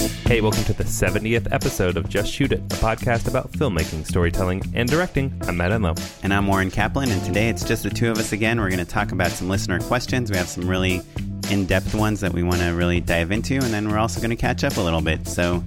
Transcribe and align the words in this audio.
Hey, 0.00 0.40
welcome 0.40 0.64
to 0.64 0.72
the 0.72 0.84
70th 0.84 1.52
episode 1.52 1.98
of 1.98 2.08
Just 2.08 2.32
Shoot 2.32 2.52
It, 2.52 2.60
a 2.60 2.76
podcast 2.76 3.28
about 3.28 3.52
filmmaking, 3.52 4.06
storytelling, 4.06 4.62
and 4.74 4.88
directing. 4.88 5.30
I'm 5.46 5.58
Matt 5.58 5.72
Enlow. 5.72 5.94
And 6.22 6.32
I'm 6.32 6.48
Oren 6.48 6.70
Kaplan, 6.70 7.10
and 7.10 7.22
today 7.22 7.50
it's 7.50 7.62
just 7.64 7.82
the 7.82 7.90
two 7.90 8.10
of 8.10 8.16
us 8.16 8.32
again. 8.32 8.58
We're 8.58 8.70
going 8.70 8.78
to 8.78 8.90
talk 8.90 9.12
about 9.12 9.30
some 9.30 9.50
listener 9.50 9.78
questions. 9.78 10.30
We 10.30 10.38
have 10.38 10.48
some 10.48 10.66
really 10.66 11.02
in 11.50 11.66
depth 11.66 11.94
ones 11.94 12.20
that 12.20 12.32
we 12.32 12.42
want 12.42 12.60
to 12.60 12.70
really 12.70 13.00
dive 13.00 13.30
into, 13.30 13.56
and 13.56 13.64
then 13.64 13.90
we're 13.90 13.98
also 13.98 14.20
going 14.20 14.30
to 14.30 14.36
catch 14.36 14.64
up 14.64 14.78
a 14.78 14.80
little 14.80 15.02
bit. 15.02 15.28
So 15.28 15.62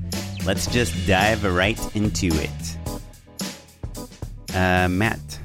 let's 0.48 0.66
just 0.66 1.06
dive 1.06 1.44
right 1.44 1.80
into 1.96 2.30
it. 2.32 2.78
Uh, 4.56 4.88
Matt, 4.88 5.40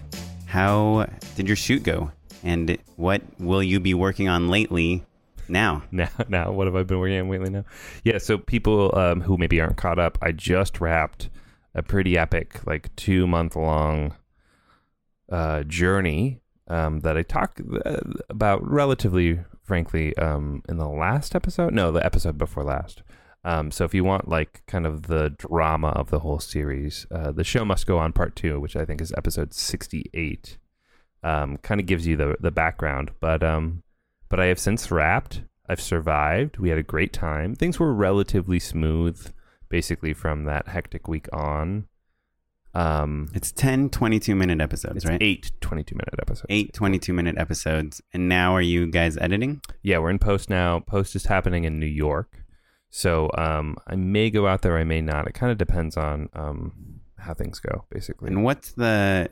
how 0.46 1.06
did 1.36 1.46
your 1.46 1.56
shoot 1.56 1.82
go? 1.82 2.10
And 2.42 2.78
what 2.96 3.20
will 3.38 3.62
you 3.62 3.80
be 3.80 3.92
working 3.92 4.30
on 4.30 4.48
lately 4.48 5.04
now? 5.48 5.82
Now, 5.90 6.10
now, 6.28 6.52
what 6.52 6.66
have 6.66 6.76
I 6.76 6.82
been 6.82 6.98
working 6.98 7.20
on 7.20 7.28
lately 7.28 7.50
now? 7.50 7.64
Yeah, 8.04 8.18
so 8.18 8.38
people 8.38 8.96
um, 8.96 9.20
who 9.20 9.36
maybe 9.36 9.60
aren't 9.60 9.76
caught 9.76 9.98
up, 9.98 10.18
I 10.22 10.32
just 10.32 10.80
wrapped 10.80 11.30
a 11.74 11.82
pretty 11.82 12.18
epic, 12.18 12.60
like 12.66 12.94
two 12.96 13.26
month 13.26 13.56
long 13.56 14.14
uh, 15.30 15.62
journey 15.64 16.40
um, 16.68 17.00
that 17.00 17.16
I 17.16 17.22
talked 17.22 17.60
uh, 17.84 18.00
about 18.28 18.68
relatively 18.68 19.40
frankly 19.62 20.16
um, 20.16 20.62
in 20.68 20.78
the 20.78 20.88
last 20.88 21.34
episode. 21.34 21.72
No, 21.72 21.92
the 21.92 22.04
episode 22.04 22.38
before 22.38 22.64
last. 22.64 23.02
Um, 23.44 23.70
so 23.70 23.84
if 23.84 23.94
you 23.94 24.04
want 24.04 24.28
like 24.28 24.62
kind 24.66 24.86
of 24.86 25.06
the 25.06 25.30
drama 25.30 25.88
of 25.88 26.10
the 26.10 26.20
whole 26.20 26.40
series, 26.40 27.06
uh, 27.10 27.32
the 27.32 27.44
show 27.44 27.64
must 27.64 27.86
go 27.86 27.98
on 27.98 28.12
part 28.12 28.34
two, 28.34 28.58
which 28.60 28.76
I 28.76 28.84
think 28.84 29.00
is 29.00 29.12
episode 29.16 29.54
sixty 29.54 30.10
eight. 30.12 30.58
Um, 31.22 31.56
kind 31.58 31.80
of 31.80 31.86
gives 31.86 32.06
you 32.06 32.16
the 32.16 32.36
the 32.40 32.50
background, 32.50 33.12
but 33.20 33.42
um, 33.42 33.82
but 34.28 34.40
I 34.40 34.46
have 34.46 34.58
since 34.58 34.90
wrapped. 34.90 35.42
I've 35.68 35.80
survived. 35.80 36.58
We 36.58 36.70
had 36.70 36.78
a 36.78 36.82
great 36.82 37.12
time. 37.12 37.54
Things 37.54 37.78
were 37.78 37.92
relatively 37.92 38.58
smooth, 38.58 39.32
basically 39.68 40.14
from 40.14 40.44
that 40.44 40.68
hectic 40.68 41.08
week 41.08 41.28
on. 41.32 41.86
Um, 42.74 43.28
It's 43.34 43.50
10 43.52 43.90
22 43.90 44.34
minute 44.34 44.60
episodes, 44.60 44.96
it's 44.96 45.06
right? 45.06 45.20
eight 45.22 45.52
22 45.60 45.94
minute 45.94 46.14
episodes. 46.20 46.46
Eight 46.48 46.72
22 46.72 47.12
minute 47.12 47.36
episodes. 47.38 48.00
And 48.12 48.28
now 48.28 48.54
are 48.54 48.62
you 48.62 48.86
guys 48.90 49.16
editing? 49.18 49.60
Yeah, 49.82 49.98
we're 49.98 50.10
in 50.10 50.18
post 50.18 50.48
now. 50.50 50.80
Post 50.80 51.16
is 51.16 51.26
happening 51.26 51.64
in 51.64 51.78
New 51.78 51.86
York. 51.86 52.44
So 52.90 53.30
um, 53.36 53.76
I 53.86 53.96
may 53.96 54.30
go 54.30 54.46
out 54.46 54.62
there, 54.62 54.78
I 54.78 54.84
may 54.84 55.00
not. 55.00 55.26
It 55.26 55.34
kind 55.34 55.50
of 55.52 55.58
depends 55.58 55.96
on 55.96 56.28
um, 56.34 57.00
how 57.18 57.34
things 57.34 57.58
go, 57.60 57.84
basically. 57.90 58.28
And 58.28 58.44
what's 58.44 58.72
the 58.72 59.30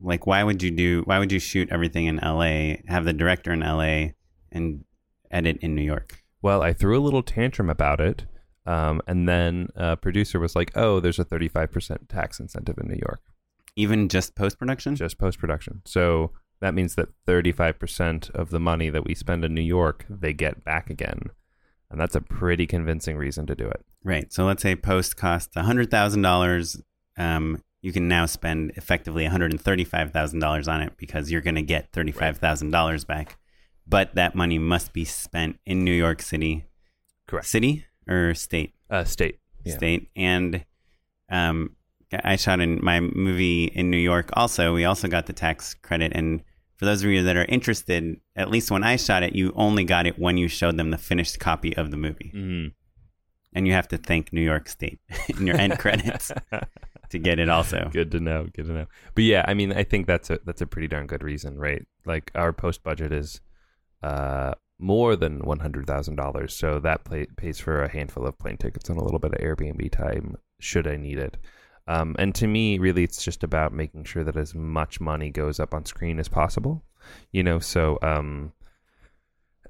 like 0.00 0.26
why 0.26 0.42
would 0.44 0.62
you 0.62 0.70
do 0.70 1.02
why 1.06 1.18
would 1.18 1.32
you 1.32 1.38
shoot 1.38 1.68
everything 1.70 2.04
in 2.06 2.16
LA, 2.16 2.76
have 2.86 3.04
the 3.04 3.12
director 3.14 3.52
in 3.52 3.60
LA 3.60 4.08
and 4.56 4.84
edit 5.30 5.58
in 5.60 5.74
New 5.74 5.82
York? 5.82 6.22
Well, 6.42 6.62
I 6.62 6.72
threw 6.72 6.98
a 6.98 7.02
little 7.02 7.22
tantrum 7.22 7.70
about 7.70 8.00
it. 8.00 8.26
Um, 8.66 9.00
and 9.06 9.28
then 9.28 9.68
a 9.76 9.96
producer 9.96 10.40
was 10.40 10.56
like, 10.56 10.72
oh, 10.74 10.98
there's 10.98 11.20
a 11.20 11.24
35% 11.24 12.08
tax 12.08 12.40
incentive 12.40 12.78
in 12.78 12.88
New 12.88 12.98
York, 13.06 13.20
Even 13.76 14.08
just 14.08 14.34
post 14.34 14.58
production? 14.58 14.96
just 14.96 15.18
post 15.18 15.38
production. 15.38 15.82
So 15.84 16.32
that 16.60 16.74
means 16.74 16.96
that 16.96 17.10
35% 17.28 18.30
of 18.30 18.50
the 18.50 18.58
money 18.58 18.90
that 18.90 19.04
we 19.04 19.14
spend 19.14 19.44
in 19.44 19.54
New 19.54 19.60
York, 19.60 20.04
they 20.10 20.32
get 20.32 20.64
back 20.64 20.90
again. 20.90 21.30
And 21.90 22.00
that's 22.00 22.16
a 22.16 22.20
pretty 22.20 22.66
convincing 22.66 23.16
reason 23.16 23.46
to 23.46 23.54
do 23.54 23.68
it. 23.68 23.84
Right. 24.02 24.32
So 24.32 24.44
let's 24.44 24.62
say 24.62 24.74
post 24.74 25.16
costs 25.16 25.54
hundred 25.56 25.90
thousand 25.90 26.22
dollars. 26.22 26.80
Um, 27.16 27.62
you 27.82 27.92
can 27.92 28.08
now 28.08 28.26
spend 28.26 28.72
effectively 28.74 29.22
one 29.22 29.30
hundred 29.30 29.52
and 29.52 29.60
thirty-five 29.60 30.12
thousand 30.12 30.40
dollars 30.40 30.66
on 30.66 30.80
it 30.80 30.94
because 30.96 31.30
you're 31.30 31.40
going 31.40 31.54
to 31.54 31.62
get 31.62 31.92
thirty-five 31.92 32.38
thousand 32.38 32.72
dollars 32.72 33.04
back. 33.04 33.38
But 33.86 34.14
that 34.14 34.34
money 34.34 34.58
must 34.58 34.92
be 34.92 35.04
spent 35.04 35.58
in 35.64 35.84
New 35.84 35.92
York 35.92 36.20
City, 36.22 36.64
Correct. 37.28 37.46
city 37.46 37.84
or 38.08 38.34
state, 38.34 38.74
Uh, 38.90 39.04
state. 39.04 39.38
Yeah. 39.64 39.74
state, 39.76 40.08
and 40.16 40.64
um, 41.28 41.74
I 42.24 42.36
shot 42.36 42.60
in 42.60 42.78
my 42.84 43.00
movie 43.00 43.64
in 43.64 43.90
New 43.90 43.96
York. 43.98 44.30
Also, 44.34 44.72
we 44.74 44.84
also 44.84 45.08
got 45.08 45.26
the 45.26 45.32
tax 45.32 45.74
credit. 45.74 46.12
And 46.14 46.42
for 46.76 46.84
those 46.84 47.02
of 47.02 47.10
you 47.10 47.22
that 47.24 47.36
are 47.36 47.44
interested, 47.46 48.20
at 48.36 48.48
least 48.50 48.70
when 48.70 48.84
I 48.84 48.94
shot 48.96 49.22
it, 49.24 49.34
you 49.34 49.52
only 49.56 49.82
got 49.84 50.06
it 50.06 50.18
when 50.18 50.36
you 50.36 50.46
showed 50.46 50.76
them 50.76 50.90
the 50.90 50.98
finished 50.98 51.40
copy 51.40 51.76
of 51.76 51.90
the 51.90 51.96
movie 51.96 52.30
Mhm. 52.34 52.72
and 53.52 53.66
you 53.66 53.72
have 53.72 53.88
to 53.88 53.96
thank 53.98 54.32
New 54.32 54.40
York 54.42 54.68
State 54.68 55.00
in 55.28 55.46
your 55.48 55.56
end 55.56 55.78
credits 55.80 56.30
to 57.10 57.18
get 57.18 57.38
it 57.40 57.48
also. 57.48 57.88
Good 57.92 58.10
to 58.12 58.20
know. 58.20 58.44
Good 58.54 58.66
to 58.66 58.72
know. 58.72 58.86
But 59.16 59.24
yeah, 59.24 59.44
I 59.48 59.54
mean, 59.54 59.72
I 59.72 59.82
think 59.82 60.06
that's 60.06 60.30
a 60.30 60.38
that's 60.44 60.60
a 60.60 60.66
pretty 60.66 60.86
darn 60.88 61.06
good 61.08 61.22
reason, 61.24 61.58
right? 61.58 61.84
Like 62.04 62.30
our 62.36 62.52
post 62.52 62.84
budget 62.84 63.10
is 63.12 63.40
uh, 64.02 64.54
more 64.78 65.16
than 65.16 65.40
one 65.40 65.60
hundred 65.60 65.86
thousand 65.86 66.16
dollars, 66.16 66.54
so 66.54 66.78
that 66.80 67.04
pay, 67.04 67.26
pays 67.36 67.58
for 67.58 67.82
a 67.82 67.90
handful 67.90 68.26
of 68.26 68.38
plane 68.38 68.56
tickets 68.56 68.88
and 68.88 68.98
a 68.98 69.04
little 69.04 69.18
bit 69.18 69.32
of 69.32 69.40
Airbnb 69.40 69.90
time 69.90 70.36
should 70.60 70.86
I 70.86 70.96
need 70.96 71.18
it. 71.18 71.36
Um, 71.88 72.16
and 72.18 72.34
to 72.34 72.46
me, 72.46 72.78
really, 72.78 73.04
it's 73.04 73.22
just 73.22 73.44
about 73.44 73.72
making 73.72 74.04
sure 74.04 74.24
that 74.24 74.36
as 74.36 74.54
much 74.54 75.00
money 75.00 75.30
goes 75.30 75.60
up 75.60 75.72
on 75.72 75.84
screen 75.84 76.18
as 76.18 76.28
possible. 76.28 76.84
You 77.30 77.42
know, 77.42 77.58
so 77.60 77.98
um, 78.02 78.52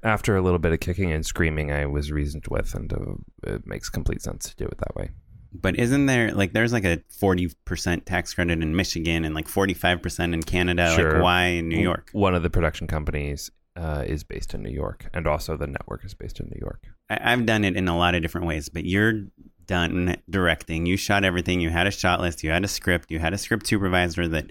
after 0.03 0.35
a 0.35 0.41
little 0.41 0.59
bit 0.59 0.71
of 0.71 0.79
kicking 0.79 1.11
and 1.11 1.25
screaming, 1.25 1.71
I 1.71 1.85
was 1.85 2.11
reasoned 2.11 2.47
with, 2.49 2.73
and 2.73 2.91
uh, 2.91 3.53
it 3.53 3.67
makes 3.67 3.89
complete 3.89 4.21
sense 4.21 4.49
to 4.49 4.55
do 4.55 4.65
it 4.65 4.77
that 4.79 4.95
way. 4.95 5.11
But 5.53 5.79
isn't 5.79 6.07
there 6.07 6.33
like 6.33 6.53
there's 6.53 6.73
like 6.73 6.85
a 6.85 7.01
forty 7.09 7.49
percent 7.65 8.05
tax 8.05 8.33
credit 8.33 8.61
in 8.61 8.75
Michigan 8.75 9.23
and 9.23 9.33
like 9.33 9.47
forty 9.47 9.73
five 9.73 10.01
percent 10.01 10.33
in 10.33 10.43
Canada? 10.43 10.91
Sure. 10.95 11.13
Like 11.13 11.23
why 11.23 11.43
in 11.45 11.69
New 11.69 11.79
York? 11.79 12.09
One 12.11 12.35
of 12.35 12.43
the 12.43 12.49
production 12.49 12.87
companies 12.87 13.49
uh, 13.77 14.03
is 14.05 14.23
based 14.23 14.53
in 14.53 14.63
New 14.63 14.71
York, 14.71 15.09
and 15.13 15.27
also 15.27 15.55
the 15.55 15.67
network 15.67 16.03
is 16.03 16.13
based 16.13 16.39
in 16.39 16.47
New 16.47 16.59
York. 16.59 16.87
I, 17.09 17.33
I've 17.33 17.45
done 17.45 17.63
it 17.63 17.77
in 17.77 17.87
a 17.87 17.97
lot 17.97 18.15
of 18.15 18.21
different 18.21 18.47
ways, 18.47 18.69
but 18.69 18.85
you're 18.85 19.25
done 19.67 20.15
directing. 20.29 20.85
You 20.85 20.97
shot 20.97 21.23
everything. 21.23 21.61
You 21.61 21.69
had 21.69 21.87
a 21.87 21.91
shot 21.91 22.19
list. 22.19 22.43
You 22.43 22.49
had 22.49 22.63
a 22.63 22.67
script. 22.67 23.11
You 23.11 23.19
had 23.19 23.33
a 23.33 23.37
script 23.37 23.67
supervisor 23.67 24.27
that 24.29 24.47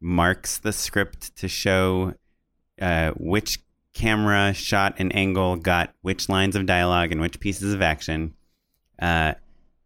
marks 0.00 0.58
the 0.58 0.72
script 0.72 1.34
to 1.36 1.48
show 1.48 2.14
uh, 2.80 3.10
which 3.16 3.60
camera 3.94 4.54
shot 4.54 4.94
and 4.98 5.14
angle 5.16 5.56
got 5.56 5.92
which 6.02 6.28
lines 6.28 6.54
of 6.54 6.66
dialogue 6.66 7.10
and 7.10 7.20
which 7.20 7.40
pieces 7.40 7.74
of 7.74 7.82
action. 7.82 8.34
Uh, 9.00 9.34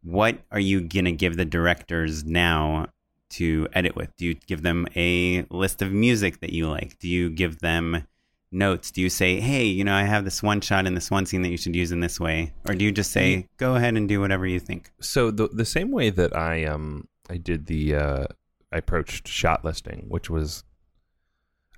what 0.03 0.39
are 0.51 0.61
you 0.61 0.83
gonna 0.83 1.13
give 1.13 1.37
the 1.37 1.45
directors 1.45 2.25
now 2.25 2.87
to 3.31 3.67
edit 3.73 3.97
with? 3.97 4.15
Do 4.17 4.27
you 4.27 4.35
give 4.35 4.63
them 4.63 4.87
a 4.95 5.47
list 5.49 5.81
of 5.81 5.93
music 5.93 6.41
that 6.41 6.53
you 6.53 6.69
like? 6.69 6.99
Do 6.99 7.09
you 7.09 7.31
give 7.31 7.61
them 7.61 8.07
notes? 8.53 8.91
Do 8.91 9.01
you 9.01 9.09
say, 9.09 9.41
hey, 9.41 9.65
you 9.65 9.85
know, 9.85 9.95
I 9.95 10.05
have 10.05 10.25
this 10.25 10.43
one 10.43 10.61
shot 10.61 10.87
in 10.87 10.95
this 10.95 11.11
one 11.11 11.27
scene 11.27 11.43
that 11.43 11.51
you 11.51 11.57
should 11.57 11.77
use 11.77 11.93
in 11.93 12.01
this 12.01 12.21
way? 12.21 12.53
Or 12.69 12.75
do 12.75 12.85
you 12.85 12.93
just 12.93 13.13
say, 13.13 13.49
go 13.57 13.75
ahead 13.77 13.97
and 13.97 14.09
do 14.09 14.21
whatever 14.21 14.47
you 14.47 14.61
think? 14.61 14.93
So 15.01 15.31
the 15.31 15.49
the 15.49 15.65
same 15.65 15.91
way 15.91 16.11
that 16.11 16.37
I 16.37 16.65
um 16.65 17.09
I 17.31 17.37
did 17.37 17.67
the 17.67 17.95
uh, 17.95 18.27
I 18.73 18.79
approached 18.79 19.29
shot 19.29 19.65
listing, 19.65 20.07
which 20.09 20.29
was 20.31 20.65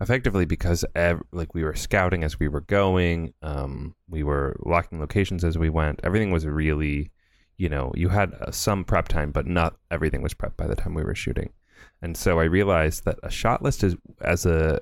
effectively 0.00 0.44
because 0.44 0.84
ev- 0.94 1.22
like 1.32 1.54
we 1.54 1.62
were 1.62 1.74
scouting 1.74 2.24
as 2.24 2.38
we 2.38 2.48
were 2.48 2.60
going 2.60 3.32
um, 3.42 3.94
we 4.08 4.22
were 4.22 4.56
locking 4.64 4.98
locations 4.98 5.44
as 5.44 5.56
we 5.56 5.70
went 5.70 6.00
everything 6.02 6.30
was 6.30 6.46
really 6.46 7.10
you 7.56 7.68
know 7.68 7.92
you 7.94 8.08
had 8.08 8.34
uh, 8.34 8.50
some 8.50 8.84
prep 8.84 9.08
time 9.08 9.30
but 9.30 9.46
not 9.46 9.76
everything 9.90 10.20
was 10.22 10.34
prepped 10.34 10.56
by 10.56 10.66
the 10.66 10.74
time 10.74 10.94
we 10.94 11.04
were 11.04 11.14
shooting 11.14 11.50
and 12.02 12.16
so 12.16 12.40
i 12.40 12.44
realized 12.44 13.04
that 13.04 13.18
a 13.22 13.30
shot 13.30 13.62
list 13.62 13.84
is 13.84 13.94
as 14.20 14.44
a 14.44 14.80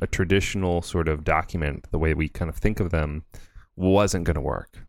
a 0.00 0.06
traditional 0.06 0.82
sort 0.82 1.08
of 1.08 1.24
document 1.24 1.86
the 1.90 1.98
way 1.98 2.14
we 2.14 2.28
kind 2.28 2.48
of 2.48 2.56
think 2.56 2.80
of 2.80 2.90
them 2.90 3.24
wasn't 3.76 4.24
going 4.24 4.34
to 4.36 4.40
work 4.40 4.86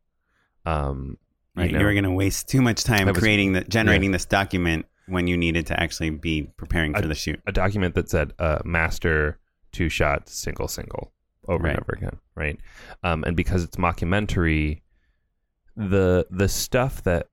um 0.66 1.18
Right. 1.54 1.70
You, 1.70 1.78
know, 1.80 1.84
were 1.84 1.92
going 1.92 2.06
to 2.06 2.12
waste 2.12 2.48
too 2.48 2.62
much 2.62 2.86
time 2.86 3.08
was- 3.10 3.18
creating 3.18 3.52
the 3.54 3.62
generating 3.66 4.12
this 4.14 4.24
document 4.24 4.86
when 5.08 5.28
you 5.28 5.36
needed 5.36 5.66
to 5.68 5.78
actually 5.78 6.10
be 6.12 6.44
preparing 6.56 6.94
for 6.94 7.02
the 7.02 7.14
shoot. 7.16 7.42
a 7.46 7.52
document 7.52 7.94
that 7.96 8.10
said 8.10 8.32
uh, 8.40 8.60
master 8.64 9.38
two 9.74 9.90
shot 9.90 10.30
single 10.30 10.70
single 10.70 11.12
over 11.50 11.64
Right. 11.66 11.72
and 11.72 11.80
over 11.82 11.92
again 11.98 12.20
right 12.36 12.58
um, 13.04 13.26
and 13.26 13.36
because 13.36 13.66
it's 13.66 13.76
mockumentary 13.76 14.80
the 15.76 16.26
the 16.30 16.48
stuff 16.48 17.04
that 17.04 17.28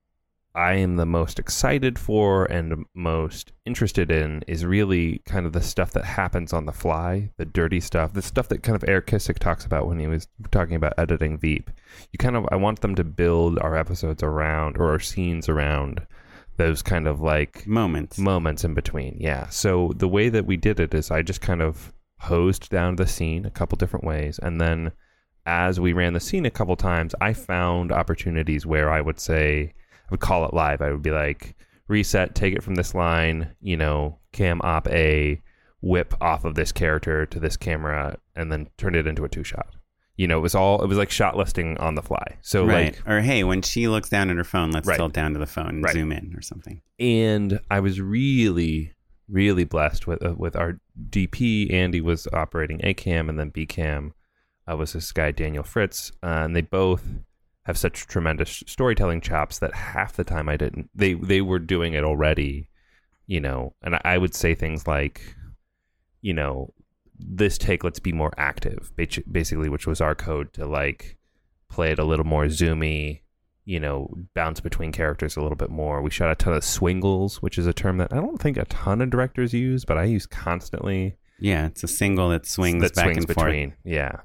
i 0.59 0.75
am 0.75 0.97
the 0.97 1.07
most 1.07 1.39
excited 1.39 1.99
for 1.99 2.45
and 2.47 2.85
most 2.95 3.53
interested 3.65 4.11
in 4.11 4.43
is 4.47 4.65
really 4.65 5.23
kind 5.25 5.47
of 5.47 5.53
the 5.53 5.61
stuff 5.61 5.93
that 5.93 6.05
happens 6.05 6.53
on 6.53 6.67
the 6.67 6.73
fly 6.73 7.31
the 7.37 7.45
dirty 7.45 7.81
stuff 7.81 8.13
the 8.13 8.23
stuff 8.23 8.49
that 8.49 8.63
kind 8.63 8.77
of 8.77 8.89
eric 8.89 9.07
Kissack 9.07 9.39
talks 9.39 9.65
about 9.65 9.87
when 9.87 9.99
he 9.99 10.07
was 10.07 10.29
talking 10.51 10.77
about 10.77 10.95
editing 10.99 11.39
veep 11.39 11.71
you 12.13 12.19
kind 12.19 12.37
of 12.37 12.47
i 12.51 12.57
want 12.57 12.81
them 12.81 12.95
to 12.95 13.05
build 13.05 13.59
our 13.61 13.77
episodes 13.77 14.23
around 14.23 14.77
or 14.77 14.91
our 14.91 15.01
scenes 15.01 15.49
around 15.49 16.07
those 16.59 16.83
kind 16.83 17.07
of 17.07 17.21
like 17.21 17.67
Moments. 17.67 18.19
moments 18.19 18.65
in 18.65 18.75
between. 18.75 19.17
Yeah. 19.19 19.49
So 19.49 19.93
the 19.97 20.09
way 20.09 20.29
that 20.29 20.45
we 20.45 20.57
did 20.57 20.79
it 20.79 20.93
is 20.93 21.11
I 21.11 21.23
just 21.23 21.41
kind 21.41 21.63
of 21.63 21.93
hosed 22.19 22.69
down 22.69 22.97
the 22.97 23.07
scene 23.07 23.47
a 23.47 23.51
couple 23.51 23.77
different 23.77 24.05
ways. 24.05 24.39
And 24.41 24.61
then 24.61 24.93
as 25.47 25.81
we 25.81 25.93
ran 25.93 26.13
the 26.13 26.21
scene 26.21 26.45
a 26.45 26.51
couple 26.51 26.77
times, 26.77 27.15
I 27.21 27.33
found 27.33 27.93
opportunities 27.93 28.67
where 28.67 28.91
I 28.91 29.01
would 29.01 29.21
say, 29.21 29.73
I 30.09 30.11
would 30.11 30.21
call 30.21 30.47
it 30.47 30.55
live. 30.55 30.81
I 30.81 30.91
would 30.91 31.03
be 31.03 31.11
like, 31.11 31.55
reset, 31.87 32.35
take 32.35 32.55
it 32.55 32.63
from 32.63 32.75
this 32.77 32.95
line, 32.95 33.53
you 33.61 33.77
know, 33.77 34.19
cam 34.33 34.61
op 34.63 34.89
A, 34.89 35.41
whip 35.81 36.15
off 36.21 36.45
of 36.45 36.55
this 36.55 36.73
character 36.73 37.27
to 37.27 37.39
this 37.41 37.57
camera, 37.57 38.19
and 38.35 38.51
then 38.51 38.69
turn 38.79 38.95
it 38.95 39.07
into 39.07 39.25
a 39.25 39.29
two 39.29 39.45
shot. 39.45 39.75
You 40.17 40.27
know, 40.27 40.39
it 40.39 40.43
was 40.43 40.55
all, 40.55 40.83
it 40.83 40.89
was 40.89 40.99
like 40.99 41.11
shot 41.11 41.37
listing 41.37 41.77
on 41.79 41.95
the 41.95 42.03
fly. 42.03 42.39
So, 42.43 42.65
right. 42.67 42.97
like, 42.97 43.09
or 43.09 43.21
hey, 43.21 43.45
when 43.45 43.63
she 43.63 43.87
looks 43.87 44.09
down 44.09 44.31
at 44.31 44.37
her 44.37 44.43
phone, 44.45 44.73
let's 44.73 44.89
Right. 44.89 44.97
tilt 44.97 45.13
down 45.13 45.33
to 45.35 45.39
the 45.39 45.47
phone 45.47 45.69
and 45.69 45.85
Right. 45.85 45.93
zoom 45.93 46.11
in 46.13 46.35
or 46.37 46.43
something. 46.43 46.83
and 46.99 47.61
I 47.71 47.79
was 47.81 48.01
really, 48.01 48.95
really 49.29 49.65
blessed 49.65 50.07
with 50.09 50.25
uh, 50.25 50.35
with 50.37 50.57
our 50.57 50.81
DP. 51.11 51.71
Andy 51.73 52.01
was 52.01 52.27
operating 52.33 52.81
A 52.83 52.95
cam, 52.95 53.29
and 53.29 53.39
then 53.39 53.51
B 53.51 53.67
cam 53.67 54.15
uh, 54.69 54.77
was 54.77 54.95
this 54.95 55.13
guy 55.13 55.31
Daniel 55.31 55.63
Fritz, 55.63 56.11
uh, 56.25 56.27
and 56.45 56.57
they 56.57 56.63
both 56.63 57.05
have 57.69 57.79
such 57.79 58.07
tremendous 58.07 58.65
storytelling 58.67 59.21
chops 59.21 59.59
that 59.59 59.75
half 59.75 60.15
the 60.15 60.25
time 60.25 60.49
I 60.49 60.57
didn't. 60.57 60.89
They 60.95 61.13
they 61.13 61.43
were 61.43 61.59
doing 61.59 61.93
it 61.93 62.03
already, 62.03 62.71
you 63.27 63.41
know, 63.41 63.75
and 63.83 63.95
I, 63.95 64.01
I 64.05 64.19
would 64.19 64.35
say 64.35 64.55
things 64.55 64.87
like, 64.87 65.37
you 66.23 66.33
know, 66.33 66.73
this 67.19 67.59
take 67.59 67.85
let's 67.85 68.01
be 68.01 68.13
more 68.13 68.33
active, 68.39 68.91
basically, 68.97 69.69
which 69.69 69.87
was 69.87 70.01
our 70.01 70.15
code 70.15 70.55
to 70.55 70.67
like 70.67 71.19
play 71.69 71.93
it 71.93 71.99
a 71.99 72.05
little 72.05 72.25
more 72.25 72.47
zoomy, 72.47 73.21
you 73.67 73.79
know, 73.79 74.15
bounce 74.35 74.61
between 74.61 74.91
characters 74.91 75.37
a 75.37 75.43
little 75.43 75.55
bit 75.55 75.71
more. 75.71 76.01
We 76.01 76.09
shot 76.09 76.31
a 76.31 76.35
ton 76.35 76.55
of 76.55 76.65
swingles, 76.65 77.43
which 77.43 77.59
is 77.59 77.67
a 77.67 77.75
term 77.75 77.99
that 77.99 78.15
I 78.15 78.17
don't 78.17 78.41
think 78.41 78.57
a 78.57 78.65
ton 78.65 79.03
of 79.03 79.11
directors 79.11 79.53
use, 79.53 79.85
but 79.85 79.99
I 79.99 80.05
use 80.05 80.25
constantly. 80.25 81.19
Yeah, 81.39 81.67
it's 81.67 81.85
a 81.85 81.89
single 81.89 82.31
that 82.31 82.47
swings 82.47 82.83
that 82.83 82.95
back 82.95 83.05
swings 83.05 83.19
and 83.19 83.27
between. 83.27 83.75
Yeah. 83.85 84.21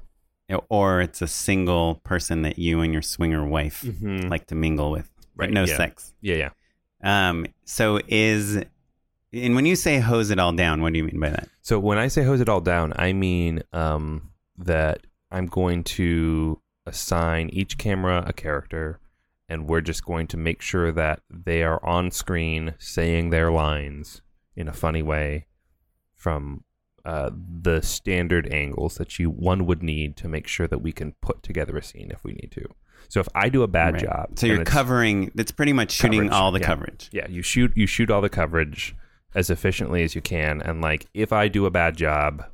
Or 0.68 1.00
it's 1.00 1.22
a 1.22 1.26
single 1.26 1.96
person 2.04 2.42
that 2.42 2.58
you 2.58 2.80
and 2.80 2.92
your 2.92 3.02
swinger 3.02 3.44
wife 3.46 3.82
Mhm. 3.82 4.28
like 4.30 4.46
to 4.48 4.54
mingle 4.54 4.90
with, 4.90 5.10
but 5.36 5.44
Right, 5.44 5.52
no 5.52 5.64
yeah. 5.64 5.76
sex. 5.76 6.14
Yeah, 6.20 6.36
yeah. 7.02 7.28
Um, 7.28 7.46
so 7.64 8.00
is 8.08 8.62
and 9.32 9.56
when 9.56 9.66
you 9.66 9.74
say 9.74 9.98
hose 9.98 10.30
it 10.30 10.38
all 10.38 10.52
down, 10.52 10.80
what 10.80 10.92
do 10.92 10.98
you 10.98 11.04
mean 11.04 11.18
by 11.18 11.30
that? 11.30 11.48
So 11.60 11.78
when 11.80 11.98
I 11.98 12.06
say 12.08 12.22
hose 12.22 12.40
it 12.40 12.48
all 12.48 12.60
down, 12.60 12.92
I 12.96 13.12
mean 13.12 13.62
um, 13.72 14.30
that 14.56 15.06
I'm 15.32 15.46
going 15.46 15.82
to 15.84 16.60
assign 16.86 17.48
each 17.50 17.76
camera 17.76 18.22
a 18.26 18.32
character, 18.32 19.00
and 19.48 19.66
we're 19.68 19.80
just 19.80 20.04
going 20.04 20.28
to 20.28 20.36
make 20.36 20.60
sure 20.62 20.92
that 20.92 21.20
they 21.28 21.62
are 21.64 21.84
on 21.84 22.10
screen 22.12 22.74
saying 22.78 23.30
their 23.30 23.50
lines 23.50 24.22
in 24.54 24.68
a 24.68 24.72
funny 24.72 25.02
way 25.02 25.46
from 26.14 26.62
uh, 27.04 27.30
the 27.62 27.80
standard 27.82 28.46
angles 28.52 28.96
that 28.96 29.18
you 29.18 29.28
one 29.30 29.66
would 29.66 29.82
need 29.82 30.16
to 30.16 30.28
make 30.28 30.46
sure 30.46 30.66
that 30.66 30.78
we 30.78 30.90
can 30.92 31.12
put 31.20 31.42
together 31.42 31.76
a 31.76 31.82
scene 31.82 32.10
if 32.10 32.24
we 32.24 32.32
need 32.32 32.50
to. 32.52 32.64
So 33.08 33.20
if 33.20 33.28
I 33.34 33.48
do 33.50 33.62
a 33.62 33.68
bad 33.68 33.94
Right. 33.94 34.02
job, 34.04 34.38
So 34.38 34.46
you're 34.46 34.62
it's- 34.62 34.72
covering. 34.72 35.30
That's 35.34 35.52
pretty 35.52 35.74
much 35.74 35.90
shooting 35.92 36.20
Coverage, 36.20 36.32
all 36.32 36.50
the 36.52 36.60
yeah. 36.60 36.66
coverage. 36.66 37.10
yeah, 37.12 37.28
you 37.28 37.42
shoot 37.42 37.72
you 37.76 37.86
shoot 37.86 38.10
all 38.10 38.20
the 38.22 38.30
coverage 38.30 38.96
as 39.34 39.50
efficiently 39.50 40.02
as 40.02 40.14
you 40.14 40.22
can, 40.22 40.62
and 40.62 40.80
like 40.80 41.06
if 41.12 41.32
I 41.32 41.48
do 41.48 41.66
a 41.66 41.70
bad 41.70 41.96
job 41.96 42.46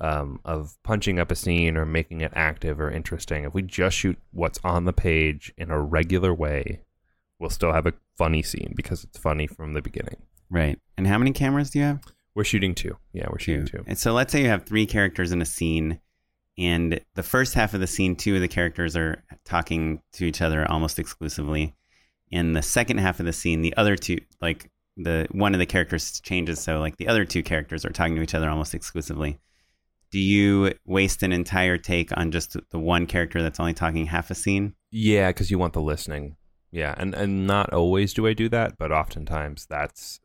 um, 0.00 0.40
of 0.44 0.76
punching 0.82 1.20
up 1.20 1.30
a 1.30 1.36
scene 1.36 1.76
or 1.76 1.86
making 1.86 2.22
it 2.22 2.32
active 2.34 2.80
or 2.80 2.90
interesting, 2.90 3.44
if 3.44 3.54
we 3.54 3.62
just 3.62 3.96
shoot 3.96 4.18
what's 4.32 4.58
on 4.64 4.84
the 4.84 4.92
page 4.92 5.52
in 5.56 5.70
a 5.70 5.80
regular 5.80 6.34
way, 6.34 6.80
we'll 7.38 7.50
still 7.50 7.72
have 7.72 7.86
a 7.86 7.92
funny 8.18 8.42
scene 8.42 8.72
because 8.74 9.04
it's 9.04 9.16
funny 9.16 9.46
from 9.46 9.74
the 9.74 9.80
beginning. 9.82 10.16
Right. 10.50 10.80
And 10.98 11.06
how 11.06 11.18
many 11.18 11.30
cameras 11.32 11.70
do 11.70 11.78
you 11.78 11.84
have? 11.84 12.00
We're 12.34 12.44
shooting 12.44 12.74
two. 12.74 12.96
Yeah, 13.12 13.26
we're 13.30 13.38
shooting 13.38 13.66
two. 13.66 13.84
And 13.86 13.98
so 13.98 14.12
let's 14.12 14.32
say 14.32 14.42
you 14.42 14.48
have 14.48 14.64
three 14.64 14.86
characters 14.86 15.32
in 15.32 15.42
a 15.42 15.46
scene, 15.46 16.00
and 16.58 17.00
the 17.14 17.22
first 17.22 17.54
half 17.54 17.74
of 17.74 17.80
the 17.80 17.86
scene, 17.86 18.16
two 18.16 18.34
of 18.34 18.40
the 18.40 18.48
characters 18.48 18.96
are 18.96 19.22
talking 19.44 20.00
to 20.14 20.24
each 20.24 20.40
other 20.40 20.70
almost 20.70 20.98
exclusively. 20.98 21.74
In 22.30 22.54
the 22.54 22.62
second 22.62 22.98
half 22.98 23.20
of 23.20 23.26
the 23.26 23.32
scene, 23.32 23.60
the 23.60 23.76
other 23.76 23.96
two, 23.96 24.18
like 24.40 24.70
the 24.96 25.26
one 25.32 25.54
of 25.54 25.58
the 25.58 25.66
characters 25.66 26.20
changes, 26.20 26.60
so 26.60 26.78
like 26.80 26.96
the 26.96 27.08
other 27.08 27.24
two 27.24 27.42
characters 27.42 27.84
are 27.84 27.90
talking 27.90 28.16
to 28.16 28.22
each 28.22 28.34
other 28.34 28.48
almost 28.48 28.74
exclusively. 28.74 29.38
Do 30.10 30.18
you 30.18 30.72
waste 30.84 31.22
an 31.22 31.32
entire 31.32 31.78
take 31.78 32.16
on 32.16 32.30
just 32.30 32.56
the 32.70 32.78
one 32.78 33.06
character 33.06 33.42
that's 33.42 33.60
only 33.60 33.72
talking 33.74 34.06
half 34.06 34.30
a 34.30 34.34
scene? 34.34 34.74
Yeah, 34.90 35.28
because 35.28 35.50
you 35.50 35.58
want 35.58 35.72
the 35.72 35.80
listening. 35.80 36.36
Yeah, 36.70 36.94
and 36.96 37.14
and 37.14 37.46
not 37.46 37.72
always 37.72 38.14
do 38.14 38.26
I 38.26 38.32
do 38.32 38.48
that, 38.50 38.78
but 38.78 38.92
oftentimes 38.92 39.66
that's, 39.68 40.20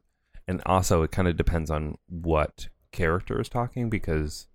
and 0.48 0.62
also 0.66 1.04
it 1.04 1.12
kind 1.12 1.28
of 1.28 1.36
depends 1.36 1.70
on 1.70 1.98
what 2.08 2.70
character 2.92 3.40
is 3.40 3.50
talking 3.50 3.90
because, 3.90 4.48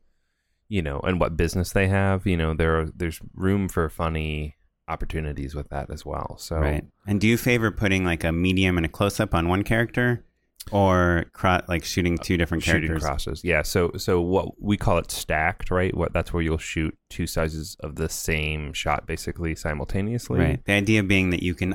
you 0.69 0.83
know, 0.83 1.01
and 1.01 1.21
what 1.21 1.37
business 1.37 1.73
they 1.73 1.89
have. 1.89 2.27
You 2.27 2.37
know, 2.37 2.55
there 2.55 2.81
are, 2.81 2.87
there's 2.95 3.21
room 3.35 3.69
for 3.69 3.89
funny 3.89 4.57
opportunities 4.89 5.55
with 5.55 5.69
that 5.69 5.91
as 5.91 6.05
well. 6.05 6.37
So 6.39 6.57
Right. 6.57 6.85
And 7.07 7.21
do 7.21 7.29
you 7.29 7.37
favor 7.37 7.71
putting 7.71 8.05
like 8.05 8.25
a 8.25 8.33
medium 8.33 8.77
and 8.77 8.87
a 8.87 8.89
close 8.89 9.21
up 9.21 9.35
on 9.35 9.49
one 9.49 9.63
character, 9.63 10.25
or 10.71 11.27
cro- 11.33 11.63
like 11.67 11.85
shooting 11.85 12.17
two 12.19 12.37
different 12.37 12.63
shooting 12.63 12.87
characters? 12.87 13.05
crosses. 13.05 13.45
Yeah, 13.45 13.63
so 13.63 13.91
so 13.97 14.21
what 14.21 14.63
we 14.63 14.77
call 14.77 14.99
it 14.99 15.11
stacked, 15.11 15.71
right? 15.71 15.97
What 15.97 16.13
that's 16.13 16.33
where 16.33 16.43
you'll 16.43 16.59
shoot 16.59 16.97
two 17.11 17.27
sizes 17.27 17.77
of 17.81 17.97
the 17.97 18.09
same 18.09 18.73
shot 18.73 19.07
basically 19.07 19.57
simultaneously. 19.57 20.39
Right. 20.39 20.65
The 20.65 20.73
idea 20.73 21.03
being 21.03 21.31
that 21.31 21.43
you 21.43 21.55
can 21.55 21.75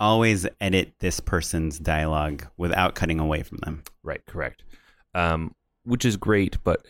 always 0.00 0.46
edit 0.60 0.94
this 1.00 1.20
person's 1.20 1.78
dialogue 1.78 2.46
without 2.56 2.94
cutting 2.94 3.18
away 3.20 3.42
from 3.42 3.58
them. 3.58 3.82
Right, 4.02 4.24
correct. 4.26 4.62
Um, 5.14 5.54
which 5.84 6.04
is 6.04 6.16
great, 6.16 6.58
but 6.64 6.86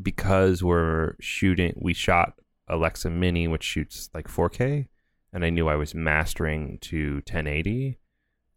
because 0.00 0.62
we're 0.62 1.14
shooting, 1.20 1.72
we 1.76 1.94
shot 1.94 2.34
Alexa 2.68 3.08
Mini, 3.10 3.48
which 3.48 3.62
shoots 3.64 4.10
like 4.14 4.28
4K, 4.28 4.88
and 5.32 5.44
I 5.44 5.50
knew 5.50 5.68
I 5.68 5.76
was 5.76 5.94
mastering 5.94 6.78
to 6.82 7.14
1080. 7.26 7.98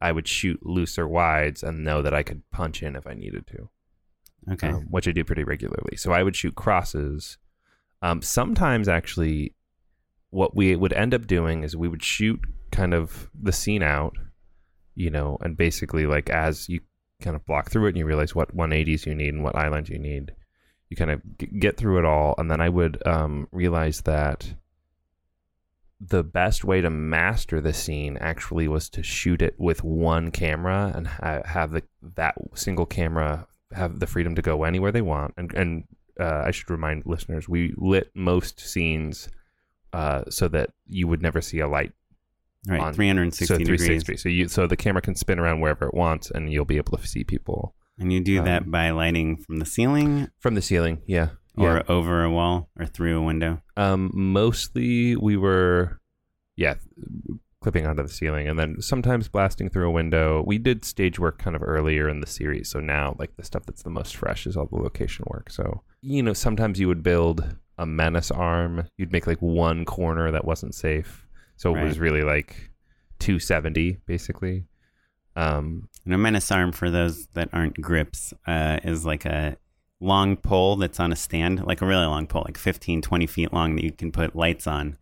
I 0.02 0.12
would 0.12 0.28
shoot 0.28 0.66
looser 0.66 1.08
wides 1.08 1.62
and 1.64 1.84
know 1.84 2.02
that 2.02 2.14
I 2.14 2.24
could 2.24 2.42
punch 2.52 2.82
in 2.82 2.96
if 2.96 3.06
I 3.06 3.14
needed 3.14 3.46
to, 3.48 3.70
Okay. 4.54 4.70
um, 4.70 4.84
which 4.90 5.08
I 5.08 5.12
do 5.12 5.24
pretty 5.24 5.44
regularly. 5.44 5.98
So 5.98 6.12
I 6.12 6.24
would 6.24 6.36
shoot 6.36 6.56
crosses. 6.56 7.38
Um, 8.02 8.22
sometimes, 8.22 8.88
actually, 8.88 9.56
what 10.30 10.56
we 10.56 10.76
would 10.76 10.94
end 10.94 11.14
up 11.14 11.28
doing 11.28 11.64
is 11.64 11.76
we 11.76 11.88
would 11.90 12.04
shoot 12.04 12.40
kind 12.72 12.94
of 12.94 13.30
the 13.40 13.52
scene 13.52 13.84
out, 13.84 14.18
you 14.96 15.10
know, 15.10 15.38
and 15.42 15.58
basically 15.58 16.06
like 16.06 16.30
as 16.30 16.70
you 16.70 16.82
kind 17.22 17.36
of 17.36 17.46
block 17.46 17.70
through 17.70 17.86
it 17.86 17.90
and 17.90 17.98
you 17.98 18.06
realize 18.06 18.34
what 18.34 18.56
180s 18.56 19.06
you 19.06 19.16
need 19.16 19.34
and 19.34 19.44
what 19.44 19.56
eyelines 19.56 19.90
you 19.90 20.00
need, 20.00 20.32
you 20.90 20.98
kind 20.98 21.12
of 21.12 21.22
g- 21.38 21.48
get 21.60 21.78
through 21.78 22.00
it 22.00 22.06
all, 22.06 22.36
and 22.38 22.50
then 22.50 22.62
I 22.62 22.70
would 22.70 23.06
um, 23.06 23.48
realize 23.52 24.02
that 24.02 24.54
the 26.02 26.24
best 26.24 26.64
way 26.64 26.80
to 26.80 26.90
master 26.90 27.60
the 27.60 27.74
scene 27.74 28.18
actually 28.18 28.68
was 28.68 28.90
to 28.90 29.04
shoot 29.04 29.42
it 29.42 29.56
with 29.58 29.84
one 29.84 30.32
camera 30.32 30.94
and 30.96 31.08
ha- 31.08 31.42
have 31.46 31.72
the 31.72 31.84
that 32.16 32.36
single 32.56 32.86
camera 32.86 33.46
have 33.74 34.00
the 34.00 34.08
freedom 34.08 34.34
to 34.36 34.42
go 34.42 34.64
anywhere 34.64 34.92
they 34.92 35.02
want. 35.02 35.34
And 35.38 35.54
and 35.54 35.84
uh, 36.20 36.44
I 36.46 36.52
should 36.52 36.70
remind 36.70 37.06
listeners, 37.06 37.48
we 37.48 37.74
lit 37.78 38.12
most 38.16 38.60
scenes 38.60 39.30
uh, 39.94 40.24
so 40.30 40.48
that 40.50 40.72
you 40.88 41.08
would 41.08 41.22
never 41.22 41.42
see 41.42 41.60
a 41.60 41.68
light 41.68 41.94
Right. 42.68 42.80
on- 42.82 42.94
360 42.94 43.46
so 43.46 43.56
360. 43.56 44.00
degrees. 44.00 44.22
So 44.22 44.30
you 44.30 44.48
so 44.50 44.68
the 44.68 44.75
camera 44.75 45.01
can 45.01 45.16
spin 45.16 45.39
around 45.39 45.62
wherever 45.62 45.86
it 45.88 45.94
wants, 45.94 46.30
and 46.30 46.51
you'll 46.51 46.66
be 46.66 46.78
able 46.78 46.98
to 46.98 47.08
see 47.08 47.24
people 47.24 47.74
And 48.01 48.13
you 48.13 48.22
do 48.22 48.39
Um, 48.39 48.46
that 48.46 48.72
by 48.72 48.92
lighting 48.92 49.36
from 49.38 49.58
the 49.60 49.66
ceiling 49.66 50.30
from 50.39 50.56
the 50.56 50.62
ceiling. 50.62 51.01
Yeah, 51.06 51.30
or 51.58 51.75
Yeah. 51.78 51.84
over 51.89 52.24
a 52.24 52.30
wall 52.32 52.70
or 52.80 52.86
through 52.86 53.18
a 53.18 53.22
window? 53.22 53.62
Um, 53.75 54.10
mostly 54.13 55.16
we 55.18 55.36
were, 55.36 56.00
yeah, 56.56 56.75
clipping 57.62 57.86
onto 57.86 58.01
the 58.04 58.08
ceiling, 58.10 58.48
and 58.48 58.58
then 58.58 58.82
sometimes 58.82 59.28
blasting 59.28 59.70
through 59.70 59.86
a 59.88 59.92
window. 59.92 60.42
We 60.48 60.58
did 60.58 60.86
stage 60.86 61.20
work 61.20 61.39
kind 61.39 61.58
of 61.58 61.62
earlier 61.62 62.08
in 62.08 62.22
the 62.22 62.28
series, 62.28 62.70
so 62.70 62.80
now 62.80 63.16
like 63.20 63.36
the 63.36 63.44
stuff 63.44 63.66
that's 63.66 63.84
the 63.84 63.89
most 63.89 64.16
fresh 64.16 64.48
is 64.48 64.56
all 64.56 64.66
the 64.68 64.78
location 64.78 65.25
work. 65.30 65.50
So 65.50 65.84
you 66.01 66.24
know, 66.24 66.32
sometimes 66.34 66.80
you 66.80 66.88
would 66.88 67.04
build 67.04 67.56
a 67.78 67.86
menace 67.86 68.32
arm. 68.32 68.86
You'd 68.98 69.12
make 69.12 69.28
like 69.28 69.42
one 69.42 69.84
corner 69.84 70.32
that 70.32 70.46
wasn't 70.46 70.74
safe, 70.74 71.28
so 71.60 71.75
it 71.75 71.84
was 71.84 72.00
really 72.00 72.24
like 72.24 72.72
270 73.20 73.98
basically. 74.06 74.63
Um, 75.36 75.89
And 76.06 76.13
a 76.13 76.18
menace 76.18 76.51
arm, 76.51 76.72
for 76.72 76.89
those 76.89 77.28
that 77.34 77.50
aren't 77.51 77.82
grips, 77.82 78.34
uh, 78.48 78.80
is 78.84 79.06
like 79.06 79.25
a 79.25 79.58
long 80.00 80.38
pole 80.38 80.78
that's 80.78 81.01
on 81.01 81.12
a 81.12 81.18
stand, 81.18 81.66
like 81.66 81.82
a 81.82 81.86
really 81.86 82.06
long 82.06 82.28
pole, 82.28 82.44
like 82.46 82.58
15, 82.58 83.01
20 83.01 83.28
feet 83.28 83.51
long, 83.51 83.75
that 83.75 83.84
you 83.84 83.92
can 83.92 84.12
put 84.12 84.38
lights 84.38 84.68
on. 84.68 84.98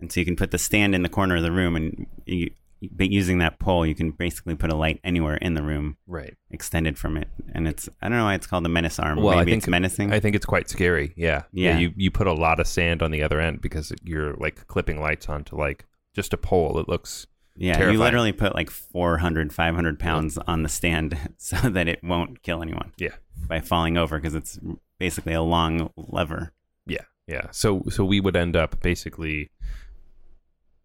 And 0.00 0.10
so 0.10 0.20
you 0.20 0.24
can 0.24 0.34
put 0.34 0.50
the 0.50 0.58
stand 0.58 0.94
in 0.94 1.02
the 1.02 1.10
corner 1.10 1.36
of 1.36 1.42
the 1.42 1.52
room, 1.52 1.76
and 1.76 2.06
you, 2.24 2.52
but 2.90 3.10
using 3.10 3.38
that 3.38 3.58
pole, 3.58 3.84
you 3.84 3.94
can 3.94 4.12
basically 4.12 4.54
put 4.54 4.72
a 4.72 4.76
light 4.76 5.00
anywhere 5.04 5.36
in 5.36 5.52
the 5.52 5.62
room 5.62 5.98
right. 6.06 6.34
extended 6.50 6.96
from 6.96 7.18
it. 7.18 7.28
And 7.52 7.68
it's, 7.68 7.86
I 8.00 8.08
don't 8.08 8.16
know 8.16 8.24
why 8.24 8.34
it's 8.34 8.46
called 8.46 8.64
the 8.64 8.70
menace 8.70 8.98
arm. 8.98 9.18
Well, 9.18 9.34
I 9.34 9.40
Maybe 9.40 9.52
think 9.52 9.64
it's 9.64 9.68
menacing. 9.68 10.12
I 10.12 10.20
think 10.20 10.36
it's 10.36 10.46
quite 10.46 10.70
scary. 10.70 11.12
Yeah. 11.16 11.42
Yeah. 11.52 11.76
You 11.78 11.92
you 11.96 12.10
put 12.10 12.26
a 12.26 12.32
lot 12.32 12.60
of 12.60 12.66
sand 12.66 13.02
on 13.02 13.10
the 13.10 13.22
other 13.22 13.40
end 13.40 13.60
because 13.60 13.92
you're 14.04 14.34
like 14.34 14.66
clipping 14.68 15.00
lights 15.00 15.28
onto 15.28 15.56
like 15.56 15.84
just 16.14 16.32
a 16.32 16.36
pole. 16.36 16.78
It 16.78 16.88
looks 16.88 17.26
yeah, 17.56 17.74
terrifying. 17.74 17.94
you 17.94 18.00
literally 18.00 18.32
put 18.32 18.54
like 18.54 18.70
400, 18.70 19.52
500 19.52 19.98
pounds 19.98 20.38
on 20.38 20.62
the 20.62 20.68
stand 20.68 21.18
so 21.36 21.56
that 21.56 21.88
it 21.88 22.02
won't 22.02 22.42
kill 22.42 22.62
anyone 22.62 22.92
yeah. 22.98 23.16
by 23.46 23.60
falling 23.60 23.96
over 23.96 24.18
because 24.18 24.34
it's 24.34 24.58
basically 24.98 25.32
a 25.32 25.42
long 25.42 25.90
lever. 25.96 26.52
Yeah. 26.86 27.04
Yeah. 27.26 27.48
So 27.50 27.82
so 27.90 28.04
we 28.04 28.20
would 28.20 28.36
end 28.36 28.56
up 28.56 28.80
basically 28.80 29.50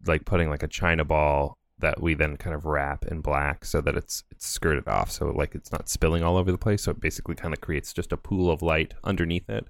like 0.06 0.24
putting 0.24 0.50
like 0.50 0.62
a 0.62 0.68
china 0.68 1.04
ball 1.04 1.58
that 1.78 2.00
we 2.00 2.14
then 2.14 2.36
kind 2.36 2.54
of 2.54 2.64
wrap 2.64 3.04
in 3.06 3.20
black 3.20 3.64
so 3.64 3.80
that 3.80 3.96
it's 3.96 4.22
it's 4.30 4.46
skirted 4.46 4.86
off 4.86 5.10
so 5.10 5.30
like 5.30 5.54
it's 5.54 5.72
not 5.72 5.88
spilling 5.88 6.22
all 6.22 6.36
over 6.36 6.52
the 6.52 6.58
place 6.58 6.82
so 6.82 6.90
it 6.90 7.00
basically 7.00 7.34
kind 7.34 7.52
of 7.52 7.60
creates 7.60 7.92
just 7.92 8.12
a 8.12 8.16
pool 8.16 8.50
of 8.50 8.62
light 8.62 8.94
underneath 9.02 9.48
it 9.48 9.66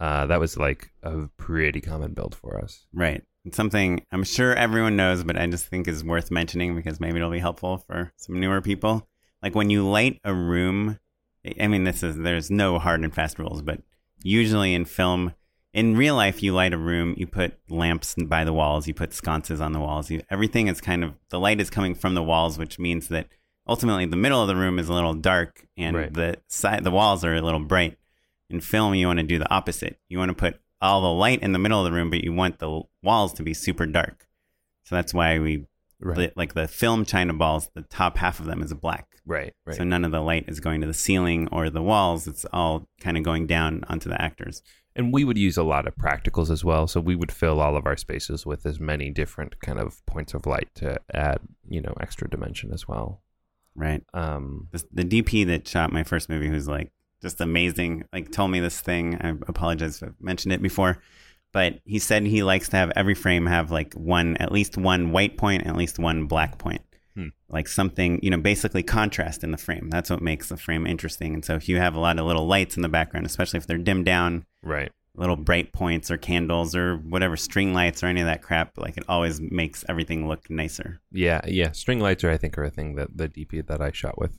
uh, 0.00 0.26
that 0.26 0.40
was 0.40 0.56
like 0.56 0.90
a 1.02 1.28
pretty 1.36 1.80
common 1.80 2.14
build 2.14 2.34
for 2.34 2.58
us 2.58 2.86
Right. 2.92 3.22
Something 3.52 4.04
I'm 4.12 4.22
sure 4.24 4.54
everyone 4.54 4.96
knows, 4.96 5.24
but 5.24 5.36
I 5.38 5.46
just 5.46 5.66
think 5.66 5.88
is 5.88 6.04
worth 6.04 6.30
mentioning 6.30 6.76
because 6.76 7.00
maybe 7.00 7.16
it'll 7.16 7.30
be 7.30 7.38
helpful 7.38 7.78
for 7.78 8.12
some 8.16 8.38
newer 8.38 8.60
people. 8.60 9.08
Like 9.42 9.54
when 9.54 9.70
you 9.70 9.88
light 9.88 10.20
a 10.24 10.34
room, 10.34 10.98
I 11.58 11.66
mean, 11.66 11.84
this 11.84 12.02
is, 12.02 12.16
there's 12.16 12.50
no 12.50 12.78
hard 12.78 13.00
and 13.02 13.14
fast 13.14 13.38
rules, 13.38 13.62
but 13.62 13.80
usually 14.22 14.74
in 14.74 14.84
film, 14.84 15.32
in 15.72 15.96
real 15.96 16.16
life, 16.16 16.42
you 16.42 16.52
light 16.52 16.74
a 16.74 16.78
room, 16.78 17.14
you 17.16 17.26
put 17.26 17.58
lamps 17.70 18.14
by 18.26 18.44
the 18.44 18.52
walls, 18.52 18.86
you 18.86 18.92
put 18.92 19.14
sconces 19.14 19.60
on 19.60 19.72
the 19.72 19.80
walls. 19.80 20.10
You, 20.10 20.20
everything 20.28 20.68
is 20.68 20.82
kind 20.82 21.02
of, 21.02 21.14
the 21.30 21.40
light 21.40 21.60
is 21.62 21.70
coming 21.70 21.94
from 21.94 22.14
the 22.14 22.22
walls, 22.22 22.58
which 22.58 22.78
means 22.78 23.08
that 23.08 23.28
ultimately 23.66 24.04
the 24.04 24.16
middle 24.16 24.42
of 24.42 24.48
the 24.48 24.56
room 24.56 24.78
is 24.78 24.90
a 24.90 24.92
little 24.92 25.14
dark 25.14 25.66
and 25.78 25.96
Right. 25.96 26.12
the 26.12 26.36
side, 26.48 26.84
the 26.84 26.90
walls 26.90 27.24
are 27.24 27.34
a 27.34 27.40
little 27.40 27.60
bright. 27.60 27.96
In 28.50 28.60
film, 28.60 28.94
you 28.94 29.06
want 29.06 29.20
to 29.20 29.24
do 29.24 29.38
the 29.38 29.50
opposite. 29.50 29.98
You 30.08 30.18
want 30.18 30.28
to 30.28 30.34
put 30.34 30.60
all 30.80 31.00
the 31.02 31.12
light 31.12 31.42
in 31.42 31.52
the 31.52 31.58
middle 31.58 31.84
of 31.84 31.90
the 31.90 31.96
room, 31.96 32.10
but 32.10 32.24
you 32.24 32.32
want 32.32 32.58
the 32.58 32.82
walls 33.02 33.32
to 33.34 33.42
be 33.42 33.54
super 33.54 33.86
dark. 33.86 34.26
So 34.84 34.94
that's 34.94 35.12
why 35.14 35.38
we 35.38 35.66
right 36.00 36.32
like 36.36 36.54
the 36.54 36.66
film 36.68 37.04
china 37.04 37.34
balls. 37.34 37.70
The 37.74 37.82
top 37.82 38.16
half 38.16 38.40
of 38.40 38.46
them 38.46 38.62
is 38.62 38.72
black, 38.74 39.06
right 39.26 39.52
right 39.66 39.76
so 39.76 39.84
none 39.84 40.04
of 40.04 40.12
the 40.12 40.20
light 40.22 40.46
is 40.48 40.58
going 40.60 40.80
to 40.80 40.86
the 40.86 40.94
ceiling 40.94 41.48
or 41.52 41.68
the 41.70 41.82
walls. 41.82 42.26
It's 42.26 42.46
all 42.52 42.88
kind 43.00 43.16
of 43.18 43.22
going 43.22 43.46
down 43.46 43.84
onto 43.88 44.08
the 44.08 44.20
actors. 44.20 44.62
and 44.96 45.12
we 45.12 45.24
would 45.24 45.38
use 45.38 45.56
a 45.56 45.62
lot 45.62 45.86
of 45.86 45.94
practicals 45.94 46.50
as 46.50 46.64
well 46.64 46.86
so 46.88 47.00
we 47.00 47.14
would 47.14 47.30
fill 47.30 47.60
all 47.60 47.76
of 47.76 47.86
our 47.86 47.96
spaces 47.96 48.44
with 48.44 48.66
as 48.66 48.80
many 48.80 49.08
different 49.10 49.60
kind 49.60 49.78
of 49.78 50.04
points 50.06 50.34
of 50.34 50.46
light 50.46 50.68
to 50.74 50.98
add 51.14 51.38
you 51.68 51.80
know 51.80 51.94
extra 52.00 52.28
dimension 52.28 52.72
as 52.72 52.88
well 52.88 53.22
Right. 53.76 54.02
um 54.14 54.68
The, 54.72 54.82
the 54.92 55.04
DP 55.04 55.46
that 55.46 55.68
shot 55.68 55.92
my 55.92 56.02
first 56.02 56.28
movie, 56.28 56.48
who's 56.48 56.66
like 56.66 56.90
just 57.20 57.40
amazing, 57.40 58.04
like 58.12 58.30
told 58.30 58.50
me 58.50 58.60
this 58.60 58.80
thing. 58.80 59.16
I 59.20 59.30
apologize 59.48 60.02
if 60.02 60.08
I've 60.08 60.20
mentioned 60.20 60.52
it 60.52 60.62
before, 60.62 61.02
but 61.52 61.80
he 61.84 61.98
said 61.98 62.26
he 62.26 62.42
likes 62.42 62.68
to 62.70 62.76
have 62.76 62.92
every 62.96 63.14
frame 63.14 63.46
have 63.46 63.70
like 63.70 63.94
one, 63.94 64.36
at 64.38 64.52
least 64.52 64.76
one 64.76 65.12
white 65.12 65.36
point, 65.36 65.62
and 65.62 65.70
at 65.70 65.76
least 65.76 65.98
one 65.98 66.26
black 66.26 66.58
point. 66.58 66.82
Hmm. 67.14 67.28
Like 67.48 67.68
something, 67.68 68.20
you 68.22 68.30
know, 68.30 68.38
basically 68.38 68.82
contrast 68.82 69.42
in 69.42 69.50
the 69.50 69.58
frame. 69.58 69.90
That's 69.90 70.10
what 70.10 70.22
makes 70.22 70.48
the 70.48 70.56
frame 70.56 70.86
interesting. 70.86 71.34
And 71.34 71.44
so 71.44 71.54
if 71.54 71.68
you 71.68 71.78
have 71.78 71.94
a 71.94 72.00
lot 72.00 72.18
of 72.18 72.26
little 72.26 72.46
lights 72.46 72.76
in 72.76 72.82
the 72.82 72.88
background, 72.88 73.26
especially 73.26 73.58
if 73.58 73.66
they're 73.66 73.78
dimmed 73.78 74.06
down, 74.06 74.46
right 74.62 74.92
little 75.14 75.36
bright 75.36 75.72
points 75.72 76.10
or 76.10 76.16
candles 76.16 76.74
or 76.74 76.96
whatever, 76.96 77.36
string 77.36 77.74
lights 77.74 78.02
or 78.02 78.06
any 78.06 78.20
of 78.20 78.26
that 78.26 78.42
crap, 78.42 78.78
like 78.78 78.96
it 78.96 79.04
always 79.08 79.40
makes 79.40 79.84
everything 79.88 80.26
look 80.28 80.48
nicer. 80.48 81.00
Yeah, 81.12 81.40
yeah. 81.46 81.72
String 81.72 82.00
lights 82.00 82.24
are, 82.24 82.30
I 82.30 82.36
think, 82.36 82.56
are 82.56 82.64
a 82.64 82.70
thing 82.70 82.94
that 82.96 83.16
the 83.16 83.28
DP 83.28 83.66
that 83.66 83.80
I 83.80 83.90
shot 83.92 84.18
with, 84.18 84.38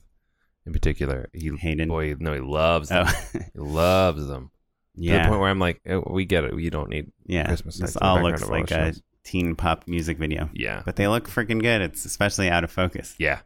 in 0.66 0.72
particular, 0.72 1.28
he 1.32 1.50
Hayden? 1.56 1.88
Boy, 1.88 2.14
no, 2.18 2.32
he 2.34 2.40
loves 2.40 2.88
them. 2.88 3.06
Oh, 3.08 3.22
He 3.54 3.58
loves 3.60 4.26
them. 4.26 4.50
To 4.96 5.02
the 5.02 5.18
point 5.28 5.40
where 5.40 5.48
I'm 5.48 5.58
like, 5.58 5.80
oh, 5.88 6.02
we 6.10 6.24
get 6.26 6.44
it. 6.44 6.58
You 6.58 6.70
don't 6.70 6.90
need. 6.90 7.12
Yeah, 7.26 7.46
Christmas 7.46 7.80
lights 7.80 7.94
this 7.94 8.02
all 8.02 8.22
looks 8.22 8.42
all 8.42 8.50
like 8.50 8.66
the 8.68 8.88
a 8.88 8.92
teen 9.24 9.54
pop 9.54 9.88
music 9.88 10.18
video, 10.18 10.50
Yeah, 10.52 10.82
but 10.84 10.96
they 10.96 11.08
look 11.08 11.28
freaking 11.28 11.60
good. 11.62 11.80
It's 11.80 12.04
especially 12.04 12.50
out 12.50 12.64
of 12.64 12.70
focus. 12.70 13.14
yeah. 13.18 13.40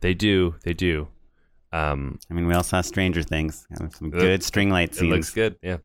They 0.00 0.12
do. 0.14 0.54
They 0.64 0.74
do. 0.74 1.08
Um, 1.72 2.18
I 2.30 2.34
mean, 2.34 2.46
we 2.46 2.54
all 2.54 2.62
saw 2.62 2.82
Stranger 2.82 3.22
Things. 3.22 3.66
Some 3.98 4.10
good 4.10 4.42
string 4.42 4.68
light 4.70 4.96
it 5.00 5.04
looks 5.06 5.30
good. 5.30 5.56
Yeah. 5.62 5.78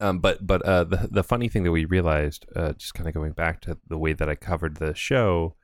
Um, 0.00 0.18
but 0.18 0.46
but 0.46 0.60
uh, 0.62 0.84
the 0.84 1.08
the 1.10 1.22
funny 1.24 1.48
thing 1.48 1.62
that 1.64 1.70
we 1.70 1.84
realized, 1.84 2.46
uh, 2.54 2.72
just 2.72 2.94
kind 2.94 3.08
of 3.08 3.14
going 3.14 3.32
back 3.32 3.60
to 3.62 3.78
the 3.88 3.96
way 3.96 4.12
that 4.12 4.28
I 4.28 4.34
covered 4.34 4.76
the 4.76 4.94
show, 4.94 5.54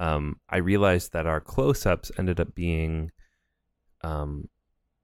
um, 0.00 0.40
I 0.48 0.56
realized 0.58 1.12
that 1.12 1.26
our 1.26 1.40
close-ups 1.40 2.10
ended 2.18 2.40
up 2.40 2.54
being, 2.54 3.10
um, 4.02 4.48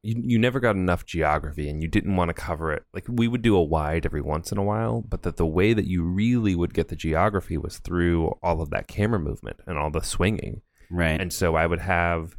you 0.02 0.20
you 0.22 0.38
never 0.38 0.60
got 0.60 0.76
enough 0.76 1.06
geography, 1.06 1.68
and 1.68 1.82
you 1.82 1.88
didn't 1.88 2.16
want 2.16 2.28
to 2.28 2.34
cover 2.34 2.72
it. 2.72 2.84
Like 2.92 3.06
we 3.08 3.26
would 3.26 3.42
do 3.42 3.56
a 3.56 3.62
wide 3.62 4.04
every 4.04 4.20
once 4.20 4.52
in 4.52 4.58
a 4.58 4.62
while, 4.62 5.00
but 5.00 5.22
that 5.22 5.36
the 5.36 5.46
way 5.46 5.72
that 5.72 5.86
you 5.86 6.04
really 6.04 6.54
would 6.54 6.74
get 6.74 6.88
the 6.88 6.96
geography 6.96 7.56
was 7.56 7.78
through 7.78 8.38
all 8.42 8.60
of 8.60 8.70
that 8.70 8.86
camera 8.86 9.18
movement 9.18 9.60
and 9.66 9.78
all 9.78 9.90
the 9.90 10.02
swinging. 10.02 10.60
Right. 10.90 11.20
And 11.20 11.32
so 11.32 11.56
I 11.56 11.66
would 11.66 11.80
have, 11.80 12.36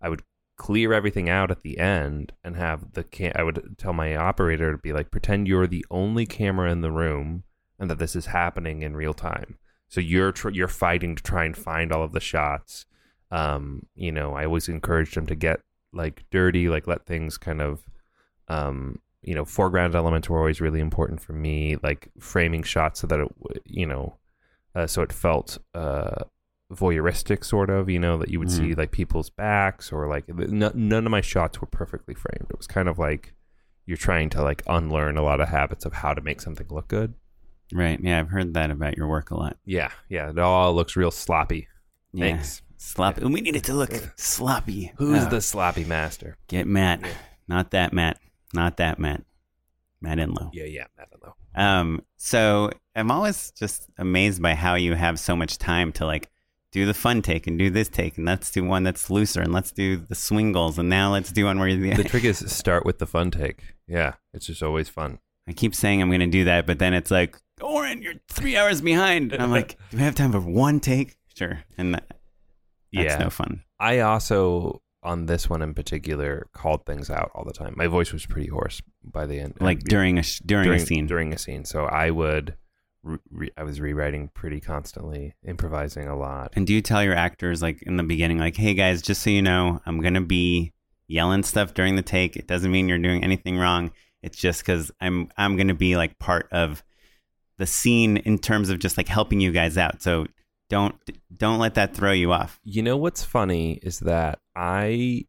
I 0.00 0.08
would 0.08 0.22
clear 0.56 0.92
everything 0.92 1.28
out 1.28 1.50
at 1.50 1.62
the 1.62 1.78
end 1.78 2.32
and 2.44 2.56
have 2.56 2.92
the 2.92 3.04
cam- 3.04 3.32
I 3.36 3.42
would 3.42 3.76
tell 3.78 3.92
my 3.92 4.14
operator 4.16 4.72
to 4.72 4.78
be 4.78 4.92
like, 4.92 5.10
pretend 5.10 5.48
you're 5.48 5.66
the 5.66 5.86
only 5.90 6.26
camera 6.26 6.70
in 6.70 6.80
the 6.80 6.92
room 6.92 7.44
and 7.78 7.90
that 7.90 7.98
this 7.98 8.16
is 8.16 8.26
happening 8.26 8.82
in 8.82 8.96
real 8.96 9.14
time. 9.14 9.58
So 9.88 10.00
you're 10.00 10.32
tr- 10.32 10.50
you're 10.50 10.68
fighting 10.68 11.16
to 11.16 11.22
try 11.22 11.44
and 11.44 11.56
find 11.56 11.92
all 11.92 12.02
of 12.02 12.12
the 12.12 12.20
shots. 12.20 12.86
Um, 13.30 13.86
you 13.94 14.12
know, 14.12 14.34
I 14.34 14.44
always 14.44 14.68
encouraged 14.68 15.16
them 15.16 15.26
to 15.26 15.34
get 15.34 15.60
like 15.92 16.24
dirty, 16.30 16.68
like 16.68 16.86
let 16.86 17.06
things 17.06 17.38
kind 17.38 17.60
of, 17.60 17.82
um, 18.48 18.98
you 19.22 19.34
know, 19.34 19.44
foreground 19.44 19.94
elements 19.94 20.28
were 20.28 20.38
always 20.38 20.60
really 20.60 20.80
important 20.80 21.20
for 21.20 21.32
me, 21.32 21.76
like 21.82 22.08
framing 22.20 22.62
shots 22.62 23.00
so 23.00 23.06
that 23.06 23.20
it, 23.20 23.62
you 23.64 23.86
know, 23.86 24.16
uh, 24.74 24.86
so 24.86 25.02
it 25.02 25.12
felt 25.12 25.58
uh 25.74 26.24
voyeuristic 26.70 27.44
sort 27.44 27.70
of 27.70 27.88
you 27.88 27.98
know 27.98 28.18
that 28.18 28.28
you 28.28 28.38
would 28.38 28.50
see 28.50 28.74
like 28.74 28.90
people's 28.90 29.30
backs 29.30 29.90
or 29.90 30.06
like 30.06 30.24
n- 30.28 30.70
none 30.74 31.06
of 31.06 31.10
my 31.10 31.22
shots 31.22 31.62
were 31.62 31.66
perfectly 31.66 32.14
framed 32.14 32.46
it 32.50 32.58
was 32.58 32.66
kind 32.66 32.90
of 32.90 32.98
like 32.98 33.32
you're 33.86 33.96
trying 33.96 34.28
to 34.28 34.42
like 34.42 34.62
unlearn 34.66 35.16
a 35.16 35.22
lot 35.22 35.40
of 35.40 35.48
habits 35.48 35.86
of 35.86 35.94
how 35.94 36.12
to 36.12 36.20
make 36.20 36.42
something 36.42 36.66
look 36.68 36.86
good 36.86 37.14
right. 37.72 37.98
Yeah, 38.02 38.18
I've 38.20 38.28
heard 38.28 38.52
that 38.52 38.70
about 38.70 38.98
your 38.98 39.06
work 39.06 39.30
a 39.30 39.34
lot. 39.34 39.56
yeah 39.64 39.90
yeah 40.10 40.28
it 40.28 40.38
all 40.38 40.74
looks 40.74 40.94
real 40.94 41.10
sloppy 41.10 41.68
Yeah. 42.12 42.26
Thanks. 42.26 42.60
Sloppy. 42.78 43.24
We 43.24 43.40
need 43.40 43.56
it 43.56 43.64
to 43.64 43.74
look 43.74 43.90
sloppy. 44.16 44.92
who's 44.96 45.24
Oh, 45.24 45.28
the 45.28 45.40
sloppy 45.40 45.84
master 45.84 46.36
Get 46.48 46.66
Matt. 46.66 47.02
Not 47.46 47.72
that 47.72 47.92
Matt. 47.92 48.18
Not 48.54 48.76
that 48.78 48.98
Matt. 48.98 49.22
Matt 50.00 50.18
Enlow. 50.18 50.50
yeah 50.52 50.64
yeah 50.64 50.84
i 50.98 51.02
don't 51.10 51.34
Um, 51.60 52.02
so 52.16 52.70
I'm 52.94 53.10
always 53.10 53.50
just 53.50 53.88
amazed 53.98 54.40
by 54.40 54.54
how 54.54 54.76
you 54.76 54.94
have 54.94 55.18
so 55.18 55.34
much 55.34 55.58
time 55.58 55.90
to 55.92 56.06
like 56.06 56.30
do 56.70 56.86
the 56.86 56.94
fun 56.94 57.20
take 57.20 57.46
and 57.48 57.58
do 57.58 57.68
this 57.68 57.88
take 57.88 58.16
and 58.16 58.24
let's 58.26 58.50
do 58.52 58.62
one 58.62 58.84
that's 58.84 59.10
looser 59.10 59.40
and 59.40 59.52
let's 59.52 59.72
do 59.72 59.96
the 59.96 60.14
swingles 60.14 60.78
and 60.78 60.88
now 60.88 61.12
let's 61.12 61.32
do 61.32 61.46
one 61.46 61.58
where 61.58 61.74
the, 61.74 61.94
the 61.94 62.04
trick 62.08 62.24
is 62.24 62.38
start 62.52 62.84
with 62.86 62.98
the 62.98 63.06
fun 63.06 63.30
take 63.32 63.74
yeah 63.88 64.14
it's 64.32 64.46
just 64.46 64.62
always 64.62 64.88
fun 64.88 65.18
I 65.48 65.52
keep 65.52 65.74
saying 65.74 66.02
I'm 66.02 66.10
going 66.10 66.20
to 66.20 66.26
do 66.26 66.44
that, 66.44 66.66
but 66.66 66.78
then 66.78 66.92
it's 66.92 67.10
like, 67.10 67.38
Oren, 67.62 68.02
you're 68.02 68.12
three 68.28 68.54
hours 68.58 68.82
behind. 68.82 69.32
And 69.32 69.42
I'm 69.42 69.50
like, 69.58 69.78
do 69.90 69.96
we 69.96 70.02
have 70.02 70.14
time 70.14 70.30
for 70.30 70.40
one 70.40 70.78
take? 70.78 71.16
Sure. 71.34 71.60
And 71.78 71.98
that's 72.92 73.14
yeah 73.14 73.18
no 73.18 73.30
fun. 73.30 73.62
I 73.78 74.00
also 74.00 74.82
on 75.02 75.26
this 75.26 75.48
one 75.48 75.62
in 75.62 75.74
particular 75.74 76.48
called 76.52 76.84
things 76.84 77.08
out 77.10 77.30
all 77.34 77.44
the 77.44 77.52
time. 77.52 77.74
My 77.76 77.86
voice 77.86 78.12
was 78.12 78.26
pretty 78.26 78.48
hoarse 78.48 78.82
by 79.04 79.26
the 79.26 79.38
end. 79.38 79.54
Like 79.60 79.78
uh, 79.78 79.84
during 79.86 80.18
a 80.18 80.22
sh- 80.22 80.40
during, 80.44 80.70
a 80.70 80.78
scene. 80.78 81.06
During 81.06 81.32
a 81.32 81.38
scene, 81.38 81.64
so 81.64 81.84
I 81.84 82.10
would, 82.10 82.56
re- 83.02 83.52
I 83.56 83.62
was 83.62 83.80
rewriting 83.80 84.30
pretty 84.34 84.60
constantly, 84.60 85.36
improvising 85.46 86.08
a 86.08 86.16
lot. 86.16 86.52
And 86.54 86.66
do 86.66 86.74
you 86.74 86.82
tell 86.82 87.02
your 87.02 87.14
actors 87.14 87.62
like 87.62 87.82
in 87.82 87.96
the 87.96 88.02
beginning, 88.02 88.38
like, 88.38 88.56
hey 88.56 88.74
guys, 88.74 89.00
just 89.00 89.22
so 89.22 89.30
you 89.30 89.42
know, 89.42 89.80
I'm 89.86 90.00
gonna 90.00 90.20
be 90.20 90.72
yelling 91.06 91.44
stuff 91.44 91.74
during 91.74 91.96
the 91.96 92.02
take. 92.02 92.36
It 92.36 92.48
doesn't 92.48 92.70
mean 92.70 92.88
you're 92.88 92.98
doing 92.98 93.22
anything 93.22 93.56
wrong. 93.56 93.92
It's 94.22 94.36
just 94.36 94.60
because 94.60 94.90
I'm 95.00 95.30
I'm 95.36 95.56
gonna 95.56 95.74
be 95.74 95.96
like 95.96 96.18
part 96.18 96.48
of 96.50 96.82
the 97.56 97.66
scene 97.66 98.16
in 98.18 98.38
terms 98.38 98.68
of 98.68 98.78
just 98.78 98.96
like 98.96 99.08
helping 99.08 99.40
you 99.40 99.52
guys 99.52 99.78
out. 99.78 100.02
So 100.02 100.26
don't 100.68 100.96
don't 101.34 101.58
let 101.58 101.74
that 101.74 101.94
throw 101.94 102.12
you 102.12 102.32
off. 102.32 102.60
You 102.64 102.82
know 102.82 102.96
what's 102.96 103.24
funny 103.24 103.74
is 103.82 104.00
that 104.00 104.40
I 104.54 105.26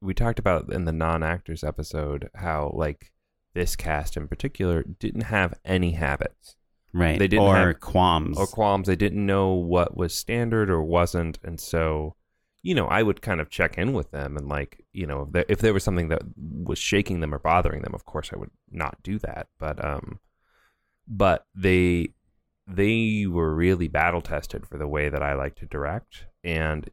we 0.00 0.14
talked 0.14 0.38
about 0.38 0.72
in 0.72 0.84
the 0.84 0.92
non-actors 0.92 1.62
episode 1.62 2.28
how 2.34 2.72
like 2.74 3.12
this 3.54 3.76
cast 3.76 4.16
in 4.16 4.26
particular 4.28 4.82
didn't 4.82 5.22
have 5.24 5.54
any 5.64 5.92
habits 5.92 6.56
Right. 6.94 7.18
They 7.18 7.28
didn't 7.28 7.46
or 7.46 7.56
have- 7.56 7.80
qualms. 7.80 8.36
or 8.38 8.46
qualms. 8.46 8.86
They 8.86 8.96
didn't 8.96 9.24
know 9.24 9.52
what 9.54 9.96
was 9.96 10.14
standard 10.14 10.68
or 10.70 10.82
wasn't, 10.82 11.38
and 11.42 11.58
so 11.58 12.16
you 12.62 12.74
know 12.74 12.86
I 12.86 13.02
would 13.02 13.22
kind 13.22 13.40
of 13.40 13.48
check 13.48 13.78
in 13.78 13.92
with 13.94 14.10
them 14.10 14.36
and 14.36 14.46
like 14.46 14.84
you 14.92 15.06
know 15.06 15.22
if 15.22 15.32
there, 15.32 15.44
if 15.48 15.58
there 15.60 15.72
was 15.72 15.84
something 15.84 16.08
that 16.08 16.20
was 16.36 16.78
shaking 16.78 17.20
them 17.20 17.34
or 17.34 17.38
bothering 17.38 17.80
them, 17.82 17.94
of 17.94 18.04
course 18.04 18.30
I 18.32 18.36
would 18.36 18.50
not 18.70 19.02
do 19.02 19.18
that. 19.20 19.48
But 19.58 19.82
um, 19.82 20.20
but 21.08 21.46
they 21.54 22.08
they 22.66 23.26
were 23.26 23.54
really 23.54 23.88
battle 23.88 24.20
tested 24.20 24.66
for 24.66 24.78
the 24.78 24.88
way 24.88 25.08
that 25.08 25.22
I 25.22 25.34
like 25.34 25.56
to 25.56 25.66
direct, 25.66 26.26
and 26.44 26.88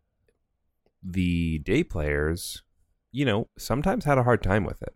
the 1.03 1.59
day 1.59 1.83
players, 1.83 2.63
you 3.11 3.25
know, 3.25 3.47
sometimes 3.57 4.05
had 4.05 4.17
a 4.17 4.23
hard 4.23 4.43
time 4.43 4.65
with 4.65 4.81
it. 4.81 4.95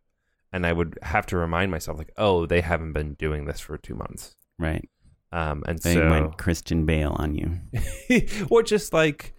And 0.52 0.68
I 0.68 0.74
would 0.74 1.00
have 1.02 1.26
to 1.28 1.38
remind 1.38 1.72
myself, 1.72 1.98
like, 1.98 2.12
oh, 2.18 2.46
they 2.46 2.62
haven't 2.62 2.94
been 2.94 3.16
doing 3.16 3.46
this 3.46 3.60
for 3.60 3.78
two 3.78 3.96
months. 3.96 4.36
right. 4.60 4.88
Um, 5.32 5.64
and 5.68 5.80
They 5.80 5.96
so, 5.96 6.10
went 6.12 6.38
Christian 6.38 6.86
Bale 6.86 7.16
on 7.18 7.34
you. 7.34 7.60
or 8.52 8.62
just 8.62 8.94
like, 8.94 9.34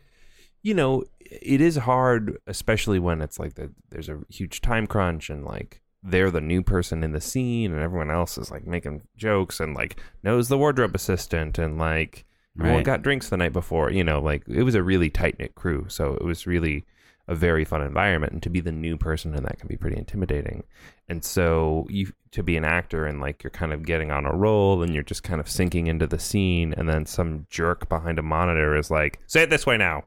you 0.60 0.74
know, 0.74 1.04
it 1.20 1.60
is 1.60 1.76
hard, 1.76 2.38
especially 2.48 2.98
when 2.98 3.20
it's 3.22 3.38
like 3.38 3.54
the, 3.54 3.72
there's 3.90 4.08
a 4.08 4.18
huge 4.28 4.60
time 4.60 4.88
crunch 4.88 5.30
and 5.30 5.44
like 5.44 5.82
they're 6.06 6.30
the 6.30 6.40
new 6.40 6.62
person 6.62 7.02
in 7.02 7.12
the 7.12 7.20
scene 7.20 7.73
and 7.73 7.80
everyone 7.80 8.11
else 8.11 8.37
is 8.37 8.50
like 8.50 8.66
making 8.66 9.00
jokes 9.16 9.58
and 9.58 9.75
like 9.75 9.99
knows 10.23 10.49
the 10.49 10.58
wardrobe 10.58 10.94
assistant 10.94 11.58
and 11.58 11.78
like 11.78 12.26
oh, 12.58 12.61
everyone 12.61 12.76
Right. 12.78 12.84
got 12.84 13.02
drinks 13.02 13.30
the 13.30 13.38
night 13.38 13.54
before. 13.54 13.90
You 13.90 14.04
know, 14.04 14.20
like 14.20 14.42
it 14.46 14.62
was 14.64 14.75
a 14.75 14.82
really 14.82 15.08
tight 15.11 15.38
knit 15.38 15.54
crew, 15.54 15.87
so 15.88 16.14
it 16.14 16.23
was 16.25 16.46
really 16.46 16.84
a 17.26 17.34
very 17.34 17.64
fun 17.64 17.80
environment. 17.80 18.34
And 18.34 18.42
to 18.42 18.50
be 18.50 18.61
the 18.61 18.70
new 18.70 18.99
person 18.99 19.34
in 19.34 19.42
that 19.44 19.58
can 19.58 19.66
be 19.66 19.78
pretty 19.78 19.96
intimidating. 19.96 20.62
And 21.08 21.25
so 21.25 21.87
you 21.88 22.12
to 22.32 22.42
be 22.42 22.56
an 22.58 22.66
actor 22.66 23.06
and 23.06 23.18
like 23.20 23.42
you're 23.42 23.50
kind 23.50 23.73
of 23.73 23.87
getting 23.87 24.11
on 24.11 24.26
a 24.26 24.34
roll 24.37 24.82
and 24.82 24.92
you're 24.92 25.02
just 25.02 25.23
kind 25.23 25.40
of 25.40 25.49
sinking 25.49 25.87
into 25.87 26.06
the 26.06 26.18
scene, 26.18 26.75
and 26.76 26.87
then 26.87 27.06
some 27.06 27.46
jerk 27.49 27.88
behind 27.88 28.18
a 28.18 28.23
monitor 28.23 28.76
is 28.76 28.90
like, 28.90 29.20
"Say 29.26 29.42
it 29.44 29.49
this 29.50 29.64
way 29.64 29.78
now." 29.78 30.04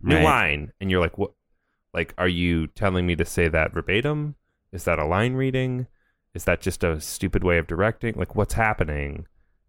New 0.00 0.14
Right. 0.16 0.24
line, 0.24 0.72
and 0.80 0.90
you're 0.90 1.00
like, 1.02 1.18
"What? 1.18 1.32
Like, 1.92 2.14
are 2.18 2.28
you 2.28 2.66
telling 2.68 3.06
me 3.06 3.14
to 3.16 3.24
say 3.26 3.46
that 3.48 3.72
verbatim? 3.74 4.34
Is 4.74 4.84
that 4.84 4.98
a 4.98 5.06
line 5.06 5.34
reading? 5.34 5.86
Is 6.34 6.44
that 6.44 6.60
just 6.60 6.82
a 6.84 7.00
stupid 7.00 7.44
way 7.44 7.58
of 7.58 7.66
directing? 7.66 8.14
Like, 8.16 8.34
what's 8.34 8.54
happening?" 8.54 9.26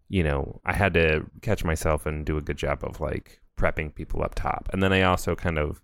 You 0.08 0.22
know, 0.22 0.60
I 0.64 0.72
had 0.72 0.94
to 0.94 1.26
catch 1.42 1.64
myself 1.64 2.06
and 2.06 2.26
do 2.26 2.36
a 2.36 2.42
good 2.42 2.58
job 2.58 2.84
of 2.84 3.00
like 3.00 3.40
prepping 3.58 3.94
people 3.94 4.22
up 4.22 4.34
top, 4.34 4.68
and 4.72 4.82
then 4.82 4.92
I 4.92 5.02
also 5.02 5.34
kind 5.34 5.58
of, 5.58 5.80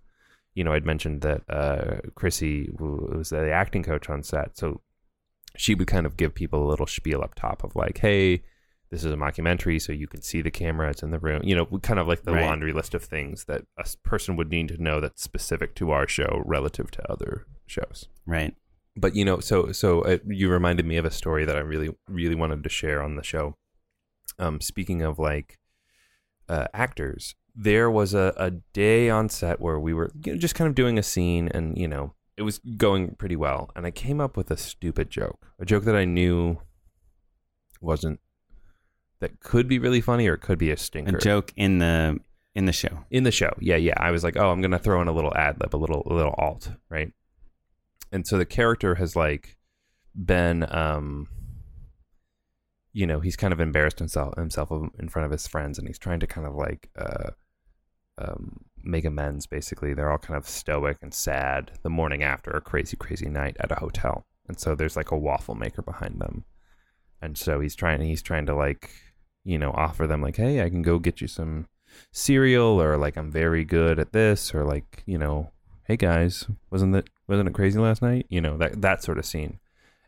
you 0.53 0.63
know, 0.63 0.73
I'd 0.73 0.85
mentioned 0.85 1.21
that 1.21 1.41
uh, 1.49 2.01
Chrissy 2.15 2.69
was 2.79 3.29
the 3.29 3.51
acting 3.51 3.83
coach 3.83 4.09
on 4.09 4.23
set, 4.23 4.57
so 4.57 4.81
she 5.57 5.73
would 5.75 5.87
kind 5.87 6.05
of 6.05 6.17
give 6.17 6.33
people 6.35 6.65
a 6.65 6.69
little 6.69 6.87
spiel 6.87 7.21
up 7.23 7.35
top 7.35 7.63
of 7.63 7.75
like, 7.75 7.97
"Hey." 7.99 8.43
This 8.89 9.03
is 9.03 9.11
a 9.11 9.15
mockumentary, 9.17 9.81
so 9.81 9.91
you 9.91 10.05
can 10.05 10.21
see 10.21 10.43
the 10.43 10.51
camera. 10.51 10.91
It's 10.91 11.01
in 11.01 11.09
the 11.09 11.17
room. 11.17 11.41
You 11.43 11.55
know, 11.55 11.65
kind 11.81 11.99
of 11.99 12.07
like 12.07 12.21
the 12.25 12.33
Right. 12.33 12.45
laundry 12.45 12.71
list 12.71 12.93
of 12.93 13.03
things 13.03 13.45
that 13.45 13.65
a 13.75 13.87
person 14.03 14.35
would 14.35 14.51
need 14.51 14.67
to 14.67 14.77
know 14.77 14.99
that's 14.99 15.23
specific 15.23 15.73
to 15.77 15.89
our 15.89 16.07
show 16.07 16.43
relative 16.45 16.91
to 16.91 17.11
other 17.11 17.47
shows. 17.65 18.07
Right. 18.27 18.55
But 18.95 19.15
you 19.15 19.25
know, 19.25 19.39
so 19.39 19.71
so 19.71 20.01
uh, 20.01 20.17
you 20.27 20.49
reminded 20.49 20.85
me 20.85 20.97
of 20.97 21.05
a 21.05 21.11
story 21.11 21.45
that 21.45 21.55
I 21.55 21.59
really 21.59 21.89
really 22.07 22.35
wanted 22.35 22.63
to 22.63 22.69
share 22.69 23.01
on 23.01 23.15
the 23.15 23.23
show. 23.23 23.57
Um, 24.39 24.61
speaking 24.61 25.01
of 25.01 25.19
like 25.19 25.59
uh, 26.47 26.67
actors, 26.73 27.35
there 27.55 27.89
was 27.89 28.13
a, 28.13 28.33
a 28.37 28.51
day 28.51 29.09
on 29.09 29.29
set 29.29 29.59
where 29.59 29.79
we 29.79 29.93
were 29.93 30.11
you 30.23 30.33
know, 30.33 30.39
just 30.39 30.55
kind 30.55 30.67
of 30.67 30.75
doing 30.75 30.97
a 30.97 31.03
scene, 31.03 31.49
and 31.53 31.77
you 31.77 31.87
know, 31.87 32.13
it 32.37 32.43
was 32.43 32.59
going 32.77 33.15
pretty 33.15 33.35
well. 33.35 33.71
And 33.75 33.85
I 33.85 33.91
came 33.91 34.21
up 34.21 34.37
with 34.37 34.51
a 34.51 34.57
stupid 34.57 35.09
joke, 35.09 35.47
a 35.59 35.65
joke 35.65 35.85
that 35.85 35.95
I 35.95 36.05
knew 36.05 36.59
wasn't 37.81 38.19
that 39.19 39.39
could 39.39 39.67
be 39.67 39.79
really 39.79 40.01
funny 40.01 40.27
or 40.27 40.33
it 40.33 40.41
could 40.41 40.59
be 40.59 40.71
a 40.71 40.77
stinker. 40.77 41.17
A 41.17 41.19
joke 41.19 41.53
in 41.55 41.79
the 41.79 42.19
in 42.55 42.65
the 42.65 42.73
show. 42.73 43.05
in 43.09 43.23
the 43.23 43.31
show. 43.31 43.53
Yeah, 43.59 43.77
yeah. 43.77 43.95
I 43.97 44.11
was 44.11 44.23
like, 44.23 44.37
oh, 44.37 44.51
I'm 44.51 44.61
gonna 44.61 44.79
throw 44.79 45.01
in 45.01 45.07
a 45.07 45.13
little 45.13 45.35
ad 45.35 45.59
lib, 45.59 45.73
a 45.73 45.77
little 45.77 46.03
a 46.05 46.13
little 46.13 46.35
alt, 46.37 46.71
right? 46.89 47.11
And 48.13 48.27
so 48.27 48.37
the 48.37 48.45
character 48.45 48.95
has 48.95 49.15
like 49.15 49.57
been, 50.15 50.67
um, 50.69 51.27
you 52.93 53.07
know, 53.07 53.19
he's 53.19 53.35
kind 53.35 53.51
of 53.51 53.59
embarrassed 53.59 53.97
himself 53.97 54.37
himself 54.37 54.71
in 54.99 55.09
front 55.09 55.25
of 55.25 55.31
his 55.31 55.47
friends, 55.47 55.79
and 55.79 55.87
he's 55.87 55.97
trying 55.97 56.19
to 56.19 56.27
kind 56.27 56.45
of 56.45 56.53
like 56.53 56.91
uh, 56.95 57.31
um, 58.19 58.65
make 58.83 59.03
amends. 59.03 59.47
Basically, 59.47 59.95
they're 59.95 60.11
all 60.11 60.19
kind 60.19 60.37
of 60.37 60.47
stoic 60.47 60.99
and 61.01 61.11
sad 61.11 61.71
the 61.81 61.89
morning 61.89 62.21
after 62.21 62.51
a 62.51 62.61
crazy, 62.61 62.95
crazy 62.95 63.27
night 63.27 63.57
at 63.59 63.71
a 63.71 63.79
hotel, 63.79 64.27
and 64.47 64.59
so 64.59 64.75
there's 64.75 64.95
like 64.95 65.09
a 65.09 65.17
waffle 65.17 65.55
maker 65.55 65.81
behind 65.81 66.21
them, 66.21 66.45
and 67.19 67.35
so 67.35 67.59
he's 67.59 67.75
trying 67.75 67.99
he's 68.01 68.21
trying 68.21 68.45
to 68.45 68.53
like 68.53 68.91
you 69.43 69.57
know 69.57 69.71
offer 69.71 70.05
them 70.05 70.21
like, 70.21 70.35
hey, 70.37 70.63
I 70.63 70.69
can 70.69 70.83
go 70.83 70.99
get 70.99 71.19
you 71.19 71.27
some 71.27 71.67
cereal 72.11 72.79
or 72.79 72.95
like 72.97 73.17
I'm 73.17 73.31
very 73.31 73.63
good 73.65 73.97
at 73.97 74.13
this 74.13 74.53
or 74.53 74.63
like 74.65 75.01
you 75.07 75.17
know 75.17 75.51
hey 75.85 75.97
guys 75.97 76.47
wasn't 76.69 76.93
that 76.93 77.09
wasn't 77.27 77.47
it 77.47 77.53
crazy 77.53 77.79
last 77.79 78.01
night 78.01 78.25
you 78.29 78.39
know 78.41 78.57
that 78.57 78.81
that 78.81 79.03
sort 79.03 79.17
of 79.17 79.25
scene 79.25 79.59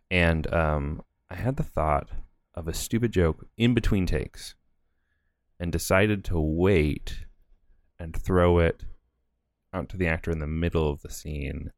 and 0.10 0.52
um 0.54 1.02
I 1.30 1.36
had 1.36 1.58
the 1.58 1.64
thought 1.64 2.10
of 2.54 2.68
a 2.68 2.74
stupid 2.74 3.12
joke 3.12 3.48
in 3.58 3.74
between 3.74 4.06
takes 4.06 4.56
and 5.60 5.72
decided 5.72 6.24
to 6.26 6.40
wait 6.40 7.26
and 8.00 8.16
throw 8.16 8.60
it 8.60 8.86
out 9.74 9.90
to 9.90 9.98
the 9.98 10.08
actor 10.08 10.32
in 10.32 10.40
the 10.40 10.48
middle 10.48 10.90
of 10.90 11.02
the 11.02 11.10
scene 11.10 11.72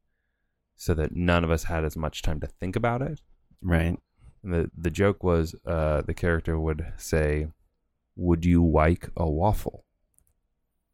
so 0.76 0.94
that 0.94 1.14
none 1.16 1.42
of 1.44 1.50
us 1.50 1.64
had 1.64 1.84
as 1.84 1.96
much 1.96 2.22
time 2.22 2.40
to 2.40 2.46
think 2.46 2.76
about 2.76 3.02
it 3.02 3.20
Right. 3.60 3.98
and 4.44 4.52
the 4.54 4.70
the 4.76 4.90
joke 4.90 5.24
was 5.24 5.54
uh 5.66 6.02
the 6.02 6.14
character 6.14 6.58
would 6.58 6.92
say 6.96 7.48
would 8.16 8.44
you 8.44 8.64
like 8.66 9.08
a 9.16 9.28
waffle 9.28 9.84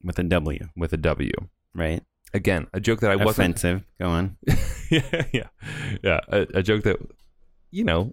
With 0.03 0.19
a 0.19 0.23
W. 0.23 0.69
with 0.77 0.93
a 0.93 0.99
W. 0.99 1.31
Right. 1.75 2.03
Again, 2.35 2.67
a 2.73 2.81
joke 2.81 3.01
that 3.01 3.13
I 3.13 3.17
wasn't. 3.17 3.57
Offensive. 3.57 3.85
Go 3.99 4.09
on. 4.09 4.37
yeah, 4.91 5.25
yeah, 5.33 5.49
yeah. 6.03 6.21
A, 6.29 6.47
a 6.55 6.63
joke 6.63 6.83
that, 6.83 6.99
you 7.71 7.85
know, 7.85 8.13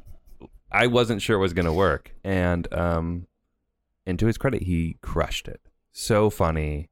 I 0.70 0.86
wasn't 0.86 1.22
sure 1.22 1.38
was 1.38 1.54
going 1.54 1.66
to 1.66 1.72
work, 1.72 2.14
and 2.22 2.72
um, 2.74 3.26
and 4.06 4.18
to 4.18 4.26
his 4.26 4.36
credit, 4.36 4.62
he 4.62 4.98
crushed 5.00 5.48
it. 5.48 5.62
So 5.92 6.28
funny, 6.28 6.90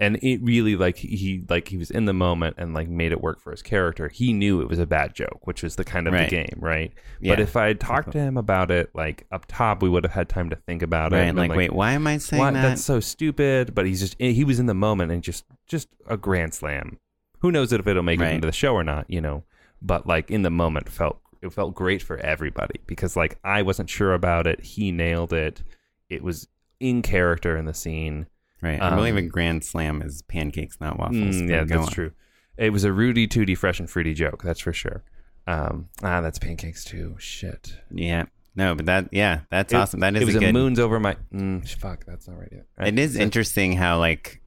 and 0.00 0.16
it 0.22 0.40
really 0.42 0.76
like 0.76 0.96
he 0.96 1.44
like 1.48 1.68
he 1.68 1.76
was 1.76 1.90
in 1.90 2.04
the 2.04 2.12
moment 2.12 2.54
and 2.58 2.72
like 2.72 2.88
made 2.88 3.10
it 3.12 3.20
work 3.20 3.40
for 3.40 3.50
his 3.50 3.62
character. 3.62 4.08
He 4.08 4.32
knew 4.32 4.60
it 4.60 4.68
was 4.68 4.78
a 4.78 4.86
bad 4.86 5.14
joke, 5.14 5.46
which 5.46 5.62
was 5.62 5.76
the 5.76 5.84
kind 5.84 6.06
of 6.06 6.12
Right. 6.14 6.30
the 6.30 6.36
game, 6.36 6.56
right? 6.58 6.92
Yeah. 7.20 7.32
But 7.32 7.40
if 7.40 7.56
I 7.56 7.66
had 7.68 7.80
talked 7.80 8.12
to 8.12 8.18
him 8.18 8.36
about 8.36 8.70
it 8.70 8.90
like 8.94 9.26
up 9.32 9.46
top, 9.48 9.82
we 9.82 9.88
would 9.88 10.04
have 10.04 10.12
had 10.12 10.28
time 10.28 10.50
to 10.50 10.56
think 10.56 10.82
about 10.82 11.12
it. 11.12 11.16
And 11.18 11.36
Like, 11.36 11.50
been 11.50 11.58
wait, 11.58 11.72
why 11.72 11.92
am 11.92 12.06
I 12.06 12.18
saying 12.18 12.40
what? 12.40 12.54
that? 12.54 12.62
That's 12.62 12.84
so 12.84 13.00
stupid. 13.00 13.74
But 13.74 13.86
he's 13.86 14.00
just 14.00 14.14
he 14.20 14.44
was 14.44 14.58
in 14.60 14.66
the 14.66 14.74
moment 14.74 15.10
and 15.12 15.22
just 15.22 15.44
just 15.66 15.88
a 16.06 16.16
grand 16.16 16.54
slam. 16.54 16.98
Who 17.40 17.50
knows 17.52 17.72
if 17.72 17.86
it'll 17.86 18.02
make 18.02 18.20
Right. 18.20 18.32
it 18.32 18.34
into 18.36 18.46
the 18.46 18.52
show 18.52 18.74
or 18.74 18.84
not? 18.84 19.06
You 19.10 19.20
know, 19.20 19.44
but 19.82 20.06
like 20.06 20.30
in 20.30 20.42
the 20.42 20.50
moment 20.50 20.88
felt 20.88 21.20
it 21.42 21.52
felt 21.52 21.74
great 21.74 22.02
for 22.02 22.16
everybody 22.18 22.80
because 22.86 23.16
like 23.16 23.38
I 23.44 23.62
wasn't 23.62 23.90
sure 23.90 24.12
about 24.14 24.46
it. 24.46 24.60
He 24.60 24.90
nailed 24.92 25.32
it. 25.32 25.62
It 26.08 26.22
was 26.22 26.48
in 26.80 27.02
character 27.02 27.56
in 27.56 27.64
the 27.64 27.74
scene. 27.74 28.26
Right. 28.60 28.80
I 28.80 28.94
believe 28.94 29.16
a 29.16 29.20
um, 29.20 29.28
grand 29.28 29.64
slam 29.64 30.02
is 30.02 30.22
pancakes, 30.22 30.80
not 30.80 30.98
waffles. 30.98 31.36
Mm, 31.36 31.48
yeah, 31.48 31.64
that's 31.64 31.86
on. 31.86 31.92
true. 31.92 32.12
It 32.56 32.70
was 32.70 32.82
a 32.84 32.92
Rooty 32.92 33.26
Tooty 33.28 33.54
fresh 33.54 33.78
and 33.78 33.88
fruity 33.88 34.14
joke. 34.14 34.42
That's 34.42 34.60
for 34.60 34.72
sure. 34.72 35.04
Um, 35.46 35.88
ah, 36.02 36.20
that's 36.20 36.38
pancakes 36.38 36.84
too. 36.84 37.14
Shit. 37.18 37.76
Yeah. 37.90 38.24
No, 38.56 38.74
but 38.74 38.86
that, 38.86 39.08
yeah, 39.12 39.40
that's 39.50 39.72
It- 39.72 39.76
awesome. 39.76 40.00
That 40.00 40.16
is 40.16 40.22
it 40.22 40.26
was 40.26 40.34
a 40.34 40.40
good. 40.40 40.52
moons 40.52 40.80
over 40.80 40.98
my. 40.98 41.16
Mm, 41.32 41.66
fuck, 41.78 42.04
that's 42.04 42.26
not 42.26 42.38
right 42.38 42.48
yet. 42.50 42.66
It 42.88 42.98
is 42.98 43.14
So- 43.14 43.20
interesting 43.20 43.72
how 43.74 43.98
like 44.00 44.42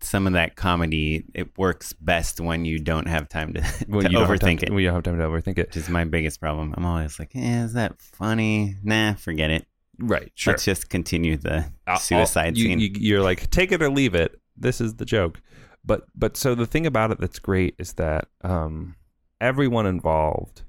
some 0.00 0.26
of 0.26 0.32
that 0.32 0.56
comedy 0.56 1.24
it 1.34 1.56
works 1.58 1.92
best 1.92 2.40
when 2.40 2.64
you 2.64 2.78
don't 2.80 3.06
have 3.06 3.28
time 3.28 3.52
to, 3.52 3.62
when 3.86 4.04
to 4.04 4.10
you 4.10 4.18
don't 4.18 4.26
time 4.26 4.38
overthink 4.56 4.62
it. 4.62 4.70
When 4.70 4.80
you 4.80 4.86
don't 4.86 4.94
have 4.94 5.04
time 5.04 5.18
to 5.18 5.24
overthink 5.24 5.58
it. 5.58 5.68
Which 5.68 5.76
is 5.76 5.88
my 5.90 6.04
biggest 6.04 6.40
problem. 6.40 6.74
I'm 6.76 6.86
always 6.86 7.18
like, 7.18 7.36
eh, 7.36 7.62
is 7.64 7.74
that 7.74 8.00
funny? 8.00 8.76
Nah, 8.82 9.14
forget 9.14 9.50
it. 9.50 9.66
Right. 10.02 10.30
Sure. 10.34 10.52
Let's 10.52 10.64
just 10.64 10.88
continue 10.90 11.36
the 11.36 11.70
I'll- 11.86 11.98
suicide 11.98 12.56
you- 12.56 12.64
scene. 12.66 12.78
You, 12.80 12.90
you're 12.98 13.22
like, 13.22 13.50
take 13.50 13.72
it 13.72 13.82
or 13.82 13.88
leave 13.90 14.14
it. 14.14 14.38
This 14.56 14.80
is 14.80 14.96
the 14.96 15.04
joke. 15.04 15.40
But 15.84 16.04
but 16.14 16.36
so 16.36 16.54
the 16.54 16.66
thing 16.66 16.86
about 16.86 17.10
it 17.10 17.18
that's 17.18 17.38
great 17.38 17.74
is 17.78 17.94
that 17.94 18.28
um, 18.42 18.94
everyone 19.40 19.86
involved 19.86 20.62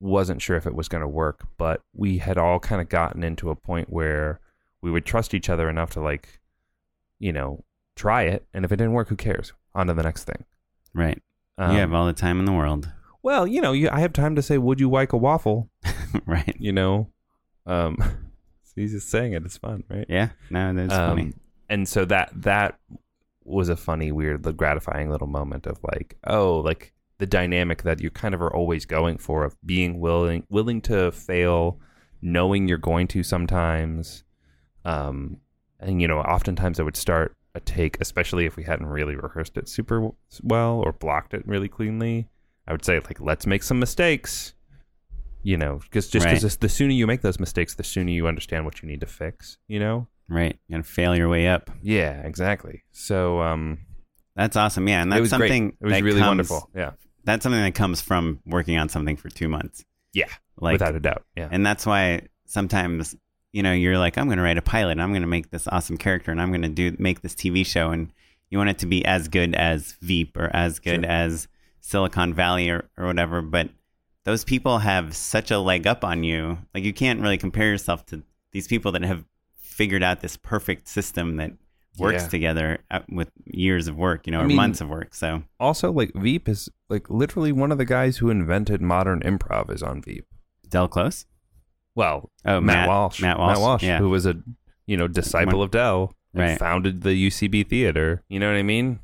wasn't 0.00 0.42
sure 0.42 0.56
if 0.56 0.66
it 0.66 0.74
was 0.74 0.88
going 0.88 1.00
to 1.00 1.08
work, 1.08 1.46
but 1.56 1.80
we 1.94 2.18
had 2.18 2.36
all 2.36 2.58
kind 2.58 2.80
of 2.82 2.88
gotten 2.88 3.22
into 3.22 3.48
a 3.50 3.54
point 3.56 3.88
where 3.90 4.40
we 4.82 4.90
would 4.90 5.06
trust 5.06 5.32
each 5.32 5.48
other 5.48 5.70
enough 5.70 5.90
to 5.90 6.00
like, 6.00 6.40
you 7.18 7.32
know, 7.32 7.64
try 7.96 8.22
it, 8.24 8.44
and 8.52 8.64
if 8.64 8.72
it 8.72 8.76
didn't 8.76 8.92
work, 8.94 9.08
who 9.08 9.16
cares? 9.16 9.52
On 9.74 9.86
to 9.86 9.94
the 9.94 10.02
next 10.02 10.24
thing. 10.24 10.44
right. 10.92 11.22
Um, 11.58 11.72
you 11.72 11.78
have 11.78 11.92
all 11.92 12.06
the 12.06 12.12
time 12.12 12.38
in 12.38 12.44
the 12.46 12.52
world. 12.52 12.90
Well, 13.22 13.46
you 13.46 13.60
know, 13.60 13.72
you, 13.72 13.88
I 13.90 14.00
have 14.00 14.12
time 14.12 14.34
to 14.36 14.42
say, 14.42 14.58
"Would 14.58 14.80
you 14.80 14.90
like 14.90 15.12
a 15.12 15.16
waffle?" 15.18 15.70
right. 16.26 16.56
You 16.58 16.72
know, 16.72 17.08
um, 17.66 17.96
he's 18.74 18.92
just 18.92 19.10
saying 19.10 19.32
it. 19.32 19.44
It's 19.44 19.56
fun, 19.56 19.84
right? 19.88 20.06
Yeah. 20.08 20.30
No, 20.50 20.72
that's 20.72 20.92
funny. 20.92 21.22
Um, 21.22 21.34
and 21.68 21.88
so 21.88 22.04
that 22.06 22.30
that 22.34 22.78
was 23.44 23.68
a 23.68 23.76
funny, 23.76 24.12
weird, 24.12 24.44
like, 24.44 24.56
gratifying 24.56 25.10
little 25.10 25.26
moment 25.26 25.66
of 25.66 25.78
like, 25.82 26.16
oh, 26.26 26.60
like 26.60 26.92
the 27.18 27.26
dynamic 27.26 27.82
that 27.82 28.00
you 28.00 28.10
kind 28.10 28.34
of 28.34 28.42
are 28.42 28.54
always 28.54 28.84
going 28.84 29.18
for 29.18 29.44
of 29.44 29.56
being 29.64 30.00
willing 30.00 30.44
willing 30.48 30.80
to 30.82 31.12
fail, 31.12 31.80
knowing 32.20 32.68
you're 32.68 32.78
going 32.78 33.08
to 33.08 33.22
sometimes. 33.22 34.24
Um, 34.84 35.38
and 35.80 36.00
you 36.00 36.08
know, 36.08 36.18
oftentimes 36.18 36.80
I 36.80 36.82
would 36.82 36.96
start 36.96 37.36
a 37.54 37.60
take, 37.60 38.00
especially 38.00 38.46
if 38.46 38.56
we 38.56 38.64
hadn't 38.64 38.86
really 38.86 39.14
rehearsed 39.14 39.56
it 39.56 39.68
super 39.68 40.10
well 40.42 40.80
or 40.84 40.92
blocked 40.92 41.34
it 41.34 41.46
really 41.46 41.68
cleanly. 41.68 42.28
I 42.66 42.72
would 42.72 42.84
say 42.84 42.98
like, 43.00 43.20
let's 43.20 43.46
make 43.46 43.62
some 43.62 43.78
mistakes. 43.78 44.54
You 45.42 45.56
know, 45.56 45.80
because 45.82 46.08
just 46.08 46.24
because 46.26 46.44
Right. 46.44 46.60
the 46.60 46.68
sooner 46.68 46.92
you 46.92 47.06
make 47.06 47.20
those 47.22 47.40
mistakes, 47.40 47.74
the 47.74 47.82
sooner 47.84 48.10
you 48.10 48.28
understand 48.28 48.64
what 48.64 48.80
you 48.82 48.88
need 48.88 49.00
to 49.00 49.06
fix. 49.06 49.58
You 49.68 49.80
know. 49.80 50.08
Right. 50.28 50.58
And 50.70 50.86
fail 50.86 51.14
your 51.16 51.28
way 51.28 51.48
up. 51.48 51.70
Yeah, 51.82 52.22
exactly. 52.22 52.84
So 52.92 53.40
um, 53.42 53.78
That's 54.36 54.56
awesome. 54.56 54.88
Yeah. 54.88 55.02
And 55.02 55.12
that's 55.12 55.28
something 55.30 55.76
great. 55.80 55.80
It 55.80 55.84
was 55.84 56.02
really 56.02 56.20
comes- 56.20 56.28
wonderful. 56.28 56.70
Yeah, 56.74 56.92
That's 57.24 57.42
something 57.42 57.60
that 57.60 57.74
comes 57.74 58.00
from 58.00 58.38
working 58.46 58.78
on 58.78 58.88
something 58.88 59.16
for 59.16 59.28
two 59.28 59.48
months. 59.48 59.84
yeah, 60.14 60.28
Like 60.58 60.74
without 60.74 60.94
a 60.94 61.00
doubt. 61.00 61.24
Yeah, 61.36 61.48
And 61.50 61.66
that's 61.66 61.84
why 61.84 62.28
sometimes, 62.46 63.14
you 63.52 63.62
know, 63.62 63.72
you're 63.72 63.98
like, 63.98 64.16
I'm 64.16 64.26
going 64.26 64.38
to 64.38 64.42
write 64.44 64.56
a 64.58 64.62
pilot. 64.62 64.92
And 64.92 65.02
I'm 65.02 65.10
going 65.10 65.22
to 65.22 65.28
make 65.28 65.50
this 65.50 65.66
awesome 65.68 65.98
character, 65.98 66.30
and 66.30 66.40
I'm 66.40 66.50
going 66.50 66.62
to 66.62 66.68
do 66.68 66.96
make 66.98 67.20
this 67.20 67.34
TV 67.34 67.66
show, 67.66 67.90
and 67.90 68.10
you 68.48 68.56
want 68.58 68.70
it 68.70 68.78
to 68.78 68.86
be 68.86 69.04
as 69.04 69.28
good 69.28 69.54
as 69.54 69.92
Veep 70.00 70.36
or 70.36 70.54
as 70.54 70.78
good 70.78 71.02
Sure. 71.04 71.10
as 71.10 71.48
Silicon 71.80 72.32
Valley 72.32 72.70
or, 72.70 72.88
or 72.96 73.06
whatever. 73.06 73.42
But 73.42 73.68
those 74.24 74.44
people 74.44 74.78
have 74.78 75.16
such 75.16 75.50
a 75.50 75.58
leg 75.58 75.86
up 75.86 76.04
on 76.04 76.22
you. 76.24 76.58
Like 76.74 76.84
you 76.84 76.92
can't 76.92 77.20
really 77.20 77.38
compare 77.38 77.68
yourself 77.68 78.06
to 78.06 78.22
these 78.52 78.68
people 78.68 78.92
that 78.92 79.02
have 79.02 79.24
figured 79.58 80.02
out 80.02 80.20
this 80.20 80.36
perfect 80.36 80.86
system 80.88 81.36
that 81.36 81.52
works 81.98 82.22
Yeah. 82.24 82.28
together 82.28 82.78
uh, 82.90 83.00
with 83.10 83.30
years 83.46 83.88
of 83.88 83.96
work, 83.96 84.26
you 84.26 84.30
know, 84.32 84.40
I 84.40 84.44
or 84.44 84.46
mean- 84.46 84.56
months 84.56 84.80
of 84.80 84.88
work. 84.88 85.14
So 85.14 85.42
also 85.58 85.90
like 85.92 86.12
Veep 86.14 86.48
is 86.48 86.68
like 86.88 87.10
literally 87.10 87.52
one 87.52 87.72
of 87.72 87.78
the 87.78 87.84
guys 87.84 88.18
who 88.18 88.30
invented 88.30 88.80
modern 88.80 89.20
improv 89.20 89.70
is 89.70 89.82
on 89.82 90.02
Veep. 90.02 90.26
Del 90.68 90.88
Close. 90.88 91.26
Well, 91.94 92.30
Oh, 92.46 92.60
Matt, 92.60 92.76
Matt- 92.76 92.88
Walsh, 92.88 93.20
Matt 93.20 93.38
Walsh, 93.38 93.82
yeah. 93.82 93.98
who 93.98 94.08
was 94.08 94.24
a 94.24 94.36
you 94.86 94.96
know 94.96 95.08
disciple 95.08 95.58
One- 95.58 95.66
of 95.66 95.70
Del 95.72 96.14
and 96.32 96.42
Right. 96.42 96.58
founded 96.58 97.02
the 97.02 97.14
UCB 97.14 97.68
theater. 97.68 98.22
You 98.28 98.38
know 98.40 98.48
what 98.50 98.56
I 98.56 98.62
mean? 98.62 99.00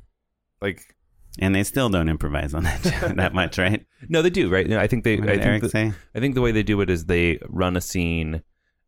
Like, 0.61 0.95
And 1.41 1.55
they 1.55 1.63
still 1.63 1.89
don't 1.89 2.09
improvise 2.09 2.53
on 2.53 2.63
that 2.63 2.83
that 3.15 3.33
much, 3.33 3.57
right? 3.57 3.85
no, 4.09 4.21
they 4.21 4.29
do 4.29 4.49
right. 4.49 4.69
I 4.73 4.87
think 4.87 5.03
they. 5.03 5.13
I 5.13 5.21
think 5.25 5.45
Eric 5.45 5.61
the- 5.63 5.69
say? 5.69 5.93
I 6.15 6.19
think 6.19 6.35
the 6.35 6.41
way 6.41 6.51
they 6.51 6.63
do 6.63 6.81
it 6.81 6.89
is 6.89 7.05
they 7.05 7.39
run 7.47 7.77
a 7.77 7.81
scene 7.81 8.43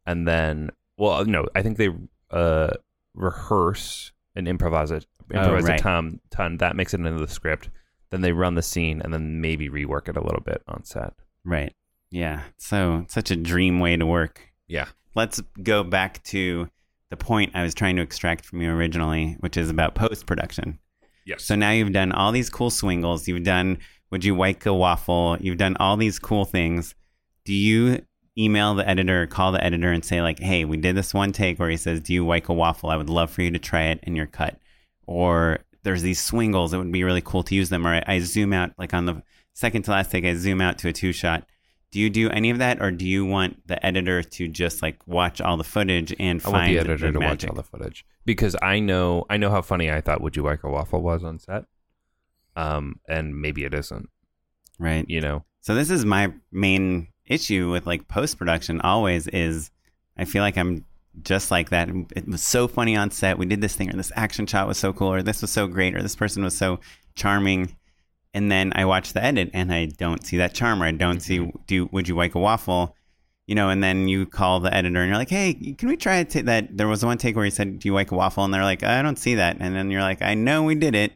and 0.06 0.28
then 0.28 0.70
well 0.98 1.24
no, 1.26 1.48
I 1.56 1.62
think 1.62 1.78
they 1.78 1.90
uh 2.30 2.72
rehearse 3.26 4.12
and 4.36 4.48
improvise 4.48 4.92
it 4.92 5.06
improvise 5.34 5.64
Oh, 5.64 5.68
right. 5.68 5.80
a 5.80 5.84
ton, 5.84 6.20
ton 6.30 6.58
that 6.58 6.76
makes 6.76 6.94
it 6.94 7.00
into 7.00 7.20
the 7.26 7.28
script. 7.32 7.70
Then 8.10 8.20
they 8.22 8.34
run 8.34 8.56
the 8.56 8.62
scene 8.62 9.02
and 9.02 9.14
then 9.14 9.40
maybe 9.40 9.70
rework 9.70 10.10
it 10.10 10.18
a 10.18 10.22
little 10.24 10.42
bit 10.42 10.62
on 10.68 10.84
set. 10.84 11.14
Right. 11.46 11.74
Yeah. 12.10 12.42
So 12.58 13.06
such 13.08 13.32
a 13.32 13.38
dream 13.38 13.80
way 13.80 13.96
to 13.96 14.06
work. 14.06 14.42
Yeah. 14.68 14.88
Let's 15.16 15.42
go 15.64 15.84
back 15.86 16.22
to 16.26 16.68
the 17.10 17.16
point 17.18 17.52
I 17.56 17.64
was 17.64 17.74
trying 17.74 17.96
to 17.96 18.02
extract 18.02 18.44
from 18.46 18.62
you 18.62 18.70
originally, 18.72 19.38
which 19.40 19.56
is 19.56 19.70
about 19.70 19.96
post 19.96 20.26
production. 20.26 20.80
Yes. 21.26 21.44
So 21.44 21.56
now 21.56 21.72
you've 21.72 21.94
done 21.94 22.12
all 22.12 22.32
these 22.32 22.50
cool 22.50 22.70
swingles. 22.70 23.28
You've 23.28 23.44
done 23.44 23.78
Would 24.10 24.26
You 24.26 24.36
Like 24.36 24.66
a 24.66 24.74
Waffle? 24.74 25.38
You've 25.40 25.58
done 25.58 25.78
all 25.80 25.98
these 25.98 26.20
cool 26.20 26.46
things. 26.46 26.96
Do 27.46 27.54
you 27.54 28.06
email 28.38 28.76
the 28.76 28.88
editor, 28.88 29.28
call 29.28 29.52
the 29.52 29.64
editor, 29.64 29.92
and 29.92 30.04
say, 30.04 30.22
like, 30.22 30.40
hey, 30.40 30.66
we 30.66 30.78
did 30.78 30.96
this 30.96 31.14
one 31.14 31.32
take 31.32 31.60
where 31.60 31.70
he 31.70 31.78
says, 31.78 32.00
Do 32.00 32.14
you 32.14 32.26
like 32.26 32.50
a 32.50 32.54
waffle? 32.54 32.90
I 32.90 32.98
would 32.98 33.10
love 33.10 33.32
for 33.32 33.42
you 33.42 33.52
to 33.52 33.60
try 33.60 33.84
it 33.84 34.00
in 34.04 34.16
your 34.16 34.28
cut. 34.28 34.58
Or 35.06 35.60
there's 35.84 36.02
these 36.02 36.20
swingles. 36.20 36.74
It 36.74 36.78
would 36.78 36.92
be 36.92 37.04
really 37.04 37.22
cool 37.22 37.44
to 37.44 37.56
use 37.56 37.70
them. 37.70 37.86
Or 37.86 37.96
I, 37.96 38.04
I 38.08 38.20
zoom 38.20 38.54
out, 38.54 38.72
like 38.78 38.94
on 38.94 39.06
the 39.06 39.22
second 39.54 39.84
to 39.84 39.92
last 39.92 40.12
take, 40.12 40.26
I 40.26 40.34
zoom 40.36 40.62
out 40.62 40.78
to 40.80 40.88
a 40.88 40.94
two 40.94 41.12
shot. 41.12 41.46
Do 41.92 42.00
you 42.00 42.10
do 42.10 42.30
any 42.30 42.50
of 42.52 42.60
that, 42.60 42.82
or 42.82 42.90
do 42.92 43.06
you 43.06 43.26
want 43.26 43.68
the 43.68 43.86
editor 43.86 44.24
to 44.24 44.48
just 44.48 44.82
like 44.82 45.06
watch 45.08 45.42
all 45.42 45.58
the 45.58 45.64
footage 45.64 46.14
and 46.20 46.42
I 46.46 46.50
want 46.50 46.68
the 46.68 46.80
editor 46.80 47.12
to 47.12 47.20
magic? 47.20 47.50
watch 47.50 47.50
all 47.50 47.56
the 47.56 47.64
footage 47.64 48.06
because 48.26 48.56
I 48.62 48.80
know 48.80 49.26
I 49.30 49.38
know 49.38 49.50
how 49.50 49.62
funny 49.62 49.92
I 49.92 50.00
thought 50.02 50.22
"Would 50.22 50.36
You 50.38 50.44
Like 50.44 50.64
a 50.64 50.70
Waffle" 50.70 51.02
was 51.02 51.24
on 51.24 51.38
set, 51.40 51.66
um, 52.56 53.00
and 53.08 53.40
maybe 53.42 53.64
it 53.64 53.74
isn't. 53.74 54.10
right? 54.80 55.06
You 55.10 55.22
know, 55.22 55.44
So 55.62 55.76
this 55.76 55.90
is 55.90 56.06
my 56.06 56.34
main 56.52 57.08
issue 57.26 57.70
with 57.72 57.86
like 57.86 58.08
post 58.08 58.38
production. 58.38 58.82
Always 58.82 59.28
is 59.28 59.70
I 60.18 60.26
feel 60.26 60.42
like 60.44 60.58
I'm 60.58 60.86
just 61.24 61.52
like 61.52 61.70
that. 61.72 61.90
It 62.16 62.28
was 62.28 62.42
so 62.42 62.68
funny 62.70 62.96
on 62.96 63.12
set. 63.12 63.38
We 63.38 63.46
did 63.46 63.60
this 63.62 63.76
thing, 63.76 63.90
or 63.90 63.98
this 63.98 64.12
action 64.16 64.46
shot 64.48 64.68
was 64.68 64.78
so 64.78 64.94
cool, 64.94 65.14
or 65.14 65.22
this 65.22 65.42
was 65.42 65.52
so 65.52 65.68
great, 65.68 65.94
or 65.96 66.02
this 66.02 66.16
person 66.16 66.42
was 66.44 66.58
so 66.58 66.80
charming. 67.16 67.76
And 68.34 68.50
then 68.52 68.72
I 68.76 68.86
watch 68.86 69.14
the 69.14 69.24
edit, 69.24 69.50
and 69.54 69.74
I 69.74 69.86
don't 69.88 70.26
see 70.26 70.38
that 70.38 70.54
charm, 70.54 70.82
or 70.82 70.86
I 70.86 70.92
don't 70.92 71.20
see 71.20 71.52
do 71.68 71.90
would 71.92 72.08
you 72.08 72.16
like 72.16 72.36
a 72.36 72.40
waffle, 72.40 72.96
you 73.46 73.56
know? 73.56 73.68
And 73.70 73.84
then 73.84 74.08
you 74.08 74.26
call 74.26 74.62
the 74.62 74.74
editor, 74.74 75.02
and 75.02 75.10
you're 75.10 75.18
like, 75.18 75.30
hey, 75.30 75.54
can 75.78 75.90
we 75.90 75.98
try 75.98 76.24
to 76.24 76.44
that? 76.44 76.78
There 76.78 76.88
was 76.88 77.04
one 77.04 77.18
take 77.18 77.36
where 77.36 77.44
he 77.46 77.52
said, 77.52 77.80
do 77.80 77.90
you 77.90 77.94
like 77.94 78.12
a 78.12 78.16
waffle? 78.16 78.46
And 78.46 78.54
they're 78.54 78.64
like, 78.64 78.84
I 78.84 79.02
don't 79.02 79.20
see 79.20 79.36
that. 79.36 79.58
And 79.60 79.76
then 79.76 79.92
you're 79.92 80.02
like, 80.02 80.22
I 80.22 80.34
know 80.34 80.64
we 80.64 80.76
did 80.76 80.96
it. 80.96 81.14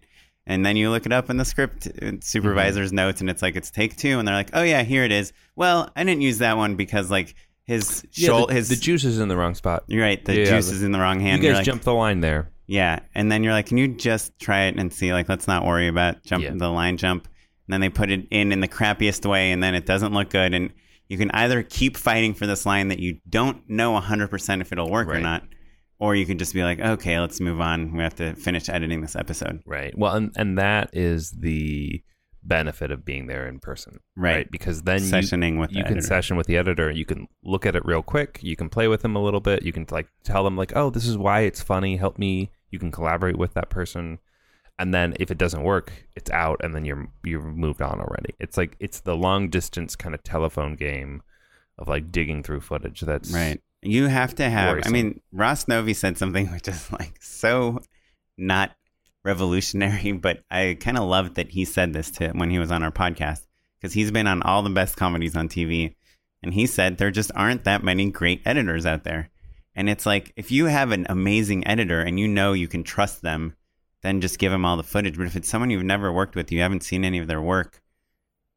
And 0.48 0.64
then 0.66 0.76
you 0.78 0.92
look 0.92 1.06
it 1.08 1.12
up 1.14 1.30
in 1.32 1.38
the 1.38 1.46
script 1.46 1.88
uh, 1.88 2.12
supervisor's 2.22 2.94
notes, 2.94 3.20
and 3.22 3.30
it's 3.30 3.42
like 3.42 3.56
it's 3.56 3.72
take 3.72 3.96
two, 3.96 4.20
and 4.20 4.28
they're 4.28 4.36
like, 4.36 4.52
"Oh 4.54 4.62
yeah, 4.62 4.84
here 4.84 5.04
it 5.04 5.12
is." 5.12 5.34
Well, 5.56 5.90
I 5.96 6.04
didn't 6.04 6.22
use 6.22 6.38
that 6.38 6.56
one 6.56 6.76
because 6.76 7.10
like 7.10 7.34
his 7.64 8.06
yeah, 8.14 8.28
shoulder, 8.28 8.48
the, 8.50 8.54
his 8.54 8.70
the 8.70 8.76
juice 8.76 9.06
is 9.06 9.20
in 9.20 9.28
the 9.28 9.36
wrong 9.36 9.56
spot. 9.56 9.86
You're 9.88 10.04
right. 10.04 10.24
The 10.24 10.36
Yeah, 10.38 10.46
juice 10.46 10.70
the- 10.70 10.76
is 10.76 10.84
in 10.84 10.92
the 10.92 11.00
wrong 11.00 11.20
hand. 11.20 11.42
you 11.42 11.50
guys 11.50 11.58
like, 11.58 11.66
jumped 11.66 11.86
the 11.86 11.96
line 11.96 12.20
there. 12.20 12.52
Yeah, 12.68 13.00
and 13.14 13.32
then 13.32 13.44
you're 13.44 13.54
like, 13.54 13.68
"Can 13.68 13.78
you 13.78 13.88
just 13.90 14.38
try 14.40 14.64
it 14.64 14.78
and 14.80 14.92
see?" 14.94 15.14
Like, 15.14 15.30
let's 15.30 15.48
not 15.48 15.66
worry 15.66 15.88
about 15.88 16.24
jump 16.24 16.44
Yeah. 16.44 16.52
the 16.56 16.70
line 16.70 16.98
jump. 16.98 17.26
And 17.68 17.74
then 17.74 17.82
they 17.82 17.90
put 17.90 18.12
it 18.12 18.28
in 18.32 18.52
in 18.52 18.60
the 18.60 18.68
crappiest 18.68 19.26
way, 19.30 19.52
and 19.52 19.62
then 19.64 19.74
it 19.76 19.86
doesn't 19.86 20.14
look 20.14 20.30
good. 20.30 20.54
And 20.54 20.72
you 21.10 21.18
can 21.18 21.32
either 21.32 21.64
keep 21.64 21.98
fighting 21.98 22.34
for 22.34 22.46
this 22.48 22.66
line 22.66 22.88
that 22.90 23.00
you 23.00 23.20
don't 23.30 23.68
know 23.70 23.96
100% 23.96 24.62
if 24.62 24.72
it'll 24.72 24.90
work 24.90 25.08
or 25.08 25.20
not, 25.20 25.44
or 26.00 26.16
you 26.16 26.26
can 26.26 26.38
just 26.38 26.54
be 26.54 26.64
like, 26.64 26.80
"Okay, 26.80 27.20
let's 27.20 27.40
move 27.40 27.62
on. 27.62 27.96
We 27.96 28.04
have 28.04 28.16
to 28.16 28.36
finish 28.36 28.70
editing 28.70 29.02
this 29.02 29.16
episode." 29.16 29.62
Right. 29.66 29.98
Well, 29.98 30.14
and 30.16 30.32
and 30.36 30.58
that 30.58 30.90
is 30.94 31.32
the 31.32 32.02
benefit 32.48 32.92
of 32.92 33.04
being 33.04 33.26
there 33.26 33.48
in 33.48 33.58
person. 33.60 33.98
Right. 34.16 34.50
Because 34.52 34.84
then 34.84 35.02
you, 35.02 35.10
Sessioning 35.10 35.60
with 35.60 35.72
you 35.72 35.82
can 35.84 35.94
editor. 35.94 36.02
session 36.08 36.38
with 36.38 36.46
the 36.46 36.58
editor. 36.58 36.92
You 36.92 37.04
can 37.04 37.28
look 37.44 37.66
at 37.66 37.76
it 37.76 37.84
real 37.86 38.04
quick. 38.04 38.38
You 38.44 38.56
can 38.56 38.70
play 38.70 38.88
with 38.88 39.02
them 39.02 39.16
a 39.16 39.24
little 39.24 39.40
bit. 39.40 39.64
You 39.64 39.74
can 39.74 39.88
like 39.90 40.08
tell 40.24 40.44
them 40.44 40.56
like, 40.56 40.72
oh, 40.76 40.92
this 40.92 41.08
is 41.08 41.18
why 41.18 41.42
it's 41.42 41.64
funny. 41.64 41.98
Help 41.98 42.20
me. 42.20 42.52
You 42.76 42.80
can 42.80 42.92
collaborate 42.92 43.38
with 43.38 43.54
that 43.54 43.70
person. 43.70 44.20
And 44.78 44.94
then 44.94 45.16
if 45.18 45.32
it 45.32 45.38
doesn't 45.38 45.64
work, 45.64 45.94
it's 46.18 46.30
out, 46.32 46.60
and 46.62 46.76
then 46.76 46.84
you're 46.84 47.08
you're 47.24 47.42
moved 47.42 47.82
on 47.82 48.02
already. 48.02 48.36
It's 48.38 48.58
like 48.58 48.76
it's 48.82 49.00
the 49.00 49.16
long 49.16 49.50
distance 49.50 49.96
kind 49.96 50.14
of 50.14 50.22
telephone 50.24 50.76
game 50.76 51.24
of 51.80 51.88
like 51.88 52.12
digging 52.12 52.44
through 52.44 52.60
footage. 52.60 53.00
That's 53.00 53.32
Right. 53.32 53.62
You 53.82 54.08
have 54.08 54.36
to 54.36 54.50
have. 54.50 54.74
Worrisome. 54.74 54.90
I 54.90 54.92
mean, 54.92 55.22
Ross 55.32 55.70
Novi 55.70 55.94
said 55.94 56.18
something 56.18 56.48
which 56.52 56.68
is 56.68 56.92
like 56.92 57.16
so 57.22 57.80
not 58.38 58.76
revolutionary, 59.24 60.12
but 60.28 60.44
I 60.52 60.76
kind 60.78 60.98
of 60.98 61.06
loved 61.06 61.36
that 61.36 61.52
he 61.52 61.64
said 61.64 61.94
this 61.94 62.12
to 62.12 62.32
when 62.32 62.50
he 62.50 62.60
was 62.60 62.70
on 62.70 62.84
our 62.84 62.92
podcast 62.92 63.46
because 63.80 63.94
he's 63.94 64.12
been 64.12 64.28
on 64.28 64.42
all 64.42 64.62
the 64.62 64.70
best 64.70 64.98
comedies 64.98 65.38
on 65.38 65.48
TV, 65.48 65.96
and 66.44 66.54
he 66.54 66.66
said 66.66 66.98
there 66.98 67.12
just 67.12 67.32
aren't 67.34 67.64
that 67.64 67.82
many 67.82 68.12
great 68.12 68.42
editors 68.44 68.86
out 68.86 69.06
there. 69.06 69.30
And 69.76 69.90
it's 69.90 70.06
like 70.06 70.32
if 70.36 70.52
you 70.52 70.66
have 70.66 70.92
an 70.92 71.06
amazing 71.10 71.68
editor 71.68 72.02
and 72.02 72.20
you 72.20 72.28
know 72.28 72.54
you 72.54 72.68
can 72.68 72.84
trust 72.84 73.22
them, 73.22 73.56
then 74.02 74.22
just 74.22 74.40
give 74.40 74.52
them 74.52 74.66
all 74.66 74.78
the 74.78 74.84
footage. 74.84 75.18
But 75.18 75.28
if 75.28 75.36
it's 75.36 75.50
someone 75.50 75.70
you've 75.70 75.84
never 75.84 76.12
worked 76.12 76.36
with, 76.36 76.52
you 76.52 76.62
haven't 76.62 76.84
seen 76.84 77.04
any 77.04 77.20
of 77.20 77.28
their 77.28 77.42
work, 77.42 77.82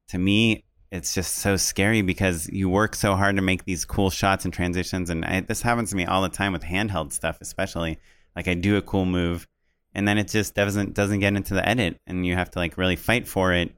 to 0.09 0.19
me, 0.19 0.65
it's 0.91 1.15
just 1.15 1.37
so 1.37 1.57
scary 1.57 2.03
because 2.03 2.49
you 2.49 2.69
work 2.69 2.95
so 2.95 3.15
hard 3.15 3.37
to 3.37 3.43
make 3.43 3.65
these 3.65 3.85
cool 3.85 4.11
shots 4.11 4.45
and 4.45 4.55
transitions. 4.55 5.11
And 5.11 5.25
I, 5.25 5.41
this 5.41 5.61
happens 5.63 5.91
to 5.91 5.97
me 5.97 6.07
all 6.07 6.23
the 6.23 6.29
time 6.29 6.53
with 6.53 6.63
handheld 6.63 7.13
stuff, 7.13 7.39
especially. 7.41 7.99
Like 8.37 8.49
I 8.49 8.55
do 8.55 8.77
a 8.77 8.83
cool 8.83 9.05
move, 9.05 9.49
and 9.95 10.07
then 10.07 10.17
it 10.17 10.29
just 10.29 10.55
doesn't 10.55 10.95
doesn't 10.95 11.19
get 11.21 11.35
into 11.35 11.55
the 11.55 11.69
edit, 11.69 11.99
and 12.07 12.25
you 12.25 12.35
have 12.35 12.51
to 12.53 12.59
like 12.59 12.79
really 12.79 12.97
fight 12.97 13.27
for 13.27 13.53
it, 13.53 13.75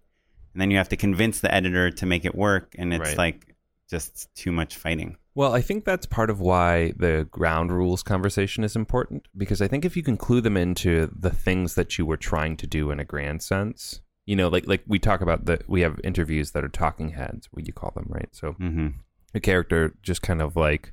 and 0.52 0.60
then 0.60 0.70
you 0.70 0.76
have 0.76 0.90
to 0.90 0.96
convince 0.96 1.40
the 1.40 1.52
editor 1.52 1.90
to 1.90 2.06
make 2.06 2.24
it 2.24 2.34
work, 2.34 2.74
and 2.76 2.92
it's 2.92 3.00
Right. 3.10 3.18
like 3.18 3.54
just 3.88 4.32
too 4.34 4.52
much 4.52 4.76
fighting. 4.76 5.16
Well, 5.34 5.54
I 5.54 5.60
think 5.60 5.84
that's 5.84 6.06
part 6.06 6.28
of 6.28 6.40
why 6.40 6.92
the 6.96 7.28
ground 7.30 7.72
rules 7.72 8.02
conversation 8.02 8.64
is 8.64 8.74
important 8.74 9.28
because 9.36 9.62
I 9.62 9.68
think 9.68 9.84
if 9.84 9.96
you 9.96 10.02
can 10.02 10.16
clue 10.16 10.40
them 10.40 10.56
into 10.56 11.10
the 11.16 11.30
things 11.30 11.74
that 11.76 11.98
you 11.98 12.04
were 12.04 12.16
trying 12.16 12.56
to 12.58 12.66
do 12.66 12.90
in 12.90 12.98
a 12.98 13.04
grand 13.04 13.42
sense, 13.42 14.00
you 14.26 14.34
know, 14.36 14.48
like 14.48 14.66
like 14.66 14.82
we 14.86 14.98
talk 14.98 15.20
about 15.20 15.44
the 15.46 15.60
we 15.68 15.82
have 15.82 16.00
interviews 16.02 16.50
that 16.50 16.64
are 16.64 16.68
talking 16.68 17.10
heads, 17.10 17.48
what 17.52 17.66
you 17.66 17.72
call 17.72 17.92
them, 17.94 18.06
right? 18.08 18.28
So 18.32 18.52
Mm-hmm. 18.54 18.88
a 19.34 19.40
character 19.40 19.94
just 20.02 20.20
kind 20.22 20.42
of 20.42 20.56
like 20.56 20.92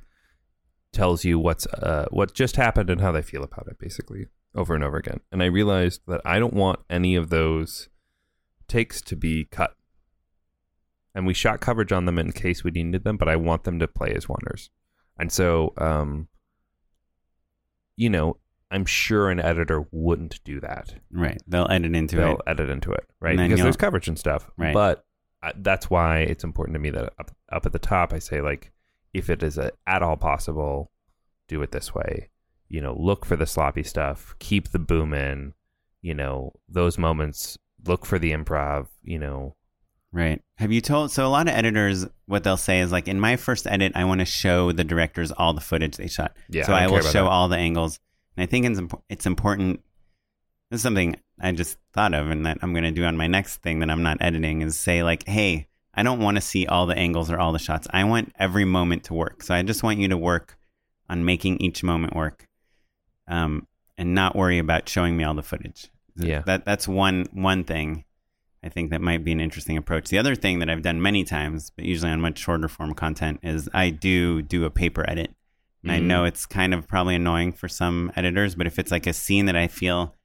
tells 0.92 1.24
you 1.24 1.38
what's 1.38 1.66
uh 1.66 2.06
what 2.10 2.32
just 2.32 2.56
happened 2.56 2.90
and 2.90 3.00
how 3.00 3.12
they 3.12 3.22
feel 3.22 3.42
about 3.42 3.66
it 3.68 3.78
basically 3.78 4.26
over 4.54 4.74
and 4.74 4.84
over 4.84 4.96
again. 4.96 5.20
And 5.32 5.42
I 5.42 5.46
realized 5.46 6.02
that 6.06 6.20
I 6.24 6.38
don't 6.38 6.54
want 6.54 6.80
any 6.88 7.14
of 7.16 7.28
those 7.30 7.88
takes 8.68 9.02
to 9.02 9.16
be 9.16 9.44
cut. 9.46 9.74
And 11.18 11.26
we 11.26 11.34
shot 11.34 11.60
coverage 11.60 11.90
on 11.90 12.04
them 12.04 12.16
in 12.16 12.30
case 12.30 12.62
we 12.62 12.70
needed 12.70 13.02
them, 13.02 13.16
but 13.16 13.28
I 13.28 13.34
want 13.34 13.64
them 13.64 13.80
to 13.80 13.88
play 13.88 14.14
as 14.14 14.26
oners. 14.26 14.68
And 15.18 15.32
so, 15.32 15.72
um, 15.76 16.28
you 17.96 18.08
know, 18.08 18.36
I'm 18.70 18.84
sure 18.86 19.28
an 19.28 19.40
editor 19.40 19.84
wouldn't 19.90 20.38
do 20.44 20.60
that. 20.60 20.94
Right. 21.10 21.42
They'll 21.48 21.66
edit 21.68 21.96
into 21.96 22.16
They'll 22.16 22.34
it. 22.36 22.42
edit 22.46 22.70
into 22.70 22.92
it, 22.92 23.04
right? 23.18 23.36
Because 23.36 23.58
you'll- 23.58 23.64
there's 23.64 23.76
coverage 23.76 24.06
and 24.06 24.16
stuff. 24.16 24.48
Right. 24.56 24.72
But 24.72 25.04
I, 25.42 25.52
that's 25.56 25.90
why 25.90 26.18
it's 26.20 26.44
important 26.44 26.74
to 26.76 26.78
me 26.78 26.90
that 26.90 27.12
up, 27.18 27.32
up 27.50 27.66
at 27.66 27.72
the 27.72 27.78
top, 27.80 28.12
I 28.12 28.20
say 28.20 28.40
like, 28.40 28.70
if 29.12 29.28
it 29.28 29.42
is 29.42 29.58
a, 29.58 29.72
at 29.88 30.02
all 30.04 30.16
possible, 30.16 30.92
do 31.48 31.60
it 31.62 31.72
this 31.72 31.92
way. 31.94 32.28
You 32.68 32.80
know, 32.80 32.94
look 32.96 33.24
for 33.24 33.34
the 33.34 33.46
sloppy 33.46 33.82
stuff, 33.82 34.36
keep 34.38 34.68
the 34.68 34.78
boom 34.78 35.12
in. 35.12 35.54
You 36.00 36.14
know, 36.14 36.52
those 36.68 36.96
moments. 36.96 37.58
Look 37.86 38.06
for 38.06 38.20
the 38.20 38.30
improv. 38.32 38.86
You 39.02 39.18
know, 39.18 39.56
Right. 40.12 40.42
Have 40.56 40.72
you 40.72 40.80
told? 40.80 41.10
So 41.10 41.26
a 41.26 41.28
lot 41.28 41.48
of 41.48 41.54
editors, 41.54 42.06
what 42.26 42.42
they'll 42.42 42.56
say 42.56 42.80
is 42.80 42.90
like, 42.90 43.08
in 43.08 43.20
my 43.20 43.36
first 43.36 43.66
edit, 43.66 43.92
I 43.94 44.04
want 44.04 44.20
to 44.20 44.24
show 44.24 44.72
the 44.72 44.84
directors 44.84 45.30
all 45.32 45.52
the 45.52 45.60
footage 45.60 45.96
they 45.96 46.08
shot. 46.08 46.34
Yeah, 46.48 46.64
So 46.64 46.72
I 46.72 46.84
I, 46.84 46.86
will 46.86 47.02
show 47.02 47.24
that. 47.24 47.30
all 47.30 47.48
the 47.48 47.56
angles, 47.56 48.00
and 48.36 48.42
I 48.42 48.46
think 48.46 48.64
it's 48.66 48.80
it's 49.08 49.26
important. 49.26 49.80
This 50.70 50.78
is 50.78 50.82
something 50.82 51.16
I 51.40 51.52
just 51.52 51.78
thought 51.92 52.14
of, 52.14 52.30
and 52.30 52.46
that 52.46 52.58
I'm 52.62 52.72
going 52.72 52.84
to 52.84 52.90
do 52.90 53.04
on 53.04 53.16
my 53.16 53.26
next 53.26 53.58
thing 53.62 53.80
that 53.80 53.90
I'm 53.90 54.02
not 54.02 54.18
editing 54.20 54.62
is 54.62 54.78
say 54.78 55.02
like, 55.02 55.26
hey, 55.28 55.68
I 55.94 56.02
don't 56.02 56.20
want 56.20 56.36
to 56.36 56.40
see 56.40 56.66
all 56.66 56.86
the 56.86 56.96
angles 56.96 57.30
or 57.30 57.38
all 57.38 57.52
the 57.52 57.58
shots. 57.58 57.86
I 57.90 58.04
want 58.04 58.32
every 58.38 58.64
moment 58.64 59.04
to 59.04 59.14
work. 59.14 59.42
So 59.42 59.54
I 59.54 59.62
just 59.62 59.82
want 59.82 59.98
you 59.98 60.08
to 60.08 60.16
work 60.16 60.56
on 61.10 61.24
making 61.24 61.58
each 61.58 61.82
moment 61.82 62.14
work, 62.16 62.46
um, 63.26 63.66
and 63.98 64.14
not 64.14 64.36
worry 64.36 64.58
about 64.58 64.88
showing 64.88 65.16
me 65.16 65.24
all 65.24 65.34
the 65.34 65.42
footage. 65.42 65.90
Yeah. 66.16 66.42
That 66.46 66.64
that's 66.64 66.88
one 66.88 67.26
one 67.32 67.64
thing. 67.64 68.04
I 68.62 68.68
think 68.68 68.90
that 68.90 69.00
might 69.00 69.24
be 69.24 69.32
an 69.32 69.40
interesting 69.40 69.76
approach. 69.76 70.08
The 70.08 70.18
other 70.18 70.34
thing 70.34 70.58
that 70.58 70.68
I've 70.68 70.82
done 70.82 71.00
many 71.00 71.24
times, 71.24 71.70
but 71.70 71.84
usually 71.84 72.10
on 72.10 72.20
much 72.20 72.38
shorter 72.38 72.68
form 72.68 72.92
content, 72.94 73.40
is 73.42 73.68
I 73.72 73.90
do 73.90 74.42
do 74.42 74.64
a 74.64 74.70
paper 74.70 75.08
edit. 75.08 75.32
And 75.84 75.92
I 75.92 75.98
Mhm. 76.00 76.04
know 76.04 76.24
it's 76.24 76.44
kind 76.44 76.74
of 76.74 76.88
probably 76.88 77.14
annoying 77.14 77.52
for 77.52 77.68
some 77.68 78.10
editors, 78.16 78.56
but 78.56 78.66
if 78.66 78.78
it's 78.80 78.90
like 78.90 79.06
a 79.06 79.12
scene 79.12 79.46
that 79.46 79.54
I 79.56 79.68
feel 79.68 80.16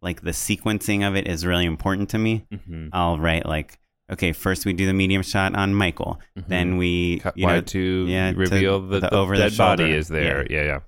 like 0.00 0.22
the 0.22 0.30
sequencing 0.30 1.06
of 1.06 1.14
it 1.16 1.28
is 1.28 1.44
really 1.44 1.66
important 1.66 2.08
to 2.10 2.18
me, 2.18 2.46
Mhm. 2.52 2.88
I'll 2.94 3.18
write 3.18 3.44
like, 3.44 3.78
okay, 4.10 4.32
first 4.32 4.64
we 4.64 4.72
do 4.72 4.86
the 4.86 4.94
medium 4.94 5.22
shot 5.22 5.54
on 5.54 5.74
Michael, 5.74 6.18
then 6.48 6.78
we 6.78 7.18
cut 7.20 7.36
you 7.36 7.46
know 7.46 7.60
to 7.60 8.06
yeah, 8.08 8.32
to 8.32 8.38
reveal 8.38 8.80
the, 8.80 9.00
the 9.00 9.08
the 9.10 9.14
over 9.14 9.36
the 9.36 9.50
dead 9.50 9.56
body 9.58 9.90
is 9.92 10.08
there. 10.08 10.46
Yeah, 10.50 10.80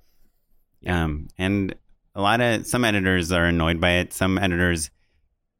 yeah. 0.81 1.03
Um, 1.03 1.27
and 1.37 1.75
a 2.15 2.21
lot 2.21 2.41
of 2.41 2.65
some 2.65 2.83
editors 2.83 3.31
are 3.31 3.45
annoyed 3.45 3.79
by 3.79 3.91
it. 3.93 4.11
Some 4.13 4.37
editors, 4.37 4.89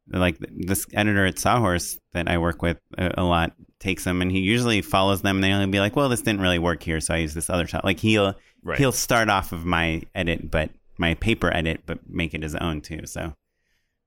like 0.08 0.38
this 0.40 0.86
editor 0.94 1.26
at 1.26 1.40
Sawhorse 1.40 1.98
that 2.14 2.30
I 2.30 2.38
work 2.38 2.62
with 2.62 2.78
a, 2.98 3.22
a 3.22 3.24
lot, 3.24 3.54
takes 3.80 4.04
them 4.04 4.22
and 4.22 4.32
he 4.32 4.40
usually 4.40 4.82
follows 4.82 5.22
them. 5.22 5.44
And 5.44 5.44
they'll 5.44 5.68
be 5.68 5.80
like, 5.80 5.96
"Well, 5.96 6.10
this 6.10 6.22
didn't 6.22 6.42
really 6.42 6.60
work 6.60 6.84
here, 6.84 7.00
so 7.00 7.14
I 7.14 7.18
use 7.18 7.34
this 7.34 7.50
other 7.50 7.68
shot." 7.68 7.84
Like 7.86 8.00
he'll 8.00 8.36
Right. 8.64 8.80
he'll 8.80 8.92
start 8.92 9.30
off 9.30 9.52
of 9.52 9.64
my 9.64 10.02
edit, 10.16 10.50
but 10.50 10.72
my 10.98 11.14
paper 11.14 11.54
edit, 11.54 11.84
but 11.86 12.00
make 12.10 12.34
it 12.34 12.42
his 12.42 12.56
own 12.56 12.82
too. 12.82 13.06
So 13.06 13.36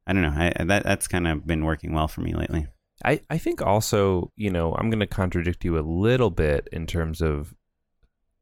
I 0.07 0.13
don't 0.13 0.23
know. 0.23 0.35
I, 0.35 0.65
that 0.65 0.83
that's 0.83 1.07
kind 1.07 1.29
of 1.29 1.47
been 1.47 1.65
working 1.65 1.93
well 1.93 2.09
for 2.09 2.23
me 2.23 2.35
lately. 2.35 2.67
I, 3.05 3.21
I 3.31 3.39
think 3.39 3.63
also, 3.63 4.33
you 4.35 4.51
know, 4.51 4.75
I'm 4.75 4.91
going 4.91 4.99
to 4.99 5.07
contradict 5.07 5.65
you 5.65 5.79
a 5.79 5.81
little 5.81 6.31
bit 6.31 6.69
in 6.73 6.87
terms 6.87 7.21
of 7.21 7.55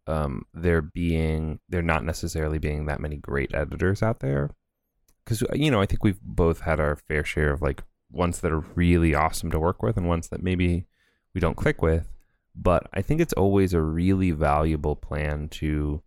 um, 0.07 0.47
there 0.55 0.81
being, 0.81 1.61
there 1.69 1.83
not 1.83 2.05
necessarily 2.05 2.59
being 2.59 2.87
that 2.87 3.01
many 3.01 3.17
great 3.17 3.55
editors 3.55 4.03
out 4.03 4.21
there. 4.21 4.51
Because, 5.27 5.43
uh, 5.43 5.47
you 5.55 5.71
know, 5.73 5.81
I 5.83 5.87
think 5.87 6.05
we've 6.05 6.23
both 6.23 6.61
had 6.61 6.79
our 6.79 6.95
fair 6.95 7.25
share 7.25 7.51
of 7.53 7.61
like 7.61 7.83
ones 8.13 8.41
that 8.41 8.53
are 8.53 8.61
really 8.77 9.13
awesome 9.13 9.51
to 9.51 9.59
work 9.59 9.83
with 9.83 9.97
and 9.97 10.07
ones 10.07 10.29
that 10.29 10.43
maybe 10.43 10.87
we 11.35 11.41
don't 11.41 11.57
click 11.57 11.83
with. 11.83 12.09
But 12.55 12.87
I 12.95 13.03
think 13.03 13.21
it's 13.21 13.35
always 13.35 13.75
a 13.75 13.83
really 13.83 14.31
valuable 14.31 14.95
plan 14.97 15.49
to 15.51 16.03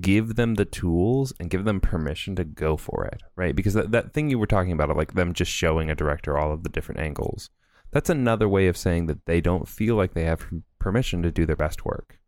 give 0.00 0.34
them 0.34 0.56
the 0.56 0.64
tools 0.64 1.32
and 1.40 1.48
give 1.48 1.64
them 1.64 1.80
permission 1.80 2.36
to 2.36 2.44
go 2.44 2.76
for 2.76 3.06
it, 3.06 3.22
right? 3.36 3.56
Because 3.56 3.74
that, 3.74 3.92
that 3.92 4.12
thing 4.12 4.28
you 4.30 4.38
were 4.38 4.46
talking 4.46 4.72
about, 4.72 4.90
of 4.90 4.96
like 4.96 5.14
them 5.14 5.32
just 5.32 5.50
showing 5.50 5.88
a 5.88 5.94
director 5.94 6.36
all 6.36 6.52
of 6.52 6.64
the 6.64 6.68
different 6.68 7.00
angles, 7.00 7.50
that's 7.92 8.10
another 8.10 8.48
way 8.48 8.66
of 8.66 8.76
saying 8.76 9.06
that 9.06 9.26
they 9.26 9.40
don't 9.40 9.66
feel 9.68 9.94
like 9.94 10.12
they 10.14 10.24
have 10.24 10.46
permission 10.78 11.22
to 11.22 11.30
do 11.30 11.46
their 11.46 11.56
best 11.56 11.84
work. 11.84 12.18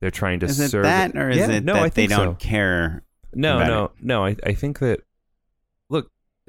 They're 0.00 0.10
trying 0.10 0.40
to 0.40 0.46
Is 0.46 0.60
it 0.60 0.70
serve 0.70 0.84
that, 0.84 1.16
or 1.16 1.30
is 1.30 1.38
Yeah, 1.38 1.50
it 1.50 1.64
no, 1.64 1.74
that 1.74 1.82
I 1.82 1.88
they 1.88 1.90
think 2.06 2.10
don't 2.10 2.40
so. 2.40 2.46
care? 2.46 3.02
No, 3.34 3.64
no, 3.64 3.84
it? 3.84 3.90
no. 4.00 4.24
I, 4.24 4.36
I 4.44 4.52
think 4.52 4.78
that 4.78 5.00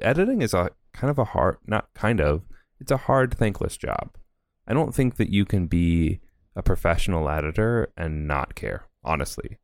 editing 0.02 0.42
is 0.42 0.54
a 0.54 0.70
kind 0.94 1.10
of 1.12 1.20
a 1.20 1.26
hard, 1.26 1.58
not 1.66 1.94
kind 1.94 2.20
of, 2.20 2.44
it's 2.80 2.92
a 2.92 2.98
hard, 2.98 3.34
thankless 3.38 3.78
job. 3.78 4.16
I 4.68 4.74
don't 4.74 4.94
think 4.94 5.18
that 5.18 5.30
you 5.30 5.46
can 5.46 5.68
be 5.68 6.20
a 6.56 6.62
professional 6.62 7.30
editor 7.30 7.92
and 7.98 8.28
not 8.28 8.56
care. 8.56 8.86
Honestly, 9.04 9.58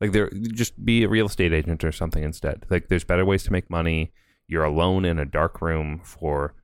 like 0.00 0.12
there, 0.12 0.30
just 0.30 0.84
be 0.84 1.02
a 1.02 1.08
real 1.08 1.26
estate 1.26 1.52
agent 1.52 1.82
or 1.82 1.90
something 1.90 2.22
instead. 2.22 2.64
Like 2.70 2.88
there's 2.88 3.04
better 3.04 3.24
ways 3.24 3.42
to 3.44 3.52
make 3.52 3.68
money. 3.68 4.12
You're 4.46 4.64
alone 4.64 5.04
in 5.04 5.18
a 5.18 5.24
dark 5.26 5.60
room 5.60 6.00
for 6.04 6.54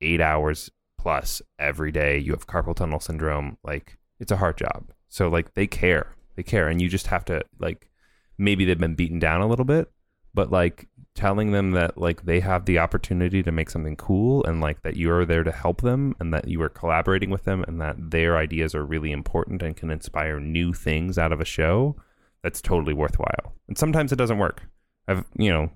eight 0.00 0.20
hours 0.20 0.70
plus 0.98 1.40
every 1.58 1.90
day. 1.90 2.18
You 2.18 2.32
have 2.32 2.46
carpal 2.46 2.76
tunnel 2.76 3.00
syndrome. 3.00 3.56
Like 3.64 3.98
it's 4.20 4.30
a 4.30 4.36
hard 4.36 4.58
job. 4.58 4.92
So 5.08 5.28
like 5.28 5.54
they 5.54 5.66
care, 5.66 6.14
they 6.36 6.42
care, 6.42 6.68
and 6.68 6.80
you 6.80 6.88
just 6.88 7.06
have 7.08 7.24
to 7.26 7.42
like 7.58 7.90
maybe 8.38 8.64
they've 8.64 8.78
been 8.78 8.94
beaten 8.94 9.18
down 9.18 9.40
a 9.40 9.46
little 9.46 9.64
bit, 9.64 9.90
but 10.34 10.50
like 10.50 10.88
telling 11.14 11.52
them 11.52 11.72
that 11.72 11.96
like 11.96 12.24
they 12.24 12.40
have 12.40 12.64
the 12.64 12.78
opportunity 12.78 13.42
to 13.42 13.52
make 13.52 13.70
something 13.70 13.96
cool 13.96 14.44
and 14.44 14.60
like 14.60 14.82
that 14.82 14.96
you 14.96 15.10
are 15.12 15.24
there 15.24 15.44
to 15.44 15.52
help 15.52 15.80
them 15.82 16.14
and 16.18 16.34
that 16.34 16.48
you 16.48 16.60
are 16.60 16.68
collaborating 16.68 17.30
with 17.30 17.44
them 17.44 17.64
and 17.68 17.80
that 17.80 17.96
their 17.98 18.36
ideas 18.36 18.74
are 18.74 18.84
really 18.84 19.12
important 19.12 19.62
and 19.62 19.76
can 19.76 19.90
inspire 19.90 20.40
new 20.40 20.72
things 20.72 21.16
out 21.16 21.32
of 21.32 21.40
a 21.40 21.44
show 21.44 21.94
that's 22.42 22.60
totally 22.60 22.92
worthwhile 22.92 23.54
and 23.68 23.78
sometimes 23.78 24.10
it 24.10 24.16
doesn't 24.16 24.38
work 24.38 24.62
i've 25.06 25.24
you 25.38 25.50
know 25.50 25.70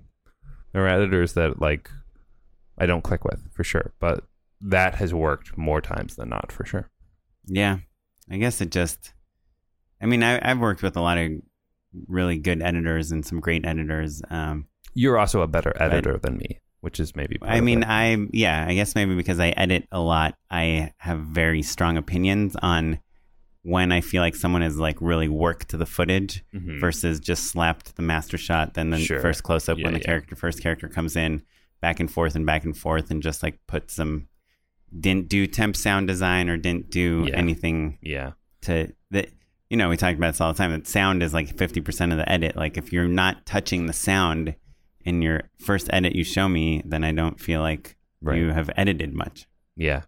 there 0.73 0.83
are 0.83 0.89
editors 0.89 1.33
that 1.33 1.61
like 1.61 1.89
i 2.77 2.85
don't 2.85 3.03
click 3.03 3.23
with 3.23 3.49
for 3.53 3.63
sure 3.63 3.93
but 3.99 4.25
that 4.61 4.95
has 4.95 5.13
worked 5.13 5.57
more 5.57 5.79
times 5.79 6.17
than 6.17 6.27
not 6.27 6.51
for 6.51 6.65
sure 6.65 6.89
Yeah, 7.47 7.77
I 8.29 8.37
guess 8.37 8.61
it 8.61 8.71
just. 8.71 9.13
I 10.01 10.05
mean, 10.05 10.23
I, 10.23 10.39
I've 10.41 10.59
worked 10.59 10.81
with 10.81 10.95
a 10.95 11.01
lot 11.01 11.17
of 11.17 11.31
really 12.07 12.37
good 12.37 12.61
editors 12.61 13.11
and 13.11 13.25
some 13.25 13.39
great 13.39 13.65
editors. 13.65 14.21
Um, 14.29 14.67
you're 15.01 15.17
also 15.17 15.41
a 15.41 15.47
better 15.47 15.73
editor 15.81 16.17
than 16.17 16.37
me 16.37 16.59
which 16.81 16.97
is 16.99 17.13
maybe 17.15 17.37
I 17.41 17.59
mean. 17.59 17.83
I 17.83 18.15
yeah, 18.31 18.65
I 18.65 18.73
guess 18.73 18.95
maybe 18.95 19.13
because 19.13 19.37
I 19.37 19.49
edit 19.49 19.83
a 19.91 19.99
lot, 19.99 20.35
I 20.49 20.93
have 20.97 21.19
very 21.19 21.61
strong 21.61 21.97
opinions 21.97 22.55
on 22.61 22.99
when 23.63 23.91
I 23.91 23.99
feel 23.99 24.21
like 24.21 24.33
someone 24.35 24.61
has 24.61 24.77
like 24.77 24.97
really 25.01 25.27
worked 25.27 25.77
the 25.77 25.85
footage 25.85 26.41
Mhm. 26.55 26.79
versus 26.79 27.19
just 27.19 27.43
slapped 27.51 27.97
the 27.97 28.01
master 28.01 28.37
shot, 28.37 28.75
then 28.75 28.91
the 28.91 28.97
Sure. 28.99 29.19
first 29.19 29.43
close 29.43 29.67
up 29.67 29.77
Yeah, 29.77 29.83
when 29.87 29.93
the 29.93 29.99
yeah. 29.99 30.05
character 30.05 30.35
first 30.37 30.61
character 30.63 30.87
comes 30.87 31.17
in, 31.17 31.41
back 31.81 31.99
and 31.99 32.09
forth 32.09 32.33
and 32.35 32.45
back 32.45 32.63
and 32.63 32.77
forth, 32.77 33.11
and 33.11 33.21
just 33.21 33.43
like 33.43 33.59
put 33.67 33.91
some 33.91 34.29
didn't 34.97 35.27
do 35.27 35.45
temp 35.47 35.75
sound 35.75 36.07
design 36.07 36.49
or 36.49 36.55
didn't 36.55 36.89
do 36.89 37.25
Yeah. 37.27 37.35
anything 37.35 37.97
yeah 38.01 38.31
to 38.61 38.87
that 39.11 39.27
you 39.69 39.75
know 39.77 39.89
we 39.89 39.97
talk 39.97 40.15
about 40.15 40.31
this 40.31 40.39
all 40.41 40.53
the 40.53 40.57
time 40.57 40.71
that 40.71 40.87
sound 40.87 41.21
is 41.21 41.33
like 41.33 41.49
50% 41.57 42.11
of 42.13 42.17
the 42.17 42.31
edit 42.31 42.55
like 42.55 42.77
if 42.77 42.93
you're 42.93 43.07
not 43.07 43.45
touching 43.45 43.85
the 43.85 43.93
sound 43.93 44.55
in 45.05 45.21
your 45.21 45.49
first 45.59 45.89
edit 45.91 46.15
you 46.15 46.23
show 46.23 46.47
me 46.49 46.81
then 46.85 47.03
i 47.03 47.11
don't 47.11 47.39
feel 47.39 47.61
like 47.61 47.95
Right. 48.21 48.37
you 48.37 48.49
have 48.51 48.69
edited 48.75 49.13
much 49.13 49.47
yeah 49.77 50.01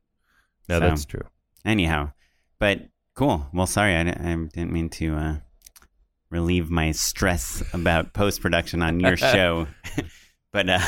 no 0.67 0.75
So- 0.75 0.79
that's 0.81 1.05
true 1.05 1.25
anyhow 1.65 2.11
but 2.59 2.89
cool 3.15 3.47
well 3.53 3.67
sorry 3.67 3.95
i, 3.95 4.01
I 4.01 4.03
didn't 4.53 4.71
mean 4.71 4.89
to 4.89 5.15
uh, 5.15 5.35
relieve 6.29 6.69
my 6.69 6.91
stress 6.91 7.63
about 7.73 8.13
post-production 8.13 8.81
on 8.81 8.99
your 8.99 9.15
show 9.33 9.67
but 10.51 10.69
uh 10.69 10.79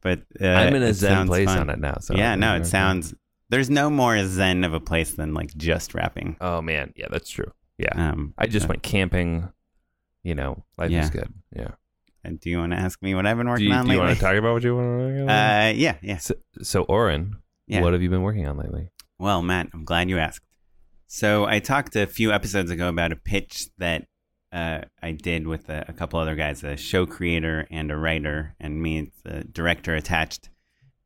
but 0.00 0.22
uh, 0.40 0.46
i'm 0.46 0.74
in 0.74 0.82
a 0.82 0.92
zen 0.94 1.26
place 1.26 1.48
fun. 1.48 1.58
on 1.58 1.70
it 1.70 1.78
now 1.78 1.96
so 2.00 2.14
yeah 2.14 2.34
no 2.34 2.56
it 2.56 2.66
sounds 2.66 3.14
there's 3.50 3.70
no 3.70 3.88
more 3.90 4.18
zen 4.26 4.64
of 4.64 4.72
a 4.74 4.80
place 4.80 5.12
than 5.14 5.34
like 5.34 5.54
just 5.56 5.94
wrapping 5.94 6.36
oh 6.40 6.60
man 6.62 6.92
yeah 6.96 7.06
that's 7.10 7.30
true 7.30 7.50
yeah 7.78 7.92
um 8.10 8.32
I 8.38 8.46
just 8.46 8.64
uh, 8.66 8.68
went 8.70 8.82
camping. 8.82 9.50
You 10.22 10.34
know, 10.34 10.64
life 10.78 10.90
Yeah. 10.90 11.04
is 11.04 11.10
good. 11.10 11.32
Yeah. 11.54 11.72
Uh, 12.26 12.30
Do 12.40 12.50
you 12.50 12.58
want 12.58 12.72
to 12.72 12.78
ask 12.78 13.00
me 13.02 13.14
what 13.14 13.26
I've 13.26 13.36
been 13.36 13.46
Do 13.46 13.50
working 13.52 13.68
you, 13.68 13.74
on 13.74 13.86
do 13.86 13.92
you 13.92 13.98
want 13.98 14.14
to 14.14 14.20
talk 14.20 14.34
about 14.34 14.54
what 14.54 14.62
you 14.64 14.74
want 14.74 14.86
to 14.86 15.04
work 15.04 15.20
on? 15.22 15.30
uh, 15.30 15.72
yeah, 15.74 15.96
yeah, 16.02 16.18
so, 16.18 16.34
so, 16.62 16.82
Oren, 16.82 17.36
yeah. 17.66 17.80
what 17.80 17.92
have 17.92 18.02
you 18.02 18.10
been 18.10 18.22
working 18.22 18.46
on 18.46 18.56
lately? 18.58 18.90
Well, 19.18 19.42
Matt, 19.42 19.68
I'm 19.72 19.84
glad 19.84 20.08
you 20.10 20.18
asked. 20.18 20.44
So 21.06 21.44
I 21.46 21.60
talked 21.60 21.94
a 21.96 22.06
few 22.06 22.32
episodes 22.32 22.70
ago 22.70 22.88
about 22.88 23.12
a 23.12 23.16
pitch 23.16 23.68
that 23.78 24.06
uh, 24.52 24.80
I 25.02 25.12
did 25.12 25.46
with 25.46 25.68
a, 25.68 25.84
a 25.88 25.92
couple 25.92 26.18
other 26.18 26.34
guys, 26.34 26.64
a 26.64 26.76
show 26.76 27.06
creator 27.06 27.66
and 27.70 27.90
a 27.90 27.96
writer, 27.96 28.54
and 28.60 28.82
me, 28.82 29.12
the 29.24 29.44
director 29.44 29.94
attached. 29.94 30.50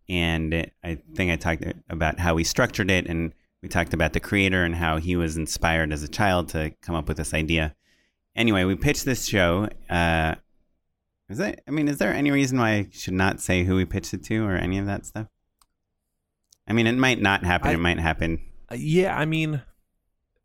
And 0.08 0.70
I 0.82 0.98
think 1.14 1.30
I 1.30 1.36
talked 1.36 1.64
about 1.88 2.18
how 2.18 2.34
we 2.34 2.44
structured 2.44 2.90
it, 2.90 3.06
and 3.06 3.32
we 3.62 3.68
talked 3.68 3.94
about 3.94 4.12
the 4.12 4.20
creator 4.20 4.64
and 4.64 4.74
how 4.74 4.96
he 4.96 5.16
was 5.16 5.36
inspired 5.36 5.92
as 5.92 6.02
a 6.02 6.08
child 6.08 6.48
to 6.50 6.72
come 6.82 6.94
up 6.94 7.06
with 7.06 7.18
this 7.18 7.34
idea. 7.34 7.74
Anyway, 8.34 8.64
we 8.64 8.74
pitched 8.74 9.04
this 9.04 9.26
show. 9.26 9.68
Uh, 9.88 10.34
is 11.30 11.38
that? 11.38 11.60
I 11.66 11.70
mean, 11.70 11.88
is 11.88 11.98
there 11.98 12.12
any 12.12 12.30
reason 12.30 12.58
why 12.58 12.70
I 12.72 12.88
should 12.92 13.14
not 13.14 13.40
say 13.40 13.64
who 13.64 13.76
we 13.76 13.84
pitched 13.84 14.12
it 14.12 14.24
to 14.24 14.44
or 14.44 14.56
any 14.56 14.78
of 14.78 14.86
that 14.86 15.06
stuff? 15.06 15.28
I 16.66 16.72
mean, 16.72 16.86
it 16.86 16.96
might 16.96 17.20
not 17.20 17.44
happen. 17.44 17.70
I- 17.70 17.74
it 17.74 17.78
might 17.80 17.98
happen. 17.98 18.40
Uh, 18.70 18.76
yeah, 18.78 19.16
I 19.16 19.24
mean, 19.24 19.62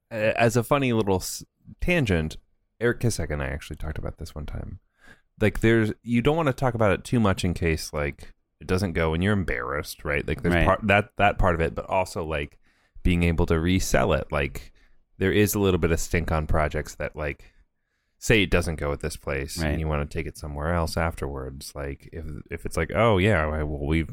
as 0.10 0.56
a 0.56 0.64
funny 0.64 0.94
little 0.94 1.18
s- 1.18 1.44
tangent, 1.82 2.38
Eric 2.80 3.00
Kissack 3.02 3.30
and 3.30 3.42
I 3.42 3.48
actually 3.48 3.76
talked 3.78 3.98
about 3.98 4.18
this 4.18 4.34
one 4.34 4.46
time. 4.46 4.80
Like, 5.40 5.60
there's 5.60 5.92
you 6.04 6.22
don't 6.22 6.38
want 6.38 6.48
to 6.48 6.54
talk 6.54 6.74
about 6.74 6.92
it 6.92 7.04
too 7.04 7.20
much 7.20 7.44
in 7.44 7.54
case 7.54 7.92
like 7.94 8.34
it 8.62 8.68
doesn't 8.68 8.94
go 8.94 9.14
and 9.14 9.24
you're 9.24 9.34
embarrassed, 9.34 10.06
right? 10.06 10.26
Like, 10.28 10.42
there's 10.42 10.56
Right. 10.56 10.66
part 10.66 10.80
that 10.84 11.10
that 11.18 11.38
part 11.38 11.56
of 11.56 11.62
it, 11.62 11.76
but 11.76 11.86
also 11.90 12.24
like 12.24 12.58
being 13.04 13.24
able 13.24 13.46
to 13.48 13.60
resell 13.60 14.14
it. 14.14 14.32
Like, 14.32 14.72
there 15.18 15.32
is 15.32 15.54
a 15.56 15.60
little 15.60 15.78
bit 15.78 15.92
of 15.92 16.00
stink 16.00 16.32
on 16.32 16.48
projects 16.48 16.96
that 16.96 17.16
like 17.16 17.52
say 18.18 18.42
it 18.44 18.50
doesn't 18.50 18.76
go 18.78 18.92
at 18.92 19.02
this 19.02 19.18
place 19.18 19.58
Right. 19.62 19.70
and 19.72 19.80
you 19.80 19.88
want 19.88 20.10
to 20.10 20.18
take 20.18 20.26
it 20.28 20.38
somewhere 20.38 20.74
else 20.74 20.98
afterwards. 20.98 21.74
Like, 21.76 22.10
if 22.12 22.26
if 22.50 22.66
it's 22.66 22.78
like, 22.78 22.92
oh 22.96 23.18
yeah, 23.18 23.46
well 23.64 23.86
we've 23.86 24.10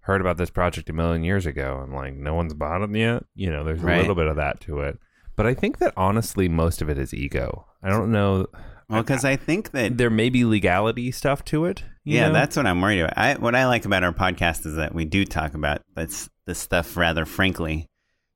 heard 0.00 0.20
about 0.20 0.36
this 0.38 0.50
project 0.50 0.88
a 0.88 0.92
million 0.92 1.22
years 1.24 1.44
ago 1.46 1.80
and 1.82 1.92
like 1.92 2.14
no 2.14 2.34
one's 2.34 2.54
bought 2.54 2.82
it 2.82 2.94
yet. 2.96 3.24
You 3.34 3.50
know, 3.50 3.64
there's 3.64 3.82
a 3.82 3.86
little 3.86 4.14
bit 4.14 4.26
of 4.26 4.36
that 4.36 4.60
to 4.62 4.80
it. 4.80 4.98
But 5.36 5.46
I 5.46 5.54
think 5.54 5.78
that 5.78 5.92
honestly, 5.96 6.48
most 6.48 6.82
of 6.82 6.88
it 6.88 6.98
is 6.98 7.14
ego. 7.14 7.66
I 7.82 7.90
don't 7.90 8.10
know. 8.10 8.46
Well, 8.88 9.02
because 9.02 9.24
I 9.24 9.36
think 9.36 9.72
that 9.72 9.98
There 9.98 10.08
may 10.10 10.30
be 10.30 10.44
legality 10.46 11.10
stuff 11.12 11.44
to 11.46 11.66
it. 11.66 11.84
you 12.04 12.16
yeah, 12.16 12.28
know? 12.28 12.32
that's 12.32 12.56
what 12.56 12.66
I'm 12.66 12.80
worried 12.80 13.00
about. 13.00 13.18
I, 13.18 13.34
what 13.34 13.54
I 13.54 13.66
like 13.66 13.84
about 13.84 14.02
our 14.02 14.14
podcast 14.14 14.64
is 14.64 14.76
that 14.76 14.94
we 14.94 15.04
do 15.04 15.24
talk 15.26 15.52
about 15.54 15.82
this 15.94 16.28
this 16.46 16.58
stuff 16.58 16.96
rather 16.96 17.26
frankly. 17.26 17.86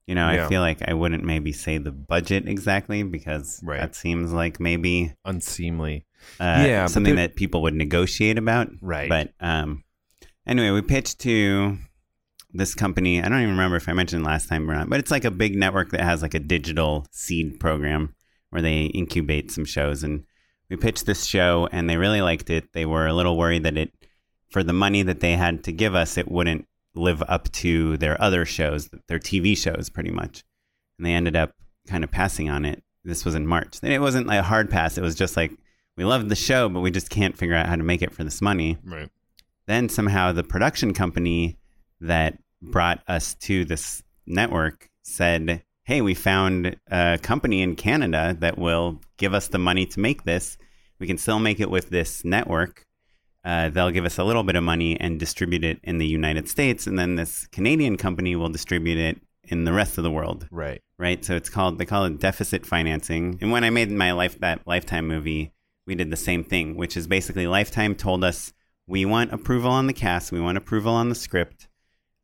You 0.07 0.15
know, 0.17 0.31
Yeah. 0.31 0.47
I 0.47 0.49
feel 0.49 0.61
like 0.61 0.83
I 0.87 0.95
wouldn't 0.95 1.25
maybe 1.25 1.53
say 1.53 1.79
the 1.79 1.93
budget 1.93 2.49
exactly 2.49 3.03
because 3.03 3.61
Right. 3.63 3.81
that 3.81 3.95
seems 3.95 4.33
like 4.33 4.59
maybe 4.61 5.13
unseemly. 5.25 6.07
uh, 6.41 6.65
Yeah, 6.67 6.87
something 6.87 7.17
that 7.17 7.35
people 7.37 7.63
would 7.63 7.75
negotiate 7.75 8.39
about. 8.39 8.71
Right. 8.81 9.09
But 9.09 9.33
um, 9.41 9.85
anyway, 10.47 10.71
we 10.71 10.83
pitched 10.83 11.19
to 11.21 11.79
this 12.53 12.75
company. 12.75 13.21
I 13.23 13.29
don't 13.29 13.39
even 13.39 13.51
remember 13.51 13.77
if 13.77 13.89
I 13.89 13.93
mentioned 13.93 14.25
last 14.25 14.49
time 14.49 14.71
or 14.71 14.75
not, 14.75 14.89
but 14.91 14.99
it's 15.01 15.11
like 15.11 15.25
a 15.25 15.31
big 15.31 15.57
network 15.57 15.91
that 15.93 16.03
has 16.03 16.21
like 16.23 16.35
a 16.35 16.39
digital 16.41 17.07
seed 17.11 17.59
program 17.59 18.15
where 18.51 18.61
they 18.63 18.83
incubate 18.87 19.51
some 19.51 19.65
shows. 19.65 20.03
And 20.03 20.25
we 20.69 20.77
pitched 20.77 21.07
this 21.07 21.25
show 21.25 21.69
and 21.73 21.89
they 21.89 21.97
really 21.97 22.21
liked 22.23 22.51
it. 22.51 22.73
They 22.73 22.85
were 22.87 23.07
a 23.07 23.15
little 23.15 23.37
worried 23.39 23.63
that 23.65 23.79
it, 23.79 23.93
for 24.51 24.63
the 24.63 24.73
money 24.75 25.03
that 25.03 25.21
they 25.21 25.33
had 25.33 25.65
to 25.65 25.73
give 25.73 25.95
us, 25.95 26.19
it 26.19 26.31
wouldn't 26.31 26.67
live 26.95 27.23
up 27.29 27.51
to 27.53 27.97
their 27.97 28.21
other 28.21 28.45
shows, 28.45 28.91
their 29.09 29.19
TV 29.19 29.57
shows, 29.57 29.89
pretty 29.89 30.11
much. 30.11 30.45
And 30.99 31.07
they 31.07 31.13
ended 31.13 31.37
up 31.37 31.53
kind 31.87 32.05
of 32.05 32.11
passing 32.11 32.51
on 32.51 32.65
it. 32.65 32.83
This 33.05 33.25
was 33.25 33.35
in 33.35 33.47
March. 33.47 33.79
And 33.83 33.93
it 33.93 34.01
wasn't 34.01 34.27
like 34.27 34.39
a 34.39 34.45
hard 34.45 34.71
pass. 34.71 34.97
It 34.97 35.03
was 35.03 35.15
just 35.15 35.37
like, 35.37 35.53
we 35.97 36.05
loved 36.05 36.29
the 36.29 36.37
show, 36.37 36.69
but 36.69 36.81
we 36.81 36.91
just 36.91 37.11
can't 37.11 37.37
figure 37.37 37.55
out 37.55 37.67
how 37.67 37.77
to 37.77 37.83
make 37.83 38.03
it 38.03 38.13
for 38.13 38.25
this 38.25 38.41
money. 38.41 38.79
Right. 38.85 39.11
Then 39.67 39.89
somehow 39.89 40.33
the 40.33 40.45
production 40.45 40.95
company 40.95 41.59
that 42.01 42.39
brought 42.61 43.03
us 43.09 43.35
to 43.35 43.65
this 43.65 44.03
network 44.27 44.89
said, 45.03 45.63
Hey, 45.85 46.01
we 46.01 46.15
found 46.15 46.77
a 46.91 47.19
company 47.21 47.61
in 47.61 47.75
Canada 47.75 48.37
that 48.39 48.57
will 48.57 49.01
give 49.17 49.35
us 49.35 49.49
the 49.49 49.59
money 49.59 49.85
to 49.87 50.01
make 50.01 50.25
this. 50.25 50.57
We 51.01 51.09
can 51.09 51.19
still 51.19 51.41
make 51.41 51.59
it 51.59 51.71
with 51.71 51.91
this 51.91 52.25
network. 52.25 52.87
Uh, 53.45 53.69
they'll 53.71 53.91
give 53.91 54.05
us 54.05 54.19
a 54.19 54.25
little 54.25 54.45
bit 54.45 54.55
of 54.57 54.63
money 54.63 54.99
and 55.01 55.19
distribute 55.19 55.65
it 55.65 55.81
in 55.83 55.99
the 55.99 56.07
United 56.07 56.49
States. 56.49 56.87
And 56.87 56.99
then 56.99 57.17
this 57.17 57.47
Canadian 57.49 57.97
company 57.97 58.37
will 58.37 58.49
distribute 58.49 58.99
it 58.99 59.21
in 59.45 59.65
the 59.65 59.73
rest 59.73 59.99
of 59.99 60.05
the 60.05 60.11
world 60.11 60.47
Right. 60.51 60.81
right? 60.99 61.25
So 61.25 61.35
it's 61.35 61.51
called 61.51 61.79
they 61.79 61.85
call 61.85 62.05
it 62.05 62.21
deficit 62.21 62.65
financing. 62.65 63.39
And 63.41 63.51
when 63.51 63.65
I 63.65 63.71
made 63.71 63.91
my 63.91 64.13
life 64.13 64.39
that 64.41 64.67
Lifetime 64.67 65.09
movie, 65.09 65.53
we 65.87 65.97
did 65.97 66.11
the 66.11 66.17
same 66.17 66.45
thing, 66.45 66.77
which 66.77 66.97
is 66.97 67.09
basically 67.09 67.47
Lifetime 67.49 67.97
told 67.97 68.23
us 68.23 68.53
we 68.87 69.05
want 69.05 69.33
approval 69.33 69.71
on 69.71 69.89
the 69.89 69.93
cast, 69.93 70.31
we 70.31 70.41
want 70.41 70.59
approval 70.59 70.95
on 70.95 71.09
the 71.09 71.15
script, 71.17 71.69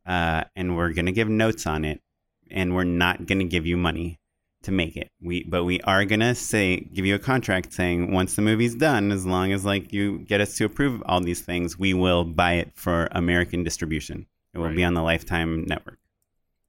uh, 0.05 0.45
and 0.55 0.77
we're 0.77 0.93
gonna 0.93 1.11
give 1.11 1.27
notes 1.27 1.67
on 1.67 1.83
it, 1.83 2.01
and 2.49 2.73
we're 2.73 2.85
not 2.85 3.25
gonna 3.25 3.43
give 3.43 3.65
you 3.65 3.75
money 3.75 4.19
to 4.63 4.71
make 4.71 4.97
it. 4.97 5.09
We 5.21 5.43
but 5.43 5.63
we 5.63 5.79
are 5.81 6.03
gonna 6.05 6.35
say 6.35 6.81
give 6.93 7.05
you 7.05 7.15
a 7.15 7.19
contract 7.19 7.73
saying 7.73 8.11
once 8.13 8.35
the 8.35 8.41
movie's 8.41 8.75
done, 8.75 9.11
as 9.11 9.25
long 9.25 9.51
as 9.51 9.63
like 9.65 9.93
you 9.93 10.19
get 10.19 10.41
us 10.41 10.55
to 10.57 10.65
approve 10.65 11.01
all 11.05 11.21
these 11.21 11.41
things, 11.41 11.77
we 11.79 11.93
will 11.93 12.23
buy 12.25 12.53
it 12.53 12.71
for 12.75 13.07
American 13.11 13.63
distribution. 13.63 14.25
It 14.53 14.57
will 14.57 14.73
be 14.73 14.83
on 14.83 14.95
the 14.95 15.01
Lifetime 15.03 15.63
network. 15.65 15.99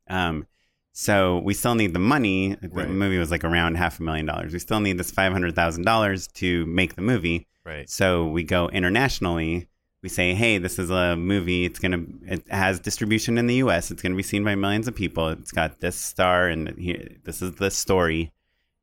Um, 0.08 0.46
so 0.92 1.38
we 1.38 1.54
still 1.54 1.74
need 1.74 1.94
the 1.94 1.98
money. 1.98 2.56
The 2.60 2.68
Right. 2.68 2.88
movie 2.90 3.18
was 3.18 3.30
like 3.30 3.44
around 3.44 3.76
half 3.76 4.00
a 4.00 4.02
million 4.02 4.26
dollars. 4.26 4.52
We 4.52 4.58
still 4.58 4.80
need 4.80 4.98
this 4.98 5.10
five 5.10 5.32
hundred 5.32 5.54
thousand 5.54 5.84
dollars 5.84 6.26
to 6.34 6.66
make 6.66 6.94
the 6.94 7.02
movie. 7.02 7.46
Right. 7.64 7.88
So 7.88 8.26
we 8.26 8.42
go 8.44 8.68
internationally. 8.68 9.66
We 10.02 10.08
say, 10.08 10.32
hey, 10.34 10.56
this 10.58 10.78
is 10.78 10.90
a 10.90 11.14
movie. 11.16 11.64
It's 11.66 11.78
gonna 11.78 12.04
it 12.26 12.48
has 12.48 12.80
distribution 12.80 13.36
in 13.36 13.46
the 13.46 13.56
U.S. 13.56 13.90
It's 13.90 14.00
gonna 14.02 14.14
be 14.16 14.22
seen 14.22 14.44
by 14.44 14.54
millions 14.54 14.88
of 14.88 14.94
people. 14.94 15.28
It's 15.28 15.52
got 15.52 15.80
this 15.80 15.96
star, 15.96 16.48
and 16.48 16.70
here, 16.78 17.08
this 17.24 17.42
is 17.42 17.56
the 17.56 17.70
story. 17.70 18.32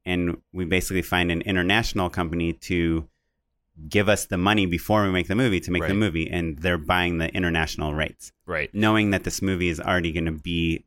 And 0.06 0.38
we 0.54 0.66
basically 0.66 1.02
find 1.02 1.32
an 1.32 1.42
international 1.42 2.10
company 2.10 2.54
to 2.54 3.08
give 3.90 4.08
us 4.10 4.26
the 4.26 4.38
money 4.38 4.66
before 4.66 5.04
we 5.04 5.12
make 5.12 5.28
the 5.28 5.36
movie 5.36 5.60
to 5.60 5.72
make 5.72 5.86
the 5.88 5.94
movie, 5.94 6.30
and 6.30 6.58
they're 6.60 6.78
buying 6.78 7.18
the 7.18 7.34
international 7.36 7.94
rights 7.94 8.32
Right. 8.46 8.74
knowing 8.74 9.12
that 9.12 9.24
this 9.24 9.42
movie 9.42 9.70
is 9.70 9.80
already 9.80 10.12
going 10.12 10.26
to 10.26 10.32
be 10.32 10.86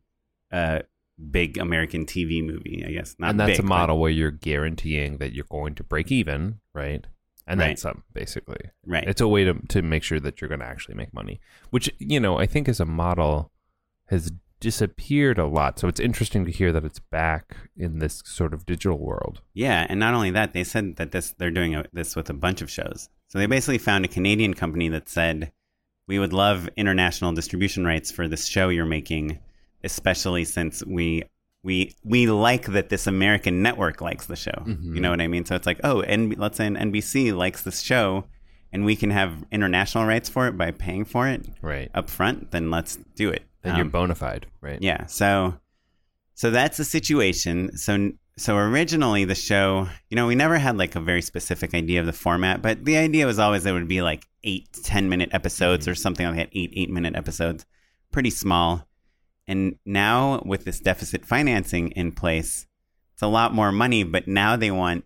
a 0.51 0.83
big 1.31 1.59
American 1.59 2.07
TV 2.07 2.43
movie, 2.45 2.83
I 2.85 2.91
guess. 2.93 3.15
Not 3.19 3.31
and 3.31 3.41
that's 3.41 3.59
big, 3.59 3.61
a 3.61 3.63
model 3.63 3.99
where 4.01 4.11
you're 4.11 4.31
guaranteeing 4.31 5.19
that 5.19 5.33
you're 5.35 5.45
going 5.49 5.75
to 5.77 5.85
break 5.85 6.11
even, 6.11 6.61
right? 6.75 7.07
And 7.51 7.59
Right. 7.61 7.67
then 7.69 7.77
some, 7.77 8.03
basically. 8.13 8.61
right? 8.87 9.07
It's 9.09 9.21
a 9.21 9.29
way 9.29 9.45
to 9.45 9.55
to 9.69 9.83
make 9.83 10.03
sure 10.05 10.21
that 10.21 10.41
you're 10.41 10.49
going 10.49 10.61
to 10.61 10.67
actually 10.67 10.95
make 10.95 11.13
money, 11.13 11.41
which 11.71 11.91
you 11.99 12.21
know 12.21 12.39
I 12.39 12.47
think 12.47 12.69
as 12.69 12.81
a 12.81 12.85
model 12.87 13.51
has 14.07 14.31
disappeared 14.61 15.39
a 15.39 15.47
lot. 15.47 15.79
So 15.79 15.89
it's 15.89 16.01
interesting 16.01 16.45
to 16.45 16.51
hear 16.53 16.71
that 16.73 16.85
it's 16.85 16.99
back 17.01 17.57
in 17.77 17.99
this 17.99 18.23
sort 18.27 18.53
of 18.55 18.67
digital 18.67 18.99
world. 18.99 19.41
yeah, 19.55 19.87
and 19.89 19.99
not 19.99 20.15
only 20.15 20.31
that, 20.33 20.53
they 20.53 20.65
said 20.65 20.97
that 20.97 21.13
this 21.13 21.35
they're 21.39 21.51
doing 21.51 21.75
a, 21.75 21.85
this 21.93 22.15
with 22.15 22.29
a 22.31 22.35
bunch 22.35 22.61
of 22.63 22.71
shows. 22.71 23.09
So 23.29 23.39
they 23.39 23.47
basically 23.47 23.79
found 23.79 24.05
a 24.05 24.09
Canadian 24.09 24.55
company 24.55 24.89
that 24.91 25.09
said, 25.09 25.51
"We 26.07 26.19
would 26.19 26.33
love 26.33 26.69
international 26.77 27.33
distribution 27.33 27.85
rights 27.85 28.11
for 28.11 28.29
this 28.29 28.47
show 28.47 28.69
you're 28.69 28.85
making, 28.87 29.39
especially 29.83 30.45
since 30.45 30.85
we." 30.87 31.25
We 31.63 31.95
we 32.05 32.27
like 32.27 32.67
that 32.67 32.89
this 32.89 33.07
American 33.07 33.63
network 33.63 34.01
likes 34.01 34.27
the 34.27 34.37
show. 34.37 34.63
Mhm. 34.67 34.95
You 34.95 35.01
know 35.01 35.11
what 35.11 35.21
I 35.21 35.29
mean? 35.29 35.45
So 35.45 35.55
it's 35.57 35.67
like, 35.67 35.81
oh, 35.85 36.01
and 36.03 36.37
let's 36.39 36.57
say 36.57 36.67
NBC 36.67 37.33
likes 37.37 37.63
this 37.63 37.81
show, 37.81 38.25
and 38.73 38.85
we 38.85 38.97
can 38.97 39.11
have 39.11 39.45
international 39.53 40.07
rights 40.07 40.29
for 40.29 40.47
it 40.49 40.57
by 40.57 40.71
paying 40.71 41.05
for 41.05 41.29
it. 41.29 41.47
Right. 41.61 41.91
up 41.95 42.09
front, 42.09 42.51
then 42.51 42.71
let's 42.71 42.97
do 43.17 43.29
it. 43.31 43.43
Then 43.63 43.77
you're 43.77 43.85
Um, 43.85 43.91
bona 43.91 44.15
fide, 44.15 44.47
right? 44.63 44.79
yeah. 44.81 45.05
So, 45.07 45.59
so 46.35 46.51
that's 46.51 46.79
the 46.79 46.85
situation. 46.85 47.77
So, 47.77 48.13
so 48.39 48.57
originally 48.57 49.27
the 49.27 49.35
show, 49.35 49.87
you 50.09 50.17
know, 50.17 50.27
we 50.27 50.35
never 50.35 50.57
had 50.57 50.79
like 50.79 50.97
a 50.97 51.01
very 51.01 51.21
specific 51.21 51.75
idea 51.75 52.01
of 52.01 52.07
the 52.07 52.15
format, 52.15 52.63
but 52.63 52.87
the 52.87 52.97
idea 52.97 53.27
was 53.27 53.39
always 53.39 53.67
it 53.67 53.73
would 53.73 53.87
be 53.89 54.01
like 54.01 54.27
eight, 54.45 54.67
10 54.83 55.11
minute 55.11 55.29
episodes 55.33 55.87
or 55.87 55.95
something 55.95 56.27
like 56.27 56.37
that, 56.37 56.49
eight, 56.55 56.73
eight 56.75 56.89
minute 56.89 57.15
episodes, 57.17 57.67
pretty 58.13 58.31
small. 58.31 58.87
And 59.51 59.75
now 59.85 60.43
with 60.47 60.65
this 60.65 60.79
deficit 60.79 61.27
financing 61.27 61.91
in 61.91 62.13
place, 62.13 62.67
it's 63.15 63.23
a 63.23 63.27
lot 63.27 63.53
more 63.53 63.73
money, 63.73 64.05
but 64.05 64.29
now 64.29 64.55
they 64.55 64.71
want 64.71 65.05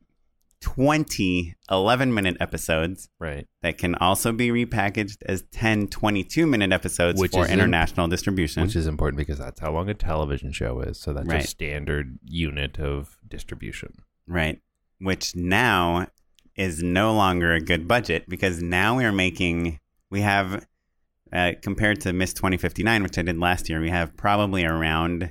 20 0.61 1.55
11 1.71 2.15
minute 2.15 2.37
episodes 2.41 3.09
Right. 3.19 3.47
that 3.63 3.77
can 3.79 3.95
also 3.97 4.33
be 4.33 4.49
repackaged 4.49 5.19
as 5.27 5.43
10 5.53 5.89
22 5.89 6.47
minute 6.47 6.73
episodes 6.73 7.21
Which 7.21 7.33
for 7.33 7.47
international 7.47 8.09
distribution 8.09 8.63
Which 8.63 8.77
is 8.77 8.87
important 8.87 9.19
because 9.19 9.39
that's 9.39 9.61
how 9.61 9.73
long 9.73 9.89
a 9.91 9.95
television 9.95 10.53
show 10.53 10.81
is. 10.81 10.99
So 10.99 11.13
that's 11.13 11.29
a 11.29 11.47
standard 11.47 12.19
unit 12.25 12.79
of 12.79 13.19
distribution. 13.29 13.93
right 14.27 14.61
which 15.01 15.35
now 15.37 16.07
is 16.57 16.83
no 16.83 17.13
longer 17.15 17.53
a 17.53 17.61
good 17.61 17.87
budget 17.89 18.27
because 18.29 18.63
now 18.63 18.97
we're 18.97 19.13
making 19.13 19.81
we 20.11 20.21
have 20.23 20.67
uh, 21.35 21.53
compared 21.63 22.01
to 22.01 22.13
miss 22.13 22.33
2059 22.33 23.03
which 23.03 23.19
i 23.19 23.23
did 23.23 23.39
last 23.39 23.69
year 23.69 23.81
we 23.81 23.91
have 23.91 24.17
probably 24.17 24.65
around 24.65 25.31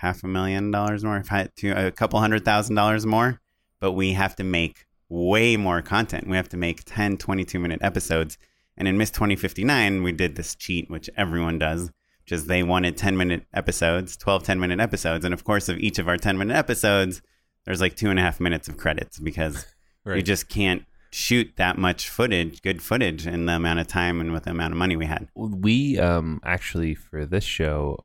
half 0.00 0.24
a 0.24 0.28
million 0.28 0.70
dollars 0.70 1.04
more 1.04 1.22
a 1.62 1.90
couple 1.92 2.18
hundred 2.20 2.44
thousand 2.44 2.74
dollars 2.74 3.04
more. 3.04 3.40
But 3.80 3.92
we 3.92 4.12
have 4.12 4.36
to 4.36 4.44
make 4.44 4.86
way 5.08 5.56
more 5.56 5.82
content. 5.82 6.26
We 6.28 6.36
have 6.36 6.48
to 6.50 6.56
make 6.56 6.84
10 6.84 7.16
22 7.18 7.58
minute 7.58 7.80
episodes. 7.82 8.38
And 8.76 8.88
in 8.88 8.96
miss 8.96 9.10
2059 9.10 10.02
we 10.02 10.12
did 10.12 10.36
this 10.36 10.54
cheat 10.54 10.90
which 10.90 11.10
everyone 11.16 11.58
does 11.58 11.90
which 12.22 12.32
is 12.32 12.46
they 12.46 12.62
wanted 12.62 12.96
10 12.96 13.16
minute 13.16 13.44
episodes 13.52 14.16
12 14.16 14.42
10 14.42 14.60
minute 14.60 14.80
episodes. 14.80 15.24
And 15.24 15.34
of 15.34 15.44
course 15.44 15.68
of 15.68 15.78
each 15.78 15.98
of 15.98 16.08
our 16.08 16.16
10 16.16 16.38
minute 16.38 16.56
episodes 16.56 17.20
there's 17.64 17.80
like 17.80 17.96
two 17.96 18.08
and 18.08 18.18
a 18.18 18.22
half 18.22 18.40
minutes 18.40 18.68
of 18.68 18.78
credits 18.78 19.18
because 19.18 19.66
we 20.04 20.12
Right. 20.12 20.24
just 20.24 20.48
can't 20.48 20.84
shoot 21.10 21.52
that 21.56 21.76
much 21.76 22.08
footage 22.08 22.62
good 22.62 22.82
footage 22.82 23.26
in 23.26 23.46
the 23.46 23.54
amount 23.54 23.80
of 23.80 23.86
time 23.86 24.20
and 24.20 24.32
with 24.32 24.44
the 24.44 24.50
amount 24.50 24.72
of 24.72 24.78
money 24.78 24.96
we 24.96 25.06
had. 25.06 25.28
We 25.34 25.98
um 25.98 26.40
actually 26.44 26.94
for 26.94 27.26
this 27.26 27.44
show 27.44 28.04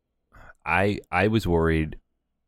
i 0.66 1.00
i 1.12 1.28
was 1.28 1.48
worried. 1.48 1.98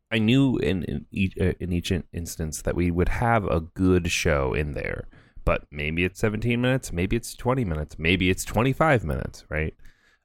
I 0.10 0.20
knew 0.20 0.58
in 0.58 0.84
in 0.84 1.05
each, 1.12 1.38
uh, 1.38 1.53
in 1.60 1.74
each 1.74 1.91
instance 2.14 2.62
that 2.62 2.76
we 2.76 2.91
would 2.91 3.10
have 3.10 3.45
a 3.45 3.60
good 3.60 4.10
show 4.12 4.53
in 4.53 4.74
there 4.74 5.08
but 5.45 5.66
maybe 5.72 6.03
it's 6.03 6.20
17 6.20 6.60
minutes 6.60 6.91
maybe 6.91 7.16
it's 7.16 7.36
20 7.36 7.64
minutes 7.66 7.99
maybe 7.99 8.30
it's 8.30 8.45
25 8.45 9.03
minutes 9.03 9.45
right? 9.49 9.76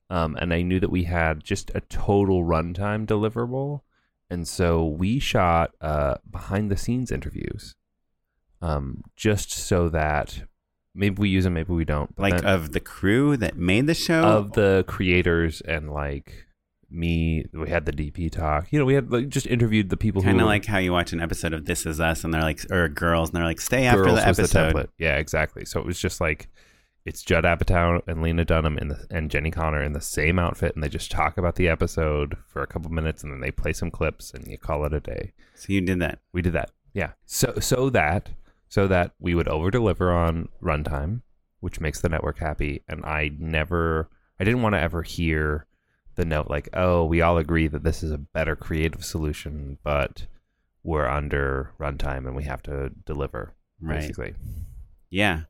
Um 0.09 0.37
and 0.41 0.53
i 0.55 0.63
knew 0.63 0.81
that 0.81 0.91
we 0.91 1.05
had 1.05 1.45
just 1.45 1.71
a 1.75 1.81
total 1.81 2.45
runtime 2.45 3.07
deliverable 3.07 3.83
and 4.33 4.49
so 4.49 4.87
we 4.87 5.19
shot 5.19 5.73
uh, 5.83 6.15
behind 6.31 6.71
the 6.71 6.77
scenes 6.79 7.13
interviews, 7.13 7.75
um, 8.63 9.03
just 9.17 9.51
so 9.53 9.89
that 9.91 10.43
maybe 10.95 11.21
we 11.21 11.29
use 11.29 11.45
them, 11.45 11.55
maybe 11.55 11.73
we 11.73 11.85
don't. 11.85 12.15
but 12.17 12.23
Like 12.23 12.37
then- 12.43 12.47
of 12.47 12.73
the 12.73 12.81
crew 12.81 13.37
that 13.37 13.57
made 13.57 13.87
the 13.87 13.95
show. 13.95 14.23
of 14.23 14.53
the 14.53 14.85
creators 14.89 15.61
and 15.63 15.91
like 15.91 16.47
me, 16.91 17.47
we 17.55 17.69
had 17.71 17.87
the 17.87 17.93
DP 17.93 18.31
talk. 18.31 18.71
You 18.73 18.79
know, 18.79 18.85
we 18.85 18.95
had 18.95 19.11
like 19.11 19.29
just 19.29 19.47
interviewed 19.47 19.89
the 19.91 19.97
people 19.97 20.23
kind 20.23 20.41
of 20.41 20.47
like 20.47 20.67
how 20.67 20.79
you 20.79 20.93
watch 20.93 21.13
an 21.13 21.21
episode 21.21 21.53
of 21.55 21.65
This 21.65 21.87
Is 21.87 22.01
Us, 22.01 22.23
and 22.25 22.33
they're 22.33 22.43
like, 22.43 22.61
or 22.71 22.89
girls, 22.89 23.31
and 23.31 23.37
they're 23.37 23.45
like, 23.45 23.61
stay 23.61 23.87
after 23.87 24.13
the 24.13 24.27
episode. 24.27 24.75
template. 24.75 24.89
Yeah, 24.99 25.17
exactly. 25.17 25.65
So 25.65 25.81
it 25.81 25.87
was 25.87 25.99
just 25.99 26.21
like 26.21 26.49
it's 27.05 27.23
Judd 27.23 27.43
Apatow 27.45 28.01
and 28.07 28.23
Lena 28.23 28.45
Dunham 28.45 28.79
in 28.79 28.89
the, 28.89 29.07
and 29.11 29.29
Jenni 29.29 29.53
Konner 29.53 29.83
in 29.83 29.93
the 29.93 30.01
same 30.01 30.39
outfit, 30.39 30.75
and 30.77 30.85
they 30.85 30.89
just 30.89 31.11
talk 31.11 31.37
about 31.37 31.57
the 31.57 31.67
episode 31.69 32.37
for 32.47 32.63
a 32.63 32.67
couple 32.67 32.91
minutes, 32.93 33.25
and 33.25 33.33
then 33.33 33.41
they 33.41 33.51
play 33.51 33.73
some 33.73 33.91
clips, 33.91 34.33
and 34.33 34.47
you 34.47 34.57
call 34.59 34.85
it 34.85 34.93
a 34.95 35.01
day. 35.01 35.33
so 35.57 35.73
you 35.73 35.81
did 35.81 35.99
that. 36.01 36.21
We 36.33 36.43
did 36.43 36.53
that. 36.53 36.71
Yeah. 36.95 37.13
So 37.25 37.55
so 37.59 37.89
that 37.91 38.31
so 38.73 38.89
that 38.89 39.11
we 39.21 39.35
would 39.35 39.49
over 39.49 39.71
deliver 39.71 40.11
on 40.11 40.49
runtime, 40.63 41.21
which 41.61 41.79
makes 41.79 42.01
the 42.01 42.09
network 42.09 42.39
happy. 42.39 42.83
And 42.89 43.05
I 43.05 43.31
never 43.39 44.09
I 44.41 44.45
didn't 44.45 44.63
want 44.63 44.75
to 44.75 44.81
ever 44.81 45.03
hear 45.03 45.67
the 46.15 46.25
note 46.25 46.49
like, 46.49 46.71
oh, 46.73 47.05
we 47.05 47.21
all 47.21 47.37
agree 47.37 47.69
that 47.69 47.85
this 47.85 48.03
is 48.03 48.11
a 48.11 48.17
better 48.17 48.57
creative 48.57 49.05
solution, 49.05 49.77
but 49.85 50.27
we're 50.83 51.07
under 51.07 51.73
runtime 51.79 52.27
and 52.27 52.35
we 52.35 52.45
have 52.45 52.63
to 52.63 52.91
deliver. 53.05 53.55
Right. 53.79 54.01
Basically. 54.01 54.33
Yeah. 55.11 55.43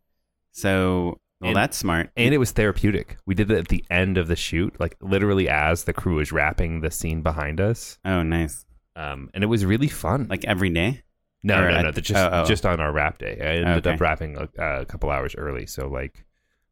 So, 0.50 1.20
well, 1.40 1.50
And- 1.50 1.56
that's 1.56 1.76
smart. 1.76 2.10
And 2.16 2.34
it 2.34 2.38
was 2.38 2.50
therapeutic. 2.50 3.18
We 3.24 3.36
did 3.36 3.52
it 3.52 3.58
at 3.58 3.68
the 3.68 3.84
end 3.88 4.18
of 4.18 4.26
the 4.26 4.34
shoot, 4.34 4.74
like 4.80 4.96
literally 5.00 5.48
as 5.48 5.84
the 5.84 5.92
crew 5.92 6.16
was 6.16 6.32
wrapping 6.32 6.80
the 6.80 6.90
scene 6.90 7.22
behind 7.22 7.60
us. 7.60 8.00
oh, 8.04 8.24
nice. 8.24 8.66
Um, 8.96 9.30
and 9.32 9.44
it 9.44 9.46
was 9.46 9.64
really 9.64 9.86
fun. 9.88 10.26
Like 10.28 10.44
every 10.44 10.70
day. 10.70 11.02
No, 11.44 11.60
Or 11.62 11.70
no, 11.70 11.82
no. 11.82 11.92
Just 11.92 12.12
oh, 12.18 12.30
oh. 12.32 12.44
just 12.44 12.64
on 12.64 12.80
our 12.80 12.92
wrap 12.92 13.18
day. 13.18 13.36
I 13.40 13.56
ended 13.58 13.86
Okay. 13.86 13.94
up 13.94 14.00
wrapping 14.00 14.36
a, 14.36 14.48
a 14.80 14.84
couple 14.84 15.10
hours 15.10 15.34
early, 15.36 15.66
so 15.66 15.88
like 15.88 16.24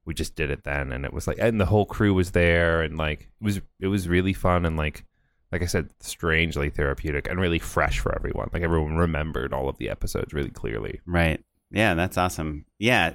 we 0.05 0.15
just 0.15 0.35
did 0.37 0.51
it 0.51 0.65
then, 0.65 0.93
and 0.93 1.05
it 1.05 1.13
was 1.13 1.27
like, 1.27 1.39
and 1.41 1.61
the 1.61 1.67
whole 1.67 1.85
crew 1.87 2.15
was 2.15 2.31
there, 2.31 2.81
and 2.83 2.97
like 2.97 3.23
it 3.41 3.45
was 3.45 3.61
it 3.81 3.89
was 3.89 4.09
really 4.09 4.33
fun, 4.33 4.65
and 4.65 4.77
like 4.77 5.05
like 5.53 5.63
I 5.63 5.67
said, 5.67 5.91
strangely 5.99 6.71
therapeutic 6.71 7.29
and 7.29 7.41
really 7.41 7.59
fresh 7.59 7.99
for 7.99 8.15
everyone. 8.15 8.49
Like 8.53 8.63
everyone 8.63 8.97
remembered 8.97 9.53
all 9.53 9.69
of 9.69 9.79
the 9.79 9.89
episodes 9.91 10.33
really 10.33 10.51
clearly. 10.51 11.01
Right. 11.05 11.43
Yeah, 11.73 11.95
that's 11.95 12.17
awesome. 12.17 12.65
Yeah, 12.79 13.15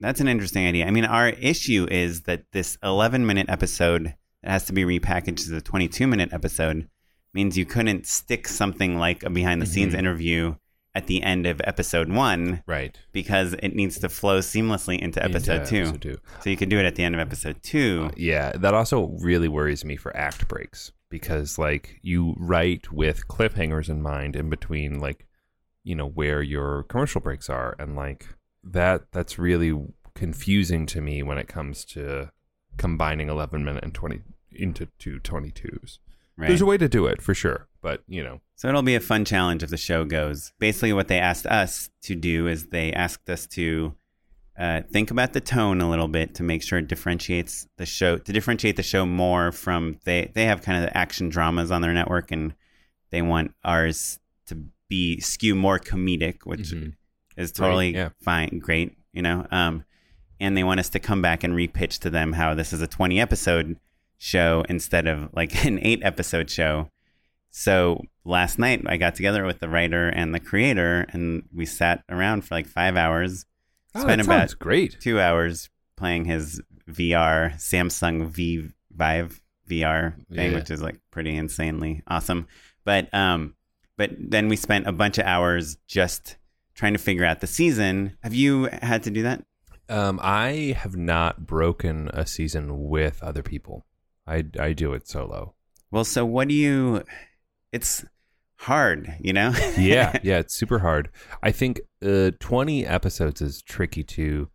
that's 0.00 0.20
an 0.20 0.28
interesting 0.28 0.66
idea. 0.66 0.86
I 0.86 0.90
mean, 0.90 1.04
our 1.04 1.28
issue 1.28 1.86
is 1.90 2.22
that 2.22 2.44
this 2.52 2.78
11 2.82 3.26
minute 3.26 3.50
episode 3.50 4.14
that 4.42 4.50
has 4.50 4.64
to 4.66 4.72
be 4.72 4.84
repackaged 4.84 5.40
as 5.40 5.50
a 5.50 5.60
22 5.60 6.06
minute 6.06 6.30
episode 6.32 6.88
means 7.34 7.58
you 7.58 7.66
couldn't 7.66 8.06
stick 8.06 8.48
something 8.48 8.96
like 8.98 9.22
a 9.22 9.28
behind 9.30 9.60
the 9.60 9.66
scenes 9.66 9.92
Mhm. 9.94 9.98
interview 9.98 10.54
at 10.94 11.06
the 11.06 11.22
end 11.22 11.46
of 11.46 11.60
episode 11.64 12.08
one 12.10 12.62
Right. 12.66 12.98
because 13.12 13.54
it 13.54 13.74
needs 13.76 13.98
to 14.00 14.08
flow 14.08 14.40
seamlessly 14.40 14.98
into 14.98 15.22
episode 15.24 15.64
two. 15.66 15.82
Episode 15.82 16.02
two. 16.02 16.18
So 16.42 16.50
you 16.50 16.56
can 16.56 16.68
do 16.68 16.78
it 16.78 16.84
at 16.84 16.96
the 16.96 17.04
end 17.04 17.14
of 17.14 17.20
episode 17.20 17.62
two. 17.62 18.08
Uh, 18.08 18.14
yeah, 18.16 18.52
that 18.56 18.74
also 18.74 19.16
really 19.20 19.48
worries 19.48 19.84
me 19.84 19.96
for 19.96 20.16
act 20.16 20.48
breaks 20.48 20.90
because 21.08 21.58
like 21.58 21.98
you 22.02 22.34
write 22.38 22.92
with 22.92 23.28
cliffhangers 23.28 23.88
in 23.88 24.02
mind 24.02 24.34
in 24.36 24.48
between 24.50 24.98
like 25.00 25.26
you 25.84 25.94
know 25.94 26.06
where 26.06 26.42
your 26.42 26.82
commercial 26.84 27.20
breaks 27.20 27.48
are 27.48 27.74
and 27.78 27.96
like 27.96 28.26
that 28.62 29.02
that's 29.12 29.38
really 29.38 29.72
confusing 30.14 30.86
to 30.86 31.00
me 31.00 31.22
when 31.22 31.38
it 31.38 31.48
comes 31.48 31.84
to 31.84 32.30
combining 32.76 33.28
11 33.28 33.64
minute 33.64 33.82
and 33.84 33.94
20 33.94 34.20
into 34.52 34.86
two 34.98 35.18
22s. 35.20 35.98
Right. 36.40 36.48
There's 36.48 36.60
a 36.62 36.66
way 36.66 36.78
to 36.78 36.88
do 36.88 37.06
it 37.06 37.20
for 37.20 37.34
sure, 37.34 37.68
but 37.82 38.02
you 38.08 38.24
know. 38.24 38.40
So 38.56 38.68
it'll 38.68 38.82
be 38.82 38.94
a 38.94 39.00
fun 39.00 39.24
challenge 39.24 39.62
if 39.62 39.70
the 39.70 39.76
show 39.76 40.04
goes. 40.04 40.52
Basically, 40.58 40.92
what 40.92 41.08
they 41.08 41.18
asked 41.18 41.46
us 41.46 41.90
to 42.02 42.14
do 42.14 42.46
is 42.46 42.66
they 42.66 42.92
asked 42.92 43.28
us 43.28 43.46
to 43.48 43.94
uh, 44.58 44.82
think 44.90 45.10
about 45.10 45.32
the 45.34 45.40
tone 45.40 45.80
a 45.80 45.88
little 45.88 46.08
bit 46.08 46.34
to 46.36 46.42
make 46.42 46.62
sure 46.62 46.78
it 46.78 46.88
differentiates 46.88 47.66
the 47.76 47.86
show 47.86 48.16
to 48.18 48.32
differentiate 48.32 48.76
the 48.76 48.82
show 48.82 49.04
more 49.06 49.52
from 49.52 49.98
they 50.04 50.30
they 50.34 50.44
have 50.46 50.62
kind 50.62 50.78
of 50.78 50.84
the 50.90 50.96
action 50.96 51.28
dramas 51.28 51.70
on 51.70 51.80
their 51.82 51.92
network 51.94 52.30
and 52.30 52.54
they 53.10 53.22
want 53.22 53.52
ours 53.64 54.18
to 54.46 54.56
be 54.88 55.20
skew 55.20 55.54
more 55.54 55.78
comedic, 55.78 56.38
which 56.44 56.72
Mhm. 56.72 56.94
is 57.36 57.52
totally 57.52 57.94
yeah. 57.94 58.10
fine, 58.22 58.58
great, 58.60 58.96
you 59.12 59.22
know. 59.22 59.46
Um, 59.50 59.84
and 60.40 60.56
they 60.56 60.64
want 60.64 60.80
us 60.80 60.88
to 60.90 60.98
come 60.98 61.20
back 61.22 61.44
and 61.44 61.54
repitch 61.54 61.98
to 62.00 62.10
them 62.10 62.32
how 62.32 62.54
this 62.54 62.72
is 62.72 62.80
a 62.82 62.86
20 62.86 63.20
episode 63.20 63.76
show 64.22 64.62
instead 64.68 65.08
of 65.08 65.30
like 65.32 65.64
an 65.64 65.78
eight 65.82 66.00
episode 66.04 66.50
show. 66.50 66.90
So 67.50 68.02
last 68.24 68.58
night 68.58 68.82
I 68.86 68.96
got 68.98 69.14
together 69.16 69.44
with 69.44 69.58
the 69.58 69.68
writer 69.68 70.08
and 70.08 70.32
the 70.34 70.38
creator, 70.40 71.06
and 71.10 71.42
we 71.52 71.66
sat 71.66 72.04
around 72.08 72.42
for 72.44 72.54
like 72.54 72.66
five 72.66 72.96
hours. 72.96 73.46
Oh, 73.94 74.02
spent 74.02 74.20
that 74.22 74.26
about 74.26 74.58
great. 74.60 74.96
two 75.00 75.18
hours 75.18 75.68
playing 75.96 76.26
his 76.26 76.60
VR 76.88 77.54
Samsung 77.56 78.28
V 78.28 78.68
Vive 78.94 79.40
VR 79.68 80.14
thing, 80.32 80.52
Yeah. 80.52 80.58
which 80.58 80.70
is 80.70 80.80
like 80.82 80.98
pretty 81.10 81.34
insanely 81.34 82.02
awesome. 82.06 82.46
But 82.84 83.12
um, 83.14 83.54
but 83.96 84.10
then 84.18 84.48
we 84.48 84.56
spent 84.56 84.86
a 84.86 84.92
bunch 84.92 85.18
of 85.18 85.26
hours 85.26 85.76
just 85.88 86.36
trying 86.74 86.92
to 86.92 86.98
figure 86.98 87.24
out 87.24 87.40
the 87.40 87.46
season. 87.48 88.16
Have 88.22 88.34
you 88.34 88.64
had 88.80 89.02
to 89.04 89.10
do 89.10 89.22
that? 89.24 89.44
Um, 89.88 90.20
I 90.22 90.76
have 90.78 90.94
not 90.96 91.46
broken 91.46 92.08
a 92.12 92.24
season 92.26 92.88
with 92.88 93.20
other 93.24 93.42
people. 93.42 93.84
I 94.26 94.44
I 94.58 94.72
do 94.72 94.92
it 94.92 95.08
solo. 95.08 95.54
Well, 95.90 96.04
so 96.04 96.24
what 96.24 96.48
do 96.48 96.54
you? 96.54 97.02
It's 97.72 98.04
hard, 98.56 99.14
you 99.20 99.32
know. 99.32 99.52
yeah, 99.78 100.18
yeah, 100.22 100.38
it's 100.38 100.54
super 100.54 100.80
hard. 100.80 101.10
I 101.42 101.50
think 101.50 101.80
uh, 102.04 102.32
20 102.38 102.86
episodes 102.86 103.40
is 103.40 103.62
tricky 103.62 104.04
too, 104.04 104.48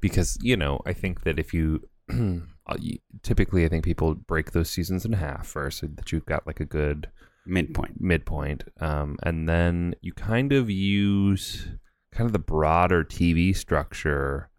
because 0.00 0.38
you 0.42 0.56
know 0.56 0.80
I 0.86 0.92
think 0.92 1.22
that 1.24 1.38
if 1.38 1.52
you 1.52 1.82
uh, 2.10 2.76
typically 3.22 3.64
I 3.64 3.68
think 3.68 3.84
people 3.84 4.14
break 4.14 4.52
those 4.52 4.70
seasons 4.70 5.04
in 5.04 5.12
half 5.12 5.46
first, 5.46 5.78
so 5.78 5.86
that 5.86 6.12
you've 6.12 6.26
got 6.26 6.46
like 6.46 6.60
a 6.60 6.66
good 6.66 7.08
midpoint. 7.46 8.00
midpoint, 8.00 8.64
um, 8.80 9.16
and 9.22 9.48
then 9.48 9.94
you 10.00 10.12
kind 10.12 10.52
of 10.52 10.70
use 10.70 11.68
kind 12.12 12.26
of 12.26 12.32
the 12.32 12.38
broader 12.38 13.04
TV 13.04 13.54
structure 13.56 14.49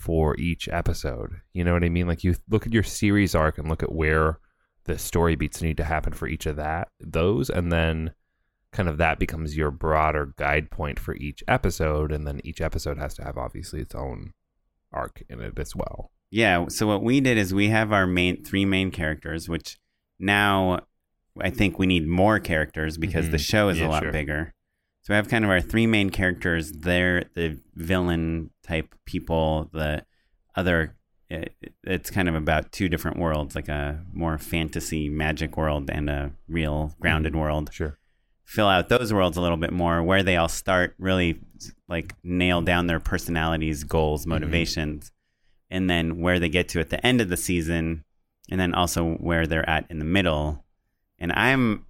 for 0.00 0.34
each 0.38 0.66
episode. 0.68 1.42
You 1.52 1.62
know 1.62 1.74
what 1.74 1.84
I 1.84 1.90
mean? 1.90 2.06
Like 2.06 2.24
you 2.24 2.34
look 2.48 2.66
at 2.66 2.72
your 2.72 2.82
series 2.82 3.34
arc 3.34 3.58
and 3.58 3.68
look 3.68 3.82
at 3.82 3.92
where 3.92 4.38
the 4.84 4.98
story 4.98 5.36
beats 5.36 5.60
need 5.60 5.76
to 5.76 5.84
happen 5.84 6.14
for 6.14 6.26
each 6.26 6.46
of 6.46 6.56
that 6.56 6.88
those, 7.00 7.50
and 7.50 7.70
then 7.70 8.12
kind 8.72 8.88
of 8.88 8.96
that 8.98 9.18
becomes 9.18 9.56
your 9.56 9.70
broader 9.70 10.32
guide 10.38 10.70
point 10.70 10.98
for 10.98 11.14
each 11.16 11.44
episode, 11.46 12.12
and 12.12 12.26
then 12.26 12.40
each 12.44 12.60
episode 12.62 12.96
has 12.98 13.12
to 13.14 13.22
have 13.24 13.36
obviously 13.36 13.80
its 13.80 13.94
own 13.94 14.32
arc 14.92 15.22
in 15.28 15.40
it 15.40 15.58
as 15.58 15.76
well. 15.76 16.10
Yeah. 16.30 16.66
So 16.68 16.86
what 16.86 17.02
we 17.02 17.20
did 17.20 17.36
is 17.36 17.52
we 17.52 17.68
have 17.68 17.92
our 17.92 18.06
main 18.06 18.42
three 18.42 18.64
main 18.64 18.90
characters, 18.90 19.48
which 19.48 19.78
now 20.18 20.80
I 21.40 21.50
think 21.50 21.78
we 21.78 21.86
need 21.86 22.06
more 22.08 22.38
characters 22.38 22.96
because 22.96 23.30
the 23.30 23.36
Mhm. 23.36 23.50
show 23.50 23.68
is 23.68 23.78
Yeah, 23.80 23.86
a 23.86 23.90
lot 23.90 24.02
sure. 24.02 24.12
bigger. 24.12 24.54
So 25.02 25.12
we 25.12 25.16
have 25.16 25.28
kind 25.28 25.44
of 25.44 25.50
our 25.50 25.60
three 25.60 25.86
main 25.86 26.10
characters. 26.10 26.72
They're 26.72 27.24
the 27.34 27.58
villain 27.74 28.50
type 28.70 28.94
people. 29.04 29.68
The 29.72 30.04
other, 30.54 30.96
it, 31.28 31.54
it's 31.84 32.10
kind 32.10 32.28
of 32.28 32.34
about 32.34 32.72
two 32.72 32.88
different 32.88 33.18
worlds, 33.18 33.54
like 33.54 33.68
a 33.68 34.00
more 34.12 34.38
fantasy 34.38 35.08
magic 35.08 35.56
world 35.56 35.90
and 35.90 36.08
a 36.08 36.32
real 36.48 36.94
grounded 37.00 37.32
mm-hmm. 37.32 37.42
world. 37.42 37.70
Sure. 37.72 37.98
Fill 38.44 38.68
out 38.68 38.88
those 38.88 39.12
worlds 39.12 39.36
a 39.36 39.40
little 39.40 39.56
bit 39.56 39.72
more, 39.72 40.02
where 40.02 40.22
they 40.22 40.36
all 40.36 40.48
start 40.48 40.94
really 40.98 41.40
like 41.88 42.14
nail 42.22 42.60
down 42.62 42.86
their 42.86 43.00
personalities, 43.00 43.84
goals, 43.84 44.22
mm-hmm. 44.22 44.30
motivations, 44.30 45.12
and 45.70 45.88
then 45.88 46.20
where 46.20 46.40
they 46.40 46.48
get 46.48 46.68
to 46.70 46.80
at 46.80 46.90
the 46.90 47.04
end 47.06 47.20
of 47.20 47.28
the 47.28 47.36
season, 47.36 48.04
and 48.50 48.60
then 48.60 48.74
also 48.74 49.14
where 49.14 49.46
they're 49.46 49.68
at 49.68 49.86
in 49.90 49.98
the 49.98 50.04
middle. 50.04 50.64
And 51.18 51.32
I'm, 51.32 51.86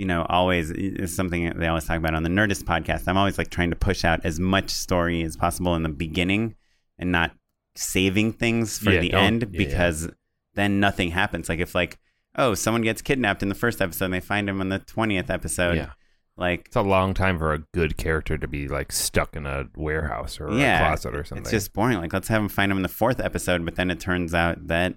you 0.00 0.06
know, 0.06 0.26
always 0.28 0.70
it's 0.70 1.14
something 1.14 1.52
they 1.58 1.66
always 1.68 1.84
talk 1.84 1.98
about 1.98 2.14
on 2.14 2.22
the 2.22 2.30
Nerdist 2.30 2.64
podcast. 2.64 3.06
I'm 3.06 3.16
always 3.18 3.38
like 3.38 3.50
trying 3.50 3.70
to 3.70 3.76
push 3.76 4.04
out 4.04 4.20
as 4.24 4.40
much 4.40 4.70
story 4.70 5.22
as 5.22 5.36
possible 5.36 5.76
in 5.76 5.82
the 5.82 5.88
beginning, 5.90 6.54
and 6.98 7.12
not 7.12 7.32
saving 7.76 8.32
things 8.32 8.78
for 8.78 8.90
Yeah, 8.90 9.00
the 9.00 9.12
end 9.12 9.42
yeah, 9.42 9.48
yeah. 9.52 9.58
because 9.58 10.08
then 10.54 10.80
nothing 10.80 11.10
happens. 11.10 11.48
Like 11.48 11.60
if 11.60 11.74
like 11.74 11.98
oh 12.36 12.54
someone 12.54 12.82
gets 12.82 13.02
kidnapped 13.02 13.42
in 13.42 13.48
the 13.50 13.54
first 13.54 13.80
episode, 13.80 14.06
and 14.06 14.14
they 14.14 14.20
find 14.20 14.48
him 14.48 14.60
in 14.60 14.70
the 14.70 14.78
twentieth 14.80 15.30
episode. 15.30 15.76
yeah. 15.76 15.90
Like 16.36 16.62
It's 16.68 16.76
a 16.76 16.80
long 16.82 17.12
time 17.12 17.38
for 17.38 17.52
a 17.52 17.58
good 17.74 17.98
character 17.98 18.38
to 18.38 18.48
be 18.48 18.66
like 18.66 18.92
stuck 18.92 19.36
in 19.36 19.44
a 19.44 19.66
warehouse 19.76 20.40
or 20.40 20.46
a 20.48 20.58
closet 20.86 21.14
or 21.14 21.22
something. 21.24 21.42
It's 21.42 21.50
just 21.50 21.74
boring. 21.74 21.98
Like, 21.98 22.14
let's 22.14 22.28
have 22.28 22.40
him 22.40 22.48
find 22.48 22.72
him 22.72 22.78
in 22.78 22.82
the 22.82 22.88
fourth 22.88 23.20
episode, 23.20 23.62
but 23.66 23.74
then 23.74 23.90
it 23.90 24.00
turns 24.00 24.32
out 24.32 24.68
that, 24.68 24.94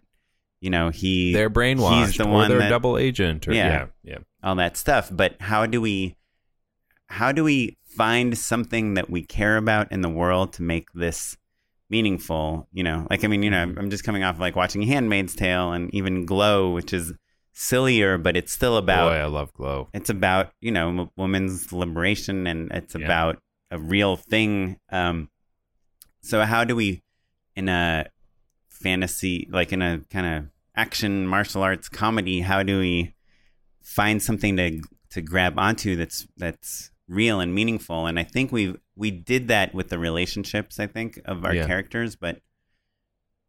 you 0.63 0.69
know, 0.69 0.89
he 0.89 1.33
they're 1.33 1.49
brainwashed 1.49 2.05
He's 2.05 2.17
the 2.17 2.25
or 2.25 2.31
one 2.31 2.49
they're 2.49 2.59
that, 2.59 2.69
double 2.69 2.97
agent 2.97 3.47
or 3.47 3.53
Yeah. 3.53 3.67
yeah, 3.67 4.11
yeah. 4.13 4.17
all 4.41 4.55
that 4.55 4.77
stuff. 4.77 5.09
But 5.11 5.35
how 5.41 5.65
do 5.65 5.81
we, 5.81 6.15
how 7.07 7.31
do 7.33 7.43
we 7.43 7.77
find 7.85 8.37
something 8.37 8.93
that 8.93 9.09
we 9.09 9.21
care 9.23 9.57
about 9.57 9.91
in 9.91 10.01
the 10.01 10.09
world 10.09 10.53
to 10.53 10.61
make 10.63 10.87
this 10.93 11.37
meaningful? 11.89 12.67
You 12.71 12.83
know, 12.83 13.07
like 13.09 13.23
I 13.23 13.27
mean, 13.27 13.43
you 13.43 13.51
know, 13.51 13.61
I'm 13.61 13.89
just 13.89 14.03
coming 14.03 14.23
off 14.23 14.35
of, 14.35 14.39
like 14.41 14.55
watching 14.55 14.81
*Handmaid's 14.83 15.35
Tale* 15.35 15.73
and 15.73 15.93
even 15.93 16.25
*Glow*, 16.25 16.71
which 16.71 16.93
is 16.93 17.13
sillier, 17.51 18.17
but 18.17 18.35
it's 18.37 18.51
still 18.51 18.77
about 18.77 19.09
Boy, 19.09 19.15
I 19.17 19.25
love 19.25 19.53
Glow. 19.53 19.89
it's 19.93 20.09
about 20.09 20.53
you 20.61 20.71
know 20.71 20.87
m- 20.89 21.09
women's 21.17 21.71
liberation 21.71 22.47
and 22.47 22.71
it's 22.71 22.95
Yeah. 22.95 23.05
about 23.05 23.37
a 23.69 23.77
real 23.77 24.15
thing 24.17 24.77
um 24.91 25.29
so 26.21 26.43
how 26.45 26.63
do 26.63 26.75
we 26.75 27.03
in 27.55 27.69
a 27.69 28.07
fantasy 28.69 29.47
like 29.51 29.71
in 29.71 29.81
a 29.83 29.99
kind 30.09 30.25
of 30.27 30.49
action 30.75 31.27
martial 31.27 31.61
arts 31.61 31.87
comedy 31.89 32.41
how 32.41 32.63
do 32.63 32.79
we 32.79 33.13
find 33.83 34.21
something 34.21 34.57
to 34.57 34.81
to 35.09 35.21
grab 35.21 35.59
onto 35.59 35.95
that's 35.95 36.25
that's 36.37 36.91
real 37.07 37.39
and 37.39 37.53
meaningful 37.53 38.05
and 38.07 38.17
i 38.19 38.23
think 38.23 38.51
we 38.51 38.75
we 38.95 39.11
did 39.11 39.47
that 39.49 39.73
with 39.73 39.89
the 39.89 39.99
relationships 39.99 40.79
i 40.79 40.87
think 40.87 41.19
of 41.25 41.45
our 41.45 41.53
Yeah. 41.53 41.67
characters 41.67 42.15
but 42.15 42.39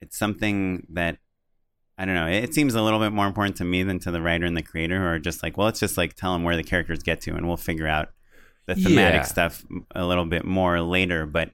it's 0.00 0.18
something 0.18 0.86
that 0.90 1.18
I 1.96 2.04
don't 2.04 2.16
know. 2.16 2.26
It, 2.26 2.42
it 2.44 2.54
seems 2.54 2.74
a 2.74 2.82
little 2.82 2.98
bit 2.98 3.12
more 3.12 3.26
important 3.28 3.54
to 3.58 3.64
me 3.64 3.84
than 3.84 4.00
to 4.00 4.10
the 4.10 4.20
writer 4.20 4.44
and 4.44 4.56
the 4.56 4.62
creator, 4.62 4.98
who 4.98 5.04
are 5.04 5.20
just 5.20 5.44
like, 5.44 5.56
well, 5.56 5.66
let's 5.66 5.78
just 5.78 5.96
like 5.96 6.14
tell 6.14 6.32
them 6.32 6.42
where 6.42 6.56
the 6.56 6.64
characters 6.64 7.04
get 7.04 7.20
to, 7.20 7.36
and 7.36 7.46
we'll 7.46 7.56
figure 7.56 7.86
out 7.86 8.08
the 8.66 8.74
thematic 8.74 9.20
Yeah. 9.20 9.22
stuff 9.22 9.64
a 9.94 10.04
little 10.04 10.24
bit 10.26 10.44
more 10.44 10.80
later. 10.80 11.24
But 11.24 11.52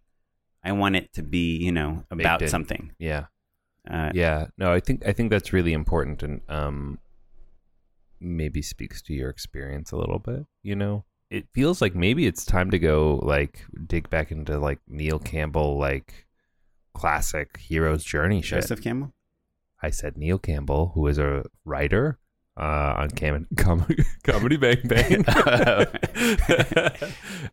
I 0.64 0.73
want 0.73 0.97
it 0.97 1.12
to 1.12 1.23
be, 1.23 1.59
you 1.59 1.71
know, 1.73 2.05
about 2.11 2.49
something. 2.49 2.93
Yeah. 2.99 3.27
Uh, 3.89 4.11
yeah. 4.14 4.47
No 4.59 4.72
i 4.72 4.81
think 4.81 5.07
i 5.07 5.12
think 5.12 5.31
that's 5.31 5.53
really 5.53 5.72
important 5.72 6.22
and 6.22 6.41
um 6.49 6.99
maybe 8.20 8.61
speaks 8.62 9.01
to 9.03 9.14
your 9.14 9.31
experience 9.31 9.93
a 9.93 9.97
little 9.97 10.18
bit 10.18 10.47
you 10.62 10.74
know? 10.76 11.05
It 11.31 11.47
feels 11.55 11.81
like 11.81 11.95
maybe 11.95 12.26
it's 12.26 12.45
time 12.45 12.70
to 12.72 12.78
go 12.78 13.20
like 13.22 13.64
dig 13.87 14.11
back 14.11 14.33
into 14.33 14.59
like 14.59 14.81
neil 14.89 15.18
campbell 15.20 15.78
like 15.78 16.26
classic 16.93 17.57
hero's 17.59 18.03
journey 18.05 18.43
shit. 18.43 18.61
Joseph 18.62 18.83
Campbell. 18.83 19.14
i 19.81 19.91
said 19.91 20.16
neil 20.18 20.39
campbell 20.39 20.91
who 20.95 21.07
is 21.07 21.18
a 21.18 21.45
writer 21.64 22.18
uh, 22.59 22.95
on 22.99 23.11
Cam- 23.11 23.47
Com- 23.57 23.87
comedy 24.24 24.57
bang 24.59 24.81
bang. 24.85 25.24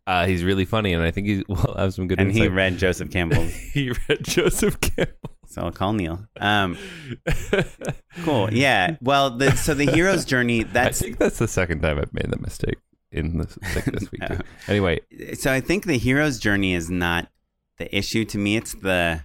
Uh, 0.07 0.25
he's 0.25 0.43
really 0.43 0.65
funny 0.65 0.91
and 0.93 1.03
i 1.03 1.11
think 1.11 1.27
he 1.27 1.43
will 1.47 1.75
have 1.77 1.93
some 1.93 2.07
good 2.07 2.19
and 2.19 2.31
he 2.31 2.47
read 2.47 2.77
Joseph 2.77 3.11
Campbell, 3.11 3.43
he 3.43 3.91
read 4.09 4.23
joseph 4.23 4.79
campbell 4.81 5.36
so 5.47 5.61
I'll 5.63 5.71
call 5.71 5.93
Neil. 5.93 6.25
Um, 6.39 6.77
cool. 8.23 8.53
Yeah. 8.53 8.97
Well, 9.01 9.31
the, 9.31 9.51
so 9.55 9.73
the 9.73 9.85
hero's 9.85 10.25
journey. 10.25 10.63
That's 10.73 11.01
I 11.01 11.05
think 11.05 11.17
that's 11.19 11.37
the 11.39 11.47
second 11.47 11.81
time 11.81 11.97
I've 11.99 12.13
made 12.13 12.29
that 12.29 12.41
mistake 12.41 12.77
in 13.11 13.37
this 13.37 13.57
like 13.75 13.85
this 13.85 14.11
week. 14.11 14.21
No. 14.21 14.39
Anyway, 14.67 14.99
so 15.35 15.51
I 15.51 15.61
think 15.61 15.85
the 15.85 15.97
hero's 15.97 16.39
journey 16.39 16.73
is 16.73 16.89
not 16.89 17.29
the 17.77 17.95
issue 17.95 18.25
to 18.25 18.37
me. 18.37 18.57
It's 18.57 18.73
the 18.73 19.21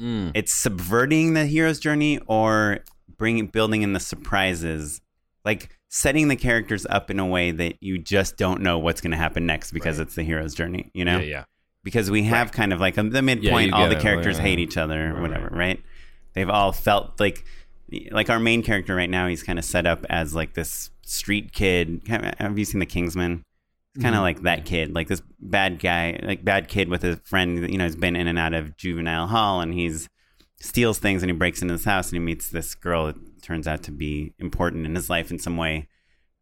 Mm. 0.00 0.32
it's 0.34 0.54
subverting 0.54 1.34
the 1.34 1.44
hero's 1.44 1.78
journey 1.78 2.18
or 2.26 2.78
bringing 3.18 3.46
building 3.48 3.82
in 3.82 3.92
the 3.92 4.00
surprises 4.00 5.02
like 5.44 5.68
setting 5.90 6.28
the 6.28 6.34
characters 6.34 6.86
up 6.88 7.10
in 7.10 7.18
a 7.20 7.26
way 7.26 7.50
that 7.50 7.74
you 7.82 7.98
just 7.98 8.38
don't 8.38 8.62
know 8.62 8.78
what's 8.78 9.02
going 9.02 9.10
to 9.10 9.18
happen 9.18 9.44
next 9.44 9.70
because 9.72 9.98
Right. 9.98 10.06
it's 10.06 10.14
the 10.14 10.22
hero's 10.22 10.54
journey 10.54 10.90
you 10.94 11.04
know 11.04 11.18
yeah, 11.18 11.24
yeah, 11.24 11.44
because 11.84 12.10
we 12.10 12.24
have 12.24 12.52
kind 12.52 12.72
of 12.72 12.80
like 12.80 12.94
the 12.94 13.22
midpoint 13.22 13.68
you 13.68 13.74
all 13.74 13.88
the 13.88 13.96
characters 13.96 14.38
Right, 14.38 14.46
hate 14.48 14.58
each 14.58 14.76
other 14.76 15.10
or 15.10 15.12
Right, 15.14 15.22
whatever 15.22 15.44
right. 15.48 15.52
right 15.58 15.82
they've 16.34 16.48
all 16.50 16.72
felt 16.72 17.18
like 17.20 17.44
like 18.10 18.30
our 18.30 18.38
main 18.40 18.62
character 18.62 18.94
right 18.94 19.10
now 19.10 19.26
he's 19.26 19.42
kind 19.42 19.58
of 19.58 19.64
set 19.64 19.86
up 19.86 20.06
as 20.08 20.34
like 20.34 20.54
this 20.54 20.90
street 21.04 21.52
kid. 21.52 22.00
Have 22.38 22.58
you 22.58 22.64
seen 22.64 22.78
the 22.80 22.86
kingsman? 22.86 23.42
It's 23.94 24.02
kind 24.02 24.14
of 24.14 24.20
Mhm. 24.20 24.22
like 24.24 24.42
that 24.42 24.64
kid 24.64 24.94
like 24.94 25.08
this 25.08 25.20
bad 25.40 25.78
guy 25.78 26.18
like 26.22 26.42
bad 26.44 26.68
kid 26.68 26.88
with 26.88 27.04
a 27.04 27.16
friend 27.24 27.70
you 27.70 27.76
know 27.76 27.84
has 27.84 27.96
been 27.96 28.16
in 28.16 28.26
and 28.26 28.38
out 28.38 28.54
of 28.54 28.76
juvenile 28.78 29.26
hall 29.26 29.60
and 29.60 29.74
he's 29.74 30.08
steals 30.60 30.98
things 30.98 31.22
and 31.22 31.30
he 31.30 31.36
breaks 31.36 31.60
into 31.60 31.72
his 31.72 31.84
house 31.84 32.08
and 32.08 32.14
he 32.14 32.20
meets 32.20 32.48
this 32.48 32.74
girl 32.74 33.06
that 33.06 33.42
turns 33.42 33.66
out 33.66 33.82
to 33.82 33.90
be 33.90 34.32
important 34.38 34.86
in 34.86 34.94
his 34.94 35.10
life 35.10 35.30
in 35.30 35.38
some 35.38 35.56
way. 35.56 35.88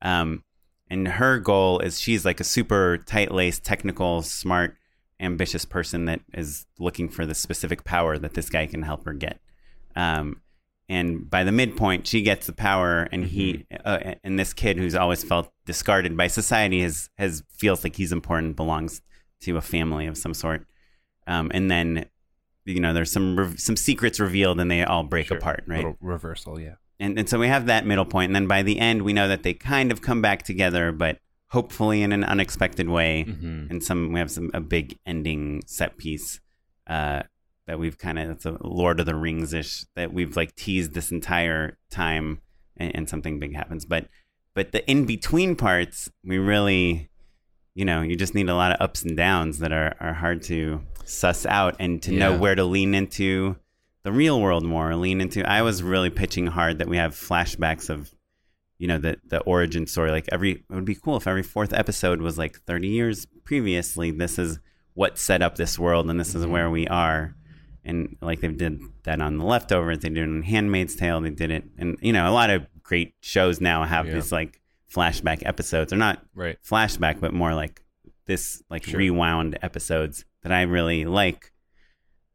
Um, 0.03 0.45
and 0.89 1.09
her 1.09 1.39
goal 1.39 1.79
is 1.81 1.99
she's 1.99 2.25
like 2.25 2.39
a 2.39 2.45
super 2.45 2.99
tight-laced 2.99 3.65
technical 3.65 4.23
smart 4.23 4.77
ambitious 5.21 5.65
person 5.65 6.07
that 6.07 6.21
is 6.33 6.67
looking 6.79 7.09
for 7.09 7.27
the 7.27 7.35
specific 7.35 7.85
power 7.85 8.19
that 8.19 8.35
this 8.35 8.49
guy 8.49 8.67
can 8.67 8.83
help 8.83 9.05
her 9.05 9.13
get. 9.13 9.41
Um, 9.95 10.41
and 10.89 11.29
by 11.31 11.45
the 11.45 11.53
midpoint 11.53 12.07
she 12.07 12.23
gets 12.23 12.47
the 12.47 12.53
power 12.53 13.09
and 13.13 13.25
he 13.25 13.67
uh, 13.85 14.15
and 14.25 14.39
this 14.39 14.53
kid 14.53 14.77
who's 14.77 14.95
always 14.97 15.23
felt 15.23 15.53
discarded 15.65 16.17
by 16.17 16.27
society 16.27 16.83
has 16.83 17.11
has 17.17 17.45
feels 17.57 17.85
like 17.85 17.95
he's 17.97 18.11
important 18.13 18.57
belongs 18.57 19.01
to 19.43 19.57
a 19.57 19.61
family 19.61 20.07
of 20.07 20.17
some 20.17 20.35
sort. 20.35 20.67
Um, 21.27 21.51
and 21.55 21.71
then 21.71 22.07
you 22.65 22.81
know 22.81 22.93
there's 22.93 23.13
some 23.13 23.39
re- 23.39 23.57
some 23.57 23.77
secrets 23.77 24.19
revealed 24.19 24.59
and 24.59 24.71
they 24.71 24.83
all 24.83 25.05
break 25.05 25.27
Sure. 25.29 25.39
apart 25.39 25.65
right? 25.67 25.79
Little 25.79 25.97
reversal, 26.01 26.59
yeah. 26.59 26.75
and, 26.99 27.19
and 27.19 27.29
so 27.29 27.39
we 27.39 27.47
have 27.49 27.67
that 27.67 27.87
middle 27.87 28.05
point. 28.05 28.31
And 28.31 28.35
then 28.37 28.47
by 28.49 28.63
the 28.63 28.79
end 28.81 29.03
we 29.03 29.13
know 29.13 29.29
that 29.29 29.43
they 29.45 29.55
kind 29.55 29.93
of 29.93 30.03
come 30.03 30.21
back 30.21 30.43
together 30.43 30.91
but 30.93 31.19
hopefully 31.51 32.03
in 32.03 32.13
an 32.13 32.25
unexpected 32.25 32.89
way. 32.89 33.25
Mm-hmm. 33.29 33.67
and 33.71 33.83
some 33.83 34.13
we 34.13 34.19
have 34.19 34.31
some 34.31 34.51
a 34.55 34.61
big 34.61 34.99
ending 35.07 35.63
set 35.67 35.97
piece 35.97 36.41
uh 36.87 37.23
that 37.67 37.79
we've 37.79 37.99
kind 37.99 38.19
of 38.19 38.31
it's 38.31 38.47
a 38.47 38.57
lord 38.63 38.99
of 38.99 39.07
the 39.07 39.15
rings 39.15 39.53
ish 39.53 39.85
that 39.95 40.13
we've 40.13 40.37
like 40.37 40.57
teased 40.57 40.93
this 40.93 41.13
entire 41.13 41.79
time 41.91 42.41
and, 42.77 42.97
and 42.97 43.09
something 43.09 43.39
big 43.39 43.55
happens. 43.55 43.85
But 43.85 44.09
but 44.55 44.73
the 44.73 44.89
in 44.91 45.05
between 45.05 45.55
parts 45.55 46.11
we 46.25 46.39
really 46.39 47.09
you 47.75 47.85
know 47.85 48.03
you 48.03 48.17
just 48.17 48.35
need 48.35 48.49
a 48.49 48.55
lot 48.55 48.73
of 48.73 48.81
ups 48.81 49.03
and 49.03 49.17
downs 49.17 49.61
that 49.61 49.73
are 49.73 49.95
are 50.01 50.15
hard 50.15 50.43
to 50.45 50.83
suss 51.05 51.47
out 51.47 51.77
and 51.79 52.03
to 52.03 52.13
know 52.13 52.37
where 52.37 52.55
to 52.55 52.65
lean 52.65 52.95
into 52.95 53.57
the 54.03 54.13
real 54.13 54.41
world 54.41 54.65
more 54.65 54.95
lean 54.97 55.21
into 55.21 55.49
i 55.49 55.63
was 55.63 55.83
really 55.83 56.11
pitching 56.11 56.47
hard 56.47 56.79
that 56.79 56.89
we 56.89 56.97
have 56.97 57.15
flashbacks 57.15 57.89
of 57.89 58.13
you 58.81 58.89
know 58.89 58.99
the 58.99 59.17
the 59.33 59.41
origin 59.43 59.87
story 59.87 60.11
like 60.11 60.27
every 60.33 60.53
it 60.53 60.65
would 60.71 60.85
be 60.87 60.95
cool 60.95 61.17
if 61.17 61.27
every 61.27 61.43
fourth 61.43 61.73
episode 61.73 62.21
was 62.21 62.37
like 62.39 62.59
30 62.63 62.89
years 62.89 63.27
previously 63.45 64.11
this 64.11 64.39
is 64.39 64.59
what 64.95 65.19
set 65.19 65.43
up 65.43 65.55
this 65.57 65.79
world 65.79 66.09
and 66.11 66.19
this 66.19 66.35
is 66.35 66.43
Mm-hmm. 66.43 66.53
where 66.53 66.71
we 66.71 66.87
are 66.89 67.35
and 67.85 68.17
like 68.23 68.41
they 68.41 68.49
did 68.49 68.81
that 69.05 69.21
on 69.21 69.37
the 69.39 69.45
leftovers 69.45 69.99
they 70.01 70.09
did 70.09 70.19
it 70.19 70.23
in 70.23 70.43
handmaid's 70.43 70.97
tale 70.97 71.21
they 71.21 71.31
did 71.31 71.51
it 71.51 71.65
and 71.79 71.99
you 72.01 72.13
know 72.13 72.29
a 72.29 72.33
lot 72.41 72.49
of 72.51 72.67
great 72.83 73.15
shows 73.21 73.61
now 73.61 73.85
have 73.85 74.07
Yeah. 74.07 74.15
these 74.15 74.33
like 74.33 74.61
flashback 74.95 75.43
episodes 75.47 75.91
they're 75.91 75.99
not 75.99 76.25
Right. 76.35 76.59
flashback 76.69 77.21
but 77.21 77.33
more 77.35 77.55
like 77.55 77.83
this 78.27 78.63
like 78.71 78.85
Sure. 78.85 78.99
rewound 78.99 79.59
episodes 79.63 80.25
that 80.43 80.53
i 80.53 80.63
really 80.63 81.05
like 81.05 81.53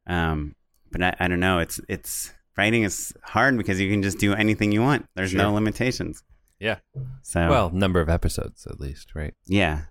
um 0.08 0.56
but 0.92 1.02
I, 1.02 1.16
I 1.20 1.28
don't 1.28 1.40
know 1.40 1.60
it's 1.60 1.80
it's 1.90 2.32
writing 2.58 2.84
is 2.84 3.14
hard 3.24 3.58
because 3.58 3.80
you 3.82 3.90
can 3.90 4.02
just 4.04 4.18
do 4.20 4.34
anything 4.34 4.72
you 4.72 4.82
want 4.82 5.08
there's 5.16 5.34
no 5.34 5.52
limitations 5.54 6.22
Yeah. 6.60 6.78
so 7.22 7.50
Well, 7.50 7.70
number 7.72 8.02
of 8.02 8.10
episodes 8.10 8.66
at 8.68 8.80
least, 8.80 9.14
right? 9.16 9.34
yeah. 9.46 9.84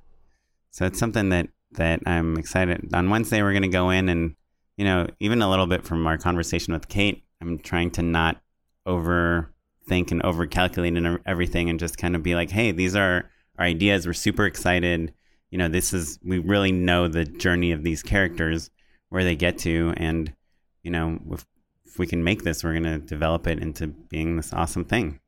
So 0.71 0.87
it's 0.87 0.99
something 0.99 1.29
that 1.29 1.49
that 1.73 2.01
I'm 2.07 2.37
excited. 2.37 2.93
On 2.95 3.11
Wednesday 3.11 3.43
we're 3.43 3.53
going 3.53 3.63
to 3.63 3.69
go 3.69 3.91
in 3.91 4.09
and 4.09 4.35
you 4.77 4.85
know, 4.85 5.07
even 5.21 5.41
a 5.41 5.49
little 5.49 5.67
bit 5.69 5.85
from 5.85 6.05
our 6.07 6.19
conversation 6.19 6.73
with 6.73 6.89
Kate, 6.89 7.23
I'm 7.41 7.59
trying 7.59 7.93
to 7.93 8.03
not 8.03 8.41
overthink 8.87 10.11
and 10.11 10.23
overcalculate 10.23 10.97
and 10.97 11.21
everything 11.27 11.71
and 11.71 11.79
just 11.79 11.99
kind 11.99 12.17
of 12.17 12.23
be 12.23 12.35
like, 12.35 12.51
"Hey, 12.51 12.73
these 12.73 12.97
are 12.97 13.31
our 13.59 13.65
ideas. 13.67 14.07
We're 14.07 14.15
super 14.15 14.47
excited. 14.47 15.13
You 15.51 15.59
know, 15.59 15.69
this 15.69 15.93
is 15.93 16.19
we 16.25 16.39
really 16.39 16.73
know 16.73 17.07
the 17.09 17.25
journey 17.25 17.71
of 17.73 17.85
these 17.85 18.03
characters, 18.03 18.71
where 19.11 19.23
they 19.25 19.37
get 19.37 19.59
to 19.59 19.95
and 19.97 20.35
you 20.83 20.91
know, 20.91 21.19
if, 21.31 21.47
if 21.87 21.99
we 21.99 22.07
can 22.07 22.25
make 22.25 22.43
this, 22.43 22.63
we're 22.65 22.73
going 22.73 22.83
to 22.83 22.99
develop 22.99 23.47
it 23.47 23.59
into 23.61 23.87
being 23.87 24.37
this 24.37 24.53
awesome 24.53 24.85
thing." 24.85 25.21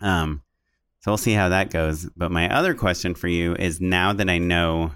Um 0.00 0.42
so 1.00 1.10
we'll 1.10 1.16
see 1.18 1.32
how 1.32 1.48
that 1.48 1.70
goes. 1.70 2.08
But 2.16 2.30
my 2.30 2.48
other 2.54 2.74
question 2.74 3.14
for 3.14 3.28
you 3.28 3.54
is 3.54 3.80
now 3.80 4.12
that 4.12 4.28
I 4.30 4.38
know 4.38 4.92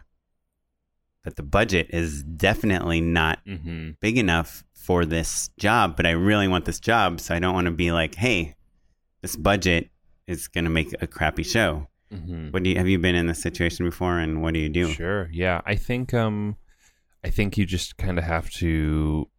that 1.25 1.37
the 1.37 1.43
budget 1.43 1.89
is 1.91 2.23
definitely 2.23 3.01
not 3.01 3.39
Mm-hmm. 3.47 3.93
big 4.01 4.19
enough 4.19 4.63
for 4.75 5.07
this 5.07 5.49
job, 5.59 5.97
but 5.97 6.05
I 6.07 6.11
really 6.11 6.47
want 6.49 6.67
this 6.67 6.79
job. 6.81 7.21
So 7.21 7.35
I 7.35 7.39
don't 7.39 7.55
want 7.55 7.65
to 7.67 7.71
be 7.71 7.91
like, 7.93 8.15
hey, 8.15 8.55
this 9.23 9.35
budget 9.37 9.89
is 10.27 10.49
going 10.49 10.65
to 10.65 10.71
make 10.71 10.95
a 11.01 11.07
crappy 11.07 11.43
show. 11.43 11.89
Mm-hmm. 12.13 12.51
What 12.51 12.63
do 12.63 12.71
you, 12.71 12.77
have 12.77 12.89
you 12.89 12.99
been 12.99 13.15
in 13.15 13.27
this 13.27 13.41
situation 13.41 13.87
before 13.87 14.19
and 14.19 14.43
what 14.43 14.53
do 14.53 14.61
you 14.61 14.69
do? 14.69 14.89
Sure. 14.89 15.29
Yeah. 15.33 15.63
I 15.65 15.75
think 15.77 16.13
um 16.13 16.57
I 17.25 17.31
think 17.31 17.57
you 17.57 17.65
just 17.65 17.97
kind 17.97 18.19
of 18.19 18.25
have 18.25 18.51
to 18.51 19.31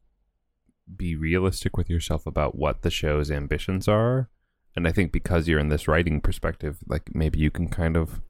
be 0.97 1.16
realistic 1.16 1.78
with 1.78 1.89
yourself 1.89 2.26
about 2.26 2.55
what 2.57 2.82
the 2.82 2.89
show's 2.89 3.30
ambitions 3.30 3.88
are. 3.88 4.30
And 4.76 4.88
I 4.88 4.91
think 4.91 5.11
because 5.11 5.47
you're 5.47 5.59
in 5.59 5.69
this 5.69 5.88
writing 5.88 6.19
perspective, 6.19 6.80
like 6.88 7.13
maybe 7.15 7.39
you 7.39 7.49
can 7.49 7.69
kind 7.69 7.95
of 7.95 8.21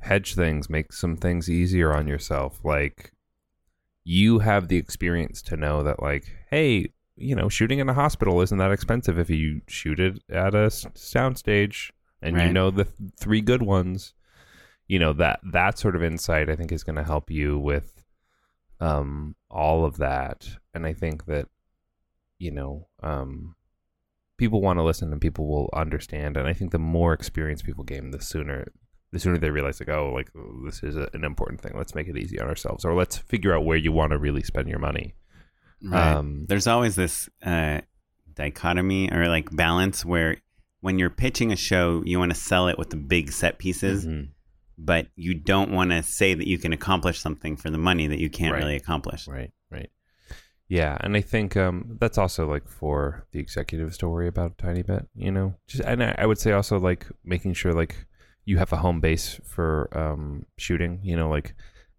hedge 0.00 0.34
things, 0.34 0.68
make 0.68 0.92
some 0.92 1.16
things 1.16 1.48
easier 1.48 1.94
on 1.94 2.06
yourself. 2.06 2.60
Like 2.64 3.12
you 4.04 4.40
have 4.40 4.68
the 4.68 4.76
experience 4.76 5.40
to 5.42 5.56
know 5.56 5.82
that 5.82 6.02
like, 6.02 6.30
hey, 6.50 6.92
you 7.16 7.34
know, 7.34 7.48
shooting 7.48 7.78
in 7.78 7.88
a 7.88 7.94
hospital 7.94 8.40
isn't 8.40 8.58
that 8.58 8.72
expensive 8.72 9.18
if 9.18 9.30
you 9.30 9.62
shoot 9.68 10.00
it 10.00 10.22
at 10.28 10.54
a 10.54 10.66
soundstage 10.66 11.90
and 12.20 12.36
you 12.46 12.52
know 12.52 12.70
the 12.70 12.84
th- 12.84 13.10
three 13.18 13.40
good 13.40 13.62
ones. 13.62 14.14
You 14.88 14.98
know 14.98 15.12
that 15.14 15.40
that 15.52 15.78
sort 15.78 15.96
of 15.96 16.02
insight 16.02 16.50
i 16.50 16.56
think 16.56 16.70
is 16.70 16.84
going 16.84 16.96
to 16.96 17.04
help 17.04 17.30
you 17.30 17.58
with 17.58 18.04
um 18.80 19.36
all 19.50 19.84
of 19.84 19.96
that. 19.98 20.48
And 20.74 20.86
i 20.86 20.92
think 20.92 21.26
that 21.26 21.48
you 22.38 22.50
know 22.50 22.88
um 23.02 23.54
people 24.42 24.60
want 24.60 24.76
to 24.78 24.82
listen 24.82 25.12
and 25.12 25.20
people 25.20 25.46
will 25.46 25.70
understand. 25.72 26.36
And 26.36 26.48
I 26.48 26.52
think 26.52 26.72
the 26.72 26.78
more 26.96 27.12
experience 27.12 27.62
people 27.62 27.84
gain, 27.84 28.10
the 28.10 28.20
sooner 28.20 28.66
the 29.12 29.18
sooner 29.20 29.38
they 29.38 29.50
realize 29.50 29.78
like, 29.78 29.88
oh, 29.90 30.10
like 30.12 30.30
this 30.64 30.82
is 30.82 30.96
a, 30.96 31.08
an 31.12 31.22
important 31.22 31.60
thing. 31.60 31.72
Let's 31.76 31.94
make 31.94 32.08
it 32.08 32.16
easy 32.16 32.40
on 32.40 32.48
ourselves, 32.48 32.84
or 32.84 32.94
let's 32.94 33.18
figure 33.18 33.54
out 33.54 33.64
where 33.64 33.76
you 33.76 33.92
want 33.92 34.10
to 34.12 34.18
really 34.18 34.42
spend 34.42 34.68
your 34.68 34.78
money. 34.80 35.14
Right. 35.82 36.12
Um, 36.14 36.46
There's 36.48 36.66
always 36.66 36.96
this 36.96 37.28
uh, 37.44 37.82
dichotomy 38.34 39.12
or 39.12 39.28
like 39.28 39.54
balance 39.54 40.04
where 40.04 40.38
when 40.80 40.98
you're 40.98 41.10
pitching 41.10 41.52
a 41.52 41.56
show, 41.56 42.02
you 42.04 42.18
want 42.18 42.32
to 42.34 42.40
sell 42.40 42.66
it 42.68 42.78
with 42.78 42.90
the 42.90 42.96
big 42.96 43.30
set 43.32 43.58
pieces, 43.58 44.04
Mhm. 44.06 44.30
but 44.78 45.06
you 45.14 45.34
don't 45.34 45.70
want 45.70 45.90
to 45.90 46.02
say 46.02 46.34
that 46.34 46.48
you 46.48 46.58
can 46.58 46.72
accomplish 46.72 47.20
something 47.20 47.56
for 47.56 47.70
the 47.70 47.78
money 47.78 48.06
that 48.08 48.18
you 48.18 48.30
can't 48.30 48.52
Right. 48.54 48.62
really 48.62 48.76
accomplish. 48.76 49.28
Right. 49.28 49.52
Yeah, 50.72 50.96
and 51.00 51.14
I 51.14 51.20
think 51.20 51.54
um, 51.54 51.98
that's 52.00 52.16
also 52.16 52.48
like 52.48 52.66
for 52.66 53.26
the 53.32 53.38
executives 53.40 53.98
to 53.98 54.08
worry 54.08 54.26
about 54.26 54.52
a 54.52 54.62
tiny 54.62 54.82
bit, 54.82 55.06
you 55.14 55.30
know. 55.30 55.54
Just 55.66 55.84
and 55.84 56.02
I, 56.02 56.14
I 56.16 56.24
would 56.24 56.38
say 56.38 56.52
also 56.52 56.78
like 56.78 57.06
making 57.24 57.52
sure 57.52 57.74
like 57.74 58.06
you 58.46 58.56
have 58.56 58.72
a 58.72 58.78
home 58.78 58.98
base 58.98 59.38
for 59.44 59.90
um, 59.92 60.46
shooting. 60.56 61.00
You 61.02 61.14
know, 61.16 61.28
like 61.28 61.54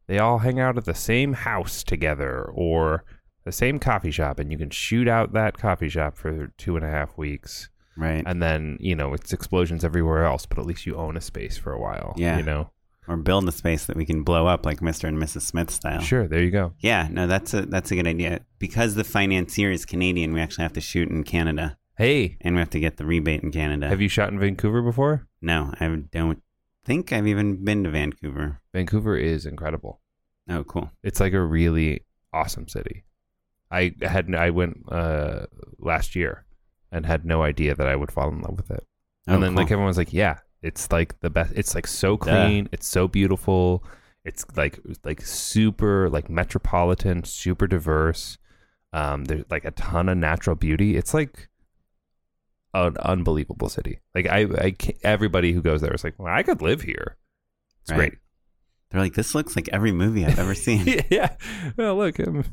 they 0.07 0.17
all 0.17 0.39
hang 0.39 0.59
out 0.59 0.75
at 0.79 0.85
the 0.85 0.95
same 0.95 1.33
house 1.33 1.83
together 1.83 2.49
or 2.51 3.03
the 3.45 3.51
same 3.51 3.77
coffee 3.77 4.09
shop, 4.09 4.39
and 4.39 4.51
you 4.51 4.57
can 4.57 4.71
shoot 4.71 5.07
out 5.07 5.33
that 5.33 5.55
coffee 5.55 5.89
shop 5.89 6.17
for 6.17 6.47
two 6.57 6.75
and 6.75 6.83
a 6.83 6.89
half 6.89 7.15
weeks, 7.15 7.69
Right. 7.95 8.23
and 8.25 8.41
then 8.41 8.77
you 8.79 8.95
know 8.95 9.13
it's 9.13 9.33
explosions 9.33 9.83
everywhere 9.85 10.25
else, 10.25 10.47
but 10.47 10.57
at 10.57 10.65
least 10.65 10.87
you 10.87 10.95
own 10.95 11.15
a 11.15 11.21
space 11.21 11.59
for 11.59 11.73
a 11.73 11.79
while. 11.79 12.15
Yeah. 12.17 12.37
you 12.37 12.43
know. 12.43 12.71
Or 13.07 13.17
build 13.17 13.47
a 13.47 13.51
space 13.51 13.85
that 13.85 13.95
we 13.97 14.05
can 14.05 14.23
blow 14.23 14.47
up 14.47 14.65
like 14.65 14.79
Mr. 14.79 15.07
and 15.07 15.17
Mrs. 15.17 15.41
Smith 15.41 15.69
style. 15.69 15.99
Sure, 16.01 16.27
there 16.27 16.41
you 16.43 16.51
go. 16.51 16.73
Yeah, 16.79 17.07
no, 17.11 17.27
that's 17.27 17.53
a 17.53 17.65
that's 17.65 17.91
a 17.91 17.95
good 17.95 18.07
idea. 18.07 18.41
Because 18.59 18.95
the 18.95 19.03
financier 19.03 19.71
is 19.71 19.85
Canadian, 19.85 20.33
we 20.33 20.41
actually 20.41 20.63
have 20.63 20.73
to 20.73 20.81
shoot 20.81 21.09
in 21.09 21.23
Canada, 21.23 21.77
Hey, 21.97 22.37
and 22.41 22.55
we 22.55 22.59
have 22.59 22.71
to 22.71 22.79
get 22.79 22.97
the 22.97 23.05
rebate 23.05 23.43
in 23.43 23.51
Canada. 23.51 23.87
have 23.87 24.01
you 24.01 24.09
shot 24.09 24.29
in 24.31 24.39
Vancouver 24.39 24.81
before? 24.81 25.27
No, 25.41 25.73
I 25.79 25.87
don't 26.11 26.41
think 26.85 27.13
I've 27.13 27.27
even 27.27 27.63
been 27.63 27.83
to 27.83 27.89
Vancouver. 27.91 28.61
Vancouver 28.73 29.15
is 29.17 29.45
incredible. 29.45 30.01
Oh, 30.49 30.63
cool. 30.63 30.91
It's 31.03 31.19
like 31.19 31.33
a 31.33 31.41
really 31.41 32.05
awesome 32.33 32.67
city. 32.67 33.03
I 33.71 33.93
had 34.01 34.33
I 34.35 34.49
went 34.49 34.83
uh, 34.91 35.45
last 35.79 36.15
year 36.15 36.45
and 36.91 37.05
had 37.05 37.25
no 37.25 37.41
idea 37.41 37.75
that 37.75 37.87
I 37.87 37.95
would 37.95 38.11
fall 38.11 38.29
in 38.29 38.41
love 38.41 38.57
with 38.57 38.69
it. 38.71 38.85
Oh, 39.27 39.33
and 39.35 39.43
then 39.43 39.51
cool. 39.51 39.57
like 39.63 39.71
everyone 39.71 39.87
was 39.87 39.97
like, 39.97 40.13
"Yeah, 40.13 40.39
it's 40.63 40.91
like 40.91 41.19
the 41.19 41.29
best. 41.29 41.53
It's 41.55 41.75
like 41.75 41.87
so 41.87 42.17
clean. 42.17 42.69
It's 42.71 42.87
so 42.87 43.07
beautiful. 43.07 43.83
It's 44.25 44.45
like 44.55 44.79
like 45.03 45.21
super 45.21 46.09
like 46.09 46.29
metropolitan, 46.29 47.23
super 47.25 47.67
diverse. 47.67 48.37
Um, 48.93 49.25
there's 49.25 49.43
like 49.49 49.65
a 49.65 49.71
ton 49.71 50.07
of 50.09 50.17
natural 50.17 50.55
beauty. 50.55 50.95
It's 50.95 51.13
like 51.13 51.49
an 52.73 52.95
unbelievable 52.97 53.69
city. 53.69 53.99
Like 54.15 54.27
I, 54.27 54.47
I 54.59 54.71
can't, 54.71 54.97
everybody 55.03 55.51
who 55.53 55.61
goes 55.61 55.81
there 55.81 55.93
is 55.93 56.03
like, 56.03 56.17
well, 56.17 56.33
I 56.33 56.43
could 56.43 56.61
live 56.61 56.81
here. 56.81 57.17
It's 57.81 57.91
Right. 57.91 57.97
great. 57.97 58.13
They're 58.89 59.01
like, 59.01 59.15
this 59.15 59.33
looks 59.35 59.55
like 59.55 59.67
every 59.69 59.91
movie 59.91 60.25
I've 60.25 60.39
ever 60.39 60.55
seen. 60.67 61.01
yeah. 61.09 61.35
Well, 61.77 61.95
look, 61.97 62.19
um, 62.19 62.45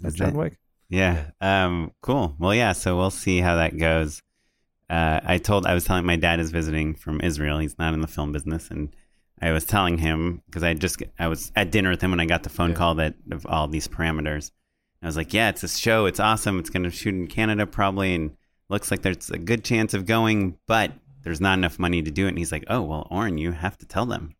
That's 0.00 0.14
John. 0.14 0.34
Wick. 0.34 0.58
Yeah. 0.88 1.30
Um, 1.40 1.92
cool. 2.02 2.36
Well, 2.38 2.54
yeah. 2.54 2.72
So 2.72 2.96
we'll 2.96 3.10
see 3.10 3.38
how 3.40 3.56
that 3.56 3.76
goes. 3.76 4.22
Uh, 4.88 5.20
I 5.24 5.38
told, 5.38 5.66
I 5.66 5.74
was 5.74 5.84
telling 5.84 6.06
my 6.06 6.16
dad 6.16 6.38
is 6.40 6.50
visiting 6.50 6.94
from 6.94 7.20
Israel. 7.20 7.58
He's 7.58 7.78
not 7.78 7.94
in 7.94 8.00
the 8.00 8.06
film 8.06 8.32
business. 8.32 8.70
And 8.70 8.94
I 9.42 9.50
was 9.52 9.64
telling 9.64 9.98
him, 9.98 10.42
because 10.46 10.62
I 10.62 10.74
just, 10.74 11.02
I 11.18 11.28
was 11.28 11.50
at 11.56 11.70
dinner 11.70 11.90
with 11.90 12.00
him 12.00 12.10
when 12.10 12.20
I 12.20 12.26
got 12.26 12.42
the 12.44 12.48
phone 12.50 12.70
Yeah. 12.70 12.76
call 12.76 12.94
that 12.96 13.14
of 13.32 13.46
all 13.46 13.66
these 13.68 13.88
parameters. 13.88 14.52
I 15.02 15.06
was 15.06 15.16
like, 15.16 15.34
yeah, 15.34 15.48
it's 15.50 15.62
a 15.62 15.68
show. 15.68 16.06
It's 16.06 16.20
awesome. 16.20 16.58
It's 16.58 16.70
going 16.70 16.84
to 16.84 16.90
shoot 16.90 17.14
in 17.14 17.26
Canada 17.26 17.66
probably. 17.66 18.14
And 18.14 18.36
looks 18.68 18.90
like 18.90 19.02
there's 19.02 19.30
a 19.30 19.38
good 19.38 19.64
chance 19.64 19.94
of 19.94 20.06
going, 20.06 20.56
but 20.66 20.92
there's 21.22 21.40
not 21.40 21.58
enough 21.58 21.78
money 21.78 22.02
to 22.02 22.10
do 22.10 22.26
it. 22.26 22.30
And 22.30 22.38
he's 22.38 22.52
like, 22.52 22.64
oh, 22.68 22.82
well, 22.82 23.06
Oren, 23.10 23.38
you 23.38 23.52
have 23.52 23.76
to 23.78 23.86
tell 23.86 24.06
them. 24.06 24.34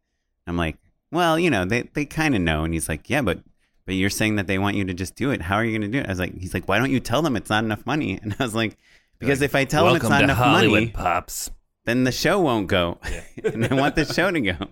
I'm 0.47 0.57
like, 0.57 0.78
well, 1.11 1.38
you 1.38 1.51
know, 1.51 1.64
they, 1.64 1.82
they 1.94 2.05
kind 2.05 2.34
of 2.34 2.40
know. 2.40 2.64
And 2.64 2.72
he's 2.72 2.88
like, 2.88 3.11
yeah, 3.11 3.22
but 3.22 3.40
but 3.84 3.94
you're 3.94 4.11
saying 4.11 4.34
that 4.34 4.49
they 4.49 4.59
want 4.59 4.76
you 4.76 4.84
to 4.84 4.94
just 4.94 5.14
do 5.14 5.30
it. 5.30 5.40
How 5.42 5.55
are 5.55 5.64
you 5.64 5.70
going 5.70 5.88
to 5.88 5.97
do 5.97 6.01
it? 6.01 6.07
I 6.07 6.11
was 6.11 6.18
like, 6.18 6.36
he's 6.36 6.53
like, 6.53 6.66
why 6.66 6.78
don't 6.78 6.90
you 6.90 6.99
tell 6.99 7.22
them 7.22 7.36
it's 7.36 7.51
not 7.51 7.62
enough 7.62 7.86
money? 7.86 8.18
And 8.22 8.34
I 8.36 8.42
was 8.42 8.55
like, 8.55 8.76
because 9.19 9.43
if 9.43 9.55
I 9.55 9.64
tell 9.64 9.87
them 9.87 9.97
it's 9.97 10.09
not 10.09 10.23
enough 10.23 10.39
money, 10.39 10.89
pops. 10.89 11.51
then 11.85 12.05
the 12.05 12.12
show 12.12 12.41
won't 12.41 12.67
go. 12.69 12.99
and 13.45 13.67
I 13.67 13.75
want 13.75 13.95
the 13.97 14.05
show 14.05 14.31
to 14.31 14.41
go. 14.41 14.57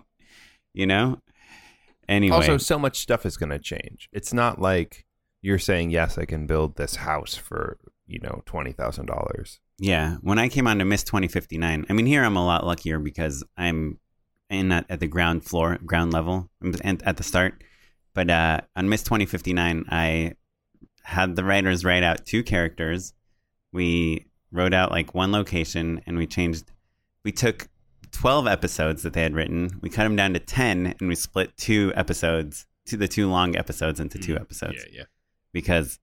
You 0.77 0.85
know? 0.85 1.21
Anyway. 2.09 2.35
Also, 2.35 2.57
so 2.57 2.77
much 2.77 2.99
stuff 2.99 3.25
is 3.25 3.37
going 3.37 3.49
to 3.49 3.59
change. 3.59 4.09
It's 4.11 4.33
not 4.33 4.59
like 4.59 5.05
you're 5.41 5.57
saying, 5.57 5.91
yes, 5.91 6.17
I 6.17 6.25
can 6.25 6.47
build 6.47 6.75
this 6.75 6.97
house 6.97 7.35
for, 7.35 7.77
you 8.05 8.19
know, 8.19 8.43
$20,000. 8.45 9.59
Yeah, 9.77 10.17
when 10.21 10.39
I 10.39 10.49
came 10.49 10.67
on 10.67 10.79
to 10.79 10.85
Miss 10.85 11.03
2059, 11.03 11.85
I 11.89 11.93
mean, 11.93 12.05
here 12.05 12.25
I'm 12.25 12.35
a 12.35 12.45
lot 12.45 12.65
luckier 12.65 12.99
because 12.99 13.43
I'm 13.57 13.99
in 14.49 14.71
at, 14.71 14.85
at 14.89 14.99
the 14.99 15.07
ground 15.07 15.45
floor, 15.45 15.77
ground 15.85 16.13
level, 16.13 16.49
I'm 16.61 16.75
at 16.83 17.01
at 17.03 17.17
the 17.17 17.23
start. 17.23 17.63
But 18.13 18.29
uh, 18.29 18.61
on 18.75 18.87
Miss 18.87 19.03
2059, 19.03 19.85
I 19.89 20.33
had 21.03 21.35
the 21.35 21.43
writers 21.43 21.83
write 21.83 22.03
out 22.03 22.25
two 22.25 22.41
characters. 22.43 23.13
We 23.73 24.27
wrote 24.55 24.73
out 24.73 24.91
like 24.91 25.13
one 25.13 25.31
location, 25.31 26.01
and 26.05 26.17
we 26.17 26.25
changed. 26.27 26.71
We 27.23 27.31
took 27.31 27.67
12 28.11 28.47
episodes 28.47 29.03
that 29.03 29.13
they 29.13 29.21
had 29.23 29.33
written. 29.35 29.79
We 29.81 29.89
cut 29.89 30.03
them 30.03 30.15
down 30.15 30.33
to 30.33 30.39
10, 30.39 30.95
and 30.99 31.09
we 31.09 31.15
split 31.15 31.55
two 31.57 31.91
episodes, 31.95 32.65
to 32.87 32.97
the 32.97 33.07
two 33.07 33.29
long 33.29 33.55
episodes 33.55 33.99
into 33.99 34.17
two 34.19 34.35
mm, 34.35 34.41
episodes 34.41 34.75
Yeah, 34.77 34.99
yeah. 34.99 35.03
because 35.51 35.97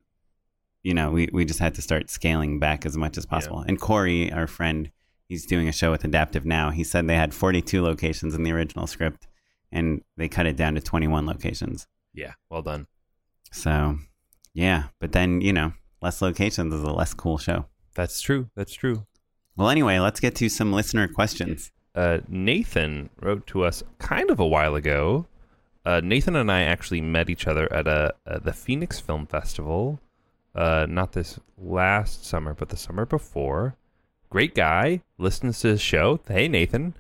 you 0.83 0.93
know 0.95 1.13
we, 1.13 1.29
we 1.33 1.45
just 1.45 1.61
had 1.61 1.75
to 1.77 1.83
start 1.83 2.11
scaling 2.11 2.59
back 2.59 2.85
as 2.85 2.97
much 2.97 3.17
as 3.17 3.25
possible 3.25 3.61
and 3.61 3.81
corey 3.81 4.33
our 4.33 4.49
friend 4.49 4.91
he's 5.29 5.47
doing 5.47 5.69
a 5.69 5.73
show 5.73 5.93
with 5.93 6.03
adaptive 6.03 6.45
now 6.45 6.71
he 6.71 6.83
said 6.83 7.07
they 7.07 7.15
had 7.15 7.33
42 7.33 7.81
locations 7.81 8.35
in 8.35 8.43
the 8.43 8.51
original 8.51 8.89
script 8.89 9.29
and 9.71 10.03
they 10.17 10.27
cut 10.27 10.45
it 10.45 10.57
down 10.57 10.75
to 10.75 10.81
21 10.81 11.25
locations 11.25 11.87
Yeah, 12.15 12.33
well 12.51 12.63
done. 12.63 12.89
so 13.53 13.99
yeah 14.55 14.87
but 14.99 15.13
then 15.13 15.41
you 15.41 15.53
know 15.53 15.75
less 16.03 16.21
locations 16.21 16.75
is 16.75 16.83
a 16.83 16.91
less 16.93 17.15
cool 17.15 17.39
show 17.39 17.67
That's 17.95 18.21
true. 18.21 18.49
That's 18.55 18.73
true. 18.75 19.07
well 19.57 19.69
anyway 19.69 19.99
let's 19.99 20.21
get 20.21 20.35
to 20.37 20.49
some 20.49 20.73
listener 20.73 21.09
questions 21.09 21.71
Uh, 21.95 22.19
Nathan 22.29 23.11
wrote 23.21 23.47
to 23.49 23.65
us 23.65 23.83
kind 23.99 24.31
of 24.31 24.41
a 24.41 24.47
while 24.47 24.75
ago. 24.75 25.27
Uh, 25.85 26.01
Nathan 26.03 26.37
and 26.37 26.51
I 26.51 26.63
actually 26.63 27.03
met 27.03 27.29
each 27.29 27.47
other 27.47 27.71
at 27.73 27.87
a, 27.87 28.15
uh 28.27 28.39
the 28.39 28.53
Phoenix 28.55 28.99
Film 29.01 29.27
Festival. 29.27 30.01
Uh, 30.55 30.87
not 30.89 31.13
this 31.13 31.39
last 31.59 32.25
summer, 32.25 32.55
but 32.55 32.69
the 32.71 32.77
summer 32.79 33.05
before. 33.05 33.75
Great 34.31 34.55
guy. 34.55 35.03
Listens 35.19 35.61
to 35.61 35.69
his 35.69 35.83
show. 35.83 36.21
Hey, 36.27 36.49
Nathan. 36.49 36.95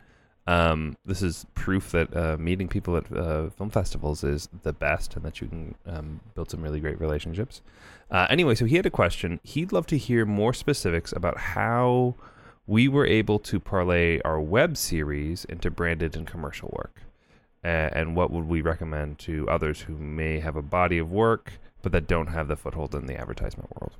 Um, 0.46 0.96
this 1.04 1.22
is 1.22 1.46
proof 1.54 1.92
that 1.92 2.16
uh, 2.16 2.36
meeting 2.38 2.68
people 2.68 2.96
at 2.96 3.10
uh, 3.12 3.50
film 3.50 3.70
festivals 3.70 4.24
is 4.24 4.48
the 4.62 4.72
best, 4.72 5.14
and 5.14 5.24
that 5.24 5.40
you 5.40 5.48
can 5.48 5.74
um, 5.86 6.20
build 6.34 6.50
some 6.50 6.62
really 6.62 6.80
great 6.80 7.00
relationships. 7.00 7.60
Uh, 8.10 8.26
anyway, 8.28 8.54
so 8.54 8.64
he 8.64 8.76
had 8.76 8.86
a 8.86 8.90
question. 8.90 9.40
He'd 9.44 9.72
love 9.72 9.86
to 9.86 9.96
hear 9.96 10.26
more 10.26 10.52
specifics 10.52 11.12
about 11.12 11.38
how 11.38 12.14
we 12.66 12.88
were 12.88 13.06
able 13.06 13.38
to 13.38 13.60
parlay 13.60 14.20
our 14.24 14.40
web 14.40 14.76
series 14.76 15.44
into 15.44 15.70
branded 15.70 16.16
and 16.16 16.26
commercial 16.26 16.70
work. 16.76 17.02
Uh, 17.64 17.90
and 17.92 18.16
what 18.16 18.32
would 18.32 18.48
we 18.48 18.60
recommend 18.60 19.18
to 19.20 19.48
others 19.48 19.82
who 19.82 19.96
may 19.96 20.40
have 20.40 20.56
a 20.56 20.62
body 20.62 20.98
of 20.98 21.12
work 21.12 21.52
but 21.82 21.92
that 21.92 22.08
don't 22.08 22.28
have 22.28 22.48
the 22.48 22.56
foothold 22.56 22.94
in 22.94 23.06
the 23.06 23.16
advertisement 23.16 23.68
world? 23.80 23.92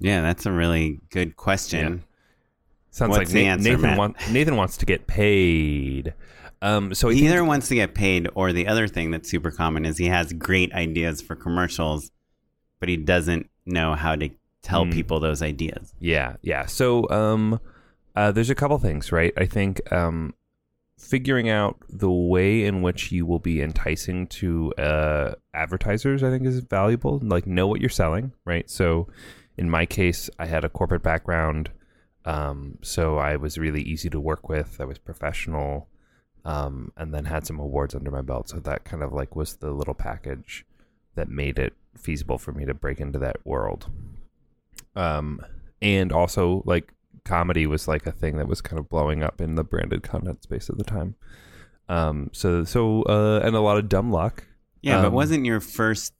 yeah 0.00 0.20
that's 0.20 0.46
a 0.46 0.52
really 0.52 1.00
good 1.10 1.36
question 1.36 2.02
Sounds 2.94 3.10
What's 3.10 3.18
like 3.18 3.28
the 3.28 3.42
Na- 3.44 3.50
answer, 3.50 3.70
Nathan, 3.76 3.96
want, 3.96 4.16
Nathan 4.30 4.54
wants 4.54 4.76
to 4.76 4.86
get 4.86 5.08
paid. 5.08 6.14
Um, 6.62 6.94
so 6.94 7.08
he 7.08 7.26
either 7.26 7.44
wants 7.44 7.66
to 7.68 7.74
get 7.74 7.92
paid 7.92 8.28
or 8.36 8.52
the 8.52 8.68
other 8.68 8.86
thing 8.86 9.10
that's 9.10 9.28
super 9.28 9.50
common 9.50 9.84
is 9.84 9.98
he 9.98 10.06
has 10.06 10.32
great 10.32 10.72
ideas 10.72 11.20
for 11.20 11.34
commercials 11.34 12.12
but 12.78 12.88
he 12.88 12.96
doesn't 12.96 13.50
know 13.66 13.94
how 13.94 14.14
to 14.14 14.30
tell 14.62 14.84
Mm. 14.86 14.92
people 14.92 15.18
those 15.20 15.42
ideas 15.42 15.92
Yeah, 15.98 16.36
yeah. 16.42 16.66
So 16.66 17.10
um 17.10 17.58
uh 18.14 18.30
there's 18.32 18.48
a 18.50 18.54
couple 18.54 18.78
things, 18.78 19.10
right? 19.10 19.32
I 19.36 19.46
think 19.46 19.80
um 19.92 20.32
figuring 20.96 21.50
out 21.50 21.76
the 21.88 22.10
way 22.10 22.64
in 22.64 22.80
which 22.80 23.10
you 23.10 23.26
will 23.26 23.40
be 23.40 23.60
enticing 23.60 24.26
to 24.28 24.72
uh 24.78 25.34
advertisers 25.52 26.22
I 26.22 26.30
think 26.30 26.46
is 26.46 26.60
valuable. 26.60 27.18
Like 27.22 27.46
know 27.46 27.66
what 27.66 27.80
you're 27.80 27.90
selling, 27.90 28.32
right? 28.44 28.70
So 28.70 29.08
in 29.58 29.68
my 29.68 29.84
case, 29.84 30.30
I 30.38 30.46
had 30.46 30.64
a 30.64 30.68
corporate 30.68 31.02
background 31.02 31.70
um 32.24 32.78
so 32.82 33.18
I 33.18 33.36
was 33.36 33.58
really 33.58 33.82
easy 33.82 34.08
to 34.10 34.20
work 34.20 34.48
with. 34.48 34.80
I 34.80 34.84
was 34.84 34.98
professional 34.98 35.88
um 36.44 36.92
and 36.96 37.12
then 37.14 37.24
had 37.26 37.46
some 37.46 37.58
awards 37.58 37.94
under 37.94 38.10
my 38.10 38.22
belt. 38.22 38.48
So 38.50 38.58
that 38.60 38.84
kind 38.84 39.02
of 39.02 39.12
like 39.12 39.34
was 39.36 39.56
the 39.56 39.70
little 39.70 39.94
package 39.94 40.64
that 41.14 41.28
made 41.28 41.58
it 41.58 41.74
feasible 41.96 42.38
for 42.38 42.52
me 42.52 42.64
to 42.64 42.74
break 42.74 43.00
into 43.00 43.18
that 43.20 43.36
world 43.44 43.90
um 44.96 45.40
and 45.80 46.12
also 46.12 46.62
like 46.66 46.92
comedy 47.24 47.66
was 47.66 47.86
like 47.88 48.06
a 48.06 48.12
thing 48.12 48.36
that 48.36 48.48
was 48.48 48.60
kind 48.60 48.78
of 48.78 48.88
blowing 48.88 49.22
up 49.22 49.40
in 49.40 49.54
the 49.54 49.64
branded 49.64 50.02
content 50.02 50.42
space 50.42 50.68
at 50.68 50.76
the 50.76 50.84
time 50.84 51.14
um 51.88 52.30
so 52.32 52.64
so 52.64 53.02
uh 53.04 53.40
and 53.44 53.54
a 53.54 53.60
lot 53.60 53.76
of 53.78 53.88
dumb 53.88 54.10
luck 54.10 54.44
Yeah, 54.82 55.00
but 55.00 55.08
Um, 55.08 55.14
wasn't 55.14 55.44
your 55.44 55.60
first 55.60 56.12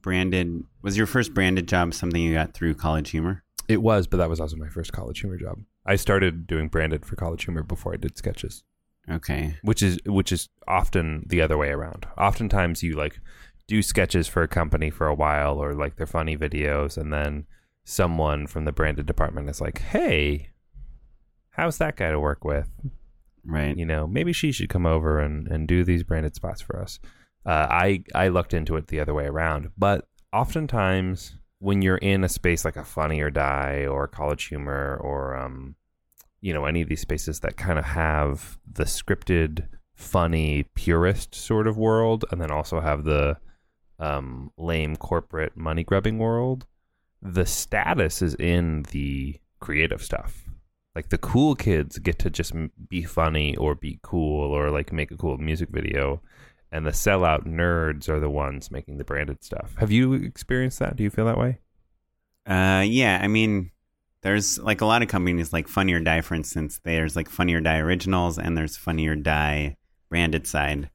branded 0.00 0.64
was 0.82 0.96
your 0.96 1.06
first 1.06 1.34
branded 1.34 1.68
job 1.68 1.92
something 1.94 2.20
you 2.22 2.32
got 2.34 2.52
through 2.54 2.74
College 2.74 3.10
Humor? 3.10 3.42
It 3.68 3.82
was, 3.82 4.06
but 4.06 4.18
that 4.18 4.28
was 4.28 4.40
also 4.40 4.56
my 4.56 4.68
first 4.68 4.92
College 4.92 5.20
Humor 5.20 5.38
job. 5.38 5.60
I 5.86 5.96
started 5.96 6.46
doing 6.46 6.68
branded 6.68 7.04
for 7.06 7.16
College 7.16 7.44
Humor 7.44 7.62
before 7.62 7.94
I 7.94 7.96
did 7.96 8.16
sketches, 8.18 8.62
Okay. 9.10 9.56
which 9.62 9.82
is 9.82 9.98
which 10.06 10.32
is 10.32 10.48
often 10.68 11.24
the 11.28 11.40
other 11.40 11.56
way 11.58 11.70
around. 11.70 12.06
Oftentimes 12.18 12.82
you 12.82 12.94
like 12.94 13.20
do 13.66 13.80
sketches 13.82 14.28
for 14.28 14.42
a 14.42 14.48
company 14.48 14.90
for 14.90 15.06
a 15.06 15.14
while 15.14 15.58
or 15.58 15.74
like 15.74 15.96
they're 15.96 16.06
funny 16.06 16.36
videos 16.36 16.98
and 16.98 17.12
then 17.12 17.46
someone 17.84 18.46
from 18.46 18.64
the 18.66 18.72
branded 18.72 19.06
department 19.06 19.48
is 19.48 19.60
like, 19.60 19.78
"Hey, 19.78 20.50
how's 21.50 21.78
that 21.78 21.96
guy 21.96 22.10
to 22.10 22.20
work 22.20 22.44
with?" 22.44 22.68
Right. 23.46 23.76
you 23.76 23.84
know, 23.84 24.06
maybe 24.06 24.32
she 24.32 24.52
should 24.52 24.70
come 24.70 24.86
over 24.86 25.18
and, 25.20 25.46
and 25.48 25.68
do 25.68 25.84
these 25.84 26.02
branded 26.02 26.34
spots 26.34 26.62
for 26.62 26.80
us. 26.80 26.98
Uh, 27.44 27.66
I 27.70 28.04
I 28.14 28.28
looked 28.28 28.54
into 28.54 28.76
it 28.76 28.86
the 28.86 29.00
other 29.00 29.12
way 29.12 29.26
around, 29.26 29.70
but 29.76 30.08
oftentimes 30.32 31.36
when 31.58 31.82
you're 31.82 31.96
in 31.96 32.24
a 32.24 32.28
space 32.28 32.64
like 32.64 32.76
a 32.76 32.84
Funny 32.84 33.20
or 33.20 33.30
Die 33.30 33.86
or 33.86 34.06
College 34.06 34.44
Humor 34.44 34.98
or 35.00 35.36
um, 35.36 35.76
you 36.44 36.52
know, 36.52 36.66
any 36.66 36.82
of 36.82 36.90
these 36.90 37.00
spaces 37.00 37.40
that 37.40 37.56
kind 37.56 37.78
of 37.78 37.86
have 37.86 38.58
the 38.70 38.84
scripted, 38.84 39.66
funny, 39.94 40.64
purist 40.74 41.34
sort 41.34 41.66
of 41.66 41.78
world, 41.78 42.26
and 42.30 42.38
then 42.38 42.50
also 42.50 42.80
have 42.80 43.04
the 43.04 43.38
um, 43.98 44.50
lame 44.58 44.94
corporate 44.96 45.56
money 45.56 45.82
grubbing 45.82 46.18
world, 46.18 46.66
the 47.22 47.46
status 47.46 48.20
is 48.20 48.34
in 48.34 48.82
the 48.90 49.40
creative 49.58 50.02
stuff. 50.02 50.44
Like 50.94 51.08
the 51.08 51.16
cool 51.16 51.54
kids 51.54 51.98
get 51.98 52.18
to 52.18 52.28
just 52.28 52.52
be 52.90 53.04
funny 53.04 53.56
or 53.56 53.74
be 53.74 53.98
cool 54.02 54.52
or 54.52 54.70
like 54.70 54.92
make 54.92 55.10
a 55.10 55.16
cool 55.16 55.38
music 55.38 55.70
video 55.70 56.20
and 56.74 56.84
the 56.84 56.90
sellout 56.90 57.46
nerds 57.46 58.08
are 58.08 58.20
the 58.20 58.28
ones 58.28 58.70
making 58.70 58.98
the 58.98 59.04
branded 59.04 59.42
stuff 59.42 59.74
have 59.78 59.90
you 59.90 60.12
experienced 60.12 60.78
that 60.80 60.96
do 60.96 61.02
you 61.02 61.10
feel 61.10 61.24
that 61.24 61.38
way 61.38 61.58
Uh, 62.46 62.84
yeah, 62.86 63.18
I 63.22 63.26
mean, 63.26 63.70
there's 64.20 64.58
like 64.58 64.82
a 64.82 64.86
lot 64.86 65.00
of 65.00 65.08
companies 65.08 65.50
like 65.50 65.66
Funny 65.66 65.94
or 65.94 66.00
Die, 66.00 66.20
for 66.20 66.34
instance. 66.34 66.78
There's 66.84 67.16
like 67.16 67.30
Funny 67.30 67.54
or 67.54 67.60
Die 67.62 67.78
Originals, 67.78 68.38
and 68.38 68.54
there's 68.56 68.76
Funny 68.76 69.06
or 69.06 69.16
Die 69.16 69.76
branded 70.10 70.46
side, 70.46 70.90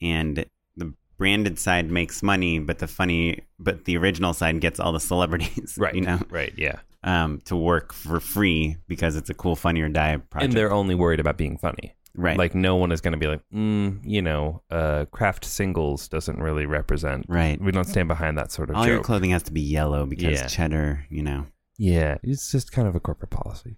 and 0.00 0.44
the 0.76 0.92
branded 1.18 1.58
side 1.60 1.88
makes 1.88 2.20
money, 2.22 2.58
but 2.58 2.80
the 2.80 2.88
funny, 2.88 3.44
but 3.60 3.84
the 3.84 3.96
original 3.96 4.34
side 4.34 4.60
gets 4.60 4.80
all 4.80 4.90
the 4.92 4.98
celebrities, 5.00 5.76
Right. 5.78 5.94
You 5.94 6.00
know, 6.00 6.18
right 6.30 6.52
yeah 6.56 6.80
um, 7.04 7.40
to 7.44 7.54
work 7.56 7.92
for 7.92 8.18
free 8.18 8.76
because 8.88 9.14
it's 9.16 9.30
a 9.30 9.34
cool 9.34 9.54
Funny 9.54 9.82
or 9.82 9.88
Die 9.88 10.16
project. 10.30 10.44
and 10.44 10.52
they're 10.52 10.72
only 10.72 10.96
worried 10.96 11.20
about 11.20 11.36
being 11.38 11.58
funny 11.58 11.94
right, 12.14 12.36
like 12.38 12.54
no 12.54 12.76
one 12.76 12.92
is 12.92 13.00
going 13.00 13.12
to 13.12 13.18
be 13.18 13.26
like 13.26 13.40
mm, 13.54 13.98
you 14.04 14.22
know 14.22 14.62
uh 14.70 15.04
Kraft 15.12 15.44
Singles 15.44 16.08
doesn't 16.08 16.38
really 16.38 16.66
represent 16.66 17.26
right. 17.28 17.60
we 17.60 17.72
don't 17.72 17.84
stand 17.84 18.08
behind 18.08 18.36
that 18.38 18.52
sort 18.52 18.70
of 18.70 18.76
All 18.76 18.84
joke 18.84 18.90
your 18.92 19.02
clothing 19.02 19.30
has 19.30 19.42
to 19.44 19.52
be 19.52 19.60
yellow 19.62 20.06
because 20.06 20.40
Yeah. 20.40 20.46
cheddar, 20.46 21.06
you 21.08 21.22
know. 21.22 21.46
Yeah, 21.78 22.18
it's 22.22 22.52
just 22.52 22.70
kind 22.70 22.86
of 22.86 22.94
a 22.94 23.00
corporate 23.00 23.30
policy. 23.30 23.76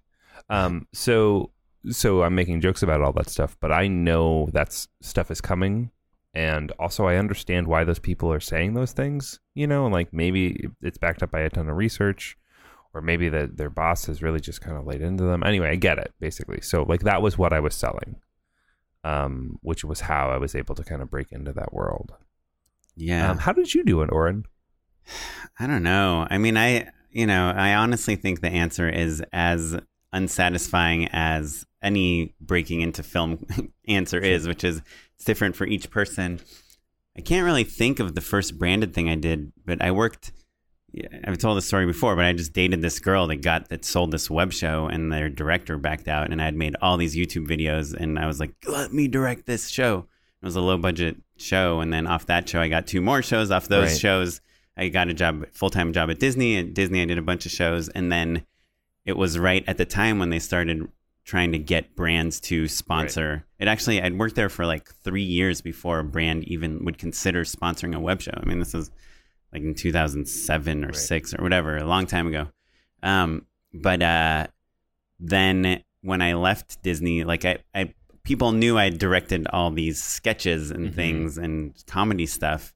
Um, 0.49 0.87
so 0.93 1.51
so 1.89 2.23
I'm 2.23 2.35
making 2.35 2.61
jokes 2.61 2.83
about 2.83 3.01
all 3.01 3.13
that 3.13 3.29
stuff, 3.29 3.57
but 3.59 3.71
I 3.71 3.87
know 3.87 4.49
that 4.53 4.73
stuff 5.01 5.31
is 5.31 5.39
coming, 5.39 5.91
and 6.33 6.71
also 6.79 7.05
I 7.05 7.15
understand 7.15 7.67
why 7.67 7.83
those 7.83 7.99
people 7.99 8.31
are 8.33 8.39
saying 8.39 8.73
those 8.73 8.91
things. 8.91 9.39
You 9.53 9.67
know, 9.67 9.87
like 9.87 10.11
maybe 10.11 10.67
it's 10.81 10.97
backed 10.97 11.23
up 11.23 11.31
by 11.31 11.39
a 11.41 11.49
ton 11.49 11.69
of 11.69 11.77
research, 11.77 12.37
or 12.93 13.01
maybe 13.01 13.29
that 13.29 13.57
their 13.57 13.69
boss 13.69 14.05
has 14.05 14.21
really 14.21 14.39
just 14.39 14.61
kind 14.61 14.77
of 14.77 14.85
laid 14.85 15.01
into 15.01 15.23
them. 15.23 15.43
Anyway, 15.43 15.69
I 15.69 15.75
get 15.75 15.97
it 15.97 16.13
basically. 16.19 16.61
So 16.61 16.83
like 16.83 17.01
that 17.03 17.21
was 17.21 17.37
what 17.37 17.53
I 17.53 17.59
was 17.59 17.73
selling, 17.75 18.17
um, 19.05 19.59
which 19.61 19.85
was 19.85 20.01
how 20.01 20.31
I 20.31 20.37
was 20.37 20.55
able 20.55 20.73
to 20.75 20.83
kind 20.83 21.01
of 21.01 21.11
break 21.11 21.31
into 21.31 21.53
that 21.53 21.71
world. 21.71 22.15
Yeah. 22.95 23.29
Um, 23.29 23.37
how 23.37 23.53
did 23.53 23.73
you 23.73 23.83
do 23.83 24.01
it, 24.01 24.11
Oren? 24.11 24.45
I 25.59 25.67
don't 25.67 25.83
know. 25.83 26.27
I 26.29 26.39
mean, 26.39 26.57
I, 26.57 26.89
you 27.11 27.27
know, 27.27 27.53
I 27.55 27.75
honestly 27.75 28.15
think 28.15 28.41
the 28.41 28.49
answer 28.49 28.89
is 28.89 29.23
as 29.31 29.77
unsatisfying 30.11 31.07
as 31.11 31.65
any 31.83 32.33
breaking 32.41 32.81
into 32.81 33.03
film 33.03 33.45
answer 33.87 34.19
is, 34.19 34.47
which 34.47 34.63
is 34.63 34.81
it's 35.15 35.23
different 35.23 35.55
for 35.55 35.67
each 35.67 35.91
person. 35.91 36.39
I 37.15 37.21
can't 37.21 37.45
really 37.45 37.63
think 37.63 37.99
of 37.99 38.15
the 38.15 38.21
first 38.21 38.57
branded 38.57 38.93
thing 38.93 39.07
I 39.07 39.15
did, 39.15 39.53
but 39.65 39.81
I 39.81 39.91
worked. 39.91 40.31
Yeah, 40.95 41.19
I've 41.25 41.37
told 41.37 41.57
this 41.57 41.67
story 41.67 41.85
before, 41.85 42.15
but 42.15 42.23
I 42.23 42.31
just 42.31 42.53
dated 42.53 42.81
this 42.81 42.99
girl 42.99 43.27
that 43.27 43.37
got 43.37 43.67
that 43.69 43.83
sold 43.83 44.11
this 44.11 44.29
web 44.29 44.53
show, 44.53 44.87
and 44.87 45.11
their 45.11 45.29
director 45.29 45.77
backed 45.77 46.07
out, 46.07 46.31
and 46.31 46.41
I 46.41 46.45
had 46.45 46.55
made 46.55 46.75
all 46.81 46.95
these 46.95 47.15
YouTube 47.17 47.47
videos, 47.47 47.93
and 47.93 48.17
I 48.17 48.25
was 48.27 48.39
like, 48.39 48.53
"Let 48.65 48.93
me 48.93 49.07
direct 49.09 49.45
this 49.45 49.67
show." 49.69 50.07
It 50.41 50.45
was 50.45 50.55
a 50.55 50.61
low 50.61 50.77
budget 50.77 51.17
show, 51.37 51.81
and 51.81 51.91
then 51.91 52.07
off 52.07 52.27
that 52.27 52.47
show, 52.47 52.61
I 52.61 52.69
got 52.69 52.87
two 52.87 53.01
more 53.01 53.21
shows. 53.21 53.51
Off 53.51 53.67
those 53.67 53.89
Right. 53.91 53.99
shows, 53.99 54.39
I 54.77 54.87
got 54.87 55.09
a 55.09 55.13
job, 55.13 55.45
full 55.51 55.69
time 55.69 55.91
job 55.91 56.09
at 56.09 56.19
Disney. 56.19 56.57
At 56.57 56.73
Disney, 56.73 57.01
I 57.01 57.05
did 57.05 57.17
a 57.17 57.21
bunch 57.23 57.45
of 57.45 57.51
shows, 57.51 57.89
and 57.89 58.09
then 58.11 58.43
it 59.05 59.17
was 59.17 59.37
right 59.37 59.63
at 59.67 59.77
the 59.77 59.85
time 59.85 60.17
when 60.17 60.29
they 60.29 60.39
started 60.39 60.87
trying 61.25 61.51
to 61.51 61.57
get 61.57 61.95
brands 61.95 62.39
to 62.39 62.67
sponsor. 62.67 63.45
It 63.59 63.67
actually, 63.67 64.01
I'd 64.01 64.17
worked 64.17 64.35
there 64.35 64.49
for 64.49 64.65
like 64.65 64.87
three 65.03 65.23
years 65.23 65.59
before 65.59 65.99
a 65.99 66.03
brand 66.03 66.43
even 66.47 66.85
would 66.85 66.99
consider 66.99 67.43
sponsoring 67.43 67.95
a 67.95 67.99
web 67.99 68.21
show. 68.21 68.33
I 68.35 68.45
mean, 68.45 68.59
this 68.59 68.73
was 68.73 68.91
like 69.55 69.63
in 69.63 69.73
2007 69.73 70.83
or 70.83 70.87
Right. 70.87 70.95
six 70.95 71.33
or 71.33 71.41
whatever, 71.41 71.77
a 71.77 71.85
long 71.85 72.05
time 72.07 72.27
ago. 72.27 72.47
Um, 73.01 73.45
but 73.73 74.01
uh, 74.01 74.47
then 75.19 75.81
when 76.01 76.21
I 76.21 76.33
left 76.33 76.81
Disney, 76.83 77.23
like 77.23 77.45
I, 77.45 77.59
I 77.73 77.93
people 78.23 78.51
knew 78.51 78.77
I 78.77 78.89
directed 78.89 79.47
all 79.47 79.71
these 79.71 80.01
sketches 80.03 80.71
and 80.71 80.89
Mhm. 80.89 80.93
things 80.95 81.37
and 81.37 81.73
comedy 81.87 82.25
stuff, 82.25 82.73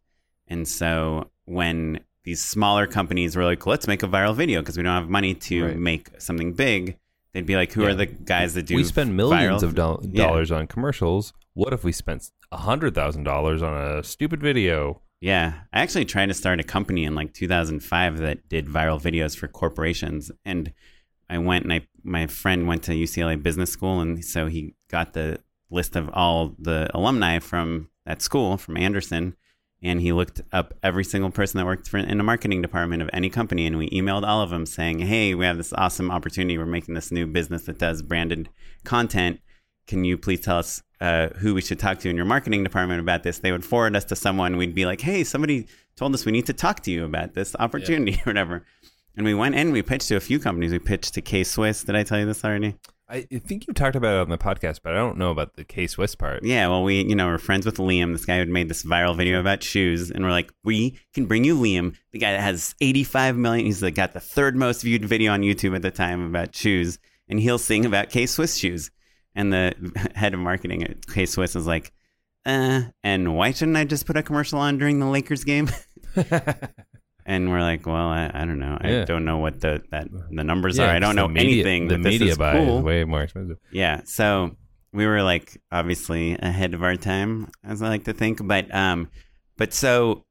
and 0.47 0.67
so 0.67 1.29
when 1.45 1.99
these 2.23 2.41
smaller 2.43 2.85
companies 2.87 3.35
were 3.35 3.43
like, 3.45 3.65
"Let's 3.65 3.87
make 3.87 4.03
a 4.03 4.07
viral 4.07 4.35
video 4.35 4.61
because 4.61 4.77
we 4.77 4.83
don't 4.83 4.93
have 4.93 5.09
money 5.09 5.33
to 5.33 5.65
Right. 5.65 5.77
make 5.77 6.09
something 6.19 6.53
big," 6.53 6.97
they'd 7.33 7.45
be 7.45 7.55
like, 7.55 7.73
"Who 7.73 7.81
Yeah. 7.83 7.89
are 7.89 7.95
the 7.95 8.05
guys 8.05 8.53
that 8.53 8.67
do?" 8.67 8.75
we 8.75 8.83
spend 8.83 9.17
millions 9.17 9.63
viral- 9.63 9.65
of 9.65 9.75
do- 9.75 10.09
Yeah. 10.13 10.27
dollars 10.27 10.51
on 10.51 10.67
commercials. 10.67 11.33
What 11.55 11.73
if 11.73 11.83
we 11.83 11.91
spent 11.91 12.29
a 12.51 12.57
hundred 12.57 12.93
thousand 12.95 13.23
dollars 13.25 13.61
on 13.61 13.73
a 13.75 14.03
stupid 14.03 14.41
video? 14.41 15.01
Yeah, 15.21 15.53
I 15.73 15.81
actually 15.81 16.05
tried 16.05 16.27
to 16.27 16.33
start 16.33 16.61
a 16.61 16.63
company 16.63 17.03
in 17.03 17.13
like 17.13 17.33
2005 17.33 18.19
that 18.19 18.47
did 18.47 18.67
viral 18.67 19.01
videos 19.01 19.35
for 19.35 19.47
corporations, 19.47 20.31
and 20.45 20.71
I 21.29 21.37
went 21.39 21.65
and 21.65 21.73
I 21.73 21.87
my 22.03 22.27
friend 22.27 22.67
went 22.67 22.83
to 22.83 22.93
UCLA 22.93 23.41
Business 23.41 23.71
School, 23.71 23.99
and 23.99 24.23
so 24.23 24.47
he 24.47 24.75
got 24.89 25.13
the 25.13 25.39
list 25.69 25.95
of 25.97 26.09
all 26.13 26.55
the 26.57 26.89
alumni 26.93 27.39
from 27.39 27.89
that 28.05 28.21
school 28.21 28.55
from 28.55 28.77
Anderson, 28.77 29.35
and 29.83 29.99
he 29.99 30.13
looked 30.13 30.41
up 30.53 30.73
every 30.83 31.03
single 31.03 31.31
person 31.31 31.57
that 31.57 31.65
worked 31.65 31.89
for, 31.89 31.97
in 31.97 32.17
the 32.17 32.23
marketing 32.23 32.61
department 32.61 33.01
of 33.01 33.09
any 33.11 33.29
company, 33.29 33.65
and 33.67 33.77
we 33.77 33.89
emailed 33.89 34.25
all 34.25 34.41
of 34.41 34.51
them 34.51 34.65
saying, 34.65 34.99
"Hey, 34.99 35.35
we 35.35 35.45
have 35.45 35.57
this 35.57 35.73
awesome 35.73 36.11
opportunity. 36.11 36.57
We're 36.57 36.65
making 36.65 36.95
this 36.95 37.11
new 37.11 37.27
business 37.27 37.63
that 37.63 37.77
does 37.77 38.01
branded 38.01 38.47
content." 38.85 39.41
Can 39.85 40.05
you 40.05 40.17
please 40.17 40.39
tell 40.39 40.59
us 40.59 40.81
uh, 41.01 41.29
who 41.37 41.53
we 41.53 41.61
should 41.61 41.79
talk 41.79 41.99
to 41.99 42.09
in 42.09 42.15
your 42.15 42.25
marketing 42.25 42.63
department 42.63 42.99
about 42.99 43.23
this? 43.23 43.39
They 43.39 43.51
would 43.51 43.65
forward 43.65 43.95
us 43.95 44.05
to 44.05 44.15
someone. 44.15 44.57
We'd 44.57 44.75
be 44.75 44.85
like, 44.85 45.01
hey, 45.01 45.23
somebody 45.23 45.67
told 45.95 46.13
us 46.13 46.25
we 46.25 46.31
need 46.31 46.45
to 46.47 46.53
talk 46.53 46.81
to 46.83 46.91
you 46.91 47.05
about 47.05 47.33
this 47.33 47.55
opportunity 47.59 48.13
or 48.25 48.29
whatever. 48.29 48.65
And 49.15 49.25
we 49.25 49.33
went 49.33 49.55
in, 49.55 49.71
we 49.71 49.81
pitched 49.81 50.07
to 50.09 50.15
a 50.15 50.21
few 50.21 50.39
companies. 50.39 50.71
We 50.71 50.79
pitched 50.79 51.13
to 51.15 51.21
K 51.21 51.43
Swiss. 51.43 51.83
Did 51.83 51.95
I 51.95 52.03
tell 52.03 52.19
you 52.19 52.25
this 52.25 52.45
already? 52.45 52.75
I 53.11 53.21
think 53.21 53.65
you 53.67 53.73
talked 53.73 53.95
about 53.95 54.13
it 54.13 54.21
on 54.21 54.29
the 54.29 54.37
podcast, 54.37 54.81
but 54.83 54.93
I 54.93 54.97
don't 54.97 55.17
know 55.17 55.31
about 55.31 55.55
the 55.55 55.63
K 55.63 55.87
Swiss 55.87 56.13
part. 56.13 56.43
Yeah, 56.43 56.67
well, 56.67 56.83
we, 56.83 57.01
you 57.01 57.15
know, 57.15 57.25
we're 57.25 57.39
friends 57.39 57.65
with 57.65 57.77
Liam, 57.77 58.11
this 58.11 58.23
guy 58.23 58.37
who 58.37 58.45
made 58.45 58.69
this 58.69 58.83
viral 58.83 59.17
video 59.17 59.39
about 59.39 59.63
shoes. 59.63 60.11
And 60.11 60.23
we're 60.23 60.29
like, 60.29 60.53
we 60.63 60.99
can 61.15 61.25
bring 61.25 61.43
you 61.43 61.57
Liam, 61.57 61.95
the 62.11 62.19
guy 62.19 62.33
that 62.33 62.41
has 62.41 62.75
85 62.79 63.35
million. 63.35 63.65
He's 63.65 63.81
like, 63.81 63.95
got 63.95 64.13
the 64.13 64.19
third 64.19 64.55
most 64.55 64.83
viewed 64.83 65.05
video 65.05 65.33
on 65.33 65.41
YouTube 65.41 65.75
at 65.75 65.81
the 65.81 65.89
time 65.89 66.23
about 66.23 66.55
shoes. 66.55 66.99
And 67.27 67.39
he'll 67.39 67.57
sing 67.57 67.83
about 67.83 68.11
K 68.11 68.27
Swiss 68.27 68.57
shoes. 68.57 68.91
And 69.39 69.53
the 69.53 69.73
head 70.15 70.33
of 70.33 70.41
marketing 70.41 70.83
at 70.83 71.07
K 71.07 71.25
Swiss 71.25 71.55
is 71.55 71.65
like, 71.65 71.93
uh, 72.45 72.81
and 73.03 73.35
why 73.37 73.51
shouldn't 73.51 73.77
I 73.77 73.85
just 73.85 74.05
put 74.05 74.17
a 74.17 74.23
commercial 74.23 74.59
on 74.59 74.77
during 74.77 74.99
the 74.99 75.05
Lakers 75.05 75.43
game? 75.45 75.69
and 77.25 77.49
we're 77.49 77.61
like, 77.61 77.85
well, 77.85 78.07
I, 78.07 78.29
I 78.33 78.45
don't 78.45 78.59
know. 78.59 78.77
I 78.81 78.89
Yeah. 78.89 79.05
don't 79.05 79.23
know 79.25 79.37
what 79.37 79.61
the 79.61 79.81
that 79.91 80.07
the 80.11 80.43
numbers 80.43 80.77
Yeah, 80.77 80.87
are. 80.87 80.95
I 80.95 80.99
don't 80.99 81.15
know 81.15 81.27
media- 81.27 81.51
anything. 81.53 81.87
The 81.87 81.97
media 81.97 82.35
buy 82.35 82.53
cool. 82.53 82.79
is 82.79 82.83
way 82.83 83.03
more 83.05 83.21
expensive. 83.23 83.57
Yeah. 83.71 84.01
So 84.05 84.55
we 84.91 85.05
were 85.05 85.23
like 85.23 85.57
obviously 85.71 86.33
ahead 86.39 86.73
of 86.73 86.83
our 86.83 86.95
time, 86.95 87.49
as 87.63 87.81
I 87.81 87.87
like 87.89 88.05
to 88.05 88.13
think. 88.13 88.45
But 88.45 88.73
um, 88.73 89.09
but 89.57 89.73
so 89.73 90.25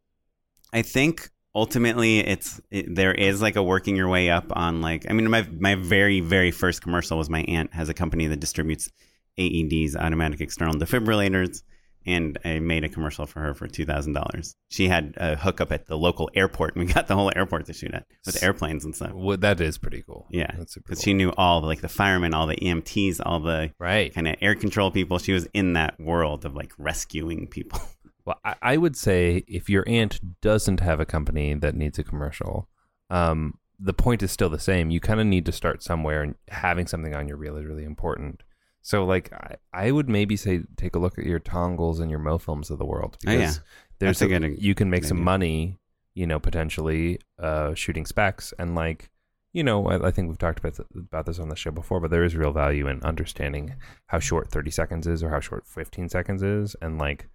I 0.72 0.82
think 0.82 1.30
ultimately 1.58 2.20
it's 2.20 2.60
it, 2.70 2.94
there 2.94 3.12
is 3.12 3.42
like 3.42 3.56
a 3.56 3.62
working 3.62 3.96
your 3.96 4.08
way 4.08 4.30
up 4.30 4.46
on 4.56 4.80
like 4.80 5.10
I 5.10 5.12
mean 5.12 5.28
my 5.28 5.46
my 5.58 5.74
very 5.74 6.20
very 6.20 6.52
first 6.52 6.82
commercial 6.82 7.18
was 7.18 7.28
my 7.28 7.42
aunt 7.42 7.74
has 7.74 7.88
a 7.88 7.94
company 7.94 8.28
that 8.28 8.38
distributes 8.38 8.90
AEDs, 9.38 9.96
automatic 9.96 10.40
external 10.40 10.74
defibrillators. 10.74 11.62
And 12.06 12.38
I 12.42 12.58
made 12.60 12.84
a 12.84 12.88
commercial 12.88 13.26
for 13.26 13.40
her 13.40 13.54
for 13.54 13.66
two 13.66 13.84
thousand 13.84 14.14
dollars. 14.14 14.56
She 14.70 14.88
had 14.88 15.14
a 15.18 15.36
hookup 15.36 15.72
at 15.72 15.88
the 15.88 15.98
local 15.98 16.30
airport, 16.34 16.74
and 16.74 16.86
we 16.86 16.92
got 16.92 17.06
the 17.06 17.14
whole 17.14 17.30
airport 17.34 17.66
to 17.66 17.74
shoot 17.74 17.92
at 17.92 18.06
with 18.24 18.42
airplanes 18.42 18.84
and 18.84 18.94
stuff. 18.94 19.12
Well, 19.12 19.36
that 19.36 19.60
is 19.60 19.76
pretty 19.76 20.02
cool. 20.02 20.26
Yeah, 20.30 20.50
because 20.52 20.78
cool. 20.86 20.96
she 20.96 21.12
knew 21.12 21.32
all 21.36 21.60
the, 21.60 21.66
like 21.66 21.82
the 21.82 21.88
firemen, 21.88 22.32
all 22.32 22.46
the 22.46 22.56
EMTs, 22.56 23.20
all 23.22 23.40
the 23.40 23.72
right. 23.78 24.14
kind 24.14 24.26
of 24.26 24.36
air 24.40 24.54
control 24.54 24.90
people. 24.90 25.18
She 25.18 25.32
was 25.32 25.48
in 25.52 25.74
that 25.74 26.00
world 26.00 26.46
of 26.46 26.54
like 26.54 26.72
rescuing 26.78 27.46
people. 27.46 27.80
Well, 28.28 28.38
I, 28.44 28.56
I 28.60 28.76
would 28.76 28.94
say 28.94 29.42
if 29.48 29.70
your 29.70 29.84
aunt 29.86 30.40
doesn't 30.42 30.80
have 30.80 31.00
a 31.00 31.06
company 31.06 31.54
that 31.54 31.74
needs 31.74 31.98
a 31.98 32.04
commercial, 32.04 32.68
um, 33.08 33.54
the 33.80 33.94
point 33.94 34.22
is 34.22 34.30
still 34.30 34.50
the 34.50 34.58
same. 34.58 34.90
You 34.90 35.00
kind 35.00 35.18
of 35.18 35.26
need 35.26 35.46
to 35.46 35.52
start 35.52 35.82
somewhere, 35.82 36.22
and 36.22 36.34
having 36.48 36.86
something 36.86 37.14
on 37.14 37.26
your 37.26 37.38
reel 37.38 37.56
is 37.56 37.64
really 37.64 37.84
important. 37.84 38.42
So, 38.82 39.06
like, 39.06 39.32
I, 39.32 39.56
I 39.72 39.90
would 39.92 40.10
maybe 40.10 40.36
say 40.36 40.60
take 40.76 40.94
a 40.94 40.98
look 40.98 41.18
at 41.18 41.24
your 41.24 41.40
Tongals 41.40 42.00
and 42.00 42.10
your 42.10 42.20
MOFILMs 42.20 42.68
of 42.68 42.76
the 42.76 42.84
world 42.84 43.16
Oh, 43.26 43.32
yeah. 43.32 43.52
there's 43.98 44.18
That's 44.18 44.30
a 44.30 44.62
you 44.62 44.74
can 44.74 44.90
make 44.90 45.04
some 45.04 45.24
money, 45.24 45.78
you 46.12 46.26
know, 46.26 46.38
potentially 46.38 47.20
uh, 47.38 47.72
shooting 47.72 48.04
specs 48.04 48.52
and 48.58 48.74
like, 48.74 49.08
you 49.54 49.64
know, 49.64 49.86
I, 49.86 50.08
I 50.08 50.10
think 50.10 50.28
we've 50.28 50.36
talked 50.36 50.58
about 50.58 50.76
th- 50.76 50.88
about 50.94 51.24
this 51.24 51.38
on 51.38 51.48
the 51.48 51.56
show 51.56 51.70
before, 51.70 51.98
but 51.98 52.10
there 52.10 52.24
is 52.24 52.36
real 52.36 52.52
value 52.52 52.88
in 52.88 53.02
understanding 53.02 53.76
how 54.08 54.18
short 54.18 54.50
30 54.50 54.70
seconds 54.70 55.06
is 55.06 55.22
or 55.22 55.30
how 55.30 55.40
short 55.40 55.66
15 55.66 56.10
seconds 56.10 56.42
is, 56.42 56.76
and 56.82 56.98
like 56.98 57.26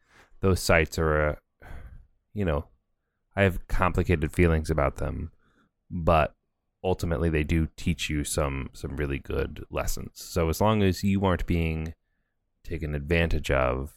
those 0.44 0.60
sites 0.60 1.00
are, 1.00 1.40
you 2.34 2.44
know, 2.44 2.66
I 3.36 3.44
have 3.44 3.66
complicated 3.70 4.34
feelings 4.34 4.70
about 4.70 4.98
them, 4.98 5.32
but 5.90 6.36
ultimately 6.84 7.30
they 7.30 7.44
do 7.44 7.70
teach 7.78 8.10
you 8.10 8.26
some 8.26 8.70
some 8.74 8.98
really 8.98 9.20
good 9.20 9.64
lessons. 9.72 10.12
So 10.16 10.50
as 10.50 10.60
long 10.60 10.84
as 10.84 11.02
you 11.02 11.24
aren't 11.26 11.46
being 11.46 11.94
taken 12.66 12.94
advantage 12.94 13.50
of 13.50 13.94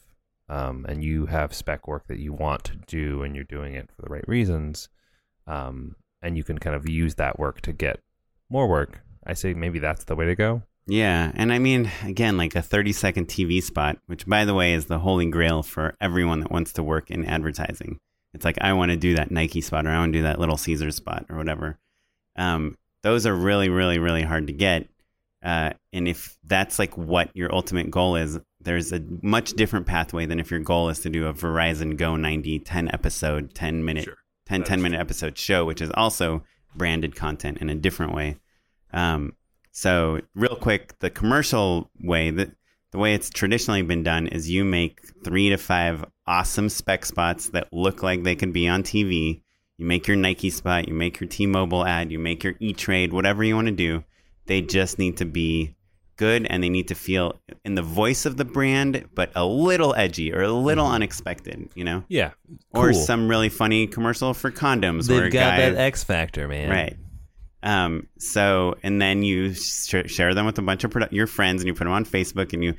um, 0.49 0.87
and 0.89 1.03
you 1.03 1.27
have 1.27 1.53
spec 1.53 1.89
work 1.89 2.07
that 2.07 2.21
you 2.21 2.33
want 2.33 2.63
to 2.65 2.77
do 2.87 3.23
and 3.23 3.35
you're 3.35 3.45
doing 3.45 3.75
it 3.75 3.91
for 3.95 4.03
the 4.03 4.09
right 4.09 4.27
reasons 4.29 4.89
um, 5.49 5.97
and 6.23 6.37
you 6.37 6.45
can 6.45 6.59
kind 6.59 6.77
of 6.77 6.89
use 6.89 7.17
that 7.17 7.39
work 7.39 7.61
to 7.63 7.73
get 7.73 8.01
more 8.49 8.69
work 8.69 9.03
i 9.27 9.33
say 9.33 9.55
maybe 9.55 9.79
that's 9.79 10.05
the 10.05 10.17
way 10.17 10.25
to 10.25 10.35
go 10.35 10.63
Yeah, 10.87 11.33
and 11.35 11.53
I 11.53 11.59
mean, 11.59 11.91
again, 12.05 12.37
like 12.37 12.55
a 12.55 12.63
30 12.63 12.93
second 12.93 13.27
TV 13.27 13.63
spot, 13.63 13.99
which 14.07 14.27
by 14.27 14.45
the 14.45 14.55
way 14.55 14.73
is 14.73 14.87
the 14.87 15.01
holy 15.01 15.27
grail 15.27 15.63
for 15.63 15.95
everyone 16.01 16.41
that 16.41 16.53
wants 16.53 16.73
to 16.75 16.83
work 16.83 17.11
in 17.11 17.25
advertising. 17.25 17.99
It's 18.35 18.45
like 18.45 18.59
I 18.61 18.73
want 18.75 18.91
to 18.93 18.97
do 18.97 19.17
that 19.17 19.31
Nike 19.31 19.61
spot 19.61 19.87
or 19.87 19.91
I 19.91 19.99
want 19.99 20.13
to 20.13 20.19
do 20.19 20.23
that 20.25 20.39
Little 20.39 20.57
Caesar 20.57 20.91
spot 20.91 21.27
or 21.29 21.37
whatever. 21.37 21.79
Um, 22.37 22.77
those 23.03 23.27
are 23.27 23.35
really, 23.35 23.69
really, 23.69 23.99
really 23.99 24.23
hard 24.23 24.47
to 24.47 24.53
get. 24.53 24.89
Uh, 25.43 25.73
and 25.93 26.07
if 26.07 26.37
that's 26.45 26.79
like 26.79 26.97
what 26.97 27.31
your 27.35 27.53
ultimate 27.55 27.91
goal 27.91 28.17
is, 28.17 28.39
there's 28.61 28.93
a 28.93 29.01
much 29.23 29.53
different 29.55 29.87
pathway 29.87 30.27
than 30.27 30.41
if 30.41 30.51
your 30.51 30.61
goal 30.61 30.89
is 30.89 31.01
to 31.01 31.09
do 31.09 31.27
a 31.27 31.33
Verizon 31.33 31.97
Go 31.97 32.17
90 32.17 32.61
10 32.61 32.91
episode, 32.93 33.55
10 33.55 33.85
minute, 33.85 34.05
Sure. 34.05 34.17
10, 34.47 34.65
10 34.65 34.79
is 34.79 34.83
minute 34.83 35.01
episode 35.01 35.39
show, 35.39 35.65
which 35.65 35.81
is 35.81 35.91
also 35.95 36.45
branded 36.75 37.17
content 37.17 37.59
in 37.59 37.71
a 37.71 37.75
different 37.75 38.15
way. 38.15 38.37
Um, 38.93 39.35
so, 39.77 40.23
real 40.35 40.57
quick, 40.57 40.99
the 41.01 41.11
commercial 41.11 41.91
way 42.01 42.31
that 42.31 42.51
the 42.93 42.99
way 42.99 43.13
it's 43.13 43.29
traditionally 43.29 43.83
been 43.83 44.03
done 44.03 44.27
is 44.27 44.49
you 44.49 44.65
make 44.65 45.03
three 45.23 45.51
to 45.51 45.59
five 45.59 46.03
awesome 46.27 46.71
spec 46.71 47.05
spots 47.05 47.51
that 47.51 47.71
look 47.75 48.03
like 48.03 48.23
they 48.23 48.37
could 48.37 48.55
be 48.55 48.67
on 48.69 48.83
TV. 48.83 49.43
You 49.77 49.85
make 49.85 50.07
your 50.07 50.17
Nike 50.17 50.49
spot, 50.49 50.89
you 50.89 50.95
make 50.95 51.21
your 51.21 51.29
T-Mobile 51.29 51.85
ad, 51.85 52.11
you 52.11 52.19
make 52.19 52.43
your 52.43 52.55
E-Trade, 52.59 53.13
whatever 53.13 53.45
you 53.45 53.55
want 53.55 53.67
to 53.67 53.73
do. 53.73 54.03
They 54.47 54.63
just 54.63 54.99
need 54.99 55.19
to 55.19 55.27
be 55.27 55.77
good 56.17 56.47
and 56.47 56.63
they 56.63 56.71
need 56.71 56.89
to 56.89 56.95
feel 56.95 57.39
in 57.63 57.75
the 57.75 57.83
voice 57.83 58.25
of 58.25 58.39
the 58.39 58.47
brand, 58.47 59.07
but 59.15 59.31
a 59.35 59.45
little 59.45 59.95
edgy 59.95 60.33
or 60.33 60.41
a 60.41 60.51
little 60.51 60.87
mm-hmm. 60.87 60.95
unexpected, 60.95 61.69
you 61.75 61.85
know? 61.85 62.03
yeah 62.09 62.31
Cool. 62.73 62.83
Or 62.83 62.93
some 62.95 63.29
really 63.29 63.51
funny 63.51 63.89
commercial 63.89 64.33
for 64.33 64.51
condoms 64.51 65.07
they've 65.07 65.31
got 65.31 65.59
guy 65.59 65.69
that 65.69 65.77
x 65.77 66.03
factor 66.03 66.49
man 66.49 66.71
Right. 66.71 66.97
Um, 67.67 68.07
so, 68.19 68.77
and 68.85 69.03
then 69.03 69.25
you 69.25 69.53
sh- 69.53 70.07
share 70.07 70.35
them 70.35 70.47
with 70.47 70.57
a 70.57 70.63
bunch 70.63 70.85
of 70.85 70.93
produ- 70.93 71.11
your 71.11 71.27
friends 71.27 71.61
and 71.61 71.67
you 71.67 71.75
put 71.75 71.85
them 71.85 71.93
on 71.93 72.05
Facebook 72.05 72.53
and 72.53 72.63
you 72.63 72.75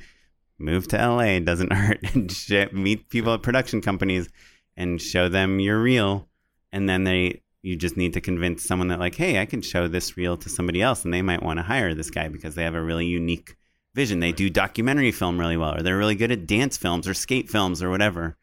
move 0.58 0.88
to 0.88 0.96
LA. 0.96 1.40
Doesn't 1.40 1.72
hurt. 1.74 1.98
And 2.14 2.32
sh- 2.32 2.72
meet 2.72 3.10
people 3.10 3.34
at 3.34 3.42
production 3.42 3.82
companies 3.82 4.30
and 4.78 5.00
show 5.00 5.28
them 5.28 5.60
your 5.60 5.78
reel. 5.78 6.26
And 6.72 6.88
then 6.88 7.04
they, 7.04 7.42
you 7.60 7.76
just 7.76 7.98
need 7.98 8.14
to 8.14 8.22
convince 8.22 8.64
someone 8.64 8.88
that, 8.88 8.98
like, 8.98 9.14
hey, 9.14 9.42
I 9.42 9.44
can 9.44 9.60
show 9.60 9.88
this 9.88 10.16
reel 10.16 10.38
to 10.38 10.48
somebody 10.48 10.80
else 10.80 11.04
and 11.04 11.12
they 11.12 11.20
might 11.22 11.42
want 11.42 11.58
to 11.58 11.64
hire 11.64 11.92
this 11.92 12.10
guy 12.10 12.28
because 12.28 12.54
they 12.54 12.64
have 12.64 12.74
a 12.74 12.82
really 12.82 13.06
unique 13.06 13.56
vision. 13.94 14.20
They 14.20 14.32
do 14.32 14.48
documentary 14.48 15.12
film 15.12 15.38
really 15.38 15.58
well, 15.58 15.76
or 15.76 15.82
they're 15.82 15.98
really 15.98 16.14
good 16.14 16.32
at 16.32 16.46
dance 16.46 16.78
films 16.78 17.06
or 17.06 17.12
skate 17.12 17.50
films 17.50 17.82
or 17.82 17.90
whatever. 17.90 18.38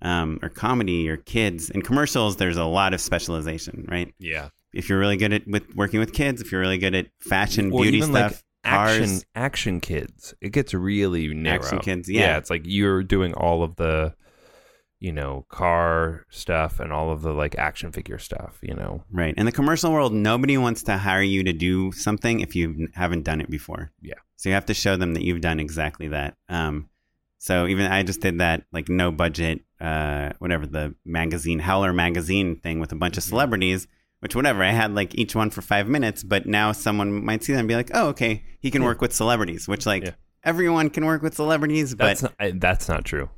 Um, 0.00 0.38
or 0.40 0.48
comedy 0.48 1.10
or 1.10 1.18
kids. 1.18 1.68
In 1.68 1.82
commercials, 1.82 2.36
there's 2.36 2.56
a 2.56 2.64
lot 2.64 2.94
of 2.94 3.02
specialization, 3.02 3.86
right? 3.86 4.14
yeah 4.18 4.48
if 4.72 4.88
you're 4.88 4.98
really 4.98 5.16
good 5.16 5.32
at 5.32 5.46
with 5.46 5.74
working 5.74 6.00
with 6.00 6.12
kids, 6.12 6.40
if 6.40 6.52
you're 6.52 6.60
really 6.60 6.78
good 6.78 6.94
at 6.94 7.08
fashion, 7.20 7.72
or 7.72 7.82
beauty 7.82 7.98
even 7.98 8.10
stuff, 8.10 8.32
like 8.32 8.44
action 8.62 9.06
cars, 9.06 9.24
action 9.34 9.80
kids 9.80 10.34
it 10.40 10.50
gets 10.50 10.74
really 10.74 11.32
narrow 11.32 11.62
Action 11.62 11.78
kids, 11.78 12.08
yeah. 12.08 12.36
it's 12.36 12.50
like 12.50 12.62
you're 12.64 13.02
doing 13.02 13.32
all 13.34 13.62
of 13.62 13.76
the 13.76 14.14
you 14.98 15.12
know 15.12 15.46
car 15.48 16.26
stuff 16.28 16.78
and 16.78 16.92
all 16.92 17.10
of 17.10 17.22
the 17.22 17.32
like 17.32 17.56
action 17.56 17.90
figure 17.90 18.18
stuff 18.18 18.58
you 18.60 18.74
know 18.74 19.02
right? 19.10 19.34
In 19.36 19.46
the 19.46 19.52
commercial 19.52 19.92
world, 19.92 20.12
nobody 20.12 20.58
wants 20.58 20.82
to 20.84 20.98
hire 20.98 21.22
you 21.22 21.42
to 21.44 21.52
do 21.52 21.90
something 21.92 22.40
if 22.40 22.54
you 22.54 22.88
haven't 22.94 23.24
done 23.24 23.40
it 23.40 23.50
before. 23.50 23.92
Yeah. 24.02 24.14
So 24.36 24.48
you 24.48 24.54
have 24.54 24.66
to 24.66 24.74
show 24.74 24.96
them 24.96 25.14
that 25.14 25.22
you've 25.22 25.40
done 25.40 25.60
exactly 25.60 26.08
that. 26.08 26.36
Um, 26.48 26.88
so 27.38 27.66
even 27.66 27.90
I 27.90 28.02
just 28.02 28.20
did 28.20 28.38
that 28.38 28.64
like 28.70 28.90
no 28.90 29.10
budget, 29.10 29.62
uh, 29.80 30.30
whatever 30.38 30.66
the 30.66 30.94
magazine 31.06 31.58
Howler 31.58 31.92
magazine 31.94 32.60
thing 32.60 32.80
with 32.80 32.92
a 32.92 32.96
bunch 32.96 33.16
of 33.16 33.24
Mm-hmm. 33.24 33.30
Which 34.20 34.36
whatever 34.36 34.62
I 34.62 34.70
had 34.70 34.94
like 34.94 35.14
each 35.14 35.34
one 35.34 35.50
for 35.50 35.62
five 35.62 35.88
minutes, 35.88 36.22
but 36.22 36.46
now 36.46 36.72
someone 36.72 37.24
might 37.24 37.42
see 37.42 37.52
that 37.54 37.58
and 37.60 37.68
be 37.68 37.74
like, 37.74 37.90
"Oh, 37.94 38.08
okay, 38.08 38.44
he 38.60 38.70
can 38.70 38.84
work 38.84 39.00
with 39.00 39.12
celebrities." 39.14 39.66
Which 39.66 39.86
like 39.86 40.04
Yeah. 40.04 40.10
everyone 40.44 40.90
can 40.90 41.06
work 41.06 41.22
with 41.22 41.34
celebrities, 41.34 41.94
but 41.94 42.04
that's 42.06 42.22
not, 42.22 42.34
I, 42.38 42.52
that's 42.54 42.88
not 42.88 43.04
true 43.04 43.28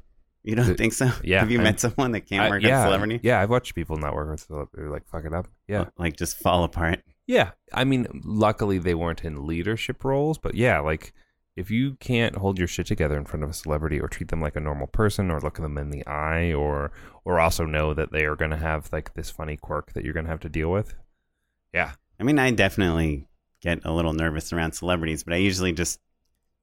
you 0.44 0.56
don't 0.56 0.66
the- 0.66 0.74
think 0.74 0.92
so? 0.92 1.08
yeah, 1.22 1.38
Have 1.38 1.52
you 1.52 1.58
I'm- 1.58 1.64
met 1.64 1.78
someone 1.78 2.10
that 2.12 2.22
can't 2.22 2.42
I- 2.44 2.50
work 2.50 2.62
yeah, 2.64 2.80
with 2.80 2.86
celebrity? 2.88 3.20
Yeah, 3.22 3.40
I've 3.40 3.48
watched 3.50 3.76
people 3.76 3.96
not 3.96 4.12
work 4.14 4.28
with 4.28 4.40
celebrity 4.40 4.88
like 4.90 5.06
fuck 5.06 5.24
it 5.24 5.32
up. 5.32 5.46
Yeah. 5.68 5.84
like 5.98 6.16
just 6.16 6.36
fall 6.38 6.64
apart. 6.64 7.00
Yeah. 7.28 7.52
I 7.72 7.84
mean, 7.84 8.08
luckily 8.24 8.78
they 8.78 8.94
weren't 8.94 9.24
in 9.24 9.46
leadership 9.46 10.02
roles, 10.04 10.38
but 10.38 10.56
yeah, 10.56 10.80
like 10.80 11.12
if 11.56 11.70
you 11.70 11.94
can't 12.00 12.36
hold 12.36 12.58
your 12.58 12.66
shit 12.68 12.86
together 12.86 13.16
in 13.16 13.24
front 13.26 13.44
of 13.44 13.50
a 13.50 13.54
celebrity 13.54 14.00
or 14.00 14.08
treat 14.08 14.28
them 14.28 14.40
like 14.40 14.56
a 14.56 14.60
normal 14.60 14.86
person 14.86 15.30
or 15.30 15.40
look 15.40 15.56
them 15.58 15.76
in 15.76 15.90
the 15.90 16.06
eye 16.06 16.52
or 16.52 16.92
or 17.24 17.38
also 17.40 17.64
know 17.64 17.92
that 17.94 18.10
they 18.12 18.24
are 18.24 18.36
going 18.36 18.50
to 18.50 18.56
have 18.56 18.88
like 18.92 19.14
this 19.14 19.30
funny 19.30 19.56
quirk 19.56 19.92
that 19.92 20.04
you're 20.04 20.14
going 20.14 20.24
to 20.24 20.30
have 20.30 20.40
to 20.40 20.48
deal 20.48 20.70
with. 20.70 20.94
Yeah. 21.74 21.92
I 22.18 22.22
mean, 22.24 22.38
I 22.38 22.50
definitely 22.52 23.26
get 23.60 23.80
a 23.84 23.92
little 23.92 24.12
nervous 24.12 24.52
around 24.52 24.72
celebrities, 24.72 25.24
but 25.24 25.34
I 25.34 25.38
usually 25.38 25.72
just 25.72 26.00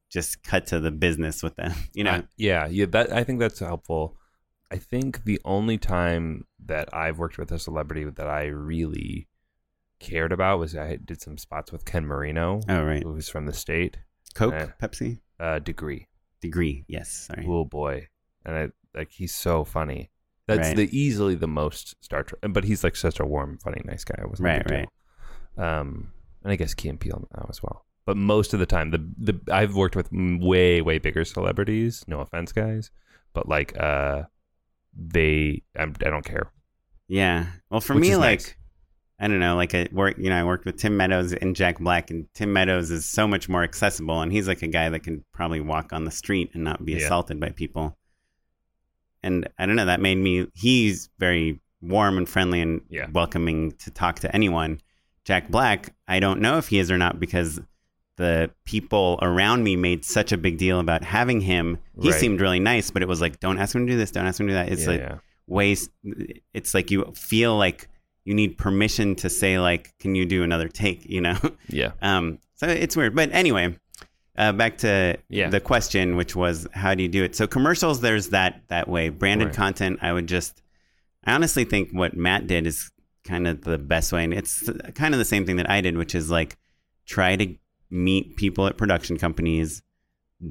just 0.09 0.41
cut 0.43 0.65
to 0.67 0.79
the 0.79 0.91
business 0.91 1.43
with 1.43 1.55
them. 1.55 1.73
You 1.93 2.03
know, 2.03 2.11
I- 2.11 2.23
yeah, 2.37 2.67
yeah, 2.67 2.85
that 2.87 3.11
I 3.13 3.23
think 3.23 3.39
that's 3.39 3.59
helpful. 3.59 4.17
I 4.71 4.77
think 4.77 5.23
the 5.23 5.39
only 5.45 5.77
time 5.77 6.45
that 6.65 6.93
I've 6.93 7.17
worked 7.19 7.37
with 7.37 7.51
a 7.51 7.57
celebrity 7.59 8.03
that 8.05 8.27
I 8.27 8.45
really 8.45 9.27
cared 9.99 10.31
about 10.31 10.59
was 10.59 10.75
I 10.75 10.95
did 10.97 11.21
some 11.21 11.37
spots 11.37 11.71
with 11.71 11.85
Ken 11.85 12.05
Marino, 12.05 12.61
oh 12.69 12.83
right, 12.83 13.03
who 13.03 13.13
was 13.13 13.29
from 13.29 13.45
the 13.45 13.53
state. 13.53 13.97
Coke, 14.35 14.53
uh, 14.53 14.67
Pepsi, 14.81 15.19
Uh, 15.39 15.59
degree. 15.59 16.07
degree. 16.41 16.85
Yes, 16.87 17.11
sorry. 17.27 17.45
Oh 17.47 17.65
boy, 17.65 18.07
and 18.45 18.55
I 18.55 18.69
like 18.97 19.11
he's 19.11 19.33
so 19.35 19.63
funny. 19.63 20.09
That's 20.47 20.69
Right. 20.69 20.77
the 20.77 20.97
easily 20.97 21.35
the 21.35 21.47
most 21.47 21.95
starstruck, 22.01 22.51
but 22.53 22.63
he's 22.63 22.83
like 22.83 22.95
such 22.95 23.19
a 23.19 23.25
warm, 23.25 23.57
funny, 23.59 23.81
nice 23.85 24.03
guy. 24.03 24.15
It 24.21 24.29
wasn't 24.29 24.47
Right, 24.47 24.65
deal. 24.67 24.85
Um, 25.63 26.13
and 26.43 26.51
I 26.51 26.55
guess 26.55 26.73
Key 26.73 26.89
and 26.89 26.99
Peele 26.99 27.27
now 27.35 27.45
as 27.49 27.61
well. 27.61 27.85
But 28.05 28.17
most 28.17 28.53
of 28.53 28.59
the 28.59 28.65
time, 28.65 28.89
the 28.91 29.05
the 29.17 29.39
I've 29.53 29.75
worked 29.75 29.95
with 29.95 30.09
way 30.11 30.81
way 30.81 30.97
bigger 30.97 31.23
celebrities. 31.25 32.03
No 32.07 32.19
offense, 32.21 32.51
guys, 32.51 32.89
but 33.33 33.47
like 33.47 33.77
uh, 33.79 34.23
they 34.95 35.61
I'm, 35.75 35.93
I 36.03 36.09
don't 36.09 36.25
care. 36.25 36.51
Yeah. 37.07 37.47
Well, 37.69 37.81
for 37.81 37.93
Which 37.95 38.01
me, 38.03 38.15
like 38.15 38.39
nice. 38.39 38.55
I 39.19 39.27
don't 39.27 39.39
know, 39.39 39.55
like 39.55 39.75
I 39.75 39.87
work. 39.91 40.17
You 40.17 40.29
know, 40.29 40.39
I 40.39 40.43
worked 40.43 40.65
with 40.65 40.77
Tim 40.77 40.95
Meadows 40.95 41.33
and 41.33 41.55
Jack 41.55 41.79
Black, 41.79 42.09
and 42.09 42.25
Tim 42.33 42.53
Meadows 42.53 42.89
is 42.89 43.05
so 43.05 43.27
much 43.27 43.49
more 43.49 43.63
accessible, 43.63 44.21
and 44.21 44.31
he's 44.31 44.47
like 44.47 44.61
a 44.61 44.67
guy 44.67 44.87
that 44.89 45.01
can 45.01 45.25
probably 45.33 45.59
walk 45.59 45.91
on 45.91 46.05
the 46.05 46.11
street 46.11 46.51
and 46.53 46.63
not 46.63 46.85
be 46.85 46.93
Yeah. 46.93 46.99
assaulted 47.05 47.39
by 47.39 47.49
people. 47.49 47.97
And 49.21 49.49
I 49.57 49.65
don't 49.65 49.75
know, 49.75 49.85
that 49.85 49.99
made 49.99 50.17
me. 50.17 50.47
He's 50.53 51.09
very 51.19 51.59
warm 51.81 52.17
and 52.17 52.27
friendly 52.29 52.61
and 52.61 52.81
Yeah. 52.89 53.07
welcoming 53.11 53.73
to 53.73 53.91
talk 53.91 54.19
to 54.19 54.33
anyone. 54.33 54.79
Jack 55.25 55.49
Black, 55.49 55.93
I 56.07 56.19
don't 56.19 56.39
know 56.39 56.57
if 56.57 56.69
he 56.69 56.79
is 56.79 56.89
or 56.89 56.97
not 56.97 57.19
because 57.19 57.59
the 58.15 58.51
people 58.65 59.19
around 59.21 59.63
me 59.63 59.75
made 59.75 60.03
such 60.05 60.31
a 60.31 60.37
big 60.37 60.57
deal 60.57 60.79
about 60.79 61.03
having 61.03 61.41
him. 61.41 61.77
He 62.01 62.09
Right. 62.11 62.19
seemed 62.19 62.41
really 62.41 62.59
nice, 62.59 62.89
but 62.91 63.01
it 63.01 63.07
was 63.07 63.21
like, 63.21 63.39
don't 63.39 63.59
ask 63.59 63.75
him 63.75 63.85
to 63.85 63.91
do 63.93 63.97
this, 63.97 64.11
don't 64.11 64.25
ask 64.25 64.39
him 64.39 64.47
to 64.47 64.51
do 64.51 64.55
that. 64.55 64.69
It's 64.71 64.83
yeah, 64.83 64.89
like 64.89 65.19
ways 65.47 65.89
it's 66.53 66.73
like 66.73 66.91
you 66.91 67.11
feel 67.15 67.57
like 67.57 67.87
you 68.29 68.35
need 68.35 68.57
permission 68.59 69.15
to 69.15 69.27
say 69.29 69.57
like 69.59 69.93
can 69.99 70.13
you 70.13 70.23
do 70.23 70.43
another 70.43 70.67
take 70.67 71.03
you 71.09 71.19
know 71.19 71.35
yeah. 71.67 71.91
um 72.03 72.37
so 72.53 72.67
it's 72.67 72.95
weird 72.95 73.15
but 73.15 73.31
anyway 73.31 73.75
uh, 74.37 74.51
back 74.53 74.77
to 74.77 75.17
Yeah. 75.29 75.49
the 75.49 75.59
question 75.59 76.15
which 76.15 76.35
was 76.35 76.67
how 76.71 76.93
do 76.93 77.01
you 77.01 77.09
do 77.09 77.23
it 77.23 77.35
so 77.35 77.47
commercials 77.47 78.01
there's 78.01 78.29
that 78.29 78.61
that 78.67 78.87
way 78.87 79.09
branded 79.09 79.47
Right. 79.47 79.55
content 79.55 79.99
i 80.03 80.13
would 80.13 80.27
just 80.27 80.61
i 81.25 81.33
honestly 81.33 81.65
think 81.65 81.89
what 81.91 82.15
matt 82.15 82.45
did 82.45 82.67
is 82.67 82.91
kind 83.23 83.47
of 83.47 83.61
the 83.63 83.79
best 83.79 84.13
way 84.13 84.23
and 84.23 84.33
it's 84.33 84.69
kind 84.93 85.15
of 85.15 85.17
the 85.17 85.25
same 85.25 85.45
thing 85.47 85.55
that 85.57 85.69
i 85.69 85.81
did 85.81 85.97
which 85.97 86.13
is 86.13 86.29
like 86.29 86.55
try 87.07 87.35
to 87.35 87.55
meet 87.89 88.35
people 88.37 88.67
at 88.67 88.77
production 88.77 89.17
companies 89.17 89.81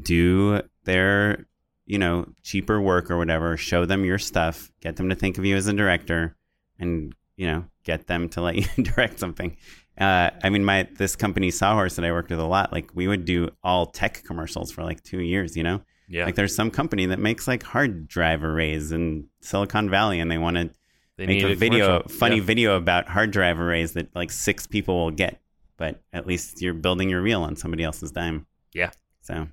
do 0.03 0.61
their 0.85 1.47
you 1.87 1.99
know 1.99 2.27
cheaper 2.43 2.81
work 2.81 3.11
or 3.11 3.17
whatever 3.17 3.57
show 3.57 3.85
them 3.87 4.05
your 4.05 4.19
stuff 4.19 4.71
get 4.81 4.97
them 4.97 5.09
to 5.09 5.15
think 5.15 5.39
of 5.39 5.45
you 5.45 5.55
as 5.57 5.67
a 5.69 5.73
director 5.73 6.35
and 6.79 7.15
you 7.39 7.47
know 7.47 7.65
get 7.85 8.07
them 8.07 8.29
to 8.29 8.43
let 8.43 8.57
you 8.57 8.85
direct 8.93 9.19
something 9.19 9.57
Uh, 9.99 10.31
I 10.45 10.49
mean, 10.51 10.65
my 10.65 10.87
this 10.97 11.17
company 11.17 11.51
Sawhorse 11.51 11.97
that 11.97 12.05
I 12.05 12.13
worked 12.13 12.31
with 12.31 12.39
a 12.39 12.47
lot, 12.57 12.73
like 12.73 12.91
we 12.95 13.09
would 13.09 13.25
do 13.25 13.49
all 13.65 13.87
tech 13.87 14.23
commercials 14.25 14.71
for 14.71 14.85
like 14.85 15.03
two 15.03 15.21
years. 15.21 15.57
You 15.57 15.65
know, 15.65 15.81
Yeah. 16.09 16.25
like 16.27 16.37
there's 16.37 16.55
some 16.55 16.71
company 16.71 17.07
that 17.07 17.19
makes 17.19 17.49
like 17.49 17.65
hard 17.65 18.07
drive 18.07 18.45
arrays 18.45 18.93
in 18.93 19.27
Silicon 19.41 19.91
Valley, 19.91 20.21
and 20.21 20.31
they 20.31 20.39
want 20.39 20.57
to 20.57 20.71
they 21.17 21.27
make 21.27 21.43
need 21.43 21.51
a 21.51 21.57
video, 21.57 21.87
commercial. 21.99 22.19
funny 22.19 22.37
Yeah. 22.37 22.43
video 22.53 22.77
about 22.77 23.09
hard 23.09 23.33
drive 23.33 23.59
arrays 23.59 23.95
that 23.95 24.15
like 24.15 24.31
six 24.31 24.69
people 24.69 24.95
will 25.03 25.11
get, 25.11 25.41
but 25.79 26.01
at 26.13 26.29
least 26.29 26.63
you're 26.63 26.75
building 26.87 27.11
your 27.11 27.21
reel 27.21 27.43
on 27.43 27.57
somebody 27.57 27.83
else's 27.83 28.13
dime. 28.13 28.47
Yeah. 28.73 28.91
So, 29.23 29.49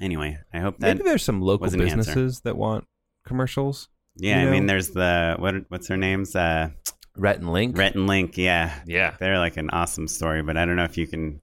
anyway, 0.00 0.38
I 0.54 0.60
hope 0.60 0.78
that. 0.78 0.96
Maybe 0.98 1.08
there's 1.08 1.24
some 1.24 1.40
local 1.42 1.64
was 1.64 1.74
an 1.74 1.80
answer. 1.80 1.96
businesses 1.96 2.40
that 2.42 2.56
want 2.56 2.84
commercials. 3.26 3.88
yeah, 4.16 4.42
you 4.42 4.48
I 4.48 4.50
mean, 4.52 4.66
there's 4.66 4.90
the 4.90 5.34
what? 5.38 5.54
What's 5.68 5.88
their 5.88 5.96
name's? 5.96 6.34
Uh, 6.36 6.70
Rhett 7.18 7.38
and 7.38 7.52
Link. 7.52 7.76
Rhett 7.76 7.94
and 7.94 8.06
Link. 8.06 8.36
Yeah, 8.38 8.72
Yeah. 8.86 9.14
they're 9.18 9.38
like 9.38 9.56
an 9.56 9.70
awesome 9.70 10.08
story, 10.08 10.42
but 10.42 10.56
I 10.56 10.64
don't 10.64 10.76
know 10.76 10.84
if 10.84 10.96
you 10.96 11.06
can 11.06 11.40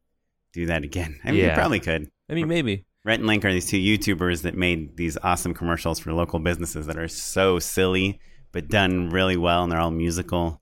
do 0.54 0.68
that 0.68 0.84
again. 0.84 1.20
I 1.24 1.32
mean, 1.32 1.44
you 1.46 1.52
probably 1.52 1.80
could. 1.80 2.10
I 2.30 2.34
mean, 2.34 2.48
maybe. 2.48 2.86
Rhett 3.04 3.20
and 3.20 3.28
Link 3.28 3.46
are 3.46 3.52
these 3.52 3.68
two 3.70 3.78
YouTubers 3.78 4.42
that 4.44 4.56
made 4.56 4.98
these 4.98 5.18
awesome 5.22 5.54
commercials 5.54 6.00
for 6.00 6.12
local 6.14 6.40
businesses 6.40 6.88
that 6.88 6.98
are 6.98 7.08
so 7.08 7.60
silly 7.60 8.20
but 8.52 8.68
done 8.70 9.10
really 9.10 9.38
well, 9.38 9.64
and 9.64 9.72
they're 9.72 9.80
all 9.82 9.92
musical. 9.92 10.62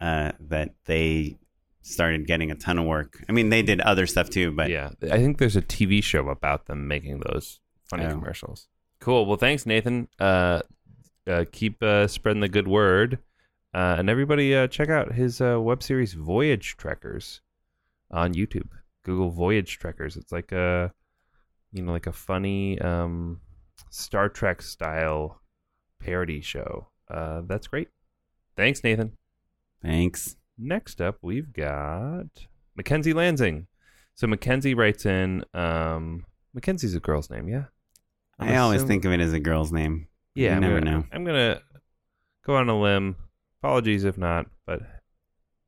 Uh, 0.00 0.32
that 0.40 0.74
they 0.86 1.36
started 1.82 2.26
getting 2.26 2.50
a 2.50 2.54
ton 2.56 2.78
of 2.78 2.84
work. 2.86 3.22
I 3.28 3.32
mean, 3.32 3.50
they 3.50 3.62
did 3.62 3.80
other 3.80 4.06
stuff 4.06 4.30
too, 4.30 4.50
but 4.52 4.70
yeah. 4.70 4.90
I 5.02 5.18
think 5.18 5.38
there's 5.38 5.54
a 5.56 5.62
TV 5.62 6.02
show 6.02 6.28
about 6.28 6.66
them 6.66 6.88
making 6.88 7.20
those 7.20 7.60
funny 7.88 8.04
Oh. 8.06 8.10
commercials. 8.10 8.68
Cool. 9.00 9.26
Well, 9.26 9.36
thanks, 9.36 9.64
Nathan. 9.66 10.08
Uh, 10.18 10.62
uh, 11.26 11.44
keep 11.52 11.82
uh, 11.82 12.06
spreading 12.08 12.40
the 12.40 12.48
good 12.48 12.66
word. 12.68 13.18
Uh, 13.74 13.96
and 13.98 14.10
everybody, 14.10 14.54
uh, 14.54 14.66
check 14.66 14.88
out 14.90 15.12
his 15.12 15.40
uh, 15.40 15.60
web 15.60 15.82
series 15.82 16.12
Voyage 16.12 16.76
Trekkers 16.76 17.40
on 18.10 18.34
YouTube. 18.34 18.68
Google 19.04 19.30
Voyage 19.30 19.78
Trekkers. 19.78 20.16
It's 20.16 20.30
like 20.30 20.52
a, 20.52 20.92
you 21.72 21.82
know, 21.82 21.92
like 21.92 22.06
a 22.06 22.12
funny 22.12 22.78
um, 22.80 23.40
Star 23.90 24.28
Trek 24.28 24.62
style 24.62 25.40
parody 25.98 26.40
show. 26.40 26.88
Uh, 27.10 27.42
that's 27.46 27.66
great. 27.66 27.88
Thanks, 28.56 28.84
Nathan. 28.84 29.12
thanks. 29.82 30.36
Next 30.58 31.00
up, 31.00 31.16
we've 31.22 31.52
got 31.52 32.26
Mackenzie 32.76 33.14
Lansing. 33.14 33.66
So 34.14 34.26
Mackenzie 34.26 34.74
writes 34.74 35.06
in. 35.06 35.44
Um, 35.54 36.26
Mackenzie's 36.54 36.94
a 36.94 37.00
girl's 37.00 37.30
name, 37.30 37.48
yeah. 37.48 37.64
I'm 38.38 38.50
I 38.50 38.56
always 38.58 38.82
think 38.82 39.04
of 39.04 39.12
it 39.12 39.20
as 39.20 39.32
a 39.32 39.40
girl's 39.40 39.72
name. 39.72 40.08
Yeah, 40.34 40.50
you 40.50 40.56
I'm 40.56 40.60
never 40.60 40.78
gonna, 40.80 40.90
know. 40.90 41.04
I'm 41.12 41.24
gonna 41.24 41.60
go 42.44 42.56
on 42.56 42.68
a 42.68 42.78
limb. 42.78 43.16
Apologies 43.62 44.02
if 44.02 44.18
not, 44.18 44.46
but 44.66 44.82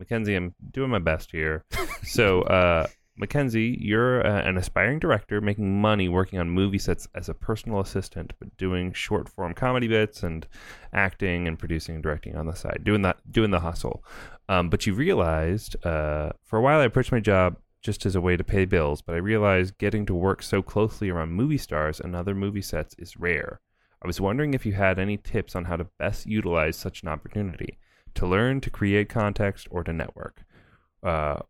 Mackenzie, 0.01 0.35
I'm 0.35 0.53
doing 0.73 0.91
my 0.91 0.99
best 0.99 1.31
here. 1.31 1.65
so, 2.03 2.43
uh, 2.43 2.89
Mackenzie, 3.17 3.79
you're 3.81 4.27
uh, 4.27 4.43
an 4.43 4.59
aspiring 4.59 4.99
director 4.99 5.41
making 5.41 5.81
money 5.81 6.09
working 6.09 6.41
on 6.41 6.51
movie 6.51 6.79
sets 6.79 7.07
as 7.15 7.29
a 7.29 7.35
personal 7.35 7.79
assistant, 7.79 8.33
but 8.41 8.57
doing 8.57 8.93
short 8.93 9.29
form 9.29 9.55
comedy 9.55 9.87
bits 9.87 10.25
and 10.25 10.49
acting 10.93 11.47
and 11.47 11.57
producing 11.57 11.95
and 11.95 12.03
directing 12.03 12.35
on 12.35 12.47
the 12.47 12.55
side, 12.55 12.81
doing 12.83 13.03
that, 13.03 13.19
doing 13.31 13.53
the 13.53 13.61
hustle. 13.61 14.05
Um, 14.49 14.71
but 14.71 14.87
you 14.87 14.95
realized 14.95 15.77
uh, 15.87 16.31
for 16.43 16.59
a 16.59 16.63
while 16.63 16.81
I 16.81 16.87
approached 16.87 17.13
my 17.13 17.21
job 17.21 17.59
just 17.81 18.05
as 18.05 18.17
a 18.17 18.21
way 18.21 18.37
to 18.37 18.43
pay 18.43 18.65
bills, 18.65 19.03
but 19.03 19.15
I 19.15 19.19
realized 19.19 19.79
getting 19.79 20.05
to 20.07 20.15
work 20.17 20.43
so 20.43 20.63
closely 20.63 21.11
around 21.11 21.31
movie 21.31 21.59
stars 21.59 22.01
and 22.01 22.17
other 22.17 22.35
movie 22.35 22.61
sets 22.61 22.97
is 22.99 23.17
rare. 23.17 23.61
I 24.03 24.09
was 24.09 24.21
wondering 24.21 24.53
if 24.53 24.67
you 24.67 24.73
had 24.73 24.99
any 24.99 25.17
tips 25.17 25.55
on 25.55 25.67
how 25.67 25.77
to 25.77 25.87
best 25.99 26.27
utilize 26.27 26.77
such 26.77 27.03
an 27.03 27.09
opportunity 27.09 27.79
to 28.15 28.27
learn, 28.27 28.61
to 28.61 28.71
create 28.71 29.09
context, 29.09 29.69
or 29.71 29.85
to 29.85 29.93
network. 29.93 30.45
Uh, 31.03 31.41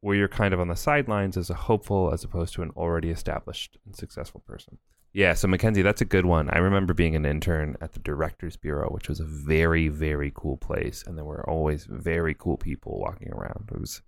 where 0.00 0.16
you're 0.16 0.28
kind 0.28 0.52
of 0.52 0.60
on 0.60 0.68
the 0.68 0.76
sidelines 0.76 1.36
as 1.36 1.48
a 1.48 1.54
hopeful 1.54 2.12
as 2.12 2.22
opposed 2.22 2.52
to 2.52 2.62
an 2.62 2.70
already 2.76 3.08
established 3.08 3.78
and 3.86 3.96
successful 3.96 4.42
person. 4.46 4.76
Yeah, 5.14 5.32
so 5.32 5.48
Mackenzie, 5.48 5.80
that's 5.80 6.02
a 6.02 6.04
good 6.04 6.26
one. 6.26 6.50
I 6.50 6.58
remember 6.58 6.92
being 6.92 7.16
an 7.16 7.24
intern 7.24 7.76
at 7.80 7.92
the 7.92 8.00
Directors 8.00 8.56
Bureau, 8.56 8.90
which 8.90 9.08
was 9.08 9.20
a 9.20 9.24
very, 9.24 9.88
very 9.88 10.30
cool 10.34 10.56
place, 10.56 11.04
and 11.06 11.16
there 11.16 11.24
were 11.24 11.48
always 11.48 11.86
very 11.88 12.34
cool 12.34 12.56
people 12.56 12.98
walking 12.98 13.30
around. 13.32 13.70
It 13.72 13.80
was 13.80 14.02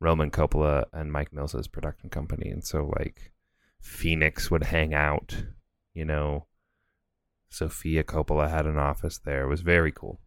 Roman 0.00 0.30
Coppola 0.30 0.84
and 0.92 1.12
Mike 1.12 1.32
Mills's 1.32 1.68
production 1.68 2.08
company, 2.10 2.48
and 2.48 2.64
so 2.64 2.90
like 2.96 3.32
Phoenix 3.80 4.50
would 4.50 4.64
hang 4.64 4.94
out, 4.94 5.44
you 5.92 6.04
know. 6.04 6.46
Sofia 7.50 8.04
Coppola 8.04 8.48
had 8.48 8.64
an 8.64 8.78
office 8.78 9.18
there. 9.18 9.42
It 9.42 9.48
was 9.48 9.60
very 9.60 9.92
cool. 9.92 10.20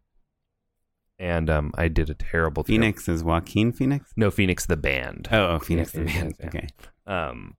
And 1.18 1.48
um, 1.48 1.72
I 1.76 1.88
did 1.88 2.10
a 2.10 2.14
terrible 2.14 2.62
thing. 2.62 2.74
Phoenix 2.80 3.08
is 3.08 3.24
Joaquin 3.24 3.72
Phoenix. 3.72 4.12
no, 4.16 4.30
Phoenix 4.30 4.66
the 4.66 4.76
band. 4.76 5.28
Oh, 5.32 5.54
oh 5.54 5.58
Phoenix 5.58 5.92
the 5.92 6.04
band. 6.04 6.34
yeah. 6.38 6.46
Okay. 6.46 6.66
Um, 7.06 7.56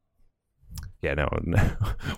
yeah, 1.02 1.14
no, 1.16 1.28
no. 1.44 1.72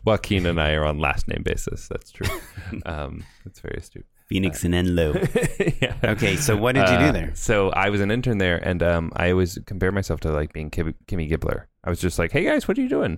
Joaquin 0.06 0.46
and 0.46 0.60
I 0.60 0.74
are 0.74 0.86
on 0.86 1.00
last 1.00 1.28
name 1.28 1.44
basis. 1.44 1.88
That's 1.88 2.12
true. 2.12 2.28
um, 2.86 3.24
that's 3.46 3.60
very 3.62 3.76
astute. 3.78 4.06
Phoenix 4.28 4.64
and 4.64 4.74
Enlow. 4.76 5.14
yeah. 5.82 5.96
Okay, 6.12 6.36
so 6.36 6.56
what 6.56 6.76
did 6.76 6.88
you 6.90 6.98
do 7.00 7.06
Uh, 7.06 7.12
there? 7.12 7.32
So 7.36 7.70
I 7.70 7.90
was 7.90 8.00
an 8.00 8.12
intern 8.12 8.38
there, 8.38 8.58
and 8.58 8.84
um, 8.84 9.12
I 9.16 9.32
always 9.32 9.58
compare 9.66 9.92
myself 9.92 10.20
to 10.22 10.32
like 10.32 10.54
being 10.54 10.70
Kim- 10.70 10.94
Kimmy 11.08 11.30
Gibbler. 11.30 11.64
I 11.84 11.90
was 11.90 12.00
just 12.00 12.20
like, 12.20 12.32
"Hey 12.32 12.44
guys, 12.44 12.68
what 12.68 12.78
are 12.78 12.82
you 12.82 12.90
doing?" 12.90 13.18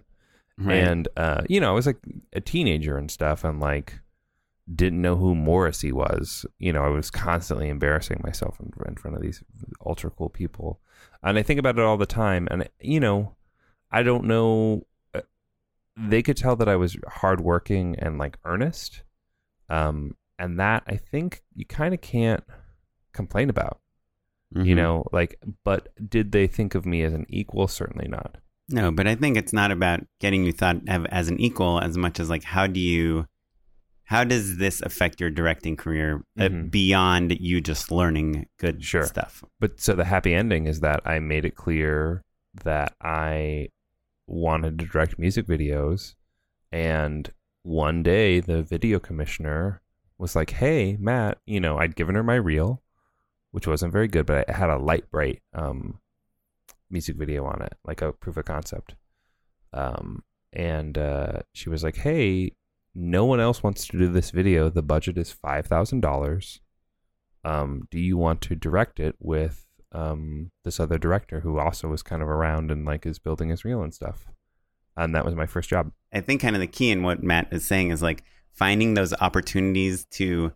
Right. 0.57 0.77
And 0.77 1.07
uh, 1.17 1.41
you 1.49 1.59
know, 1.59 1.69
I 1.69 1.73
was 1.73 1.85
like 1.85 1.97
a 2.33 2.39
teenager 2.39 2.97
and 2.97 3.11
stuff, 3.11 3.43
and 3.43 3.59
like 3.59 3.99
didn't 4.73 5.01
know 5.01 5.15
who 5.15 5.35
Morrissey 5.35 5.91
was. 5.91 6.45
You 6.59 6.73
know, 6.73 6.83
I 6.83 6.89
was 6.89 7.09
constantly 7.11 7.69
embarrassing 7.69 8.21
myself 8.23 8.59
in, 8.59 8.71
in 8.87 8.95
front 8.95 9.15
of 9.17 9.23
these 9.23 9.43
ultra 9.85 10.09
cool 10.11 10.29
people, 10.29 10.79
and 11.23 11.37
I 11.37 11.43
think 11.43 11.59
about 11.59 11.77
it 11.77 11.83
all 11.83 11.97
the 11.97 12.05
time. 12.05 12.47
And 12.51 12.69
you 12.79 12.99
know, 12.99 13.35
I 13.91 14.03
don't 14.03 14.25
know. 14.25 14.85
uh, 15.13 15.21
They 15.97 16.21
could 16.21 16.37
tell 16.37 16.55
that 16.57 16.69
I 16.69 16.75
was 16.75 16.95
hardworking 17.07 17.95
and 17.99 18.17
like 18.17 18.37
earnest, 18.45 19.03
um, 19.69 20.15
and 20.39 20.59
that 20.59 20.83
I 20.87 20.95
think 20.97 21.43
you 21.55 21.65
kind 21.65 21.93
of 21.93 22.01
can't 22.01 22.43
complain 23.13 23.49
about. 23.49 23.79
You 24.53 24.73
Mhm. 24.73 24.77
know, 24.77 25.05
like, 25.13 25.39
but 25.63 25.89
did 26.09 26.33
they 26.33 26.45
think 26.45 26.75
of 26.75 26.85
me 26.85 27.03
as 27.03 27.13
an 27.13 27.25
equal? 27.29 27.69
Certainly 27.69 28.09
not. 28.09 28.37
No, 28.69 28.91
but 28.91 29.07
I 29.07 29.15
think 29.15 29.37
it's 29.37 29.53
not 29.53 29.71
about 29.71 30.01
getting 30.19 30.43
you 30.43 30.51
thought 30.51 30.87
of 30.89 31.05
as 31.05 31.29
an 31.29 31.39
equal 31.39 31.79
as 31.79 31.97
much 31.97 32.19
as 32.19 32.29
like 32.29 32.43
how 32.43 32.67
do 32.67 32.79
you 32.79 33.27
how 34.11 34.25
does 34.25 34.57
this 34.57 34.81
affect 34.81 35.21
your 35.21 35.29
directing 35.29 35.77
career 35.77 36.21
uh, 36.37 36.43
Mhm. 36.49 36.69
beyond 36.69 37.39
you 37.39 37.61
just 37.61 37.91
learning 37.91 38.45
good 38.57 38.83
Sure. 38.83 39.05
stuff? 39.05 39.41
But 39.61 39.79
so 39.79 39.95
the 39.95 40.03
happy 40.03 40.33
ending 40.33 40.65
is 40.65 40.81
that 40.81 40.99
I 41.05 41.19
made 41.19 41.45
it 41.45 41.55
clear 41.55 42.21
that 42.65 42.93
I 42.99 43.69
wanted 44.27 44.79
to 44.79 44.85
direct 44.85 45.17
music 45.17 45.45
videos. 45.47 46.15
And 46.73 47.31
one 47.63 48.03
day 48.03 48.41
the 48.41 48.61
video 48.61 48.99
commissioner 48.99 49.81
was 50.17 50.35
like, 50.35 50.49
Hey, 50.49 50.97
Matt, 50.99 51.37
you 51.45 51.61
know, 51.61 51.77
I'd 51.77 51.95
given 51.95 52.15
her 52.15 52.23
my 52.23 52.35
reel, 52.35 52.83
which 53.51 53.65
wasn't 53.65 53.93
very 53.93 54.09
good, 54.09 54.25
but 54.25 54.49
I 54.49 54.53
had 54.57 54.69
a 54.69 54.77
light 54.77 55.09
bright 55.09 55.41
um, 55.53 56.01
music 56.89 57.15
video 57.15 57.45
on 57.45 57.61
it, 57.61 57.77
like 57.85 58.01
a 58.01 58.11
proof 58.11 58.35
of 58.35 58.43
concept. 58.43 58.95
Um, 59.71 60.25
and 60.51 60.97
uh, 60.97 61.39
she 61.53 61.69
was 61.69 61.81
like, 61.81 61.95
Hey, 61.95 62.55
no 62.93 63.25
one 63.25 63.39
else 63.39 63.63
wants 63.63 63.87
to 63.87 63.97
do 63.97 64.07
this 64.11 64.31
video. 64.31 64.69
The 64.69 64.81
budget 64.81 65.17
is 65.17 65.33
$5,000 65.33 66.59
um, 67.43 67.87
do 67.89 67.97
you 67.99 68.17
want 68.17 68.39
to 68.41 68.55
direct 68.55 68.99
it 68.99 69.15
with 69.19 69.65
um, 69.93 70.51
this 70.63 70.79
other 70.79 70.97
director 70.99 71.39
who 71.39 71.57
also 71.57 71.87
was 71.87 72.03
kind 72.03 72.21
of 72.21 72.29
around 72.29 72.69
and 72.69 72.85
like 72.85 73.05
is 73.05 73.17
building 73.17 73.49
his 73.49 73.65
reel 73.65 73.81
and 73.81 73.93
stuff? 73.93 74.27
And 74.95 75.15
that 75.15 75.25
was 75.25 75.33
my 75.35 75.47
first 75.47 75.67
job. 75.69 75.91
I 76.13 76.21
think 76.21 76.41
kind 76.41 76.55
of 76.55 76.59
the 76.59 76.67
key 76.67 76.91
in 76.91 77.01
what 77.01 77.23
Matt 77.23 77.47
is 77.51 77.65
saying 77.65 77.89
is 77.89 78.01
like 78.03 78.23
finding 78.53 78.93
those 78.93 79.11
opportunities 79.13 80.05
to 80.11 80.51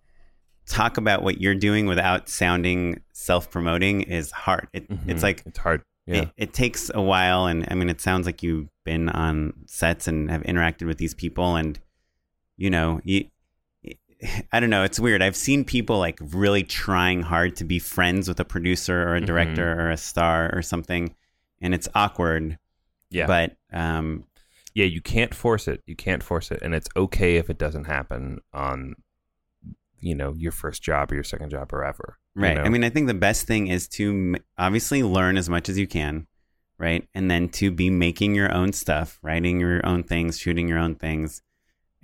talk 0.68 0.98
about 0.98 1.24
what 1.24 1.42
you're 1.42 1.56
doing 1.56 1.88
without 1.88 2.30
sounding 2.30 3.02
self-promoting 3.14 4.02
is 4.02 4.30
hard. 4.32 4.68
It, 4.74 4.86
It's 5.08 5.22
Mhm. 5.22 5.24
like 5.24 5.44
it's 5.46 5.58
hard. 5.58 5.82
Yeah. 6.06 6.22
it, 6.22 6.30
it 6.38 6.54
takes 6.54 6.92
a 6.94 7.02
while 7.02 7.48
and 7.48 7.66
i 7.72 7.74
mean 7.74 7.90
it 7.90 8.00
sounds 8.00 8.28
like 8.28 8.44
you've 8.44 8.70
been 8.84 9.10
on 9.10 9.54
sets 9.66 10.08
and 10.08 10.30
have 10.30 10.44
interacted 10.44 10.86
with 10.86 11.00
these 11.00 11.16
people 11.16 11.56
and 11.56 11.80
you 12.58 12.70
know 12.70 13.02
you 13.04 13.26
i 14.52 14.60
don't 14.60 14.70
know 14.70 14.84
it's 14.84 15.00
weird 15.00 15.22
i've 15.22 15.36
seen 15.36 15.64
people 15.66 15.98
like 16.00 16.18
really 16.22 16.64
trying 16.64 17.22
hard 17.22 17.56
to 17.56 17.64
be 17.64 17.80
friends 17.80 18.28
with 18.28 18.40
a 18.40 18.46
producer 18.46 19.04
or 19.08 19.16
a 19.16 19.22
Mhm. 19.22 19.26
director 19.26 19.80
or 19.80 19.92
a 19.92 19.98
star 19.98 20.50
or 20.54 20.62
something 20.62 21.14
and 21.62 21.74
it's 21.74 21.88
awkward 21.96 22.58
yeah. 23.10 23.28
but 23.28 23.56
um 23.72 24.26
yeah. 24.78 24.84
You 24.84 25.00
can't 25.00 25.34
force 25.34 25.70
it. 25.70 25.82
You 25.86 25.96
can't 25.96 26.22
force 26.22 26.52
it. 26.52 26.60
And 26.62 26.76
it's 26.76 26.90
okay 26.98 27.38
if 27.38 27.50
it 27.50 27.58
doesn't 27.58 27.86
happen 27.86 28.40
on, 28.52 28.96
you 30.02 30.14
know, 30.14 30.34
your 30.34 30.52
first 30.52 30.84
job 30.84 31.14
or 31.14 31.16
your 31.16 31.24
second 31.24 31.50
job 31.50 31.72
or 31.72 31.86
ever. 31.86 32.18
you 32.36 32.42
right 32.42 32.58
know? 32.58 32.64
i 32.64 32.68
mean 32.70 32.84
i 32.84 32.90
think 32.90 33.08
the 33.08 33.14
best 33.14 33.48
thing 33.48 33.68
is 33.68 33.88
to 33.88 34.36
obviously 34.58 35.02
learn 35.02 35.38
as 35.38 35.48
much 35.50 35.70
as 35.70 35.78
you 35.80 35.88
can 35.88 36.28
right 36.78 37.08
and 37.14 37.32
then 37.32 37.48
to 37.48 37.72
be 37.72 37.90
making 37.90 38.36
your 38.36 38.54
own 38.54 38.74
stuff 38.74 39.18
writing 39.22 39.62
your 39.62 39.80
own 39.86 40.04
things 40.04 40.38
shooting 40.38 40.68
your 40.68 40.78
own 40.78 40.94
things 40.96 41.42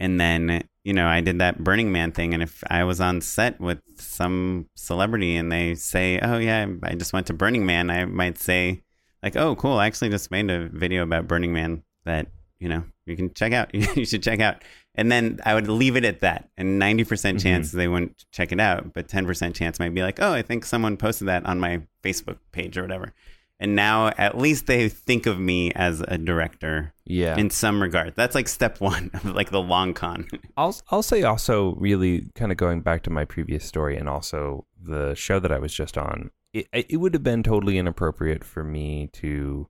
and 0.02 0.20
then 0.20 0.64
you 0.84 0.93
know 0.93 1.08
i 1.08 1.22
did 1.22 1.39
that 1.39 1.64
burning 1.64 1.91
man 1.91 2.12
thing 2.12 2.34
and 2.34 2.41
if 2.43 2.64
i 2.70 2.84
was 2.84 2.99
on 2.99 3.22
set 3.22 3.60
with 3.62 3.80
some 3.97 4.68
celebrity 4.76 5.36
and 5.38 5.52
they 5.52 5.76
say 5.76 6.20
oh 6.20 6.38
yeah 6.38 6.66
i 6.84 6.95
just 6.95 7.14
went 7.14 7.28
to 7.28 7.34
burning 7.34 7.66
man 7.66 7.89
i 7.89 8.04
might 8.06 8.38
say 8.38 8.82
like, 9.24 9.36
oh, 9.36 9.56
cool, 9.56 9.78
I 9.78 9.86
actually 9.86 10.10
just 10.10 10.32
made 10.32 10.49
a 10.49 10.68
video 10.68 11.04
about 11.04 11.28
Burning 11.28 11.54
Man 11.54 11.84
that 12.06 12.26
you 12.60 12.68
know 12.68 12.84
you 13.06 13.16
can 13.16 13.32
check 13.36 13.54
out. 13.54 13.70
you 13.95 14.04
should 14.04 14.24
check 14.24 14.39
out. 14.39 14.64
And 14.95 15.12
then 15.12 15.39
I 15.45 15.54
would 15.54 15.68
leave 15.68 15.95
it 15.95 16.04
at 16.06 16.22
that. 16.22 16.49
And 16.58 16.82
90% 16.82 17.36
Mhm. 17.38 17.43
chance 17.43 17.72
they 17.72 17.88
wouldn't 17.88 18.26
check 18.32 18.52
it 18.52 18.60
out, 18.60 18.93
but 18.93 19.08
10% 19.08 19.54
chance 19.54 19.80
might 19.80 19.93
be 19.93 20.02
like, 20.02 20.20
oh, 20.20 20.34
I 20.34 20.41
think 20.41 20.66
someone 20.66 20.97
posted 20.97 21.28
that 21.28 21.45
on 21.45 21.60
my 21.60 21.84
Facebook 22.04 22.39
page 22.52 22.80
or 22.80 22.82
whatever. 22.82 23.14
And 23.62 23.76
now 23.76 24.07
at 24.18 24.38
least 24.38 24.66
they 24.66 24.89
think 24.89 25.28
of 25.28 25.39
me 25.39 25.72
as 25.74 26.01
a 26.07 26.18
director 26.18 26.93
Yeah. 27.05 27.38
in 27.38 27.49
some 27.51 27.82
regard. 27.82 28.14
That's 28.16 28.34
like 28.36 28.47
step 28.47 28.82
one 28.82 29.12
of 29.14 29.24
like 29.24 29.51
the 29.51 29.62
long 29.62 29.93
con. 29.93 30.28
I'll 30.57 30.76
I'll 30.89 31.03
say 31.03 31.22
also 31.24 31.76
really 31.76 32.26
kind 32.36 32.51
of 32.51 32.57
going 32.57 32.82
back 32.82 33.03
to 33.03 33.09
my 33.12 33.24
previous 33.24 33.64
story 33.64 33.95
and 33.97 34.09
also 34.09 34.66
the 34.84 35.14
show 35.14 35.39
that 35.39 35.51
I 35.51 35.59
was 35.59 35.74
just 35.74 35.95
on. 35.97 36.32
It 36.53 36.68
it 36.74 36.97
would 36.97 37.14
have 37.14 37.24
been 37.24 37.43
totally 37.43 37.78
inappropriate 37.78 38.43
for 38.43 38.64
me 38.64 39.09
to 39.14 39.68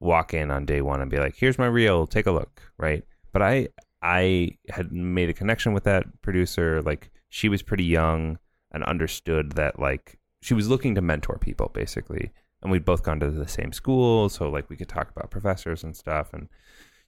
walk 0.00 0.32
in 0.32 0.50
on 0.50 0.64
day 0.64 0.80
one 0.80 1.00
and 1.00 1.10
be 1.10 1.18
like, 1.18 1.34
"Here's 1.36 1.58
my 1.58 1.66
reel, 1.66 2.06
take 2.06 2.26
a 2.26 2.32
look," 2.32 2.62
right? 2.78 3.02
But 3.32 3.42
I 3.42 3.68
I 4.00 4.50
had 4.70 4.92
made 4.92 5.28
a 5.28 5.34
connection 5.34 5.72
with 5.72 5.82
that 5.84 6.04
producer. 6.22 6.80
Like 6.82 7.10
she 7.28 7.48
was 7.48 7.62
pretty 7.62 7.84
young 7.84 8.38
and 8.70 8.84
understood 8.84 9.52
that 9.52 9.78
like 9.80 10.18
she 10.40 10.54
was 10.54 10.68
looking 10.68 10.94
to 10.94 11.02
mentor 11.02 11.36
people 11.38 11.70
basically, 11.74 12.30
and 12.62 12.70
we'd 12.72 12.84
both 12.84 13.02
gone 13.02 13.20
to 13.20 13.30
the 13.30 13.48
same 13.48 13.72
school, 13.72 14.28
so 14.28 14.48
like 14.50 14.68
we 14.68 14.76
could 14.76 14.88
talk 14.88 15.10
about 15.10 15.30
professors 15.30 15.84
and 15.84 15.96
stuff, 15.96 16.32
and 16.32 16.48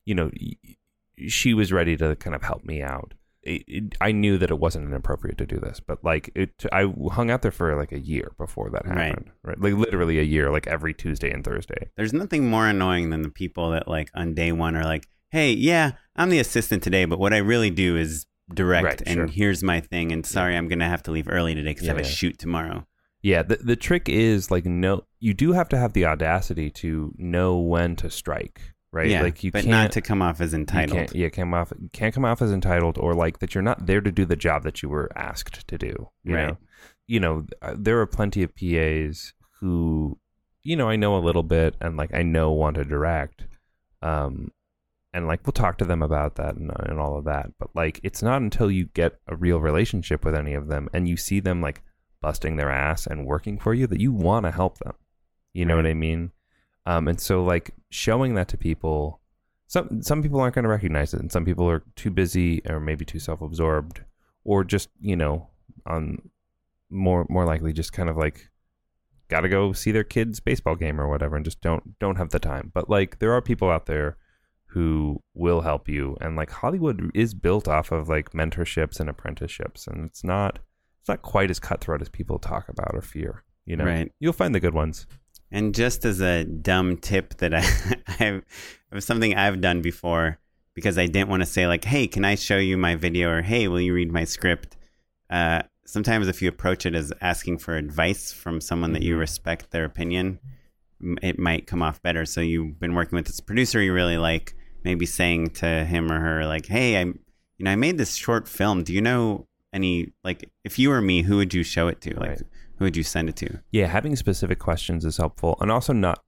you 0.04 0.14
know 0.14 0.30
she 1.28 1.54
was 1.54 1.72
ready 1.72 1.96
to 1.96 2.16
kind 2.16 2.34
of 2.34 2.42
help 2.42 2.64
me 2.64 2.82
out. 2.82 3.14
It, 3.42 3.64
it, 3.66 3.94
I 4.02 4.12
knew 4.12 4.36
that 4.36 4.50
it 4.50 4.58
wasn't 4.58 4.86
inappropriate 4.86 5.38
to 5.38 5.46
do 5.46 5.58
this, 5.58 5.80
but 5.80 6.04
like 6.04 6.30
it, 6.34 6.62
I 6.72 6.92
hung 7.12 7.30
out 7.30 7.40
there 7.42 7.50
for 7.50 7.74
like 7.76 7.90
a 7.92 7.98
year 7.98 8.32
before 8.36 8.68
that 8.70 8.84
happened. 8.86 9.30
Right, 9.42 9.58
like 9.58 9.74
literally 9.74 10.18
a 10.18 10.22
year, 10.22 10.50
like 10.50 10.66
every 10.66 10.92
Tuesday 10.92 11.30
and 11.30 11.42
Thursday. 11.42 11.88
There's 11.96 12.12
nothing 12.12 12.48
more 12.50 12.66
annoying 12.66 13.08
than 13.10 13.22
the 13.22 13.30
people 13.30 13.70
that 13.70 13.88
like 13.88 14.10
on 14.14 14.34
day 14.34 14.52
one 14.52 14.76
are 14.76 14.84
like, 14.84 15.08
"Hey, 15.30 15.52
yeah, 15.52 15.92
I'm 16.16 16.28
the 16.28 16.38
assistant 16.38 16.82
today, 16.82 17.06
but 17.06 17.18
what 17.18 17.32
I 17.32 17.38
really 17.38 17.70
do 17.70 17.96
is 17.96 18.26
direct, 18.52 18.84
Right, 18.84 19.02
and 19.06 19.14
sure. 19.14 19.26
here's 19.28 19.62
my 19.62 19.80
thing. 19.80 20.12
And 20.12 20.26
sorry, 20.26 20.54
I'm 20.56 20.68
gonna 20.68 20.88
have 20.88 21.02
to 21.04 21.10
leave 21.10 21.28
early 21.28 21.54
today 21.54 21.70
because 21.70 21.84
Yeah, 21.86 21.92
I 21.92 21.96
have 21.96 22.04
a 22.04 22.08
yeah. 22.08 22.14
shoot 22.14 22.38
tomorrow." 22.38 22.86
Yeah, 23.22 23.42
the 23.42 23.56
the 23.56 23.76
trick 23.76 24.08
is 24.08 24.50
like 24.50 24.64
no, 24.64 25.04
you 25.18 25.34
do 25.34 25.52
have 25.52 25.68
to 25.70 25.78
have 25.78 25.92
the 25.92 26.06
audacity 26.06 26.70
to 26.70 27.12
know 27.18 27.58
when 27.58 27.96
to 27.96 28.10
strike, 28.10 28.60
right? 28.92 29.08
Yeah, 29.08 29.22
like 29.22 29.44
you 29.44 29.52
but 29.52 29.64
can't 29.64 29.70
not 29.70 29.92
to 29.92 30.00
come 30.00 30.22
off 30.22 30.40
as 30.40 30.52
you 30.52 30.60
entitled. 30.60 30.96
can't, 30.98 31.14
yeah, 31.14 31.28
come 31.28 31.52
off 31.52 31.72
can't 31.92 32.14
come 32.14 32.24
off 32.24 32.40
as 32.40 32.50
entitled 32.50 32.96
or 32.98 33.14
like 33.14 33.40
that 33.40 33.54
you're 33.54 33.62
not 33.62 33.86
there 33.86 34.00
to 34.00 34.10
do 34.10 34.24
the 34.24 34.36
job 34.36 34.62
that 34.62 34.82
you 34.82 34.88
were 34.88 35.10
asked 35.16 35.68
to 35.68 35.76
do. 35.78 36.08
You 36.24 36.34
Right. 36.34 36.48
know, 36.48 36.58
you 37.06 37.20
know, 37.20 37.46
uh, 37.60 37.74
there 37.78 38.00
are 38.00 38.06
plenty 38.06 38.42
of 38.42 38.54
PAs 38.56 39.34
who, 39.60 40.18
you 40.62 40.76
know, 40.76 40.88
I 40.88 40.96
know 40.96 41.16
a 41.16 41.20
little 41.20 41.42
bit 41.42 41.74
and 41.80 41.96
like 41.98 42.14
I 42.14 42.22
know 42.22 42.52
want 42.52 42.76
to 42.76 42.84
direct, 42.84 43.44
um, 44.00 44.50
and 45.12 45.26
like 45.26 45.44
we'll 45.44 45.52
talk 45.52 45.76
to 45.78 45.84
them 45.84 46.02
about 46.02 46.36
that 46.36 46.54
and, 46.54 46.70
and 46.78 46.98
all 46.98 47.18
of 47.18 47.24
that. 47.24 47.50
But 47.58 47.68
like, 47.74 48.00
it's 48.02 48.22
not 48.22 48.40
until 48.42 48.70
you 48.70 48.86
get 48.94 49.18
a 49.26 49.36
real 49.36 49.58
relationship 49.60 50.24
with 50.24 50.34
any 50.34 50.54
of 50.54 50.68
them 50.68 50.88
and 50.94 51.06
you 51.08 51.16
see 51.18 51.40
them 51.40 51.60
like 51.60 51.82
busting 52.20 52.56
their 52.56 52.70
ass 52.70 53.06
and 53.06 53.26
working 53.26 53.58
for 53.58 53.74
you 53.74 53.86
that 53.86 54.00
you 54.00 54.12
want 54.12 54.44
to 54.44 54.50
help 54.50 54.78
them. 54.78 54.94
You 55.52 55.64
know 55.64 55.74
Right. 55.76 55.84
what 55.84 55.90
I 55.90 55.94
mean? 55.94 56.32
Um, 56.86 57.08
and 57.08 57.20
so 57.20 57.42
like 57.42 57.72
showing 57.90 58.34
that 58.34 58.48
to 58.48 58.56
people, 58.56 59.20
some 59.66 60.02
some 60.02 60.22
people 60.22 60.40
aren't 60.40 60.54
going 60.54 60.64
to 60.64 60.68
recognize 60.68 61.14
it, 61.14 61.20
and 61.20 61.30
some 61.30 61.44
people 61.44 61.68
are 61.68 61.82
too 61.96 62.10
busy 62.10 62.60
or 62.68 62.80
maybe 62.80 63.04
too 63.04 63.18
self-absorbed, 63.18 64.00
or 64.44 64.64
just 64.64 64.88
you 65.00 65.16
know 65.16 65.48
on 65.86 66.30
more 66.90 67.26
more 67.28 67.44
likely 67.44 67.72
just 67.72 67.92
kind 67.92 68.08
of 68.08 68.16
like 68.16 68.50
got 69.28 69.42
to 69.42 69.48
go 69.48 69.72
see 69.72 69.92
their 69.92 70.04
kids 70.04 70.40
baseball 70.40 70.74
game 70.74 71.00
or 71.00 71.08
whatever 71.08 71.36
and 71.36 71.44
just 71.44 71.60
don't 71.60 71.98
don't 72.00 72.16
have 72.16 72.30
the 72.30 72.38
time 72.40 72.70
but 72.74 72.90
like 72.90 73.20
there 73.20 73.32
are 73.32 73.40
people 73.40 73.70
out 73.70 73.86
there 73.86 74.16
who 74.66 75.22
will 75.34 75.60
help 75.60 75.88
you 75.88 76.16
and 76.20 76.34
like 76.34 76.50
hollywood 76.50 77.10
is 77.14 77.32
built 77.32 77.68
off 77.68 77.92
of 77.92 78.08
like 78.08 78.32
mentorships 78.32 78.98
and 78.98 79.08
apprenticeships 79.08 79.86
and 79.86 80.04
it's 80.04 80.24
not 80.24 80.58
not 81.10 81.22
quite 81.22 81.50
as 81.50 81.58
cutthroat 81.60 82.00
as 82.00 82.08
people 82.08 82.38
talk 82.38 82.68
about 82.68 82.92
or 82.94 83.02
fear 83.02 83.32
you 83.66 83.76
know 83.76 83.84
Right. 83.84 84.10
you'll 84.20 84.32
find 84.42 84.54
the 84.54 84.60
good 84.66 84.74
ones 84.74 85.06
And 85.52 85.74
just 85.74 86.04
as 86.04 86.20
a 86.20 86.44
dumb 86.44 86.96
tip 86.96 87.26
that 87.38 87.52
I, 87.60 87.62
I've, 88.24 88.42
it 88.90 88.94
was 88.94 89.04
something 89.04 89.34
I've 89.34 89.60
done 89.60 89.82
before 89.82 90.38
because 90.74 90.96
I 90.96 91.06
didn't 91.06 91.28
want 91.28 91.42
to 91.42 91.46
say 91.56 91.66
like, 91.66 91.84
"Hey, 91.84 92.06
can 92.06 92.24
I 92.24 92.36
show 92.36 92.56
you 92.56 92.76
my 92.78 92.94
video?" 93.06 93.26
or 93.34 93.42
"Hey, 93.42 93.66
will 93.68 93.80
you 93.80 93.92
read 93.92 94.12
my 94.12 94.24
script?" 94.24 94.76
Uh, 95.28 95.62
sometimes 95.84 96.28
if 96.28 96.40
you 96.40 96.48
approach 96.48 96.86
it 96.86 96.94
as 96.94 97.12
asking 97.20 97.58
for 97.58 97.74
advice 97.76 98.32
from 98.32 98.60
someone 98.60 98.92
that 98.94 99.02
you 99.02 99.16
Mhm. 99.16 99.20
respect 99.26 99.70
their 99.72 99.84
opinion, 99.84 100.38
it 101.22 101.36
might 101.38 101.66
come 101.66 101.82
off 101.82 102.00
better. 102.02 102.24
So 102.24 102.40
you've 102.40 102.78
been 102.78 102.94
working 102.94 103.16
with 103.16 103.26
this 103.26 103.40
producer 103.40 103.82
you 103.82 103.92
really 103.92 104.18
like, 104.18 104.54
maybe 104.84 105.06
saying 105.06 105.50
to 105.62 105.84
him 105.84 106.10
or 106.12 106.20
her 106.20 106.46
like, 106.46 106.66
"Hey, 106.66 106.90
I, 107.00 107.04
you 107.58 107.64
know, 107.64 107.72
I 107.72 107.76
made 107.76 107.98
this 107.98 108.14
short 108.14 108.46
film. 108.48 108.84
Do 108.84 108.92
you 108.94 109.02
know 109.02 109.48
any 109.72 110.12
like 110.24 110.50
if 110.64 110.78
you 110.78 110.88
were 110.90 111.00
me, 111.00 111.22
who 111.22 111.36
would 111.36 111.54
you 111.54 111.62
show 111.62 111.88
it 111.88 112.00
to? 112.02 112.14
Like, 112.18 112.28
Right. 112.30 112.42
who 112.78 112.84
would 112.86 112.96
you 112.96 113.02
send 113.04 113.28
it 113.28 113.36
to?" 113.36 113.60
yeah 113.70 113.86
having 113.86 114.16
specific 114.16 114.58
questions 114.58 115.04
is 115.04 115.16
helpful 115.18 115.56
and 115.60 115.70
also 115.70 115.92
not 115.92 116.22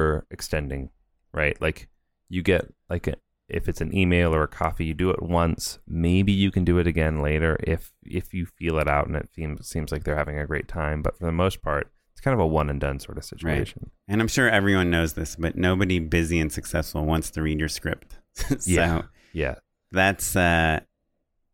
overextending 0.00 0.88
right 1.32 1.60
like 1.60 1.88
you 2.28 2.42
get 2.42 2.72
like 2.88 3.06
a, 3.06 3.14
if 3.48 3.68
it's 3.68 3.80
an 3.80 3.94
email 3.96 4.34
or 4.34 4.42
a 4.42 4.48
coffee 4.48 4.84
you 4.84 4.94
do 4.94 5.10
it 5.10 5.22
once 5.22 5.78
maybe 5.88 6.32
you 6.32 6.50
can 6.50 6.64
do 6.64 6.78
it 6.78 6.86
again 6.86 7.20
later 7.22 7.56
if 7.64 7.92
if 8.04 8.32
you 8.32 8.46
feel 8.46 8.78
it 8.78 8.88
out 8.88 9.06
and 9.06 9.16
it 9.16 9.28
seems 9.34 9.66
seems 9.68 9.90
like 9.92 10.04
they're 10.04 10.16
having 10.16 10.38
a 10.38 10.46
great 10.46 10.68
time 10.68 11.02
but 11.02 11.16
for 11.18 11.24
the 11.24 11.32
most 11.32 11.60
part 11.62 11.90
it's 12.12 12.20
kind 12.20 12.34
of 12.34 12.40
a 12.40 12.46
one 12.46 12.70
and 12.70 12.80
done 12.80 12.98
sort 12.98 13.18
of 13.18 13.24
situation 13.24 13.90
And 14.08 14.20
I'm 14.20 14.28
sure 14.28 14.48
everyone 14.48 14.90
knows 14.90 15.12
this, 15.14 15.36
but 15.36 15.56
nobody 15.56 15.98
busy 16.00 16.38
and 16.40 16.52
successful 16.52 17.04
wants 17.06 17.30
to 17.30 17.42
read 17.42 17.58
your 17.60 17.68
script. 17.68 18.18
so 18.34 18.56
Yeah. 18.66 19.02
yeah 19.32 19.54
that's 19.92 20.34
uh, 20.36 20.80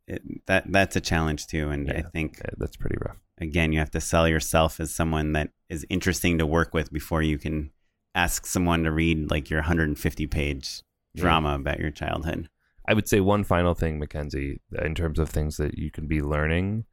it, 0.06 0.22
that 0.46 0.70
that's 0.72 0.96
a 0.96 1.00
challenge 1.00 1.46
too. 1.46 1.70
And 1.70 1.90
I 1.90 2.02
think 2.02 2.38
yeah, 2.38 2.50
that's 2.58 2.76
pretty 2.76 2.96
rough 3.04 3.18
again, 3.38 3.72
you 3.72 3.78
have 3.78 3.90
to 3.90 4.00
sell 4.00 4.26
yourself 4.26 4.80
as 4.80 4.94
someone 4.94 5.32
that 5.32 5.50
is 5.68 5.86
interesting 5.90 6.38
to 6.38 6.46
work 6.46 6.72
with 6.72 6.92
before 6.92 7.22
you 7.22 7.38
can 7.38 7.70
ask 8.14 8.46
someone 8.46 8.82
to 8.84 8.90
read 8.90 9.30
like 9.30 9.50
your 9.50 9.60
150 9.60 10.26
page 10.26 10.82
Yeah. 11.14 11.22
drama 11.22 11.54
about 11.54 11.80
your 11.80 11.90
childhood. 11.90 12.48
I 12.88 12.94
would 12.94 13.08
say 13.08 13.20
one 13.20 13.44
final 13.44 13.74
thing, 13.74 13.98
Mackenzie, 13.98 14.60
in 14.80 14.94
terms 14.94 15.18
of 15.18 15.28
things 15.28 15.56
that 15.56 15.76
you 15.76 15.90
can 15.90 16.06
be 16.06 16.22
learning, 16.22 16.84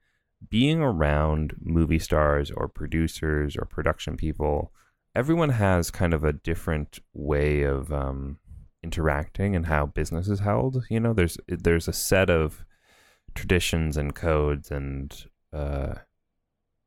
being 0.50 0.82
around 0.82 1.56
movie 1.62 2.00
stars 2.00 2.52
or 2.52 2.68
producers 2.68 3.56
or 3.56 3.66
production 3.66 4.18
people, 4.18 4.74
everyone 5.16 5.50
has 5.50 5.92
kind 5.92 6.14
of 6.14 6.24
a 6.24 6.34
different 6.34 7.00
way 7.14 7.62
of 7.62 7.94
um, 7.94 8.40
interacting 8.84 9.56
and 9.56 9.68
how 9.68 9.86
business 9.86 10.28
is 10.28 10.40
held. 10.40 10.84
You 10.90 11.00
know, 11.00 11.14
there's 11.14 11.38
there's 11.48 11.88
a 11.88 11.94
set 11.94 12.30
of 12.30 12.66
traditions 13.36 13.98
and 13.98 14.16
codes 14.16 14.72
and 14.72 15.26
uh, 15.52 15.96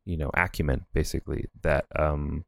you 0.05 0.17
know 0.17 0.31
acumen 0.35 0.87
basically 0.93 1.47
that 1.63 1.87
um, 1.99 2.45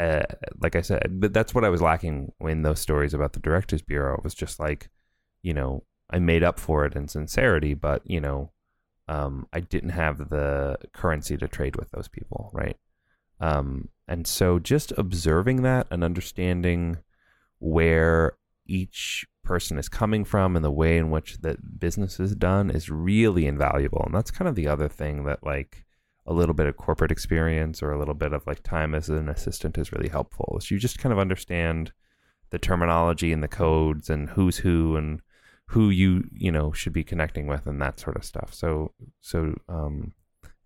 uh, 0.00 0.22
like 0.60 0.76
I 0.76 0.80
said, 0.80 1.20
that's 1.20 1.54
what 1.54 1.64
I 1.64 1.68
was 1.68 1.82
lacking 1.82 2.32
in 2.40 2.62
those 2.62 2.80
stories 2.80 3.12
about 3.12 3.34
the 3.34 3.40
Directors 3.40 3.82
Bureau. 3.82 4.16
It 4.16 4.24
was 4.24 4.34
just 4.34 4.58
like, 4.58 4.88
you 5.42 5.52
know, 5.52 5.84
I 6.08 6.18
made 6.18 6.42
up 6.42 6.58
for 6.58 6.86
it 6.86 6.96
in 6.96 7.06
sincerity, 7.06 7.74
but 7.74 8.02
you 8.04 8.20
know, 8.20 8.50
um, 9.08 9.46
I 9.52 9.60
didn't 9.60 9.90
have 9.90 10.30
the 10.30 10.78
currency 10.94 11.36
to 11.36 11.48
trade 11.48 11.76
with 11.76 11.90
those 11.90 12.08
people, 12.08 12.50
right? 12.54 12.76
Um, 13.40 13.88
and 14.08 14.26
so 14.26 14.58
just 14.58 14.92
observing 14.96 15.62
that 15.62 15.86
and 15.90 16.02
understanding 16.02 16.98
where 17.58 18.32
each 18.66 19.26
person 19.50 19.78
is 19.78 19.88
coming 19.88 20.24
from 20.24 20.54
and 20.54 20.64
the 20.64 20.70
way 20.70 20.96
in 20.96 21.10
which 21.10 21.38
that 21.38 21.80
business 21.80 22.20
is 22.20 22.36
done 22.36 22.70
is 22.70 22.88
really 22.88 23.46
invaluable. 23.46 24.04
And 24.06 24.14
that's 24.14 24.30
kind 24.30 24.48
of 24.48 24.54
the 24.54 24.68
other 24.68 24.86
thing 24.86 25.24
that 25.24 25.44
like 25.44 25.84
a 26.24 26.32
little 26.32 26.54
bit 26.54 26.68
of 26.68 26.76
corporate 26.76 27.10
experience 27.10 27.82
or 27.82 27.90
a 27.90 27.98
little 27.98 28.14
bit 28.14 28.32
of 28.32 28.46
like 28.46 28.62
time 28.62 28.94
as 28.94 29.08
an 29.08 29.28
assistant 29.28 29.76
is 29.76 29.90
really 29.90 30.08
helpful. 30.08 30.54
Is 30.56 30.70
you 30.70 30.78
just 30.78 31.00
kind 31.00 31.12
of 31.12 31.18
understand 31.18 31.90
the 32.50 32.60
terminology 32.60 33.32
and 33.32 33.42
the 33.42 33.48
codes 33.48 34.08
and 34.08 34.30
who's 34.30 34.58
who 34.58 34.94
and 34.94 35.20
who 35.66 35.90
you 35.90 36.28
you 36.32 36.52
know 36.52 36.70
should 36.70 36.92
be 36.92 37.02
connecting 37.02 37.48
with 37.48 37.66
and 37.66 37.82
that 37.82 37.98
sort 37.98 38.14
of 38.14 38.24
stuff. 38.24 38.54
So 38.54 38.92
so 39.20 39.56
um, 39.68 40.12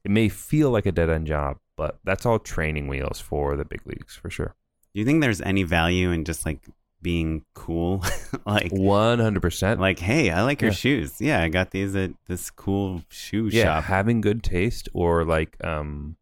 it 0.05 0.11
may 0.11 0.29
feel 0.29 0.71
like 0.71 0.85
a 0.85 0.93
dead 0.93 1.09
end 1.09 1.27
job, 1.27 1.57
but 1.75 2.01
that's 2.05 2.27
all 2.27 2.39
training 2.39 2.89
wheels 2.89 3.19
for 3.19 3.57
the 3.57 3.65
big 3.65 3.81
leagues 3.87 4.15
for 4.15 4.29
sure. 4.29 4.55
Do 4.93 5.01
you 5.01 5.07
think 5.07 5.23
there's 5.23 5.41
any 5.41 5.63
value 5.63 6.11
in 6.11 6.27
just 6.27 6.45
like 6.45 6.69
being 7.05 7.45
cool? 7.55 8.03
like, 8.47 8.73
One 8.73 9.21
hundred 9.21 9.43
percent. 9.43 9.79
like, 9.79 10.01
hey, 10.01 10.31
I 10.31 10.43
like 10.43 10.61
your 10.61 10.71
Yeah. 10.73 10.75
shoes. 10.77 11.21
Yeah, 11.21 11.41
I 11.43 11.49
got 11.49 11.71
these 11.71 11.95
at 11.95 12.11
this 12.27 12.51
cool 12.51 13.03
shoe 13.11 13.49
yeah, 13.53 13.65
shop. 13.65 13.85
having 13.85 14.21
good 14.21 14.43
taste 14.43 14.89
or 14.93 15.25
like 15.25 15.57
um 15.63 16.17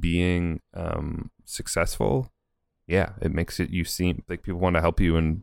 being 0.00 0.60
um 0.74 1.30
successful. 1.44 2.32
Yeah, 2.86 3.12
it 3.20 3.32
makes 3.34 3.60
it 3.60 3.70
you 3.70 3.84
seem 3.84 4.22
like 4.28 4.42
people 4.42 4.60
want 4.60 4.76
to 4.76 4.80
help 4.80 5.00
you 5.00 5.16
and 5.16 5.42